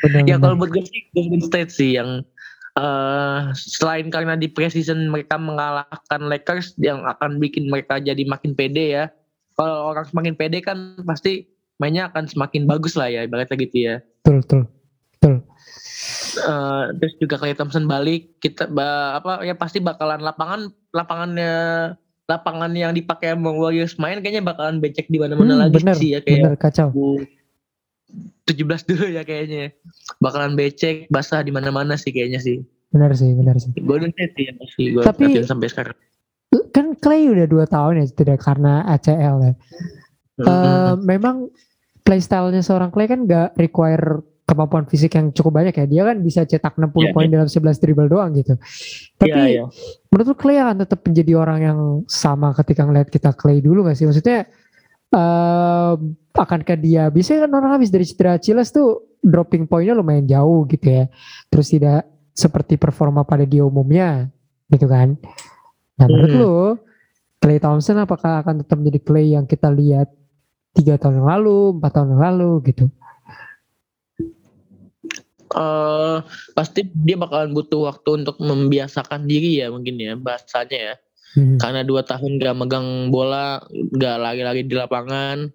Benar, 0.02 0.20
ya 0.26 0.36
kalau 0.36 0.54
buat 0.56 0.68
gue 0.68 0.82
sih 0.82 1.00
Golden 1.12 1.40
State 1.40 1.70
sih 1.70 1.96
yang 1.96 2.24
eh 2.72 3.40
selain 3.52 4.08
karena 4.08 4.32
di 4.32 4.48
preseason 4.48 5.04
mereka 5.06 5.36
mengalahkan 5.36 6.20
Lakers 6.24 6.72
yang 6.76 7.04
akan 7.04 7.36
bikin 7.36 7.68
mereka 7.68 8.00
jadi 8.00 8.24
makin 8.24 8.56
pede 8.56 8.96
ya 8.96 9.04
kalau 9.52 9.92
orang 9.92 10.08
semakin 10.08 10.32
pede 10.32 10.64
kan 10.64 10.76
pasti 11.04 11.44
mainnya 11.76 12.06
akan 12.06 12.26
semakin 12.26 12.64
bagus 12.64 12.94
lah 12.94 13.06
ya 13.06 13.22
ibaratnya 13.22 13.56
gitu 13.58 13.76
ya 13.78 13.94
betul, 14.20 14.36
betul, 14.38 14.60
betul. 15.14 15.34
Eh, 16.32 16.84
terus 16.96 17.14
juga 17.16 17.36
Clay 17.36 17.52
Thompson 17.52 17.84
balik 17.84 18.38
kita 18.38 18.66
ba- 18.66 19.16
apa 19.16 19.42
ya 19.42 19.52
pasti 19.52 19.78
bakalan 19.78 20.18
lapangan 20.18 20.66
lapangannya 20.90 21.52
lapangan 22.24 22.72
yang 22.72 22.90
dipakai 22.90 23.30
sama 23.30 23.50
Warriors 23.50 23.94
main 23.96 24.18
kayaknya 24.18 24.42
bakalan 24.42 24.78
becek 24.78 25.06
di 25.06 25.18
mana-mana 25.18 25.52
Hmm, 25.52 25.62
lagi 25.62 25.74
bener, 25.76 25.94
sih 25.94 26.08
ya 26.10 26.20
kayak 26.20 26.40
Benar 26.42 26.56
kacau. 26.56 26.88
17 28.42 28.58
dulu 28.84 29.06
ya 29.08 29.22
kayaknya 29.22 29.72
bakalan 30.18 30.52
becek 30.52 31.06
basah 31.08 31.40
di 31.40 31.50
mana-mana 31.50 31.94
sih 31.94 32.10
kayaknya 32.10 32.38
sih 32.38 32.60
Benar 32.88 33.12
sih, 33.14 33.32
benar 33.32 33.56
sih. 33.56 33.72
Golden 33.78 34.12
State 34.12 34.36
yang 34.36 34.56
masih 34.58 34.84
gue 34.90 35.02
Tapi- 35.02 35.40
sampai 35.42 35.68
sekarang 35.68 35.96
Kan 36.68 36.96
Clay 36.96 37.24
udah 37.26 37.44
dua 37.44 37.64
tahun 37.64 38.00
ya 38.00 38.06
tidak 38.08 38.40
karena 38.40 38.84
ACL 38.86 39.36
ya. 39.42 39.52
Eh, 40.42 40.94
memang 41.00 41.48
playstyle-nya 42.02 42.60
seorang 42.60 42.90
Clay 42.90 43.06
kan 43.06 43.24
gak 43.24 43.54
require 43.54 44.20
kemampuan 44.42 44.84
fisik 44.84 45.14
yang 45.14 45.30
cukup 45.30 45.62
banyak 45.62 45.72
ya. 45.72 45.86
Dia 45.86 46.02
kan 46.12 46.18
bisa 46.20 46.42
cetak 46.42 46.74
60 46.76 46.90
Iya, 47.08 47.12
poin 47.14 47.28
dalam 47.30 47.48
11 47.48 47.78
dribble 47.78 48.10
doang 48.10 48.34
gitu. 48.34 48.58
Tapi 49.16 49.30
Iya, 49.30 49.44
iya. 49.46 49.64
menurut 50.10 50.26
lu 50.28 50.36
Clay 50.36 50.58
akan 50.58 50.76
tetap 50.82 51.00
menjadi 51.06 51.32
orang 51.38 51.58
yang 51.62 51.78
sama 52.10 52.50
ketika 52.52 52.82
ngeliat 52.82 53.08
kita 53.08 53.32
Clay 53.32 53.62
dulu 53.62 53.86
gak 53.86 53.96
sih? 53.96 54.04
Maksudnya 54.04 54.50
eh 55.12 55.92
akankah 56.32 56.78
dia 56.80 57.12
biasanya 57.12 57.44
kan 57.44 57.52
orang 57.52 57.72
habis 57.76 57.92
dari 57.92 58.08
cedera 58.08 58.40
Achilles 58.40 58.72
tuh 58.72 59.12
dropping 59.20 59.68
poinnya 59.68 59.92
lumayan 59.94 60.26
jauh 60.26 60.64
gitu 60.66 60.88
ya. 60.88 61.04
Terus 61.46 61.68
tidak 61.70 62.08
seperti 62.32 62.80
performa 62.80 63.22
pada 63.22 63.44
dia 63.44 63.62
umumnya 63.62 64.26
gitu 64.68 64.88
kan. 64.88 65.14
Nah 66.00 66.06
menurut 66.08 66.32
Hmm. 66.32 66.40
lu 66.40 66.54
Clay 67.38 67.58
Thompson 67.60 68.00
apakah 68.00 68.40
akan 68.40 68.64
tetap 68.64 68.76
menjadi 68.80 69.00
Clay 69.04 69.26
yang 69.36 69.44
kita 69.44 69.68
lihat 69.68 70.08
tiga 70.72 70.96
tahun 70.96 71.20
yang 71.20 71.28
lalu, 71.38 71.58
empat 71.78 71.90
tahun 71.92 72.08
yang 72.16 72.22
lalu 72.22 72.50
gitu? 72.68 72.84
Eh, 75.52 76.16
pasti 76.56 76.80
dia 76.96 77.16
bakalan 77.20 77.52
butuh 77.52 77.92
waktu 77.92 78.24
untuk 78.24 78.40
membiasakan 78.40 79.28
diri 79.28 79.60
ya 79.60 79.68
mungkin 79.68 80.00
ya 80.00 80.16
bahasanya 80.16 80.80
ya 80.92 80.94
Hmm. 81.32 81.56
karena 81.56 81.80
dua 81.80 82.04
tahun 82.04 82.36
gak 82.36 82.56
megang 82.60 83.08
bola 83.08 83.64
gak 83.96 84.16
lari-lari 84.20 84.68
di 84.68 84.76
lapangan 84.76 85.48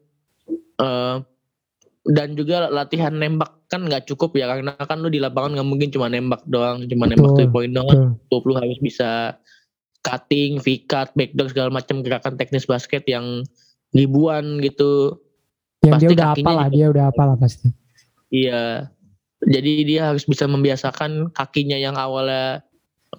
eh 0.82 1.16
dan 2.08 2.34
juga 2.34 2.72
latihan 2.72 3.14
nembak 3.14 3.68
kan 3.68 3.84
nggak 3.84 4.08
cukup 4.08 4.34
ya 4.40 4.48
karena 4.48 4.74
kan 4.74 5.04
lu 5.04 5.12
di 5.12 5.20
lapangan 5.20 5.60
nggak 5.60 5.68
mungkin 5.68 5.90
cuma 5.92 6.08
nembak 6.08 6.42
doang 6.48 6.88
cuma 6.88 7.06
nembak 7.06 7.36
Betul, 7.36 7.38
three 7.38 7.52
point 7.54 7.74
doang 7.76 8.16
Betul. 8.16 8.42
lu 8.48 8.54
harus 8.56 8.80
bisa 8.80 9.36
cutting, 10.08 10.64
V-cut, 10.64 11.12
backdoor 11.14 11.52
segala 11.52 11.70
macam 11.70 12.00
gerakan 12.00 12.40
teknis 12.40 12.64
basket 12.64 13.04
yang 13.06 13.44
ribuan 13.98 14.62
gitu 14.62 15.18
Yang 15.82 15.90
dia 15.90 15.94
Pasti 15.94 16.06
udah 16.14 16.28
kakinya 16.34 16.46
apa 16.46 16.52
lah, 16.54 16.66
juga- 16.68 16.76
dia 16.78 16.88
udah 16.90 17.06
apa 17.10 17.24
lah 17.24 17.36
pasti. 17.38 17.68
Iya. 18.30 18.64
Jadi 19.38 19.74
dia 19.86 20.02
harus 20.10 20.26
bisa 20.26 20.50
membiasakan 20.50 21.30
kakinya 21.32 21.78
yang 21.78 21.94
awalnya 21.94 22.66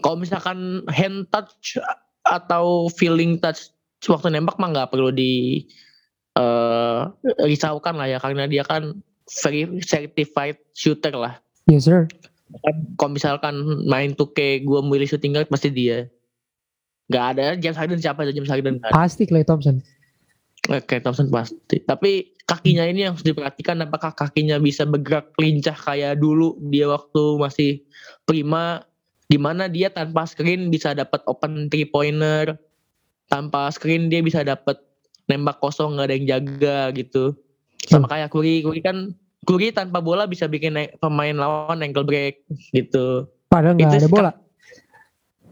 kalau 0.03 0.19
misalkan 0.19 0.83
hand 0.91 1.31
touch 1.31 1.79
atau 2.27 2.91
feeling 2.93 3.39
touch 3.39 3.71
waktu 4.05 4.35
nembak 4.35 4.59
mah 4.59 4.75
nggak 4.75 4.91
perlu 4.91 5.15
di 5.15 5.65
uh, 6.35 7.09
risaukan 7.43 7.95
lah 7.97 8.11
ya 8.11 8.19
karena 8.19 8.47
dia 8.47 8.67
kan 8.67 8.99
very 9.45 9.81
certified 9.81 10.59
shooter 10.75 11.15
lah. 11.15 11.39
Yes 11.71 11.87
sir. 11.87 12.11
Kalau 12.97 13.13
misalkan 13.13 13.55
main 13.85 14.17
2K 14.17 14.65
gue 14.65 14.81
milih 14.81 15.07
shooting 15.07 15.37
guard 15.37 15.49
pasti 15.49 15.69
dia. 15.69 16.09
Gak 17.09 17.37
ada 17.37 17.57
James 17.57 17.77
Harden 17.77 18.01
siapa 18.01 18.25
aja 18.25 18.33
James 18.33 18.49
Harden 18.49 18.81
kan. 18.81 18.93
Pasti 18.93 19.25
Clay 19.25 19.45
Thompson. 19.45 19.81
Clay 20.69 21.01
Thompson 21.01 21.33
pasti. 21.33 21.81
Tapi 21.81 22.37
kakinya 22.45 22.85
ini 22.85 23.09
yang 23.09 23.17
harus 23.17 23.25
diperhatikan 23.25 23.81
apakah 23.85 24.13
kakinya 24.13 24.61
bisa 24.61 24.85
bergerak 24.85 25.33
lincah 25.41 25.77
kayak 25.77 26.21
dulu 26.21 26.57
dia 26.69 26.89
waktu 26.89 27.23
masih 27.41 27.73
prima 28.29 28.85
di 29.29 29.37
mana 29.37 29.69
dia 29.69 29.89
tanpa 29.93 30.25
screen 30.29 30.69
bisa 30.73 30.93
dapat 30.97 31.21
open 31.29 31.69
three 31.69 31.89
pointer 31.89 32.57
tanpa 33.29 33.69
screen 33.69 34.09
dia 34.09 34.25
bisa 34.25 34.41
dapat 34.41 34.81
nembak 35.29 35.61
kosong 35.61 35.97
nggak 35.97 36.09
ada 36.09 36.15
yang 36.17 36.27
jaga 36.29 36.79
gitu. 36.97 37.37
Sama 37.89 38.09
kayak 38.09 38.33
Kuri 38.33 38.61
Kuri 38.65 38.81
kan 38.85 39.13
Kuri 39.49 39.73
tanpa 39.73 40.05
bola 40.05 40.29
bisa 40.29 40.45
bikin 40.45 40.77
pemain 41.01 41.37
lawan 41.37 41.81
ankle 41.81 42.05
break 42.05 42.45
gitu. 42.77 43.25
Padahal 43.49 43.77
nggak 43.77 44.05
ada 44.05 44.09
bola. 44.13 44.33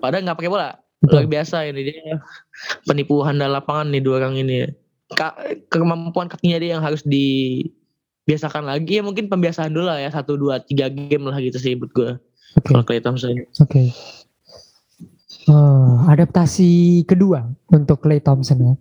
Padahal 0.01 0.23
nggak 0.29 0.39
pakai 0.41 0.53
bola. 0.53 0.71
Luar 1.05 1.29
biasa 1.29 1.69
ini 1.69 1.93
dia 1.93 2.17
penipuan 2.89 3.37
dalam 3.37 3.61
lapangan 3.61 3.93
nih 3.93 4.01
dua 4.01 4.17
orang 4.25 4.41
ini 4.41 4.65
Ka 4.65 4.86
kemampuan 5.71 6.27
kakinya 6.27 6.59
dia 6.59 6.71
yang 6.79 6.83
harus 6.83 7.07
dibiasakan 7.07 8.67
lagi 8.67 8.99
ya 8.99 9.03
mungkin 9.07 9.31
pembiasaan 9.31 9.71
dulu 9.71 9.87
lah 9.87 10.03
ya 10.03 10.11
satu 10.11 10.35
dua 10.35 10.59
tiga 10.59 10.91
game 10.91 11.31
lah 11.31 11.39
gitu 11.39 11.63
sih 11.63 11.79
buat 11.79 11.93
gue 11.95 12.11
okay. 12.59 12.67
kalau 12.67 12.83
Clay 12.83 12.99
Thompson 12.99 13.39
oke 13.39 13.47
okay. 13.63 13.95
Oh, 15.47 16.03
adaptasi 16.11 17.07
kedua 17.07 17.47
untuk 17.71 18.03
Clay 18.03 18.19
Thompson 18.19 18.59
ya. 18.59 18.75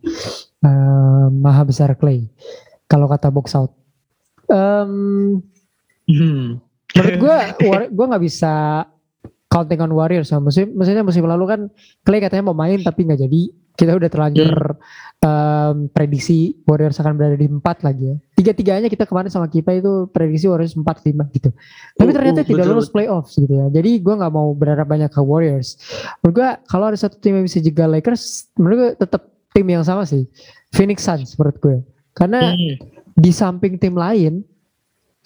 Uh, 0.65 1.30
maha 1.30 1.61
besar 1.61 1.93
Clay. 1.93 2.26
Kalau 2.89 3.06
kata 3.06 3.30
box 3.30 3.53
out. 3.53 3.69
Um, 4.49 5.45
hmm. 6.10 6.57
Menurut 6.97 7.18
gue, 7.22 7.38
gue 7.95 8.06
nggak 8.10 8.26
bisa 8.26 8.81
counting 9.56 9.80
on 9.80 9.95
Warriors. 9.95 10.27
Maksudnya, 10.36 10.68
maksudnya 10.76 11.03
musim 11.07 11.23
lalu 11.23 11.45
kan 11.48 11.60
Clay 12.03 12.19
katanya 12.19 12.52
mau 12.52 12.57
main 12.57 12.84
tapi 12.84 13.07
nggak 13.07 13.23
jadi. 13.23 13.41
Kita 13.76 13.91
udah 13.91 14.07
terlanjur 14.07 14.56
hmm. 14.56 15.27
um, 15.27 15.76
prediksi 15.91 16.56
Warriors 16.64 16.95
akan 16.95 17.19
berada 17.19 17.36
di 17.36 17.44
empat 17.44 17.84
lagi 17.84 18.07
ya. 18.07 18.15
Tiga-tiganya 18.40 18.88
kita 18.88 19.03
kemarin 19.03 19.27
sama 19.27 19.52
kita 19.52 19.76
itu 19.76 20.07
prediksi 20.15 20.48
Warriors 20.48 20.80
empat 20.80 21.03
lima 21.03 21.27
gitu. 21.36 21.52
Tapi 21.99 22.07
uh, 22.07 22.15
ternyata 22.15 22.40
uh, 22.44 22.48
tidak 22.48 22.65
lulus 22.72 22.88
playoffs 22.88 23.36
gitu 23.36 23.52
ya. 23.52 23.68
Jadi 23.68 23.99
gue 23.99 24.15
nggak 24.15 24.32
mau 24.32 24.56
berharap 24.56 24.88
banyak 24.88 25.11
ke 25.11 25.19
Warriors. 25.19 25.76
Menurut 26.23 26.36
gue 26.40 26.49
kalau 26.72 26.88
ada 26.88 26.95
satu 26.95 27.19
tim 27.19 27.36
yang 27.36 27.44
bisa 27.44 27.60
jaga 27.60 27.84
Lakers, 27.99 28.48
menurut 28.56 28.76
gue 28.80 28.91
tetap 29.03 29.27
tim 29.52 29.68
yang 29.68 29.84
sama 29.84 30.07
sih. 30.07 30.23
Phoenix 30.72 31.03
Suns 31.03 31.36
menurut 31.36 31.60
gue. 31.60 31.77
Karena 32.15 32.56
hmm. 32.56 32.76
di 33.19 33.32
samping 33.36 33.76
tim 33.76 33.99
lain, 33.99 34.40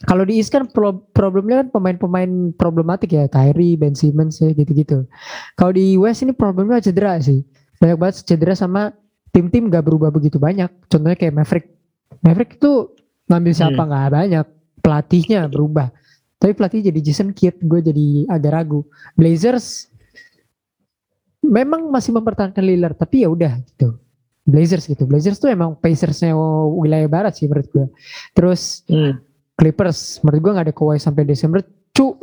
kalau 0.08 0.24
di 0.24 0.40
East 0.40 0.54
kan 0.54 0.64
pro 0.72 1.04
problemnya 1.12 1.66
kan 1.66 1.68
pemain-pemain 1.76 2.56
problematik 2.56 3.12
ya, 3.12 3.28
Kyrie, 3.28 3.76
Ben 3.76 3.98
Simmons 3.98 4.40
ya 4.40 4.56
gitu-gitu. 4.56 5.04
Kalau 5.60 5.76
di 5.76 6.00
West 6.00 6.24
ini 6.24 6.32
problemnya 6.32 6.80
cedera 6.80 7.20
sih 7.20 7.44
banyak 7.80 7.98
banget 7.98 8.16
cedera 8.28 8.54
sama 8.54 8.92
tim-tim 9.32 9.72
gak 9.72 9.88
berubah 9.88 10.12
begitu 10.12 10.36
banyak. 10.38 10.68
Contohnya 10.92 11.16
kayak 11.16 11.34
Maverick. 11.34 11.68
Maverick 12.20 12.60
itu 12.60 12.92
ngambil 13.32 13.54
siapa 13.56 13.82
hmm. 13.82 13.90
nggak 13.90 14.04
hmm. 14.06 14.16
banyak. 14.20 14.46
Pelatihnya 14.80 15.42
berubah. 15.48 15.88
Tapi 16.40 16.52
pelatih 16.56 16.80
jadi 16.88 17.00
Jason 17.04 17.36
Kidd, 17.36 17.60
gue 17.60 17.80
jadi 17.84 18.08
agak 18.32 18.52
ragu. 18.56 18.88
Blazers 19.12 19.92
memang 21.44 21.92
masih 21.92 22.16
mempertahankan 22.16 22.64
Lillard, 22.64 22.96
tapi 22.96 23.28
ya 23.28 23.30
udah 23.32 23.60
gitu. 23.60 24.00
Blazers 24.48 24.88
gitu. 24.88 25.04
Blazers 25.04 25.36
tuh 25.36 25.52
emang 25.52 25.76
Pacersnya 25.76 26.32
wilayah 26.80 27.12
barat 27.12 27.36
sih 27.36 27.52
menurut 27.52 27.68
gue. 27.68 27.86
Terus 28.32 28.88
hmm. 28.88 29.29
Clippers, 29.60 30.23
menurut 30.23 30.40
gue 30.40 30.52
gak 30.56 30.65
ada 30.72 30.76
Kawhi 30.76 30.95
sampai 30.95 31.27
Desember. 31.27 31.60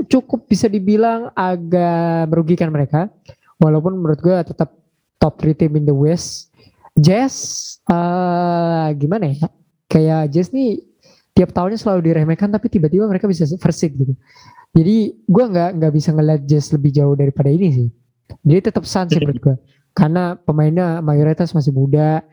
Cukup 0.09 0.49
bisa 0.49 0.73
dibilang 0.73 1.29
agak 1.37 2.33
merugikan 2.33 2.73
mereka. 2.73 3.13
Walaupun 3.61 4.01
menurut 4.01 4.17
gue 4.25 4.37
tetap 4.41 4.73
top 5.21 5.37
3 5.45 5.53
team 5.53 5.77
in 5.77 5.85
the 5.85 5.93
West. 5.93 6.49
Jazz 6.97 7.37
uh, 7.93 8.89
gimana 8.97 9.37
ya? 9.37 9.53
Kayak 9.85 10.33
Jazz 10.33 10.49
nih 10.49 10.81
tiap 11.37 11.53
tahunnya 11.53 11.77
selalu 11.77 12.09
diremehkan 12.09 12.49
tapi 12.49 12.73
tiba-tiba 12.73 13.05
mereka 13.05 13.29
bisa 13.29 13.45
seed 13.45 13.93
gitu. 13.93 14.17
Jadi 14.73 15.13
gue 15.29 15.45
nggak 15.45 15.77
nggak 15.77 15.93
bisa 15.93 16.17
ngeliat 16.17 16.41
Jazz 16.49 16.73
lebih 16.73 16.97
jauh 16.97 17.13
daripada 17.13 17.53
ini 17.53 17.69
sih. 17.69 17.89
Jadi 18.49 18.73
tetap 18.73 18.89
Suns 18.89 19.13
sih 19.13 19.21
menurut 19.21 19.41
gue. 19.45 19.57
Karena 19.93 20.41
pemainnya 20.41 21.05
mayoritas 21.05 21.53
masih 21.53 21.77
muda 21.77 22.25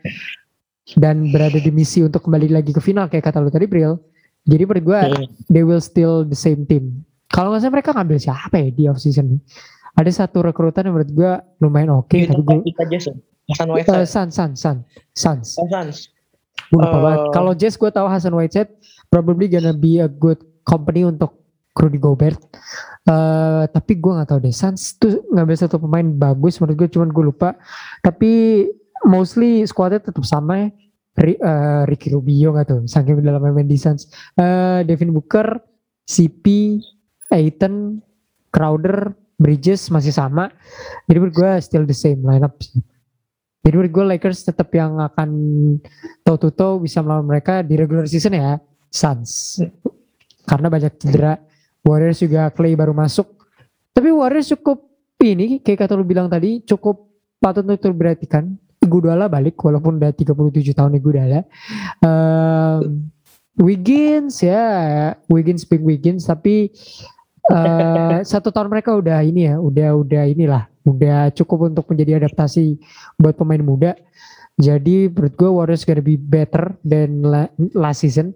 dan 0.96 1.28
berada 1.28 1.60
di 1.60 1.68
misi 1.72 2.00
untuk 2.00 2.24
kembali 2.24 2.52
lagi 2.52 2.72
ke 2.72 2.80
final 2.80 3.08
kayak 3.12 3.28
kata 3.28 3.44
lu 3.44 3.52
tadi 3.52 3.68
Bril. 3.68 4.00
Jadi 4.44 4.62
menurut 4.68 4.84
gue 4.84 5.00
they 5.48 5.64
will 5.64 5.80
still 5.80 6.24
the 6.24 6.36
same 6.36 6.68
team. 6.68 7.04
Kalau 7.32 7.50
nggak 7.50 7.64
salah 7.64 7.74
mereka 7.80 7.90
ngambil 7.96 8.18
siapa 8.20 8.54
ya 8.60 8.68
di 8.70 8.82
off 8.86 9.00
season 9.00 9.36
ini? 9.36 9.38
ada 9.94 10.10
satu 10.10 10.42
rekrutan 10.42 10.90
yang 10.90 10.94
menurut 10.98 11.12
gue 11.14 11.32
lumayan 11.62 11.90
oke 11.94 12.10
okay, 12.10 12.26
tapi 12.26 12.42
gue 12.42 12.58
Hasan 13.44 13.68
Whiteside. 13.70 14.00
Uh, 14.00 14.08
San 14.08 14.28
San 14.32 14.50
San. 14.56 14.76
Sans. 15.12 15.44
Oh, 15.60 15.68
Sans. 15.68 16.08
Gue 16.72 16.80
lupa 16.80 16.96
uh, 16.96 17.02
banget 17.04 17.20
kalau 17.36 17.52
Jazz 17.52 17.76
gue 17.76 17.90
tahu 17.92 18.06
Hasan 18.08 18.34
Whiteside 18.34 18.72
probably 19.12 19.46
gonna 19.46 19.76
be 19.76 20.00
a 20.00 20.08
good 20.08 20.40
company 20.64 21.04
untuk 21.04 21.36
Rudy 21.76 22.00
Gobert. 22.00 22.40
Uh, 23.04 23.68
tapi 23.68 24.00
gue 24.00 24.12
nggak 24.16 24.32
tahu 24.32 24.40
deh. 24.40 24.54
Sans 24.54 24.80
tuh 24.96 25.22
ngambil 25.28 25.56
satu 25.60 25.76
pemain 25.76 26.06
bagus 26.08 26.56
menurut 26.58 26.86
gue 26.86 26.88
cuman 26.96 27.12
gue 27.12 27.24
lupa. 27.28 27.52
Tapi 28.00 28.64
mostly 29.04 29.60
squadnya 29.68 30.00
tetap 30.00 30.24
sama 30.24 30.66
ya 30.66 30.68
uh, 31.18 31.82
Ricky 31.86 32.10
Rubio 32.10 32.54
gak 32.54 32.70
tuh 32.70 32.82
saking 32.90 33.22
dalam 33.22 33.42
main 33.42 33.70
Suns 33.78 34.10
uh, 34.38 34.82
Devin 34.82 35.14
Booker 35.14 35.62
CP 36.04 36.78
Aiton 37.32 38.02
Crowder 38.54 39.14
Bridges 39.34 39.90
masih 39.90 40.14
sama. 40.14 40.46
Jadi 41.10 41.18
menurut 41.18 41.34
gue 41.34 41.50
still 41.58 41.84
the 41.84 41.96
same 41.96 42.22
lineup. 42.22 42.54
Jadi 43.64 43.74
menurut 43.74 43.92
gue 43.92 44.04
Lakers 44.14 44.46
tetap 44.46 44.70
yang 44.76 45.00
akan 45.02 45.30
toe 46.22 46.38
to 46.38 46.54
toe 46.54 46.78
bisa 46.78 47.02
melawan 47.02 47.26
mereka 47.26 47.64
di 47.66 47.74
regular 47.74 48.06
season 48.06 48.38
ya 48.38 48.62
Suns. 48.94 49.58
Karena 50.46 50.70
banyak 50.70 50.94
cedera. 51.00 51.40
Warriors 51.84 52.22
juga 52.22 52.48
Clay 52.54 52.78
baru 52.78 52.96
masuk. 52.96 53.28
Tapi 53.92 54.08
Warriors 54.08 54.48
cukup 54.54 54.86
ini 55.20 55.60
kayak 55.60 55.84
kata 55.88 55.98
lu 55.98 56.04
bilang 56.06 56.30
tadi 56.30 56.62
cukup 56.64 57.08
patut 57.42 57.66
untuk 57.66 57.92
diperhatikan. 57.92 58.54
Iguodala 58.84 59.32
balik 59.32 59.56
walaupun 59.56 59.96
udah 59.96 60.12
37 60.12 60.76
tahun 60.76 61.00
Iguodala. 61.00 61.40
Um, 62.04 63.08
Wiggins 63.54 64.42
ya, 64.42 65.14
Wiggins 65.30 65.62
big 65.62 65.80
Wiggins 65.80 66.26
tapi 66.26 66.74
uh, 67.48 68.20
satu 68.32 68.50
tahun 68.50 68.68
mereka 68.68 68.92
udah 68.98 69.22
ini 69.22 69.46
ya, 69.48 69.56
udah 69.62 69.94
udah 69.94 70.22
inilah, 70.26 70.66
udah 70.84 71.30
cukup 71.32 71.70
untuk 71.70 71.86
menjadi 71.88 72.18
adaptasi 72.22 72.76
buat 73.16 73.38
pemain 73.38 73.62
muda. 73.62 73.94
Jadi 74.54 75.10
menurut 75.10 75.34
gue 75.34 75.50
Warriors 75.50 75.82
gonna 75.82 76.02
be 76.02 76.14
better 76.14 76.74
than 76.86 77.26
last 77.74 78.06
season. 78.06 78.34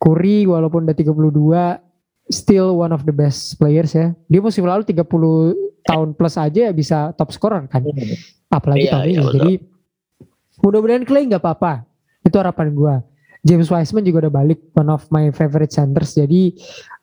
Curry 0.00 0.48
walaupun 0.48 0.88
udah 0.88 0.96
32 0.96 2.32
still 2.32 2.78
one 2.78 2.94
of 2.94 3.06
the 3.06 3.14
best 3.14 3.58
players 3.58 3.94
ya. 3.94 4.14
Dia 4.30 4.40
musim 4.40 4.64
lalu 4.66 4.86
30 4.86 5.02
tahun 5.84 6.08
plus 6.14 6.34
aja 6.38 6.70
bisa 6.70 7.10
top 7.18 7.34
scorer 7.34 7.66
kan. 7.66 7.82
Apalagi 8.50 8.86
iya, 8.86 8.92
tahun 8.94 9.04
ini. 9.04 9.14
Iya, 9.14 9.22
Jadi 9.34 9.52
mudah-mudahan 10.60 11.04
Clay 11.04 11.28
nggak 11.28 11.42
apa-apa. 11.42 11.84
Itu 12.24 12.36
harapan 12.40 12.72
gue. 12.72 12.94
James 13.40 13.72
Wiseman 13.72 14.04
juga 14.04 14.28
udah 14.28 14.32
balik 14.44 14.60
one 14.76 14.92
of 14.92 15.08
my 15.08 15.32
favorite 15.32 15.72
centers 15.72 16.12
jadi 16.12 16.52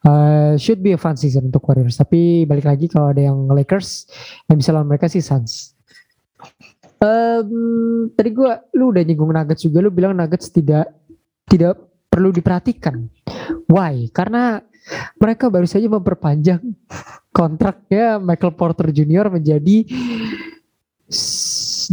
uh, 0.05 0.53
should 0.53 0.85
be 0.85 0.93
a 0.93 0.99
fun 0.99 1.17
season 1.17 1.49
untuk 1.49 1.65
Warriors 1.65 1.97
tapi 1.97 2.45
balik 2.45 2.69
lagi 2.69 2.85
kalau 2.85 3.09
ada 3.09 3.25
yang 3.25 3.49
Lakers 3.49 4.05
yang 4.45 4.61
bisa 4.61 4.69
lawan 4.69 4.85
mereka 4.85 5.09
sih 5.09 5.17
Suns 5.17 5.73
um, 7.01 8.13
tadi 8.13 8.29
gue 8.29 8.51
lu 8.77 8.93
udah 8.93 9.01
nyinggung 9.01 9.33
Nuggets 9.33 9.65
juga 9.65 9.81
lu 9.81 9.89
bilang 9.89 10.13
Nuggets 10.13 10.53
tidak 10.53 10.93
tidak 11.49 11.73
perlu 12.05 12.29
diperhatikan 12.29 13.09
why 13.65 14.05
karena 14.13 14.61
mereka 15.17 15.49
baru 15.49 15.65
saja 15.65 15.89
memperpanjang 15.89 16.61
kontraknya 17.33 18.21
Michael 18.21 18.53
Porter 18.55 18.93
Jr. 18.93 19.33
menjadi 19.33 19.83
200 21.09 21.91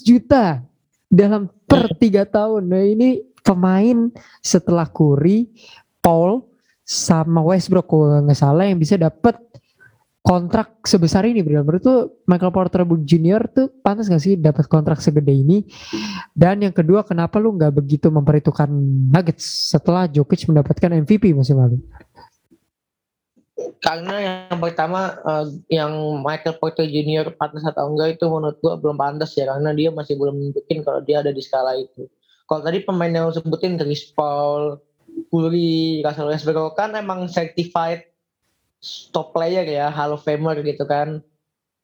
juta 0.00 0.64
dalam 1.12 1.52
per 1.68 1.92
tiga 2.00 2.24
tahun. 2.24 2.72
Nah 2.72 2.80
ini 2.80 3.20
pemain 3.44 4.08
setelah 4.40 4.88
Curry, 4.88 5.52
Paul, 6.00 6.40
sama 6.82 7.44
Westbrook 7.44 7.84
kalau 7.84 8.24
nggak 8.24 8.40
salah 8.40 8.64
yang 8.64 8.80
bisa 8.80 8.96
dapat 8.96 9.36
kontrak 10.22 10.80
sebesar 10.86 11.26
ini 11.26 11.42
Bro. 11.42 11.66
Menurut 11.66 11.82
tuh 11.82 12.00
Michael 12.30 12.54
Porter 12.54 12.86
Junior 13.04 13.42
tuh 13.50 13.68
pantas 13.82 14.06
gak 14.06 14.22
sih 14.22 14.38
dapat 14.38 14.70
kontrak 14.70 15.02
segede 15.02 15.34
ini? 15.34 15.66
Dan 16.32 16.62
yang 16.62 16.72
kedua 16.72 17.02
kenapa 17.02 17.42
lu 17.42 17.52
nggak 17.58 17.74
begitu 17.74 18.08
memperhitungkan 18.08 18.70
Nuggets 19.10 19.74
setelah 19.74 20.06
Jokic 20.06 20.46
mendapatkan 20.46 20.94
MVP 21.02 21.34
musim 21.34 21.58
lalu? 21.58 21.82
Karena 23.82 24.14
yang 24.50 24.58
pertama 24.62 25.18
uh, 25.26 25.46
yang 25.66 25.92
Michael 26.22 26.56
Porter 26.62 26.86
Junior 26.86 27.30
pantas 27.34 27.66
atau 27.66 27.90
enggak 27.90 28.16
itu 28.16 28.24
menurut 28.30 28.58
gua 28.62 28.78
belum 28.78 28.96
pantas 28.96 29.34
ya 29.34 29.50
karena 29.50 29.74
dia 29.74 29.90
masih 29.90 30.14
belum 30.14 30.38
nunjukin 30.38 30.86
kalau 30.86 31.00
dia 31.02 31.20
ada 31.20 31.34
di 31.34 31.42
skala 31.42 31.74
itu 31.74 32.06
kalau 32.52 32.68
tadi 32.68 32.84
pemain 32.84 33.08
yang 33.08 33.30
lu 33.30 33.32
sebutin 33.32 33.80
Chris 33.80 34.12
Paul, 34.12 34.76
Curry, 35.32 36.04
Russell 36.04 36.28
Westbrook 36.28 36.76
kan 36.76 36.92
emang 36.92 37.24
certified 37.32 38.04
top 39.08 39.32
player 39.32 39.64
ya, 39.64 39.88
Hall 39.88 40.12
of 40.12 40.20
Famer 40.20 40.60
gitu 40.60 40.84
kan. 40.84 41.24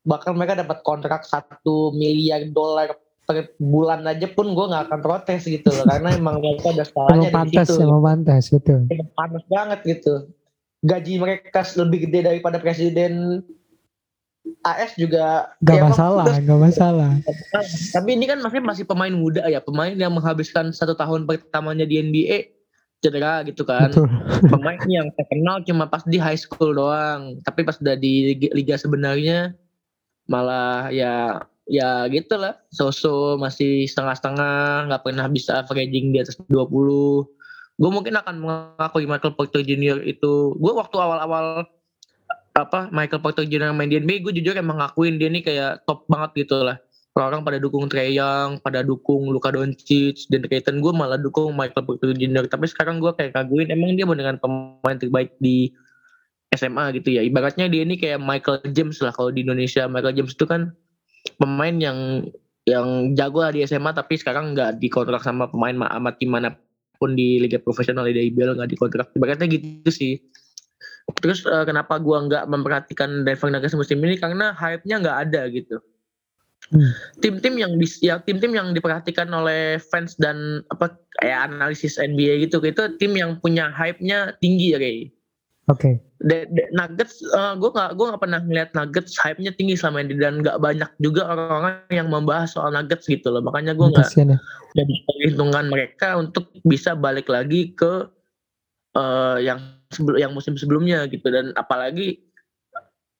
Bahkan 0.05 0.37
mereka 0.37 0.61
dapat 0.61 0.85
kontrak 0.85 1.25
satu 1.25 1.97
miliar 1.97 2.45
dolar 2.53 3.01
per 3.25 3.57
bulan 3.57 4.05
aja 4.09 4.29
pun 4.29 4.53
gue 4.53 4.67
nggak 4.69 4.93
akan 4.93 5.01
protes 5.01 5.49
gitu 5.49 5.73
loh 5.73 5.85
karena 5.85 6.17
emang 6.17 6.41
mereka 6.41 6.69
ada 6.73 6.81
Emang 6.85 6.89
skalanya 6.89 7.29
di 7.29 7.37
pantas, 7.37 7.67
situ 7.69 7.81
emang 7.85 8.03
pantas, 8.05 8.45
betul. 8.53 8.81
Emang 8.93 9.11
panas 9.17 9.45
banget 9.49 9.81
gitu 9.85 10.15
gaji 10.83 11.19
mereka 11.19 11.63
lebih 11.75 12.07
gede 12.07 12.21
daripada 12.27 12.63
presiden 12.63 13.43
AS 14.65 14.97
juga 14.97 15.53
Gak 15.61 15.77
ya 15.77 15.83
masalah, 15.91 16.25
gak 16.41 16.61
masalah. 16.61 17.11
tapi 17.93 18.17
ini 18.17 18.25
kan 18.25 18.39
masih 18.41 18.61
masih 18.65 18.85
pemain 18.89 19.13
muda 19.13 19.45
ya 19.51 19.61
pemain 19.61 19.93
yang 19.93 20.15
menghabiskan 20.15 20.73
satu 20.73 20.97
tahun 20.97 21.29
pertamanya 21.29 21.85
di 21.85 22.01
NBA 22.01 22.59
cedera 22.99 23.47
gitu 23.47 23.63
kan 23.63 23.93
Betul. 23.95 24.09
pemain 24.55 24.81
yang 24.91 25.11
terkenal 25.15 25.63
cuma 25.63 25.87
pas 25.87 26.03
di 26.07 26.19
high 26.19 26.39
school 26.39 26.75
doang 26.75 27.39
tapi 27.47 27.63
pas 27.63 27.79
udah 27.79 27.95
di 27.95 28.35
liga, 28.35 28.49
liga 28.55 28.75
sebenarnya 28.75 29.55
malah 30.27 30.91
ya 30.91 31.43
ya 31.69 32.09
gitu 32.11 32.41
lah 32.41 32.57
so-so 32.73 33.37
masih 33.37 33.85
setengah-setengah 33.87 34.89
nggak 34.89 35.03
pernah 35.05 35.27
bisa 35.29 35.63
averaging 35.63 36.17
di 36.17 36.19
atas 36.25 36.41
20 36.49 37.38
gue 37.79 37.91
mungkin 37.95 38.15
akan 38.19 38.37
mengakui 38.43 39.07
Michael 39.07 39.39
Porter 39.39 39.63
Jr. 39.63 40.03
itu 40.03 40.59
gue 40.59 40.73
waktu 40.75 40.97
awal-awal 40.99 41.63
apa 42.59 42.91
Michael 42.91 43.23
Porter 43.23 43.47
Jr. 43.47 43.71
main 43.71 43.87
di 43.87 44.03
NBA 44.03 44.27
gue 44.27 44.33
jujur 44.43 44.59
emang 44.59 44.83
ngakuin 44.83 45.15
dia 45.17 45.31
nih 45.31 45.47
kayak 45.47 45.87
top 45.87 46.03
banget 46.11 46.47
gitu 46.47 46.59
lah 46.67 46.83
orang 47.19 47.43
pada 47.43 47.59
dukung 47.59 47.91
Trey 47.91 48.15
Young 48.15 48.63
pada 48.63 48.83
dukung 48.87 49.31
Luka 49.31 49.51
Doncic 49.51 50.27
dan 50.31 50.47
Keaton 50.47 50.79
gue 50.79 50.93
malah 50.95 51.19
dukung 51.19 51.55
Michael 51.55 51.87
Porter 51.87 52.15
Jr. 52.15 52.51
tapi 52.51 52.67
sekarang 52.67 52.99
gue 52.99 53.11
kayak 53.15 53.35
kaguin 53.35 53.71
emang 53.71 53.95
dia 53.95 54.07
beneran 54.07 54.39
pemain 54.43 54.99
terbaik 54.99 55.35
di 55.39 55.71
SMA 56.55 56.95
gitu 56.99 57.15
ya 57.15 57.23
ibaratnya 57.23 57.71
dia 57.71 57.87
ini 57.87 57.95
kayak 57.95 58.19
Michael 58.19 58.63
James 58.75 58.99
lah 59.03 59.15
kalau 59.15 59.31
di 59.31 59.47
Indonesia 59.47 59.87
Michael 59.87 60.19
James 60.19 60.35
itu 60.35 60.47
kan 60.47 60.75
pemain 61.39 61.75
yang 61.79 62.27
yang 62.67 63.15
jago 63.19 63.43
lah 63.43 63.53
di 63.55 63.65
SMA 63.67 63.95
tapi 63.95 64.19
sekarang 64.19 64.55
nggak 64.55 64.79
dikontrak 64.79 65.23
sama 65.23 65.51
pemain 65.51 65.75
ma- 65.75 65.93
amat 65.99 66.19
gimana 66.21 66.55
pun 66.99 67.15
di 67.15 67.39
liga 67.39 67.63
profesional 67.63 68.05
di 68.11 68.29
IBL 68.29 68.59
nggak 68.59 68.71
dikontrak. 68.75 69.15
Ibaratnya 69.15 69.47
gitu 69.49 69.91
sih. 69.91 70.19
Terus 71.23 71.47
eh, 71.49 71.65
kenapa 71.65 71.97
gua 72.03 72.27
nggak 72.27 72.45
memperhatikan 72.51 73.25
Denver 73.25 73.49
Nuggets 73.49 73.79
musim 73.79 74.03
ini? 74.05 74.21
Karena 74.21 74.53
hype-nya 74.53 75.01
nggak 75.01 75.19
ada 75.31 75.43
gitu. 75.49 75.79
Hmm. 76.69 76.93
tim-tim 77.25 77.57
yang 77.57 77.81
bis 77.81 77.97
ya 78.05 78.21
tim-tim 78.21 78.53
yang 78.53 78.77
diperhatikan 78.77 79.25
oleh 79.33 79.81
fans 79.89 80.13
dan 80.21 80.61
apa 80.69 81.01
kayak 81.17 81.49
analisis 81.49 81.97
NBA 81.97 82.45
gitu 82.45 82.61
itu 82.61 82.93
tim 83.01 83.17
yang 83.17 83.41
punya 83.41 83.73
hype-nya 83.73 84.37
tinggi 84.37 84.77
ya 84.77 84.79
kayak 84.83 85.09
Oke. 85.69 86.01
De- 86.19 86.49
Nuggets 86.75 87.23
gue 87.31 87.71
nggak 87.71 87.91
gue 87.95 88.07
nggak 88.09 88.23
pernah 88.25 88.41
ngeliat 88.43 88.71
Nuggets 88.75 89.15
hype-nya 89.21 89.55
tinggi 89.55 89.79
selama 89.79 90.03
ini 90.03 90.19
dan 90.19 90.43
nggak 90.43 90.59
banyak 90.59 90.91
juga 90.99 91.29
orang-orang 91.31 91.79
yang 91.95 92.09
membahas 92.11 92.57
soal 92.57 92.75
Nuggets 92.75 93.07
gitu 93.07 93.31
loh 93.31 93.45
makanya 93.45 93.77
gue 93.77 93.87
nggak 93.87 94.09
Kasian 94.09 94.35
ya. 94.35 94.39
jadi 94.75 94.95
perhitungan 95.07 95.65
mereka 95.71 96.19
untuk 96.19 96.51
bisa 96.67 96.99
balik 96.99 97.31
lagi 97.31 97.71
ke 97.77 98.11
eh, 98.99 99.39
yang 99.47 99.61
sebelum 99.95 100.19
yang 100.19 100.33
musim 100.35 100.59
sebelumnya 100.59 101.07
gitu 101.07 101.29
dan 101.31 101.55
apalagi 101.55 102.19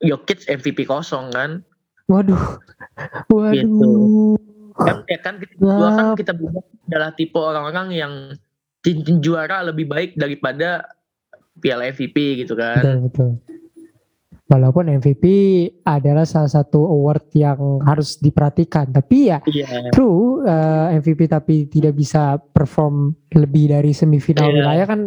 Jokic 0.03 0.49
MVP 0.51 0.89
kosong 0.89 1.31
kan 1.31 1.63
Waduh. 2.09 2.41
Waduh. 3.29 3.53
Gitu. 3.53 3.93
kan 4.79 5.05
ya 5.07 5.19
kan 5.21 5.35
kita 5.39 5.55
kan 5.69 6.07
kita 6.17 6.33
adalah 6.89 7.11
tipe 7.15 7.37
orang-orang 7.39 7.89
yang 7.95 8.15
cincin 8.83 9.21
juara 9.21 9.63
lebih 9.67 9.91
baik 9.91 10.15
daripada 10.17 10.98
Piala 11.59 11.91
MVP 11.91 12.45
gitu 12.45 12.55
kan 12.55 12.81
Betul, 12.81 12.99
betul. 13.11 13.31
Walaupun 14.49 14.89
MVP 14.89 15.25
adalah 15.85 16.25
salah 16.25 16.49
satu 16.49 16.81
award 16.89 17.29
yang 17.37 17.85
harus 17.85 18.17
diperhatikan, 18.17 18.89
tapi 18.89 19.29
ya 19.29 19.45
iya 19.45 19.93
true 19.93 20.41
eh, 20.41 20.97
MVP 20.97 21.29
tapi 21.29 21.69
tidak 21.69 21.93
bisa 21.93 22.41
perform 22.41 23.13
lebih 23.37 23.69
dari 23.69 23.93
semifinal 23.93 24.49
Iya. 24.49 24.57
wilayah 24.57 24.87
kan 24.89 25.01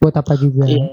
buat 0.00 0.16
apa 0.16 0.32
juga? 0.40 0.64
Iya, 0.64 0.88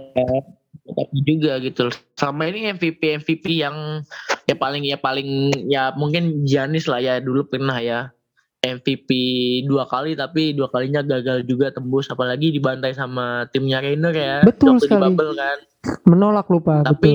tapi 0.84 1.16
juga 1.24 1.64
gitu. 1.64 1.88
Sama 2.20 2.52
ini 2.52 2.76
MVP 2.76 3.24
MVP 3.24 3.56
yang 3.56 4.04
ya 4.44 4.56
paling 4.60 4.84
ya 4.84 5.00
paling 5.00 5.30
ya 5.72 5.96
mungkin 5.96 6.44
Giannis 6.44 6.92
lah 6.92 7.00
ya 7.00 7.24
dulu 7.24 7.48
pernah 7.48 7.80
ya 7.80 8.12
MVP 8.66 9.10
dua 9.70 9.86
kali 9.86 10.18
tapi 10.18 10.58
dua 10.58 10.68
kalinya 10.74 11.06
gagal 11.06 11.46
juga 11.46 11.70
tembus 11.70 12.10
apalagi 12.10 12.50
dibantai 12.50 12.92
sama 12.98 13.46
timnya 13.54 13.80
Rainer 13.86 14.14
ya 14.14 14.36
Betul 14.42 14.82
di 14.82 14.90
sekali. 14.90 15.14
bubble 15.14 15.38
kan. 15.38 15.58
Menolak 16.10 16.50
lupa, 16.50 16.82
betul. 16.82 16.92
Tapi 16.92 17.12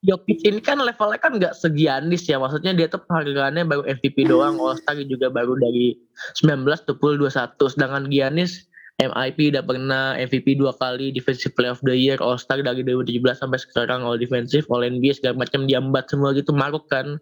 Jokic 0.00 0.40
ini 0.48 0.64
kan 0.64 0.80
levelnya 0.80 1.20
kan 1.20 1.36
nggak 1.36 1.52
segianis 1.60 2.24
ya 2.24 2.40
maksudnya 2.40 2.72
dia 2.72 2.88
tuh 2.88 3.04
penghargaannya 3.04 3.68
baru 3.68 3.84
MVP 3.84 4.32
doang 4.32 4.56
All 4.64 4.80
Star 4.80 4.96
juga 5.04 5.28
baru 5.28 5.60
dari 5.60 5.92
19 6.40 6.64
20 6.64 7.20
21 7.20 7.72
sedangkan 7.76 8.08
Giannis 8.08 8.64
MIP 9.00 9.52
udah 9.56 9.64
pernah 9.64 10.04
MVP 10.16 10.60
dua 10.60 10.72
kali 10.76 11.12
Defensive 11.12 11.52
Player 11.56 11.72
of 11.76 11.84
the 11.84 11.92
Year 11.92 12.16
All 12.20 12.40
Star 12.40 12.64
dari 12.64 12.80
2017 12.84 13.44
sampai 13.44 13.60
sekarang 13.60 14.00
All 14.00 14.16
Defensive 14.16 14.64
All 14.72 14.84
NBA 14.84 15.20
segala 15.20 15.44
macam 15.44 15.68
diambat 15.68 16.08
semua 16.08 16.32
gitu 16.32 16.52
maruk 16.56 16.88
kan 16.88 17.20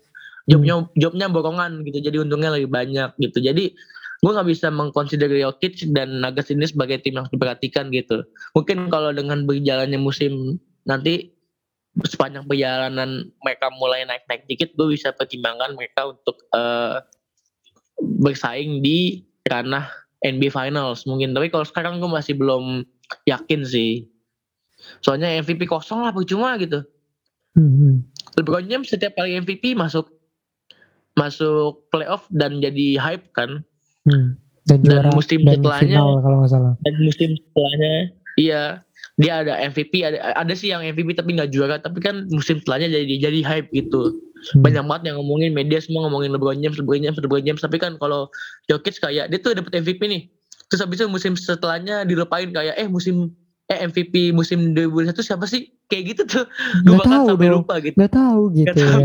jobnya 0.48 0.88
jobnya 0.96 1.28
borongan 1.28 1.84
gitu 1.84 2.00
jadi 2.00 2.24
untungnya 2.24 2.56
lebih 2.56 2.72
banyak 2.72 3.12
gitu. 3.20 3.38
Jadi 3.44 3.76
gue 4.18 4.30
nggak 4.34 4.48
bisa 4.50 4.72
mengconsider 4.72 5.30
Jokic 5.30 5.94
dan 5.94 6.18
Nuggets 6.18 6.50
ini 6.50 6.66
sebagai 6.66 6.98
tim 7.04 7.14
yang 7.14 7.28
harus 7.28 7.34
diperhatikan 7.36 7.94
gitu. 7.94 8.26
Mungkin 8.56 8.90
kalau 8.90 9.14
dengan 9.14 9.46
berjalannya 9.46 10.00
musim 10.00 10.58
nanti 10.88 11.30
sepanjang 12.02 12.46
perjalanan 12.46 13.30
mereka 13.42 13.70
mulai 13.78 14.02
naik-naik 14.06 14.46
dikit 14.50 14.74
gue 14.74 14.94
bisa 14.94 15.14
pertimbangkan 15.14 15.78
mereka 15.78 16.10
untuk 16.10 16.40
eh, 16.50 16.98
bersaing 18.22 18.82
di 18.82 19.22
ranah 19.46 19.86
NBA 20.26 20.50
Finals 20.50 21.06
mungkin. 21.06 21.30
Tapi 21.30 21.52
kalau 21.52 21.66
sekarang 21.66 22.02
gue 22.02 22.10
masih 22.10 22.34
belum 22.34 22.82
yakin 23.26 23.62
sih. 23.62 24.10
Soalnya 25.02 25.30
MVP 25.42 25.66
kosong 25.70 26.02
lah 26.02 26.10
percuma 26.10 26.58
gitu. 26.58 26.82
Hmm, 27.54 27.70
hmm. 27.70 27.94
LeBron 28.38 28.66
James 28.70 28.86
setiap 28.86 29.18
kali 29.18 29.38
MVP 29.38 29.74
masuk 29.74 30.17
masuk 31.18 31.66
playoff 31.88 32.24
dan 32.30 32.58
jadi 32.58 32.96
hype 32.96 33.26
kan 33.32 33.62
Hmm. 34.02 34.38
Dan 34.64 34.80
Dan 34.82 35.12
musim 35.12 35.42
dan 35.42 35.58
setelahnya- 35.58 35.96
final 35.96 36.20
kalau 36.20 36.36
nggak 36.38 36.50
salah. 36.50 36.72
dan 36.78 36.94
musim 36.98 37.30
setelahnya 37.34 37.92
iya 38.36 38.62
dia 39.14 39.32
ada 39.38 39.58
MVP 39.62 39.92
ada 40.02 40.16
ada 40.32 40.52
sih 40.52 40.68
yang 40.68 40.80
MVP 40.82 41.12
tapi 41.12 41.32
nggak 41.32 41.50
juara 41.50 41.76
tapi 41.76 41.98
kan 41.98 42.24
musim 42.28 42.56
setelahnya 42.56 42.88
jadi 42.90 43.14
jadi 43.22 43.40
hype 43.42 43.68
gitu 43.70 44.16
Hmm. 44.48 44.62
banyak 44.62 44.80
banget 44.82 45.02
yang 45.04 45.16
ngomongin 45.18 45.50
media 45.50 45.76
semua 45.78 46.04
ngomongin 46.04 46.30
LeBron 46.30 46.56
James 46.56 46.76
LeBron 46.76 47.02
James 47.02 47.18
LeBron 47.18 47.42
James 47.42 47.58
tapi 47.58 47.76
kan 47.76 47.96
kalau 47.96 48.30
Jokic 48.64 48.96
kayak 48.96 49.28
dia 49.28 49.38
tuh 49.38 49.50
dapet 49.52 49.74
MVP 49.74 49.98
nih 50.00 50.22
terus 50.64 50.78
habis 50.78 50.96
itu 50.96 51.06
musim 51.06 51.34
setelahnya 51.34 52.04
dilupain 52.04 52.46
kayak 52.48 52.76
eh 52.76 52.86
musim 52.86 53.34
eh 53.66 53.78
MVP 53.82 54.30
musim 54.30 54.72
2021 54.72 55.10
siapa 55.18 55.44
sih 55.44 55.60
kayak 55.86 56.04
gitu 56.08 56.22
tuh 56.24 56.44
gue 56.78 56.94
bahkan 56.94 57.12
tahu 57.18 57.26
sampai 57.28 57.46
dong. 57.46 57.60
lupa 57.60 57.74
gitu 57.78 57.96
Nggak 57.96 58.12
tahu 58.14 58.42
Gak 58.46 58.54
gitu 58.54 58.78
ya. 58.78 58.96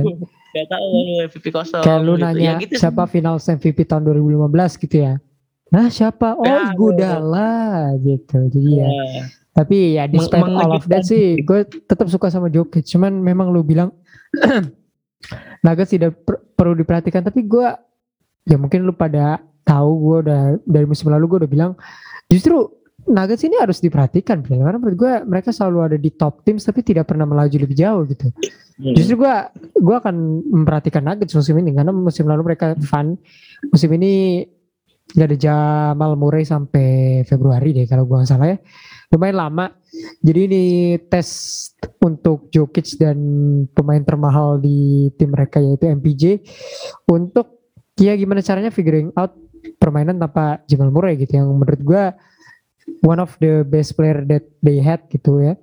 Gak 0.53 0.69
tahu 0.69 0.85
lu 0.85 1.13
MVP 1.23 1.45
kosong 1.49 1.81
Kayak 1.81 2.01
lu 2.01 2.13
gitu. 2.13 2.23
nanya 2.23 2.45
ya 2.45 2.61
gitu 2.61 2.73
siapa 2.77 3.03
final 3.05 3.35
MVP 3.37 3.77
tahun 3.83 4.05
2015 4.05 4.77
gitu 4.79 4.95
ya. 4.99 5.13
Nah 5.67 5.89
siapa? 5.89 6.37
Oh 6.37 6.45
Ya, 6.45 6.69
Iguodala 6.69 7.53
gitu. 7.99 8.37
Jadi 8.47 8.71
ya. 8.77 8.85
Ya. 8.85 9.23
Tapi 9.51 9.77
ya 9.97 10.03
despite 10.05 10.41
Meng- 10.41 10.57
all 10.57 10.77
of 10.77 10.85
that 10.85 11.01
sih, 11.03 11.37
gue 11.39 11.61
tetap 11.65 12.05
suka 12.07 12.29
sama 12.29 12.47
Jokic. 12.47 12.85
Cuman 12.85 13.13
memang 13.15 13.49
lu 13.49 13.61
bilang 13.61 13.89
Nuggets 15.63 15.91
tidak 15.91 16.21
per- 16.21 16.41
perlu 16.53 16.73
diperhatikan. 16.75 17.23
Tapi 17.23 17.41
gue 17.43 17.67
ya 18.43 18.57
mungkin 18.57 18.83
lu 18.83 18.91
pada 18.91 19.39
tahu 19.63 19.89
gue 20.01 20.17
udah 20.27 20.41
dari 20.61 20.83
musim 20.83 21.07
lalu 21.07 21.25
gue 21.27 21.37
udah 21.45 21.51
bilang 21.51 21.71
justru 22.27 22.67
Nuggets 23.03 23.43
ini 23.43 23.59
harus 23.59 23.83
diperhatikan 23.83 24.39
karena 24.43 24.79
menurut 24.79 24.95
gue 24.95 25.13
mereka 25.27 25.51
selalu 25.51 25.91
ada 25.91 25.97
di 25.99 26.09
top 26.13 26.47
teams 26.47 26.63
tapi 26.63 26.79
tidak 26.85 27.11
pernah 27.11 27.27
melaju 27.27 27.57
lebih 27.59 27.75
jauh 27.75 28.07
gitu. 28.07 28.31
Hmm. 28.79 28.95
Justru 28.95 29.19
gue 29.21 29.35
gue 29.75 29.95
akan 29.95 30.15
memperhatikan 30.63 31.03
Nuggets 31.03 31.35
musim 31.35 31.59
ini 31.59 31.75
karena 31.75 31.91
musim 31.91 32.25
lalu 32.25 32.53
mereka 32.53 32.73
fun. 32.79 33.19
Musim 33.69 33.91
ini 33.99 34.43
nggak 35.13 35.27
ada 35.29 35.37
Jamal 35.37 36.15
Murray 36.15 36.47
sampai 36.47 37.21
Februari 37.27 37.75
deh 37.75 37.85
kalau 37.85 38.07
gue 38.07 38.17
nggak 38.23 38.29
salah 38.31 38.47
ya. 38.55 38.57
Lumayan 39.11 39.37
lama. 39.37 39.65
Jadi 40.23 40.39
ini 40.49 40.63
tes 41.05 41.27
untuk 42.01 42.49
Jokic 42.49 42.97
dan 42.97 43.17
pemain 43.75 44.01
termahal 44.01 44.57
di 44.57 45.11
tim 45.19 45.29
mereka 45.35 45.61
yaitu 45.61 45.85
MPJ 45.85 46.23
untuk 47.11 47.61
ya 47.99 48.17
gimana 48.17 48.41
caranya 48.41 48.73
figuring 48.73 49.13
out 49.13 49.37
permainan 49.77 50.17
tanpa 50.19 50.65
Jamal 50.65 50.89
Murray 50.89 51.15
gitu 51.19 51.39
yang 51.39 51.51
menurut 51.53 51.81
gue 51.83 52.03
one 53.01 53.19
of 53.19 53.35
the 53.39 53.63
best 53.63 53.95
player 53.95 54.23
that 54.23 54.43
they 54.59 54.79
had 54.79 55.03
gitu 55.07 55.39
ya. 55.39 55.53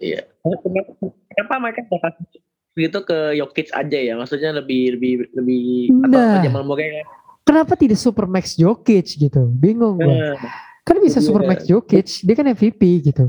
Iya. 0.00 0.24
Kenapa, 0.40 0.90
kenapa 1.36 1.54
mereka 1.60 1.80
kasih 1.84 2.40
gitu 2.72 2.98
ke 3.04 3.18
Jokic 3.36 3.68
aja 3.76 3.98
ya? 4.00 4.14
Maksudnya 4.16 4.56
lebih 4.56 4.96
lebih 4.96 5.12
lebih 5.36 5.64
Nah. 6.08 6.40
atau 6.40 6.44
Jamal 6.48 6.64
Murray 6.64 6.88
ya? 7.00 7.04
kenapa 7.40 7.74
tidak 7.74 7.98
Supermax 7.98 8.54
Jokic 8.54 9.18
gitu? 9.18 9.50
Bingung 9.50 9.98
gue. 9.98 10.06
Nah, 10.06 10.38
Kan 10.80 10.96
bisa 11.04 11.20
Iya. 11.20 11.26
Supermax 11.28 11.68
Jokic, 11.68 12.08
dia 12.24 12.34
kan 12.34 12.46
MVP 12.48 12.82
gitu. 13.04 13.28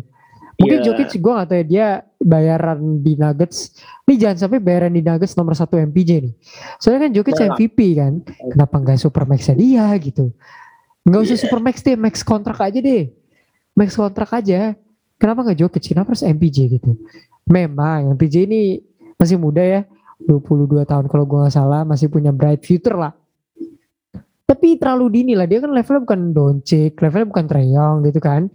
Mungkin 0.55 0.77
Iya. 0.81 0.85
Jokic 0.87 1.17
gue 1.19 1.31
gak 1.35 1.47
tahu 1.51 1.57
ya 1.57 1.65
dia 1.65 1.87
bayaran 2.17 2.79
di 3.01 3.17
Nuggets. 3.17 3.75
Nih 4.07 4.17
jangan 4.17 4.37
sampai 4.47 4.61
bayaran 4.61 4.93
di 4.93 5.01
Nuggets 5.03 5.33
nomor 5.35 5.57
satu 5.57 5.75
MPJ 5.75 6.09
nih. 6.21 6.33
Soalnya 6.77 7.09
kan 7.09 7.11
Jokic 7.11 7.35
Nah. 7.35 7.45
MVP 7.53 7.79
kan. 7.97 8.13
Kenapa 8.23 8.75
nggak 8.79 8.97
Supermax 9.01 9.49
dia 9.51 9.89
gitu? 9.99 10.31
Nggak 11.07 11.21
usah 11.25 11.35
Iya. 11.37 11.41
Supermax 11.47 11.75
deh, 11.81 11.97
max 11.97 12.15
kontrak 12.21 12.59
aja 12.61 12.79
deh. 12.79 13.09
Max 13.73 13.97
kontrak 13.97 14.29
aja. 14.37 14.77
Kenapa 15.17 15.45
nggak 15.45 15.57
Jokic? 15.61 15.93
Kenapa 15.93 16.13
harus 16.13 16.25
MPJ 16.25 16.57
gitu? 16.77 16.97
Memang 17.45 18.17
MPJ 18.17 18.45
ini 18.49 18.81
masih 19.17 19.37
muda 19.37 19.61
ya. 19.61 19.81
22 20.21 20.85
tahun 20.85 21.09
kalau 21.09 21.25
gue 21.25 21.37
nggak 21.41 21.55
salah 21.55 21.81
masih 21.81 22.05
punya 22.05 22.29
bright 22.29 22.61
future 22.61 22.93
lah. 22.93 23.13
Tapi 24.45 24.77
terlalu 24.77 25.21
dini 25.21 25.33
lah 25.33 25.49
dia 25.49 25.63
kan 25.63 25.71
levelnya 25.73 26.05
bukan 26.05 26.21
Doncic, 26.35 26.93
levelnya 26.99 27.27
bukan 27.29 27.45
Treyong 27.49 27.95
gitu 28.05 28.19
kan. 28.21 28.51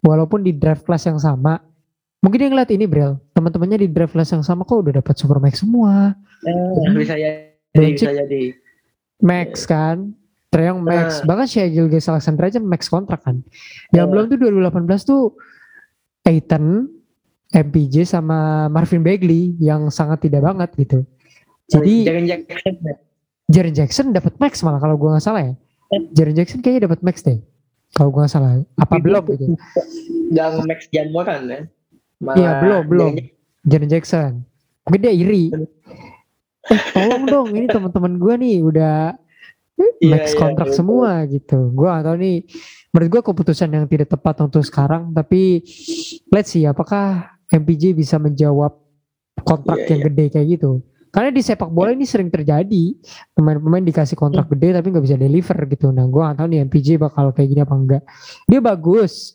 Walaupun 0.00 0.40
di 0.40 0.56
draft 0.56 0.88
class 0.88 1.04
yang 1.04 1.20
sama, 1.20 1.60
mungkin 2.24 2.38
dia 2.40 2.48
ngeliat 2.48 2.70
ini 2.72 2.88
Brel, 2.88 3.20
teman-temannya 3.36 3.84
di 3.84 3.88
draft 3.92 4.16
class 4.16 4.32
yang 4.32 4.40
sama 4.40 4.64
kok 4.64 4.80
udah 4.80 5.04
dapat 5.04 5.12
Supermax 5.20 5.60
semua. 5.60 6.16
nah, 6.40 6.94
bisa 6.96 7.18
jadi, 7.20 7.52
Doncic. 7.76 8.00
bisa 8.00 8.12
jadi. 8.16 8.42
Max 9.20 9.68
kan, 9.68 10.16
Treyong 10.50 10.82
Max, 10.82 11.22
Nah. 11.22 11.26
bahkan 11.30 11.46
Shea 11.46 11.70
Gilgeous 11.70 12.10
Alexander 12.10 12.44
aja 12.44 12.58
Max 12.58 12.90
kontrak 12.90 13.22
kan. 13.22 13.38
Yang 13.90 14.04
Nah. 14.04 14.10
belum 14.10 14.24
tuh 14.26 14.38
2018 14.38 15.02
tuh 15.02 15.22
Aiton, 16.22 16.90
MPJ 17.48 18.02
sama 18.04 18.66
Marvin 18.66 19.00
Bagley 19.00 19.54
yang 19.58 19.88
sangat 19.88 20.22
tidak 20.22 20.42
banget 20.42 20.70
gitu. 20.76 20.98
Jadi 21.66 22.02
Jaren 22.02 22.26
Jackson. 22.26 22.74
Jaren 23.46 23.74
Jackson 23.74 24.06
dapat 24.10 24.34
max 24.38 24.62
malah 24.62 24.78
kalau 24.78 24.94
gua 24.94 25.14
nggak 25.14 25.24
salah 25.24 25.42
ya. 25.42 25.54
Jaren 26.14 26.34
Jackson 26.34 26.60
kayaknya 26.60 26.90
dapat 26.90 27.02
max 27.02 27.22
deh. 27.22 27.38
Kalau 27.94 28.10
gua 28.10 28.26
nggak 28.26 28.34
salah. 28.34 28.58
Apa 28.74 28.98
belum 28.98 29.22
gitu? 29.30 29.54
Gak 30.30 30.46
nge-max 30.54 30.80
Jamoran 30.90 31.40
ya. 31.46 31.60
Malah 32.20 32.36
Iya 32.38 32.50
belum 32.58 32.82
belum. 32.86 33.12
Jaren 33.64 33.90
Jackson. 33.90 34.32
Mungkin 34.82 35.00
dia 35.00 35.14
iri. 35.14 35.50
Eh 36.70 36.78
tolong 36.92 37.24
dong 37.24 37.48
ini 37.50 37.66
teman-teman 37.66 38.14
gua 38.14 38.34
nih 38.36 38.60
udah 38.60 39.16
Iya, 40.00 40.12
max 40.16 40.32
iya, 40.32 40.38
kontrak 40.38 40.68
iya. 40.72 40.76
semua 40.76 41.10
gitu. 41.28 41.58
Gua 41.72 42.00
tahu 42.00 42.16
nih. 42.20 42.36
Menurut 42.90 43.08
gua 43.12 43.22
keputusan 43.22 43.68
yang 43.70 43.86
tidak 43.86 44.08
tepat 44.12 44.36
untuk 44.44 44.62
sekarang. 44.64 45.12
Tapi 45.12 45.64
let's 46.32 46.52
see 46.52 46.64
apakah 46.64 47.36
MPJ 47.50 47.96
bisa 47.96 48.16
menjawab 48.16 48.78
kontrak 49.42 49.84
Iya, 49.84 49.96
yang 49.96 50.00
gede 50.12 50.24
kayak 50.32 50.46
gitu. 50.58 50.84
Karena 51.10 51.34
di 51.34 51.42
sepak 51.42 51.74
bola 51.74 51.90
ini 51.90 52.06
sering 52.06 52.30
terjadi 52.30 52.94
pemain-pemain 53.34 53.82
dikasih 53.82 54.14
kontrak 54.14 54.46
Hmm. 54.46 54.54
gede 54.54 54.68
tapi 54.78 54.86
nggak 54.94 55.04
bisa 55.10 55.18
deliver 55.18 55.58
gitu. 55.66 55.86
Nah 55.90 56.06
gua 56.06 56.30
nggak 56.30 56.36
tahu 56.38 56.46
nih 56.54 56.60
MPJ 56.70 56.88
bakal 57.02 57.34
kayak 57.34 57.48
gini 57.50 57.60
apa 57.66 57.74
enggak. 57.74 58.02
Dia 58.46 58.60
bagus, 58.62 59.34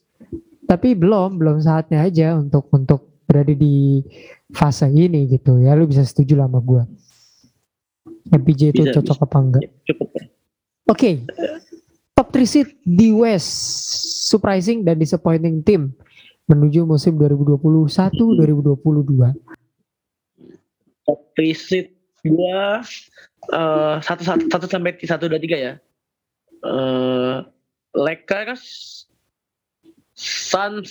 tapi 0.64 0.96
belum 0.96 1.36
belum 1.36 1.60
saatnya 1.60 2.08
aja 2.08 2.40
untuk 2.40 2.72
untuk 2.72 3.20
berada 3.28 3.52
di 3.52 4.00
fase 4.56 4.88
ini 4.88 5.28
gitu 5.28 5.60
ya. 5.60 5.76
Lu 5.76 5.84
bisa 5.84 6.08
setuju 6.08 6.40
lah 6.40 6.48
sama 6.48 6.64
gua. 6.64 6.84
MPJ 8.26 8.74
itu 8.74 8.82
Bisa, 8.88 8.94
cocok 9.02 9.18
apa 9.22 9.38
enggak? 9.38 9.64
Cukup. 9.86 10.10
Oke. 10.86 11.26
Top 12.16 12.32
3 12.32 12.46
seed 12.46 12.68
di 12.86 13.12
West. 13.12 13.50
Surprising 14.26 14.82
dan 14.82 14.98
disappointing 14.98 15.62
team 15.62 15.94
menuju 16.46 16.86
musim 16.86 17.18
2021-2022. 17.18 19.34
Top 21.06 21.20
3 21.38 21.54
seed 21.54 21.94
gua 22.26 22.82
eh, 23.54 23.96
satu 24.02 24.26
satu 24.26 24.50
satu 24.50 24.66
sampai 24.66 24.98
satu 25.06 25.30
dua 25.30 25.38
tiga 25.38 25.58
ya. 25.58 25.74
Eh, 26.66 27.38
Lakers, 27.94 28.66
Suns 30.18 30.90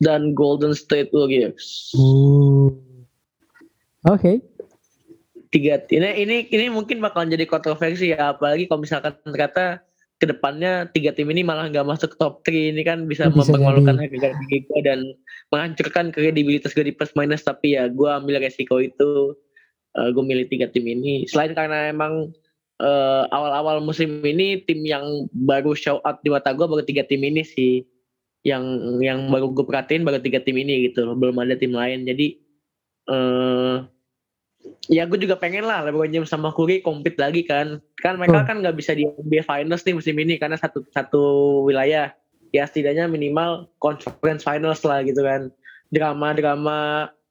dan 0.00 0.32
Golden 0.32 0.72
State 0.72 1.12
Warriors. 1.12 1.92
Uh. 1.92 2.72
Oke. 4.08 4.40
Tiga 5.50 5.82
ini 5.90 6.08
ini 6.22 6.36
ini 6.46 6.66
mungkin 6.70 7.02
bakalan 7.02 7.34
jadi 7.34 7.42
kontroversi 7.42 8.14
ya 8.14 8.38
apalagi 8.38 8.70
kalau 8.70 8.86
misalkan 8.86 9.18
ternyata 9.26 9.82
ke 10.20 10.28
depannya 10.28 10.84
tiga 10.92 11.16
tim 11.16 11.32
ini 11.32 11.40
malah 11.40 11.66
nggak 11.72 11.88
masuk 11.88 12.12
top 12.20 12.44
3 12.44 12.76
ini 12.76 12.84
kan 12.84 13.08
bisa, 13.08 13.32
Bisa 13.32 13.56
mempermalukan 13.56 13.96
harga 13.96 14.36
diri 14.36 14.68
gue 14.68 14.80
dan 14.84 15.00
menghancurkan 15.48 16.12
kredibilitas 16.12 16.76
gue 16.76 16.84
di 16.84 16.92
plus 16.92 17.16
minus. 17.16 17.40
Tapi 17.42 17.80
ya 17.80 17.88
gue 17.88 18.04
ambil 18.04 18.36
resiko 18.36 18.84
itu 18.84 19.32
gue 19.96 20.22
milih 20.22 20.46
tiga 20.52 20.68
tim 20.68 20.84
ini. 20.84 21.24
Selain 21.24 21.56
karena 21.56 21.88
emang 21.88 22.28
eh, 22.84 23.24
awal-awal 23.32 23.80
musim 23.80 24.20
ini 24.20 24.60
tim 24.68 24.84
yang 24.84 25.24
baru 25.32 25.72
show 25.72 26.04
out 26.04 26.20
di 26.20 26.28
mata 26.28 26.52
gue 26.52 26.68
baru 26.68 26.84
tiga 26.84 27.08
tim 27.08 27.24
ini 27.24 27.40
sih. 27.40 27.88
Yang 28.44 28.64
yang 29.00 29.32
baru 29.32 29.56
gue 29.56 29.64
perhatiin 29.64 30.04
baru 30.04 30.20
tiga 30.20 30.44
tim 30.44 30.60
ini 30.60 30.92
gitu 30.92 31.08
loh 31.08 31.16
belum 31.16 31.40
ada 31.40 31.56
tim 31.56 31.72
lain. 31.72 32.04
Jadi 32.04 32.36
eh 33.08 33.76
ya 34.86 35.04
gue 35.04 35.16
juga 35.16 35.34
pengen 35.34 35.64
lah 35.64 35.80
LeBron 35.82 36.10
James 36.10 36.26
sama 36.26 36.50
Curry 36.50 36.80
compete 36.80 37.16
lagi 37.16 37.42
kan 37.42 37.78
kan 37.96 38.14
mereka 38.14 38.42
Oh. 38.42 38.44
kan 38.44 38.60
nggak 38.60 38.74
bisa 38.74 38.92
di 38.92 39.06
NBA 39.06 39.42
Finals 39.42 39.82
nih 39.82 39.94
musim 39.94 40.14
ini 40.14 40.36
karena 40.36 40.54
satu 40.54 40.84
satu 40.88 41.22
wilayah 41.62 42.12
ya 42.50 42.64
setidaknya 42.64 43.06
minimal 43.06 43.70
conference 43.78 44.42
finals 44.42 44.82
lah 44.82 45.00
gitu 45.00 45.20
kan 45.20 45.48
drama 45.88 46.32
drama 46.32 46.78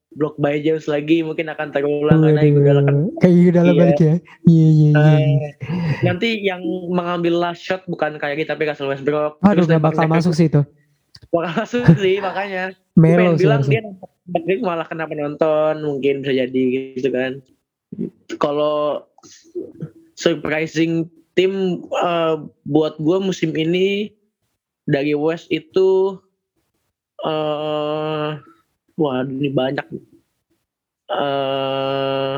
block 0.10 0.34
by 0.36 0.58
James 0.58 0.88
lagi 0.88 1.22
mungkin 1.22 1.46
akan 1.48 1.70
terulang 1.70 2.18
karena 2.20 2.42
Iguodala 2.42 2.82
kan 2.82 2.96
Waduh, 2.98 3.14
Kayak 3.20 3.34
Iguodala 3.36 3.68
Iya. 3.68 3.78
balik 3.78 4.00
ya. 4.00 4.16
Iya 4.44 4.68
iya 4.68 4.90
iya. 4.90 4.90
Eh, 4.90 5.52
nanti 6.02 6.30
yang 6.42 6.62
mengambil 6.90 7.38
last 7.38 7.62
shot 7.62 7.86
bukan 7.86 8.18
kayak 8.18 8.42
kita 8.42 8.58
tapi 8.58 8.66
Russell 8.66 8.90
Westbrook 8.90 9.38
Aduh 9.40 9.62
Terus 9.62 9.70
gak 9.70 9.84
bakal 9.84 10.10
masuk 10.10 10.34
sih 10.34 10.50
itu. 10.50 10.66
bakal 11.34 11.52
masuk 11.62 11.84
sih 11.96 12.18
makanya 12.18 12.74
Melo 12.96 13.38
bilang 13.38 13.62
dia 13.62 13.86
nembak 14.30 14.62
malah 14.62 14.86
kena 14.86 15.10
penonton 15.10 15.82
mungkin 15.82 16.22
bisa 16.22 16.34
jadi 16.46 16.64
gitu 16.94 17.10
kan. 17.10 17.42
Kalau 18.38 19.10
surprising 20.14 21.10
tim 21.34 21.84
eh, 21.90 22.36
buat 22.70 23.02
gue 23.02 23.18
musim 23.20 23.58
ini 23.58 24.14
dari 24.86 25.18
West 25.18 25.50
itu 25.50 26.22
eh 27.26 28.32
wah 28.96 29.20
ini 29.26 29.50
banyak. 29.50 29.88
Eh 31.10 32.38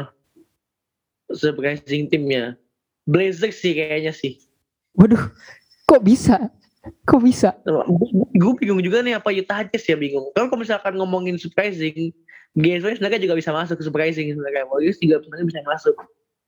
surprising 1.35 2.07
timnya. 2.07 2.55
Blazers 3.03 3.59
sih 3.59 3.73
kayaknya 3.75 4.13
sih. 4.13 4.37
Waduh, 4.95 5.31
kok 5.89 6.03
bisa? 6.05 6.51
Kok 6.81 7.21
bisa? 7.21 7.53
gue 8.33 8.51
bingung 8.57 8.81
juga 8.81 9.05
nih 9.05 9.13
apa 9.15 9.29
Utah 9.29 9.61
Jazz 9.63 9.85
ya 9.85 9.93
bingung. 9.93 10.33
Kalau 10.33 10.49
kalau 10.49 10.61
misalkan 10.61 10.97
ngomongin 10.97 11.37
surprising, 11.37 12.09
GSW 12.53 12.97
sebenarnya 12.97 13.21
juga 13.21 13.37
bisa 13.37 13.53
masuk 13.53 13.77
ke 13.77 13.83
surprising 13.85 14.33
sebenarnya. 14.33 14.65
Warriors 14.65 14.97
juga 14.97 15.21
sebenarnya 15.21 15.47
bisa 15.47 15.61
masuk 15.63 15.95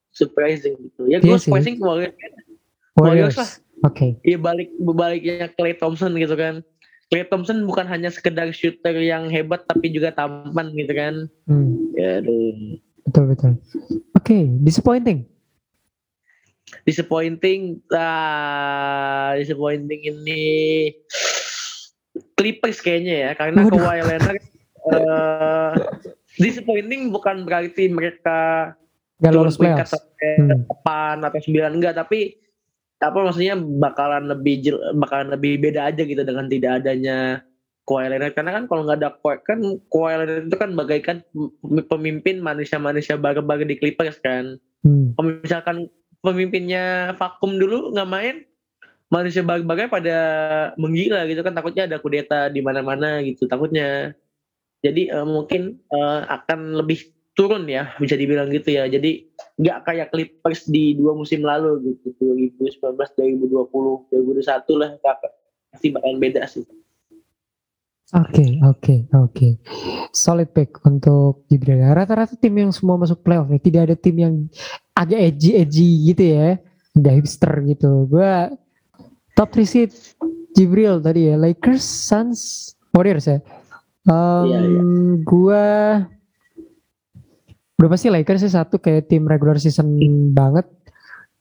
surprising 0.09 0.73
gitu. 0.79 1.01
Ya 1.05 1.21
gue 1.21 1.29
Iya 1.29 1.37
sih. 1.37 1.47
surprising 1.47 1.75
ke 1.77 1.83
Warriors. 1.83 2.15
Warriors 2.97 3.37
lah. 3.37 3.49
Oke. 3.83 4.17
Ya 4.23 4.37
balik 4.37 4.73
baliknya 4.79 5.51
Clay 5.53 5.77
Thompson 5.77 6.17
gitu 6.17 6.33
kan. 6.33 6.65
Clay 7.11 7.29
Thompson 7.29 7.61
bukan 7.63 7.85
hanya 7.85 8.09
sekedar 8.09 8.49
shooter 8.49 8.95
yang 8.97 9.29
hebat 9.29 9.69
tapi 9.69 9.93
juga 9.93 10.09
tampan 10.09 10.73
gitu 10.73 10.93
kan. 10.93 11.29
Hmm, 11.45 11.93
Ya 11.93 12.25
aduh. 12.25 12.79
betul 13.05 13.23
betul. 13.29 13.51
Oke, 14.15 14.49
disappointing. 14.65 15.29
Disappointing, 16.81 17.77
ah, 17.93 19.37
disappointing 19.37 20.01
ini 20.09 20.43
Clippers 22.33 22.81
kayaknya 22.81 23.29
ya, 23.29 23.31
karena 23.37 23.65
Waduh. 23.65 23.77
Kawhi 23.77 24.01
Leonard 24.05 24.41
eh, 24.83 25.71
disappointing 26.37 27.13
bukan 27.13 27.45
berarti 27.45 27.89
mereka 27.89 28.73
Gak 29.21 29.31
lolos 29.31 29.55
sampai 29.55 30.31
Hmm. 30.39 30.63
8 30.87 31.19
atau 31.19 31.39
9 31.39 31.75
enggak, 31.79 31.99
tapi 31.99 32.39
apa 33.03 33.19
maksudnya 33.19 33.59
bakalan 33.59 34.31
lebih 34.31 34.71
bakalan 34.95 35.35
lebih 35.35 35.59
beda 35.59 35.91
aja 35.91 35.99
gitu 36.07 36.23
dengan 36.23 36.47
tidak 36.47 36.79
adanya 36.79 37.43
Kawhi 37.83 38.07
Leonard 38.07 38.31
karena 38.31 38.55
kan 38.55 38.63
kalau 38.71 38.87
nggak 38.87 39.03
ada 39.03 39.11
Kawhi 39.19 39.37
kan 39.43 39.59
Kawhi 39.91 40.13
Leonard 40.15 40.47
itu 40.47 40.55
kan 40.55 40.71
bagaikan 40.71 41.17
pemimpin 41.91 42.39
manusia-manusia 42.39 43.19
baru-baru 43.19 43.67
di 43.67 43.75
Clippers 43.75 44.19
kan 44.23 44.55
Hmm. 44.83 45.15
kalau 45.15 45.39
misalkan 45.39 45.77
pemimpinnya 46.23 47.13
vakum 47.19 47.59
dulu 47.59 47.91
nggak 47.91 48.09
main 48.09 48.35
manusia 49.11 49.45
bagai 49.45 49.91
pada 49.91 50.17
menggila 50.79 51.27
gitu 51.29 51.45
kan 51.45 51.53
takutnya 51.53 51.85
ada 51.85 52.01
kudeta 52.01 52.49
di 52.49 52.63
mana-mana 52.63 53.21
gitu 53.21 53.45
takutnya. 53.45 54.15
Jadi 54.81 55.11
eh, 55.11 55.27
mungkin 55.27 55.77
eh, 55.77 56.21
akan 56.25 56.81
lebih 56.81 57.13
turun 57.37 57.69
ya 57.69 57.93
bisa 58.01 58.17
dibilang 58.17 58.49
gitu 58.49 58.73
ya. 58.73 58.89
Jadi 58.89 59.29
nggak 59.61 59.79
kayak 59.85 60.09
Clippers 60.09 60.65
di 60.65 60.97
dua 60.97 61.13
musim 61.13 61.45
lalu 61.45 61.93
gitu 61.93 62.15
2019 62.17 62.97
2020 62.97 64.09
2021 64.09 64.81
lah 64.81 64.91
pasti 65.69 65.93
bakalan 65.93 66.17
beda 66.17 66.49
sih 66.49 66.65
Oke, 68.13 68.61
oke, 68.61 68.95
oke. 69.17 69.47
Solid 70.13 70.53
pick 70.53 70.77
untuk 70.85 71.49
Jibril. 71.49 71.81
Rata-rata 71.81 72.37
tim 72.37 72.53
yang 72.61 72.69
semua 72.69 73.01
masuk 73.01 73.25
playoff 73.25 73.49
nih, 73.49 73.57
tidak 73.57 73.81
ada 73.89 73.95
tim 73.97 74.15
yang 74.21 74.33
agak 74.93 75.33
edgy-edgy 75.33 76.13
gitu 76.13 76.23
ya. 76.37 76.61
Gak 76.93 77.15
hipster 77.17 77.53
gitu. 77.65 78.05
Gue 78.05 78.53
top 79.33 79.49
3 79.49 79.65
seed 79.65 79.89
Jibril 80.53 81.01
tadi 81.01 81.33
ya. 81.33 81.41
Lakers, 81.41 81.81
Suns, 81.81 82.39
Warriors 82.93 83.25
ya. 83.25 83.41
Um, 84.05 84.45
Iya, 84.45 84.59
iya. 84.61 84.81
Gue 85.25 85.65
udah 87.81 87.89
pasti 87.89 88.07
Lakers 88.13 88.45
sih 88.45 88.53
satu 88.53 88.77
kayak 88.77 89.09
tim 89.09 89.25
regular 89.25 89.57
season 89.57 89.97
banget. 90.37 90.69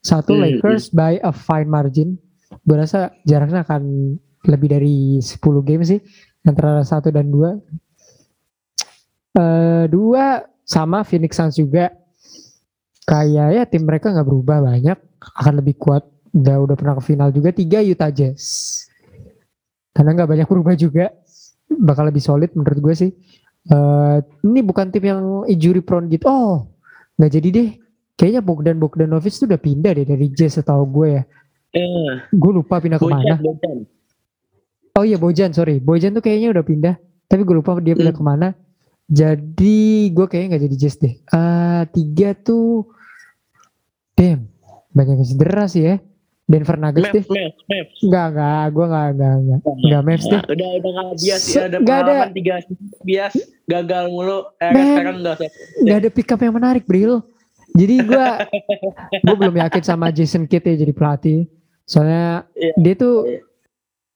Satu 0.01 0.35
Hmm, 0.35 0.43
Lakers 0.49 0.89
by 0.89 1.21
a 1.21 1.31
fine 1.31 1.69
margin. 1.69 2.17
Gue 2.65 2.81
rasa 2.81 3.13
jaraknya 3.29 3.61
akan 3.61 4.17
lebih 4.49 4.69
dari 4.73 5.21
10 5.21 5.63
game 5.63 5.85
sih 5.85 6.01
antara 6.47 6.83
satu 6.83 7.09
dan 7.11 7.31
dua. 7.31 7.59
Eh 9.33 9.85
dua 9.89 10.45
sama 10.67 11.03
Phoenix 11.07 11.39
Suns 11.39 11.57
juga. 11.57 11.91
Kayak 13.03 13.49
ya 13.51 13.63
tim 13.67 13.83
mereka 13.83 14.15
nggak 14.15 14.27
berubah 14.27 14.63
banyak. 14.63 14.99
Akan 15.39 15.59
lebih 15.59 15.79
kuat. 15.79 16.07
Udah 16.33 16.65
udah 16.65 16.77
pernah 16.79 16.97
ke 16.97 17.03
final 17.13 17.29
juga 17.29 17.53
tiga 17.53 17.85
Utah 17.85 18.09
Jazz. 18.09 18.87
Karena 19.93 20.17
nggak 20.17 20.31
banyak 20.31 20.49
berubah 20.49 20.75
juga. 20.79 21.13
Bakal 21.73 22.13
lebih 22.13 22.23
solid 22.25 22.51
menurut 22.53 22.79
gue 22.79 22.95
sih. 22.95 23.11
Eh 23.69 24.17
ini 24.45 24.61
bukan 24.61 24.91
tim 24.91 25.05
yang 25.07 25.23
injury 25.47 25.81
prone 25.81 26.09
gitu. 26.11 26.27
Oh 26.29 26.73
nggak 27.19 27.33
jadi 27.39 27.49
deh. 27.53 27.71
Kayaknya 28.19 28.43
Bogdan 28.45 28.77
Bogdanovic 28.79 29.35
tuh 29.35 29.49
udah 29.49 29.61
pindah 29.61 29.93
deh 29.97 30.07
dari 30.07 30.27
Jazz 30.31 30.61
setahu 30.61 30.85
gue 30.91 31.09
ya. 31.17 31.23
Eh, 31.73 32.13
gue 32.29 32.53
lupa 32.53 32.79
pindah 32.85 33.01
ke 33.01 33.09
mana 33.09 33.41
Bojan, 33.41 33.41
Bojan. 33.41 33.79
Oh 34.93 35.03
iya 35.03 35.17
Bojan 35.17 35.51
sorry. 35.51 35.79
Bojan 35.79 36.13
tuh 36.13 36.21
kayaknya 36.21 36.53
udah 36.53 36.63
pindah. 36.63 36.95
Tapi 37.25 37.43
gue 37.43 37.55
lupa 37.55 37.77
dia 37.79 37.93
pindah 37.93 38.13
Hmm. 38.13 38.21
ke 38.21 38.25
mana. 38.27 38.49
Jadi 39.07 39.79
gue 40.09 40.27
kayaknya 40.27 40.49
gak 40.53 40.65
jadi 40.65 40.77
Jazz 40.79 40.97
deh. 40.97 41.15
Ah 41.29 41.85
Tiga 41.87 42.33
tuh 42.35 42.89
Damn 44.13 44.49
Banyak 44.91 45.17
yang 45.19 45.27
cedera 45.27 45.65
sih 45.67 45.83
ya. 45.83 45.97
Denver 46.43 46.77
Nuggets 46.77 47.09
deh. 47.11 47.25
Mavs, 47.25 47.33
Mavs, 47.33 47.61
Mavs. 47.67 47.97
Enggak 48.03 48.27
enggak 48.31 48.65
Gue 48.69 48.85
enggak 48.85 49.07
enggak 49.09 49.33
enggak 49.35 49.59
Enggak 49.79 50.03
Mavs 50.03 50.25
deh. 50.27 50.41
Udah 50.45 50.69
udah 50.75 50.91
nggak 50.93 51.09
bias 51.19 51.43
ya 51.47 51.61
ada 51.63 51.77
nggak 51.79 51.97
ada. 51.97 52.05
pengalaman 52.05 52.33
tiga 52.33 52.55
bias 53.03 53.35
gagal 53.65 54.05
mulu. 54.07 54.39
Eh, 54.59 54.71
Man. 54.71 54.85
sekarang 54.93 55.17
enggak 55.19 55.37
Enggak 55.79 55.99
ada 55.99 56.11
pick 56.11 56.29
up 56.29 56.41
yang 56.41 56.55
menarik 56.55 56.85
Bril. 56.85 57.15
Jadi 57.73 57.95
gue 58.03 58.27
Gue 59.25 59.35
belum 59.35 59.57
yakin 59.59 59.83
sama 59.83 60.07
Jason 60.09 60.45
Kidd 60.45 60.63
ya 60.63 60.77
jadi 60.79 60.93
pelatih. 60.93 61.49
Soalnya 61.83 62.45
Iya. 62.53 62.73
Dia 62.79 62.95
tuh 62.95 63.15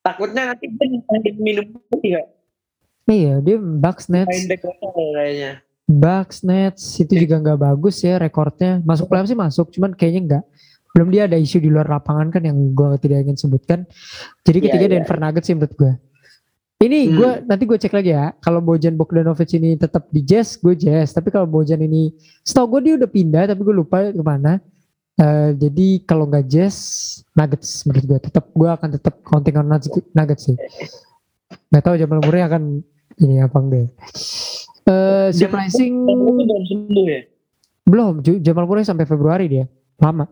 takutnya 0.07 0.43
nanti 0.55 0.71
dia 0.71 1.35
minum 1.35 1.67
putih 1.91 2.23
ya 2.23 2.23
Iya 3.07 3.35
dia 3.39 3.57
Bucks 3.59 4.07
Nets 4.11 4.31
main 4.31 4.47
back 4.51 4.63
kayaknya 4.63 5.53
Bucks, 5.87 6.43
Nets 6.43 6.99
itu 6.99 7.15
juga 7.15 7.39
nggak 7.39 7.63
bagus 7.63 8.03
ya 8.03 8.19
rekornya. 8.19 8.83
Masuk 8.83 9.07
playoff 9.07 9.31
sih 9.31 9.39
masuk, 9.39 9.71
cuman 9.71 9.95
kayaknya 9.95 10.21
nggak. 10.27 10.45
Belum 10.91 11.09
dia 11.15 11.31
ada 11.31 11.39
isu 11.39 11.63
di 11.63 11.71
luar 11.71 11.87
lapangan 11.87 12.27
kan 12.35 12.43
yang 12.43 12.59
gue 12.75 12.99
tidak 12.99 13.23
ingin 13.23 13.39
sebutkan. 13.39 13.87
Jadi 14.43 14.59
Iya, 14.59 14.65
ketiga 14.67 14.87
iya. 14.91 14.93
Denver 14.99 15.19
Nuggets 15.23 15.47
sih 15.47 15.55
menurut 15.55 15.75
gue. 15.79 15.93
Ini 16.83 16.99
Hmm. 17.07 17.15
gue 17.15 17.31
nanti 17.47 17.63
gue 17.71 17.79
cek 17.79 17.95
lagi 17.95 18.11
ya. 18.19 18.35
Kalau 18.43 18.59
Bojan 18.67 18.99
Bogdanovic 18.99 19.47
ini 19.55 19.79
tetap 19.79 20.11
di 20.11 20.27
Jazz, 20.27 20.59
gue 20.59 20.75
Jazz. 20.75 21.15
Tapi 21.15 21.31
kalau 21.31 21.47
Bojan 21.47 21.79
ini, 21.79 22.11
setahu 22.43 22.67
gue 22.77 22.81
dia 22.91 22.95
udah 22.99 23.07
pindah, 23.09 23.45
tapi 23.55 23.61
gue 23.63 23.75
lupa 23.79 24.11
ke 24.11 24.25
mana. 24.27 24.59
Eh, 25.17 25.51
jadi 25.57 25.87
kalau 26.05 26.29
nggak 26.29 26.45
Jazz, 26.45 26.77
Nuggets 27.33 27.89
menurut 27.89 28.05
gue 28.07 28.19
tetap 28.21 28.53
gue 28.53 28.69
akan 28.69 28.89
tetap 28.93 29.15
counting 29.25 29.57
on 29.57 29.65
Nuggets- 29.67 30.45
sih. 30.45 30.57
Gak 31.67 31.83
tahu 31.83 31.97
Jamal 31.97 32.21
Murray 32.21 32.43
akan 32.43 32.85
ini 33.17 33.41
apa 33.41 33.57
enggak. 33.57 33.89
Eh 34.85 35.33
Jamal 35.33 35.67
surprising 35.67 36.05
Kamu 36.05 36.21
tuh 36.29 36.45
belum 36.45 36.63
sembuh 36.65 37.07
ya 37.07 37.21
belum, 37.87 38.15
Jamal 38.43 38.67
Murray 38.67 38.83
sampai 38.83 39.05
Februari 39.05 39.47
dia. 39.47 39.65
Lama. 39.97 40.27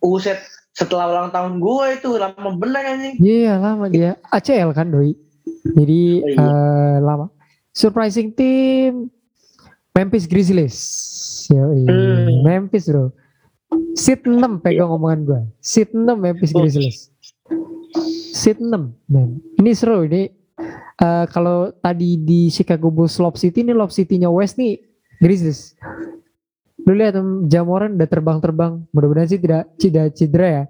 Uset 0.00 0.38
setelah 0.70 1.04
ulang 1.06 1.28
tahun 1.28 1.58
gue 1.58 1.86
itu 1.92 2.08
lama 2.14 2.50
bener 2.54 2.82
anjing 2.86 3.14
Iya, 3.18 3.58
lama 3.58 3.84
dia. 3.86 4.16
ACL 4.28 4.70
kan 4.70 4.88
doi. 4.88 5.12
Jadi 5.66 6.00
Oh, 6.20 6.30
iya. 6.30 6.38
eh, 6.40 6.96
lama. 7.00 7.26
Surprising 7.70 8.30
team 8.30 9.10
Memphis 9.90 10.24
Grizzlies. 10.24 10.78
Yoi. 11.50 11.84
Hmm. 11.84 12.40
Memphis 12.40 12.86
bro. 12.86 13.10
Seat 13.94 14.26
6 14.26 14.64
pegang 14.64 14.90
omongan 14.90 15.20
gue. 15.26 15.40
Seat 15.62 15.94
6 15.94 16.04
Memphis. 16.16 16.50
Grizzlies. 16.50 16.98
Seat 18.34 18.58
6. 18.58 18.70
Man. 19.06 19.38
Ini 19.58 19.70
seru 19.74 20.06
ini. 20.06 20.30
eh, 21.00 21.24
kalau 21.32 21.72
tadi 21.80 22.20
di 22.20 22.52
Chicago 22.52 22.92
Bulls 22.92 23.16
Lob 23.16 23.40
City 23.40 23.64
ini 23.64 23.72
Lob 23.72 23.88
City-nya 23.88 24.28
West 24.28 24.60
nih 24.60 24.76
Grizzlies. 25.16 25.72
Lu 26.84 26.92
lihat 26.92 27.16
Jamoran 27.48 27.96
udah 27.96 28.08
terbang-terbang. 28.08 28.84
Mudah-mudahan 28.92 29.28
sih 29.28 29.40
tidak 29.40 29.72
tidak 29.80 30.12
cedera 30.12 30.48
ya. 30.48 30.64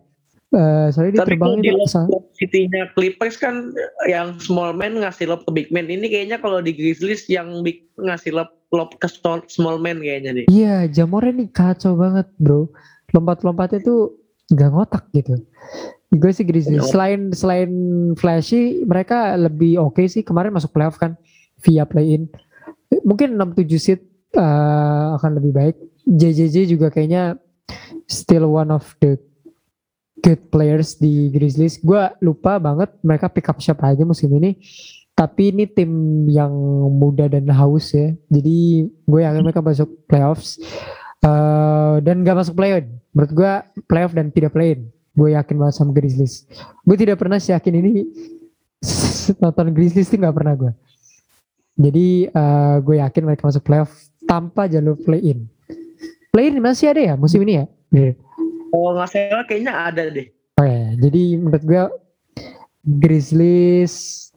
Eh, 0.51 0.86
soalnya 0.90 1.12
dia 1.14 1.20
tapi 1.22 1.39
kalau 1.39 1.55
terbangnya 1.55 1.62
di 1.62 1.72
lob 1.78 2.27
City-nya 2.35 2.82
Clippers 2.98 3.39
kan 3.39 3.70
yang 4.10 4.35
small 4.43 4.74
man 4.74 4.98
ngasih 4.98 5.31
lob 5.31 5.47
ke 5.47 5.51
big 5.55 5.68
man 5.70 5.86
ini 5.86 6.10
kayaknya 6.10 6.43
kalau 6.43 6.59
di 6.59 6.74
Grizzlies 6.74 7.31
yang 7.31 7.62
big 7.62 7.86
ngasih 7.94 8.35
lob 8.35 8.51
lob 8.70 8.94
ke 8.97 9.06
small, 9.10 9.42
small 9.51 9.76
man 9.82 9.98
kayaknya 9.98 10.30
nih 10.42 10.47
Iya, 10.47 10.86
Jamoran 10.90 11.42
nih 11.42 11.51
kacau 11.51 11.98
banget, 11.98 12.30
bro. 12.38 12.70
Lompat-lompatnya 13.10 13.82
tuh 13.82 14.14
gak 14.55 14.70
ngotak 14.70 15.05
gitu. 15.10 15.42
Gue 16.10 16.30
sih 16.34 16.47
Grizzlies. 16.47 16.86
Iya. 16.86 16.90
Selain 16.90 17.20
selain 17.34 17.70
flashy, 18.18 18.82
mereka 18.86 19.34
lebih 19.34 19.78
oke 19.78 20.02
sih. 20.06 20.22
Kemarin 20.22 20.55
masuk 20.55 20.74
playoff 20.74 20.98
kan 20.98 21.18
via 21.62 21.86
play-in. 21.86 22.30
Mungkin 23.06 23.38
6-7 23.38 23.78
seed 23.78 24.01
eh, 24.34 25.06
akan 25.18 25.30
lebih 25.38 25.52
baik. 25.55 25.76
JJJ 26.06 26.66
juga 26.66 26.90
kayaknya 26.90 27.38
still 28.10 28.51
one 28.51 28.74
of 28.74 28.82
the 28.98 29.18
good 30.22 30.42
players 30.51 30.98
di 30.98 31.30
Grizzlies. 31.30 31.78
Gue 31.78 32.10
lupa 32.22 32.59
banget 32.59 32.90
mereka 33.06 33.30
pick 33.30 33.47
up 33.47 33.59
siapa 33.62 33.90
aja 33.90 34.02
musim 34.02 34.30
ini. 34.34 34.59
Tapi 35.20 35.52
ini 35.52 35.68
tim 35.68 35.92
yang 36.32 36.48
muda 36.97 37.28
dan 37.28 37.44
haus 37.52 37.92
ya. 37.92 38.16
Jadi 38.32 38.88
gue 38.88 39.20
yakin 39.20 39.44
mereka 39.44 39.60
masuk 39.60 39.92
playoffs. 40.09 40.56
Eh, 41.20 41.94
dan 42.01 42.24
gak 42.24 42.40
masuk 42.40 42.56
play-in. 42.56 42.97
Menurut 43.12 43.32
gue 43.36 43.52
playoff 43.84 44.16
dan 44.16 44.32
tidak 44.32 44.56
play-in. 44.56 44.88
Gue 45.12 45.36
yakin 45.36 45.60
banget 45.60 45.76
sama 45.76 45.92
Grizzlies. 45.92 46.48
Gue 46.88 46.97
tidak 46.97 47.20
pernah 47.20 47.36
yakin 47.36 47.74
ini 47.84 48.09
nonton 49.44 49.76
Grizzlies 49.76 50.09
tuh 50.09 50.16
gak 50.16 50.32
pernah 50.32 50.56
gue. 50.56 50.72
Jadi 51.76 52.32
eh, 52.32 52.76
gue 52.80 52.97
yakin 53.05 53.22
mereka 53.28 53.44
masuk 53.44 53.60
playoff 53.60 53.92
tanpa 54.24 54.72
jalur 54.72 54.97
play-in. 54.97 55.44
Play-in 56.32 56.56
masih 56.64 56.97
ada 56.97 57.12
ya 57.12 57.14
musim 57.20 57.44
ini 57.44 57.60
ya? 57.60 57.64
Kalau 58.70 58.94
nggak 58.94 59.10
salah 59.10 59.44
kayaknya 59.51 59.74
ada 59.74 60.06
deh 60.14 60.30
Oke, 60.60 60.78
jadi 61.01 61.22
menurut 61.40 61.64
gue 61.66 61.82
Grizzlies 62.86 64.30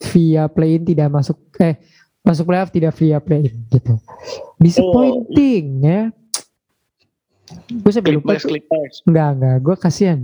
via 0.00 0.46
play-in 0.46 0.82
tidak 0.84 1.08
masuk 1.08 1.34
eh 1.58 1.74
masuk 2.20 2.46
playoff 2.46 2.70
tidak 2.70 2.94
via 2.94 3.18
play-in 3.18 3.66
gitu. 3.68 3.98
Disappointing 4.58 5.64
ya. 5.80 6.00
Gue 7.70 7.88
sampai 7.88 8.12
lupa 8.12 8.36
tuh. 8.36 8.60
Enggak, 9.04 9.28
enggak. 9.34 9.56
Gue 9.58 9.74
kasihan. 9.74 10.20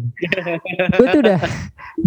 gue 1.01 1.07
tuh 1.09 1.21
udah 1.23 1.41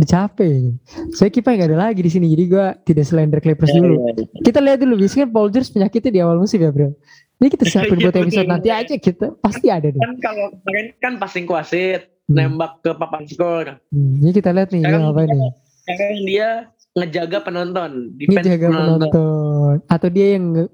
capek. 0.03 0.77
Saya 1.09 1.29
kipai 1.29 1.57
nggak 1.57 1.73
ada 1.73 1.79
lagi 1.83 1.99
di 1.99 2.07
sini. 2.07 2.29
Jadi 2.29 2.43
gue 2.47 2.65
tidak 2.85 3.03
slender 3.03 3.39
Clippers 3.39 3.71
Iya, 3.71 3.81
dulu. 3.81 3.95
iya, 3.97 4.11
iya. 4.15 4.25
Kita 4.39 4.59
lihat 4.61 4.77
dulu. 4.77 4.93
Biasanya 4.95 5.21
kan 5.23 5.31
Paul 5.31 5.49
George 5.49 5.69
penyakitnya 5.71 6.11
di 6.11 6.21
awal 6.21 6.37
musim 6.37 6.59
ya 6.59 6.69
bro. 6.69 6.93
Ini 7.37 7.47
kita 7.49 7.63
siapin 7.65 7.97
buat 7.97 8.13
Iya, 8.13 8.23
episode 8.23 8.45
nanti 8.47 8.69
aja 8.69 8.93
kita. 8.95 9.25
Pasti 9.35 9.67
ada 9.67 9.87
deh. 9.87 9.97
kan 9.97 10.13
kalau 10.21 10.45
kemarin 10.55 10.85
kan 10.99 11.13
passing 11.17 11.43
ke 11.43 11.53
wasit 11.53 12.01
Hmm. 12.27 12.35
nembak 12.51 12.83
ke 12.83 12.91
papan 12.91 13.23
skor 13.23 13.79
Hmm, 13.87 14.19
Ini 14.19 14.35
kita 14.35 14.51
lihat 14.51 14.69
nih. 14.69 14.83
Sekarang 14.83 15.01
ngapain 15.07 15.31
nih. 15.31 15.51
sekarang 15.79 16.19
dia 16.27 16.49
ngejaga 16.97 17.45
penonton 17.45 18.17
defense 18.17 18.41
Ngejaga 18.41 18.67
penonton. 18.73 19.75
Atau 19.85 20.09
dia 20.09 20.33
yang 20.33 20.65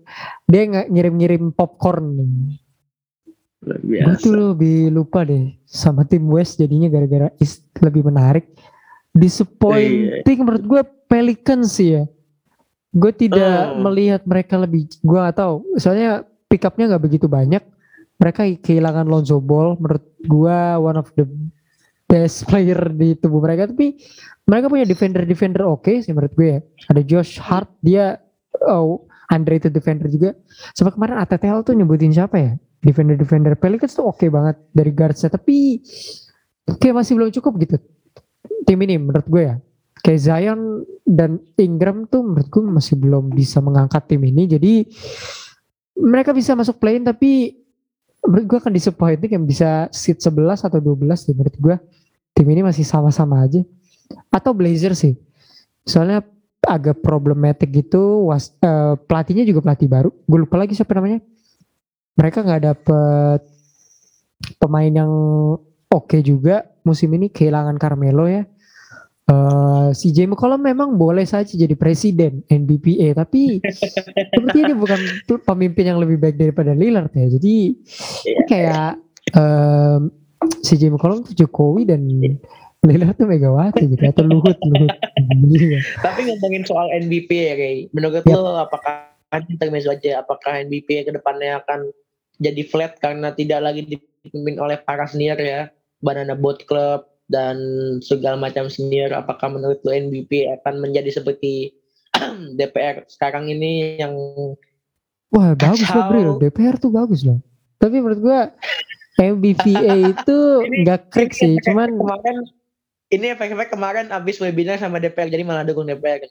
dia 0.47 0.61
nggak 0.63 0.87
ngirim-ngirim 0.87 1.43
popcorn 1.51 2.07
Gue 3.63 3.79
biasa 3.79 4.19
tuh 4.19 4.35
lebih 4.51 4.91
lupa 4.91 5.23
deh 5.23 5.55
sama 5.63 6.03
tim 6.03 6.27
West 6.27 6.59
jadinya 6.59 6.91
gara-gara 6.91 7.31
East 7.39 7.63
lebih 7.79 8.03
menarik. 8.03 8.51
Disappointing 9.15 10.39
menurut 10.43 10.63
gue 10.67 10.81
Pelicans 11.07 11.71
sih 11.71 11.95
ya. 11.95 12.03
Gue 12.91 13.15
tidak 13.15 13.73
Oh. 13.73 13.79
melihat 13.87 14.21
mereka 14.27 14.59
lebih, 14.59 14.85
gue 14.99 15.17
gak 15.17 15.39
tahu. 15.39 15.63
Soalnya 15.79 16.27
pick 16.45 16.61
up-nya 16.61 16.91
nggak 16.91 17.03
begitu 17.07 17.25
banyak. 17.25 17.63
Mereka 18.19 18.45
kehilangan 18.61 19.07
Lonzo 19.07 19.39
Ball. 19.39 19.79
Menurut 19.79 20.05
gue 20.21 20.57
one 20.77 20.97
of 20.99 21.07
the 21.15 21.25
best 22.05 22.43
player 22.45 22.77
di 22.91 23.15
tubuh 23.15 23.41
mereka. 23.41 23.71
Tapi 23.71 23.97
mereka 24.43 24.67
punya 24.67 24.83
defender-defender 24.83 25.63
oke 25.63 26.03
sih 26.03 26.11
menurut 26.11 26.33
gue 26.35 26.47
ya. 26.47 26.59
Ada 26.91 27.01
Josh 27.03 27.39
Hart, 27.39 27.71
dia 27.79 28.19
oh, 28.67 29.07
underrated 29.31 29.71
defender 29.71 30.11
juga. 30.11 30.35
Sampai 30.75 30.91
kemarin 30.95 31.19
ATTL 31.23 31.63
tuh 31.63 31.73
nyebutin 31.75 32.11
siapa 32.11 32.35
ya? 32.35 32.51
Defender-defender 32.83 33.55
Pelicans 33.55 33.95
tuh 33.95 34.11
oke 34.11 34.27
banget 34.27 34.59
dari 34.75 34.91
guardsnya. 34.91 35.31
Tapi 35.31 35.79
kayak 36.75 36.95
masih 36.99 37.13
belum 37.15 37.31
cukup 37.39 37.53
gitu. 37.63 37.75
Tim 38.67 38.79
ini 38.83 38.99
menurut 38.99 39.27
gue 39.31 39.43
ya. 39.47 39.55
Kayak 40.03 40.19
Zion 40.19 40.83
dan 41.07 41.39
Ingram 41.55 42.11
tuh 42.11 42.27
menurut 42.27 42.47
gue 42.51 42.61
masih 42.67 42.99
belum 42.99 43.31
bisa 43.31 43.63
mengangkat 43.63 44.03
tim 44.11 44.19
ini. 44.27 44.43
Jadi 44.51 44.83
mereka 45.95 46.35
bisa 46.35 46.51
masuk 46.51 46.83
play-in 46.83 47.07
tapi 47.07 47.63
menurut 48.27 48.45
gue 48.47 48.57
akan 48.59 48.73
disappointing 48.75 49.31
yang 49.39 49.45
bisa 49.47 49.87
seat 49.91 50.19
11 50.19 50.67
atau 50.67 50.79
12 50.79 51.27
deh 51.27 51.35
menurut 51.35 51.55
gue 51.59 51.75
tim 52.33 52.47
ini 52.49 52.63
masih 52.63 52.87
sama-sama 52.87 53.43
aja 53.43 53.61
atau 54.29 54.51
Blazer 54.55 54.93
sih. 54.97 55.13
Soalnya 55.83 56.23
agak 56.63 57.03
problematik 57.03 57.69
gitu 57.75 58.31
was, 58.31 58.55
uh, 58.63 58.95
pelatihnya 58.95 59.43
juga 59.43 59.59
pelatih 59.63 59.89
baru. 59.91 60.09
Gue 60.23 60.39
lupa 60.47 60.55
lagi 60.59 60.73
siapa 60.73 60.95
namanya. 60.95 61.19
Mereka 62.15 62.45
nggak 62.45 62.63
dapet 62.63 63.41
pemain 64.59 64.91
yang 64.91 65.11
oke 65.89 66.07
okay 66.07 66.21
juga 66.23 66.63
musim 66.87 67.11
ini 67.15 67.31
kehilangan 67.31 67.75
Carmelo 67.79 68.27
ya. 68.27 68.47
Uh, 69.23 69.95
si 69.95 70.11
Jamie 70.11 70.35
McCollum 70.35 70.59
memang 70.59 70.99
boleh 70.99 71.23
saja 71.23 71.55
jadi 71.55 71.79
presiden 71.79 72.43
NBPA 72.51 73.15
tapi 73.23 73.63
sepertinya 74.35 74.75
dia 74.75 74.75
bukan 74.75 74.99
pemimpin 75.47 75.95
yang 75.95 75.99
lebih 76.03 76.19
baik 76.19 76.35
daripada 76.35 76.75
Lillard 76.75 77.11
ya. 77.15 77.31
Jadi 77.31 77.55
yeah. 78.27 78.45
kayak 78.51 78.89
um, 79.31 80.11
si 80.59 80.75
Jamie 80.75 80.99
McCollum 80.99 81.23
tuh 81.23 81.35
Jokowi 81.39 81.87
dan 81.87 82.03
Lillard 82.83 83.15
tuh 83.15 83.27
Megawati 83.31 83.87
gitu 83.87 84.03
atau 84.03 84.23
Luhut 84.27 84.59
Luhut. 84.59 84.91
Iya. 85.55 85.79
tapi 86.03 86.27
ngomongin 86.27 86.67
soal 86.67 86.91
NBP 86.91 87.29
ya 87.31 87.55
kayak 87.55 87.75
menurut 87.95 88.23
yeah. 88.27 88.35
lo 88.35 88.59
apakah 88.59 89.07
intermezzo 89.47 89.89
aja 89.89 90.19
apakah 90.19 90.61
NBP 90.67 91.07
ke 91.07 91.11
depannya 91.15 91.63
akan 91.63 91.89
jadi 92.43 92.61
flat 92.67 92.99
karena 92.99 93.31
tidak 93.31 93.63
lagi 93.63 93.81
dipimpin 93.87 94.59
oleh 94.59 94.77
para 94.83 95.07
senior 95.07 95.39
ya? 95.39 95.71
Banana 96.03 96.35
Boat 96.35 96.67
Club 96.67 97.07
dan 97.31 97.57
segala 98.03 98.35
macam 98.35 98.67
senior 98.67 99.15
apakah 99.15 99.47
menurut 99.47 99.79
lo 99.87 99.91
NBP 99.95 100.51
akan 100.61 100.83
menjadi 100.83 101.23
seperti 101.23 101.71
DPR 102.59 103.07
sekarang 103.07 103.47
ini 103.47 103.97
yang 104.03 104.13
wah 105.31 105.55
bagus 105.55 105.87
loh 105.87 106.03
bro 106.11 106.35
DPR 106.43 106.75
tuh 106.75 106.91
bagus 106.91 107.23
loh. 107.23 107.39
Tapi 107.79 108.03
menurut 108.03 108.19
gua 108.19 108.39
MBPA 109.17 110.11
itu 110.11 110.37
nggak 110.83 111.01
krik 111.13 111.31
sih 111.31 111.55
cuman 111.63 111.95
kemarin 111.95 112.37
ini 113.13 113.25
efek-efek 113.37 113.69
kemarin 113.69 114.09
abis 114.09 114.41
webinar 114.41 114.81
sama 114.81 114.97
DPR 114.97 115.29
jadi 115.29 115.45
malah 115.45 115.61
dukung 115.61 115.85
DPR 115.85 116.25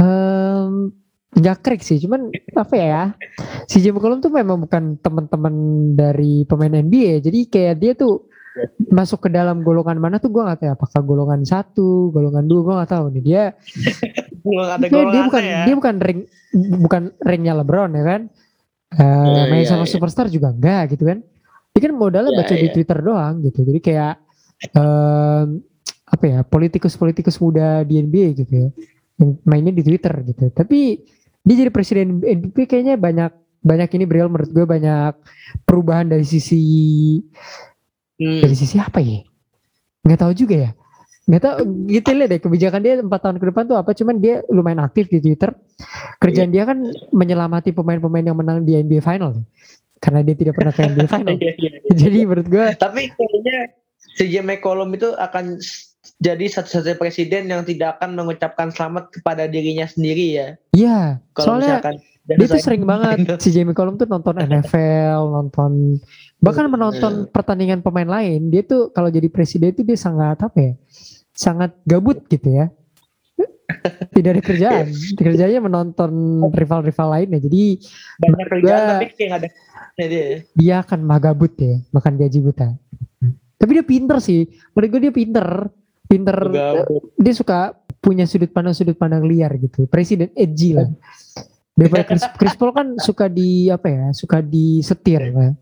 um, 0.00 0.88
nggak 1.36 1.60
krik 1.60 1.82
sih 1.84 2.00
cuman 2.00 2.32
apa 2.56 2.74
ya 2.74 3.02
si 3.68 3.84
Jim 3.84 4.00
Colum 4.00 4.24
tuh 4.24 4.32
memang 4.32 4.64
bukan 4.64 4.96
teman-teman 4.98 5.54
dari 5.94 6.48
pemain 6.48 6.72
NBA 6.72 7.20
jadi 7.20 7.40
kayak 7.46 7.74
dia 7.78 7.92
tuh 7.94 8.26
masuk 8.90 9.24
ke 9.24 9.28
dalam 9.30 9.62
golongan 9.62 10.02
mana 10.02 10.18
tuh 10.18 10.34
gue 10.34 10.42
gak 10.42 10.58
tahu 10.58 10.74
apakah 10.74 11.00
golongan 11.06 11.46
satu 11.46 12.10
golongan 12.10 12.50
dua 12.50 12.60
gue 12.66 12.74
gak 12.82 12.90
tahu 12.90 13.04
nih 13.14 13.22
dia 13.22 13.44
ada 14.74 14.86
dia, 14.90 15.04
dia 15.06 15.22
bukan 15.22 15.42
ya. 15.46 15.60
dia 15.70 15.74
bukan 15.78 15.94
ring 16.02 16.20
bukan 16.82 17.02
ringnya 17.22 17.54
LeBron 17.62 17.94
ya 17.94 18.04
kan 18.04 18.20
uh, 18.98 19.26
yeah, 19.38 19.46
main 19.46 19.62
yeah, 19.62 19.70
sama 19.70 19.86
yeah. 19.86 19.92
superstar 19.94 20.26
juga 20.26 20.50
enggak 20.50 20.98
gitu 20.98 21.06
kan 21.06 21.22
dia 21.70 21.80
kan 21.86 21.92
modalnya 21.94 22.34
yeah, 22.34 22.40
baca 22.42 22.54
yeah. 22.58 22.62
di 22.66 22.68
Twitter 22.74 22.98
doang 22.98 23.34
gitu 23.46 23.58
jadi 23.62 23.80
kayak 23.80 24.14
um, 24.74 25.62
apa 26.10 26.24
ya 26.26 26.38
politikus-politikus 26.42 27.38
muda 27.38 27.86
di 27.86 28.02
NBA 28.02 28.26
gitu 28.44 28.52
ya 28.52 28.68
yang 29.22 29.38
mainnya 29.46 29.70
di 29.70 29.86
Twitter 29.86 30.14
gitu 30.26 30.50
tapi 30.50 31.06
dia 31.46 31.54
jadi 31.54 31.70
presiden 31.72 32.20
NBA 32.20 32.66
kayaknya 32.66 32.98
banyak 32.98 33.32
banyak 33.60 33.88
ini 33.96 34.04
Briel 34.08 34.28
menurut 34.28 34.50
gue 34.50 34.64
banyak 34.64 35.14
perubahan 35.64 36.08
dari 36.08 36.24
sisi 36.24 36.60
Hmm. 38.20 38.44
Dari 38.44 38.52
sisi 38.52 38.76
apa 38.76 39.00
ya? 39.00 39.24
Nggak 40.04 40.20
tahu 40.20 40.32
juga 40.36 40.56
ya. 40.68 40.70
Nggak 41.24 41.40
tahu 41.40 41.56
gitu 41.88 42.10
deh 42.12 42.40
kebijakan 42.42 42.80
dia 42.84 42.94
empat 43.00 43.20
tahun 43.24 43.36
ke 43.40 43.46
depan 43.48 43.64
tuh 43.64 43.76
apa. 43.80 43.90
Cuman 43.96 44.20
dia 44.20 44.44
lumayan 44.52 44.84
aktif 44.84 45.08
di 45.08 45.24
Twitter. 45.24 45.56
Kerjaan 46.20 46.52
yeah. 46.52 46.68
dia 46.68 46.68
kan 46.68 46.84
menyelamati 47.16 47.72
pemain-pemain 47.72 48.28
yang 48.28 48.36
menang 48.36 48.60
di 48.68 48.76
NBA 48.76 49.00
Final. 49.00 49.40
Karena 49.96 50.20
dia 50.20 50.36
tidak 50.36 50.54
pernah 50.60 50.72
ke 50.76 50.84
NBA 50.84 51.08
Final. 51.08 51.36
yeah, 51.40 51.56
yeah, 51.56 51.72
yeah. 51.80 51.96
Jadi 51.96 52.18
menurut 52.28 52.46
gue. 52.52 52.66
Tapi 52.76 53.08
kayaknya 53.16 53.58
Jimmy 54.20 54.60
McCollum 54.60 54.92
itu 54.92 55.16
akan 55.16 55.56
jadi 56.18 56.44
satu-satunya 56.50 56.96
presiden 56.98 57.42
yang 57.46 57.62
tidak 57.62 58.00
akan 58.00 58.18
mengucapkan 58.18 58.72
selamat 58.74 59.14
kepada 59.14 59.46
dirinya 59.46 59.86
sendiri 59.86 60.26
ya. 60.34 60.48
Iya. 60.74 61.22
Soalnya 61.36 61.78
misalkan, 61.78 61.96
dia 62.26 62.46
tuh 62.46 62.62
sering 62.62 62.84
banget 62.88 63.18
si 63.44 63.50
Jamie 63.54 63.76
Colum 63.76 64.00
tuh 64.00 64.06
nonton 64.06 64.38
NFL, 64.38 65.20
nonton 65.30 66.00
bahkan 66.40 66.66
iya. 66.66 66.72
menonton 66.72 67.12
pertandingan 67.30 67.80
pemain 67.84 68.08
lain. 68.08 68.50
Dia 68.50 68.62
tuh 68.66 68.90
kalau 68.90 69.12
jadi 69.12 69.30
presiden 69.30 69.70
itu 69.70 69.86
dia 69.86 69.98
sangat 69.98 70.40
apa 70.42 70.58
ya? 70.58 70.72
Sangat 71.34 71.76
gabut 71.86 72.24
gitu 72.26 72.50
ya. 72.50 72.68
Tidak 74.14 74.30
ada 74.34 74.42
kerjaan. 74.42 74.86
Kerjanya 75.14 75.60
menonton 75.62 76.10
rival-rival 76.50 77.08
lainnya. 77.16 77.40
Jadi 77.40 77.78
banyak 78.18 78.46
kerjaan 78.50 78.80
tapi 78.98 79.06
kayak 79.14 79.32
ada 79.38 79.48
dia. 80.56 80.76
akan 80.80 81.00
magabut 81.04 81.52
ya, 81.60 81.76
makan 81.92 82.16
gaji 82.16 82.38
buta. 82.40 82.68
Tapi 83.60 83.70
dia 83.76 83.84
pinter 83.84 84.16
sih. 84.24 84.48
Menurut 84.72 84.88
gue 84.88 85.00
dia 85.08 85.14
pinter. 85.14 85.46
Pinter. 86.10 86.34
Dia 87.14 87.34
suka 87.38 87.78
punya 88.02 88.26
sudut 88.26 88.50
pandang 88.50 88.74
sudut 88.74 88.98
pandang 88.98 89.22
liar 89.22 89.54
gitu. 89.62 89.86
Presiden 89.86 90.34
edgy 90.34 90.74
lah 90.74 90.90
daripada 91.80 92.04
Chris, 92.04 92.24
Chris 92.38 92.54
Paul 92.58 92.72
kan 92.76 92.86
suka 93.00 93.26
di 93.32 93.72
apa 93.72 93.88
ya 93.88 94.04
suka 94.12 94.44
disetir 94.44 95.32
ya. 95.32 95.56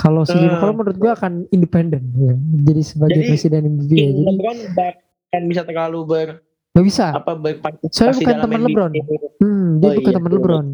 kalau 0.00 0.24
si 0.24 0.32
Jimmy 0.32 0.56
uh, 0.56 0.72
menurut 0.72 0.96
gua 0.96 1.12
akan 1.18 1.44
independen 1.52 2.08
ya. 2.16 2.34
jadi 2.64 2.80
sebagai 2.80 3.20
jadi, 3.20 3.28
presiden 3.28 3.60
NBA 3.76 3.92
jadi 3.92 4.24
LeBron 4.24 4.58
kan 5.28 5.42
bisa 5.44 5.62
terlalu 5.68 6.00
ber 6.08 6.30
Gak 6.76 6.86
bisa. 6.86 7.10
Apa 7.10 7.34
Saya 7.90 8.14
bukan 8.14 8.38
teman 8.38 8.60
LeBron. 8.70 8.92
Hmm, 9.42 9.82
dia 9.82 9.88
oh, 9.88 9.94
bukan 9.98 10.12
iya, 10.14 10.18
teman 10.20 10.30
LeBron. 10.30 10.66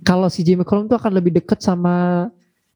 Kalau 0.00 0.32
si 0.32 0.40
Jimmy 0.40 0.64
Colum 0.64 0.88
tuh 0.88 0.96
akan 0.96 1.12
lebih 1.12 1.36
deket 1.36 1.60
sama 1.60 2.24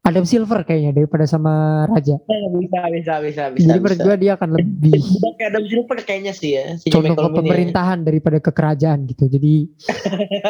Adam 0.05 0.21
Silver 0.21 0.61
kayaknya 0.61 1.01
daripada 1.01 1.25
sama 1.25 1.85
Raja. 1.89 2.21
Eh, 2.29 2.45
bisa, 2.61 2.79
bisa, 2.93 3.13
bisa, 3.25 3.43
bisa. 3.49 3.65
Jadi 3.65 3.79
menurut 3.81 3.99
gue 4.05 4.15
dia 4.21 4.31
akan 4.37 4.49
lebih. 4.53 5.01
Kayak 5.41 5.49
Adam 5.49 5.65
Silver 5.65 5.97
kayaknya 6.05 6.33
sih 6.37 6.51
ya. 6.53 6.77
Si 6.77 6.93
contoh 6.93 7.17
ke 7.17 7.25
ya. 7.25 7.37
pemerintahan 7.41 7.99
ya. 7.99 8.05
daripada 8.05 8.37
ke 8.37 8.51
kerajaan 8.53 9.09
gitu. 9.09 9.25
Jadi 9.25 9.53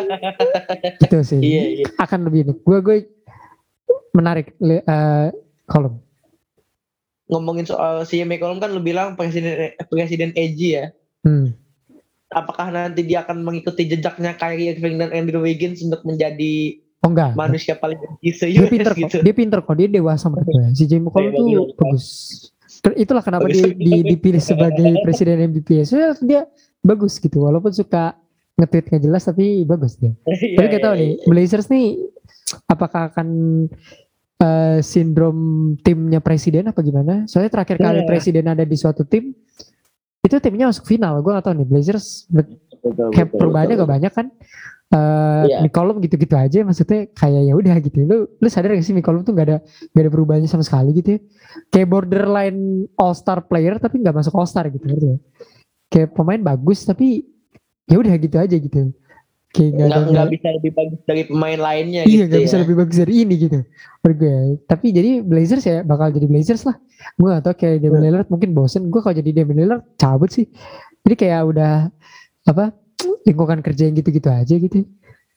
gitu 1.08 1.18
sih. 1.24 1.40
Iya, 1.40 1.64
iya. 1.80 1.86
Akan 1.96 2.28
lebih 2.28 2.52
ini. 2.52 2.54
Gue 2.68 2.84
gue 2.84 2.98
menarik 4.12 4.60
uh, 4.60 5.32
kolom. 5.72 6.04
Ngomongin 7.32 7.66
soal 7.66 8.04
si 8.04 8.22
Colum 8.22 8.60
kan 8.60 8.70
lu 8.76 8.84
bilang 8.84 9.16
presiden 9.16 9.72
presiden 9.88 10.36
Eji 10.36 10.84
ya. 10.84 10.86
Hmm. 11.24 11.56
Apakah 12.36 12.76
nanti 12.76 13.08
dia 13.08 13.24
akan 13.24 13.40
mengikuti 13.48 13.88
jejaknya 13.88 14.36
Kyrie 14.36 14.76
Irving 14.76 15.00
dan 15.00 15.16
Andrew 15.16 15.48
Wiggins 15.48 15.80
untuk 15.80 16.04
menjadi 16.04 16.85
Oh 17.06 17.14
enggak. 17.14 17.38
Manusia 17.38 17.78
paling 17.78 18.02
dia 18.02 18.66
pinter 18.66 18.94
gitu. 18.98 19.22
kok. 19.22 19.22
Dia 19.22 19.34
pinter 19.38 19.60
kok. 19.62 19.76
Dia 19.78 19.88
dewasa 19.88 20.26
menurut 20.26 20.50
gue. 20.50 20.66
Si 20.74 20.84
Jamie 20.90 21.14
Cole 21.14 21.30
tuh 21.30 21.46
bagus. 21.78 22.06
Itulah 22.98 23.22
kenapa 23.22 23.46
dia 23.46 23.70
di, 23.70 24.02
dipilih 24.02 24.42
sebagai 24.42 24.98
presiden 25.06 25.54
MVP. 25.54 25.86
Soalnya 25.86 26.18
dia 26.26 26.42
bagus 26.82 27.22
gitu. 27.22 27.46
Walaupun 27.46 27.70
suka 27.70 28.18
nge-tweet 28.58 28.86
nggak 28.90 29.04
jelas 29.06 29.22
tapi 29.22 29.62
bagus 29.70 30.02
dia. 30.02 30.18
Iya, 30.26 30.58
tapi 30.58 30.68
kita 30.74 30.82
tahu 30.82 30.96
iya, 30.96 31.02
nih 31.02 31.12
iya. 31.14 31.26
Blazers 31.30 31.68
nih 31.70 31.88
apakah 32.72 33.02
akan 33.14 33.28
uh, 34.42 34.78
sindrom 34.82 35.38
timnya 35.86 36.20
presiden 36.26 36.72
apa 36.74 36.82
gimana? 36.82 37.30
Soalnya 37.30 37.52
terakhir 37.54 37.78
kali 37.78 38.02
presiden 38.10 38.50
ada 38.50 38.66
di 38.66 38.78
suatu 38.80 39.06
tim 39.06 39.30
itu 40.26 40.36
timnya 40.42 40.74
masuk 40.74 40.90
final. 40.90 41.22
Gue 41.22 41.38
gak 41.38 41.46
tahu 41.46 41.62
nih 41.62 41.68
Blazers 41.70 42.26
kayak 43.14 43.30
perubahannya 43.30 43.76
gak 43.78 43.92
banyak 43.94 44.14
kan 44.14 44.28
uh, 44.96 45.44
yeah. 45.44 45.60
Mikolum 45.60 46.00
gitu-gitu 46.00 46.40
aja 46.40 46.64
maksudnya 46.64 47.12
kayak 47.12 47.42
ya 47.52 47.54
udah 47.60 47.76
gitu. 47.84 48.08
Lu 48.08 48.18
lu 48.40 48.48
sadar 48.48 48.72
gak 48.72 48.88
sih 48.88 48.96
Mikolum 48.96 49.28
tuh 49.28 49.36
gak 49.36 49.46
ada 49.52 49.58
gak 49.92 50.02
ada 50.08 50.12
perubahannya 50.12 50.48
sama 50.48 50.64
sekali 50.64 50.96
gitu 50.96 51.16
ya? 51.16 51.20
Kayak 51.76 51.88
borderline 51.92 52.88
all 52.96 53.12
star 53.12 53.44
player 53.44 53.76
tapi 53.76 54.00
nggak 54.00 54.16
masuk 54.16 54.34
all 54.40 54.48
star 54.48 54.72
gitu 54.72 54.88
gitu 54.88 55.16
ya 55.16 55.20
kayak 55.96 56.12
pemain 56.12 56.42
bagus 56.44 56.84
tapi 56.84 57.24
ya 57.88 57.96
udah 58.02 58.14
gitu 58.20 58.36
aja 58.36 58.56
gitu. 58.60 58.92
Kayak 59.56 59.72
nggak 59.72 59.88
nggak 59.88 60.12
nggak 60.12 60.30
bisa 60.36 60.48
lebih 60.52 60.72
bagus 60.76 61.00
dari 61.08 61.22
pemain 61.32 61.60
lainnya 61.60 62.02
iya 62.04 62.12
gitu 62.12 62.24
nggak 62.28 62.42
ya. 62.44 62.46
bisa 62.52 62.58
lebih 62.60 62.76
bagus 62.76 62.98
dari 63.00 63.14
ini 63.24 63.36
gitu 63.40 63.60
gue 64.06 64.62
tapi 64.70 64.94
jadi 64.94 65.26
Blazers 65.26 65.66
ya 65.66 65.82
bakal 65.82 66.12
jadi 66.12 66.28
Blazers 66.30 66.68
lah. 66.68 66.78
Gue 67.18 67.34
gak 67.34 67.42
tau 67.42 67.56
kayak 67.58 67.82
Damian 67.82 68.04
Lillard 68.06 68.30
mungkin 68.30 68.54
bosen 68.54 68.94
gue 68.94 69.02
kalau 69.02 69.16
jadi 69.16 69.32
Damian 69.32 69.66
Lillard 69.66 69.84
cabut 69.98 70.30
sih. 70.30 70.46
Jadi 71.02 71.16
kayak 71.18 71.42
udah 71.48 71.90
apa 72.46 72.76
lingkungan 73.26 73.60
kerja 73.66 73.90
yang 73.90 73.96
gitu-gitu 73.98 74.30
aja 74.30 74.56
gitu 74.56 74.86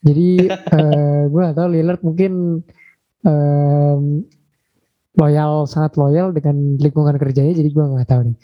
jadi 0.04 0.28
uh, 0.76 1.22
gue 1.26 1.40
gak 1.40 1.56
tau 1.56 1.68
Lillard 1.68 2.02
mungkin 2.04 2.62
um, 3.26 4.22
loyal 5.18 5.66
sangat 5.66 5.98
loyal 5.98 6.30
dengan 6.30 6.78
lingkungan 6.78 7.18
kerjanya 7.18 7.58
jadi 7.58 7.70
gue 7.74 7.84
nggak 7.84 8.06
tahu 8.06 8.20
nih 8.30 8.36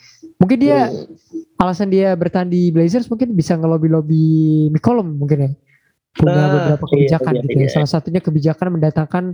mungkin 0.42 0.58
dia 0.58 0.90
hmm. 0.90 1.62
alasan 1.62 1.88
dia 1.88 2.10
bertahan 2.18 2.50
di 2.50 2.74
Blazers 2.74 3.06
mungkin 3.06 3.38
bisa 3.38 3.54
ngelobi 3.54 3.86
lobi 3.86 4.24
McCollum 4.74 5.22
mungkin 5.22 5.38
ya 5.46 5.50
punya 6.14 6.46
uh, 6.46 6.50
beberapa 6.54 6.84
kebijakan 6.94 7.32
iya, 7.34 7.42
gitu 7.42 7.56
ya. 7.58 7.66
Iya. 7.66 7.70
Salah 7.74 7.90
satunya 7.90 8.20
kebijakan 8.22 8.78
mendatangkan 8.78 9.24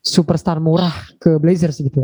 superstar 0.00 0.56
murah 0.56 0.92
ke 1.20 1.36
Blazers 1.36 1.76
gitu. 1.84 2.00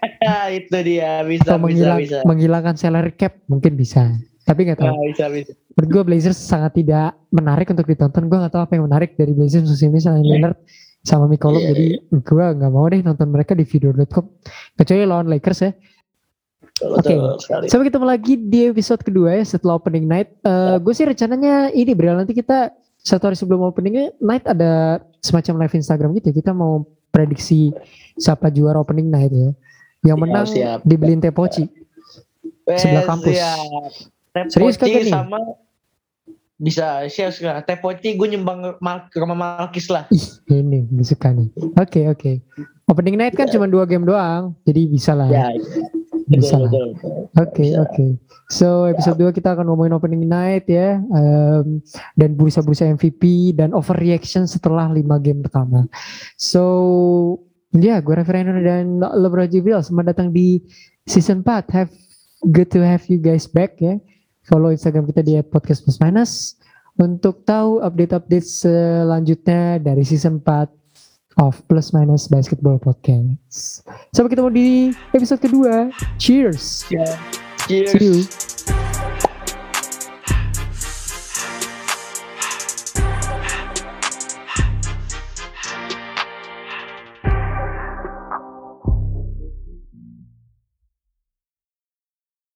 itu 0.58 0.78
dia 0.82 1.22
bisa 1.22 1.54
Atau 1.54 1.62
menghilang, 1.62 2.02
bisa, 2.02 2.20
bisa. 2.20 2.26
menghilangkan 2.26 2.74
salary 2.74 3.14
cap 3.14 3.38
mungkin 3.46 3.78
bisa. 3.78 4.10
Tapi 4.42 4.66
nggak 4.66 4.78
tahu. 4.82 4.90
Nah, 4.90 5.06
bisa, 5.06 5.24
bisa. 5.30 5.54
Menurut 5.76 5.90
gue 5.92 6.02
Blazers 6.08 6.40
sangat 6.40 6.72
tidak 6.74 7.12
menarik 7.28 7.68
untuk 7.68 7.84
ditonton. 7.84 8.26
Gue 8.26 8.38
nggak 8.40 8.48
tahu 8.50 8.64
apa 8.64 8.72
yang 8.74 8.88
menarik 8.88 9.12
dari 9.12 9.30
Blazers 9.30 9.68
musim 9.68 9.92
ini 9.92 10.00
selain 10.00 10.24
Lillard 10.24 10.56
sama 11.00 11.28
Mikolom 11.28 11.60
Iya, 11.60 11.70
jadi 11.70 11.86
gue 12.10 12.44
nggak 12.56 12.72
mau 12.72 12.88
deh 12.88 12.98
nonton 12.98 13.28
mereka 13.28 13.52
di 13.52 13.62
video.com 13.62 14.26
kecuali 14.74 15.04
lawan 15.04 15.28
Lakers 15.28 15.60
ya 15.62 15.70
Betul 16.76 17.38
sekali. 17.38 17.64
Sampai 17.68 17.88
ketemu 17.88 18.04
lagi 18.04 18.34
di 18.36 18.60
episode 18.66 19.00
kedua 19.00 19.32
ya 19.32 19.44
setelah 19.44 19.76
opening 19.76 20.04
night. 20.04 20.28
Ya. 20.40 20.76
gue 20.76 20.92
sih 20.92 21.04
rencananya 21.04 21.70
ini 21.70 21.92
Bril 21.92 22.12
nanti 22.14 22.32
kita 22.32 22.68
satu 22.98 23.30
hari 23.30 23.36
sebelum 23.36 23.62
opening 23.62 24.12
night 24.18 24.44
ada 24.44 25.00
semacam 25.20 25.64
live 25.64 25.72
Instagram 25.74 26.10
gitu. 26.16 26.26
ya. 26.28 26.34
Kita 26.36 26.52
mau 26.52 26.84
prediksi 27.08 27.72
siapa 28.16 28.48
juara 28.48 28.76
opening 28.76 29.08
night 29.08 29.30
ya. 29.30 29.50
Yang 30.04 30.16
Siap, 30.16 30.24
menang 30.26 30.46
siap. 30.46 30.78
dibeliin 30.82 31.20
teh 31.20 31.32
poci. 31.32 31.64
sebelah 32.66 33.02
Eh, 33.02 33.08
kampus. 33.08 33.36
siap. 33.36 34.48
Serius 34.52 34.76
kagak 34.76 35.00
poci 35.00 35.06
nih? 35.06 35.14
sama 35.14 35.38
bisa 36.56 37.04
siap 37.06 37.32
sekarang. 37.32 37.62
Teh 37.64 37.76
poci 37.76 38.16
gue 38.16 38.28
nyumbang 38.32 38.80
mal 38.80 39.06
ke 39.12 39.16
rumah 39.20 39.36
Malkis 39.36 39.92
lah. 39.92 40.08
Ih, 40.08 40.24
ini 40.52 40.88
gue 40.88 41.04
suka 41.04 41.32
nih. 41.32 41.48
Oke 41.76 42.08
oke. 42.08 42.32
Opening 42.86 43.18
night 43.18 43.34
kan 43.34 43.50
cuma 43.50 43.66
dua 43.66 43.82
game 43.82 44.06
doang, 44.06 44.54
jadi 44.62 44.86
bisa 44.86 45.10
lah. 45.12 45.26
Ya, 45.26 45.50
Bisa 46.26 46.54
lah. 46.58 46.70
betul, 46.70 46.94
betul. 46.94 47.12
Oke 47.34 47.64
Bisa. 47.66 47.82
oke. 47.82 48.06
So 48.46 48.86
episode 48.86 49.18
2 49.18 49.34
kita 49.34 49.58
akan 49.58 49.66
ngomongin 49.66 49.98
opening 49.98 50.22
night 50.22 50.70
ya 50.70 51.02
em, 51.02 51.82
dan 52.14 52.38
bursa-bursa 52.38 52.86
MVP 52.94 53.50
dan 53.58 53.74
overreaction 53.74 54.46
setelah 54.46 54.86
5 54.86 55.02
game 55.18 55.42
pertama. 55.42 55.90
So 56.38 56.62
ya 57.74 57.98
gue 57.98 58.14
Reverendo 58.14 58.54
dan 58.62 59.02
Lebron 59.02 59.50
Jibril 59.50 59.82
selamat 59.82 60.14
datang 60.14 60.28
di 60.30 60.62
season 61.10 61.42
4. 61.42 61.74
Have 61.74 61.90
good 62.54 62.70
to 62.70 62.86
have 62.86 63.02
you 63.10 63.18
guys 63.18 63.50
back 63.50 63.82
ya. 63.82 63.98
Follow 64.46 64.70
Instagram 64.70 65.10
kita 65.10 65.26
di 65.26 65.34
@podcast 65.42 65.82
plus 65.82 65.98
minus 65.98 66.54
untuk 66.96 67.44
tahu 67.44 67.82
update-update 67.82 68.46
selanjutnya 68.46 69.82
dari 69.82 70.06
season 70.06 70.40
4 70.40 70.70
of 71.36 71.60
Plus 71.68 71.92
Minus 71.92 72.30
Basketball 72.32 72.80
Podcast. 72.80 73.84
Sampai 74.16 74.32
ketemu 74.32 74.50
di 74.54 74.68
episode 75.12 75.40
kedua. 75.42 75.92
Cheers. 76.16 76.88
Ya. 76.88 77.04
Cheers. 77.68 77.92
See 77.92 78.06
you. 78.06 78.85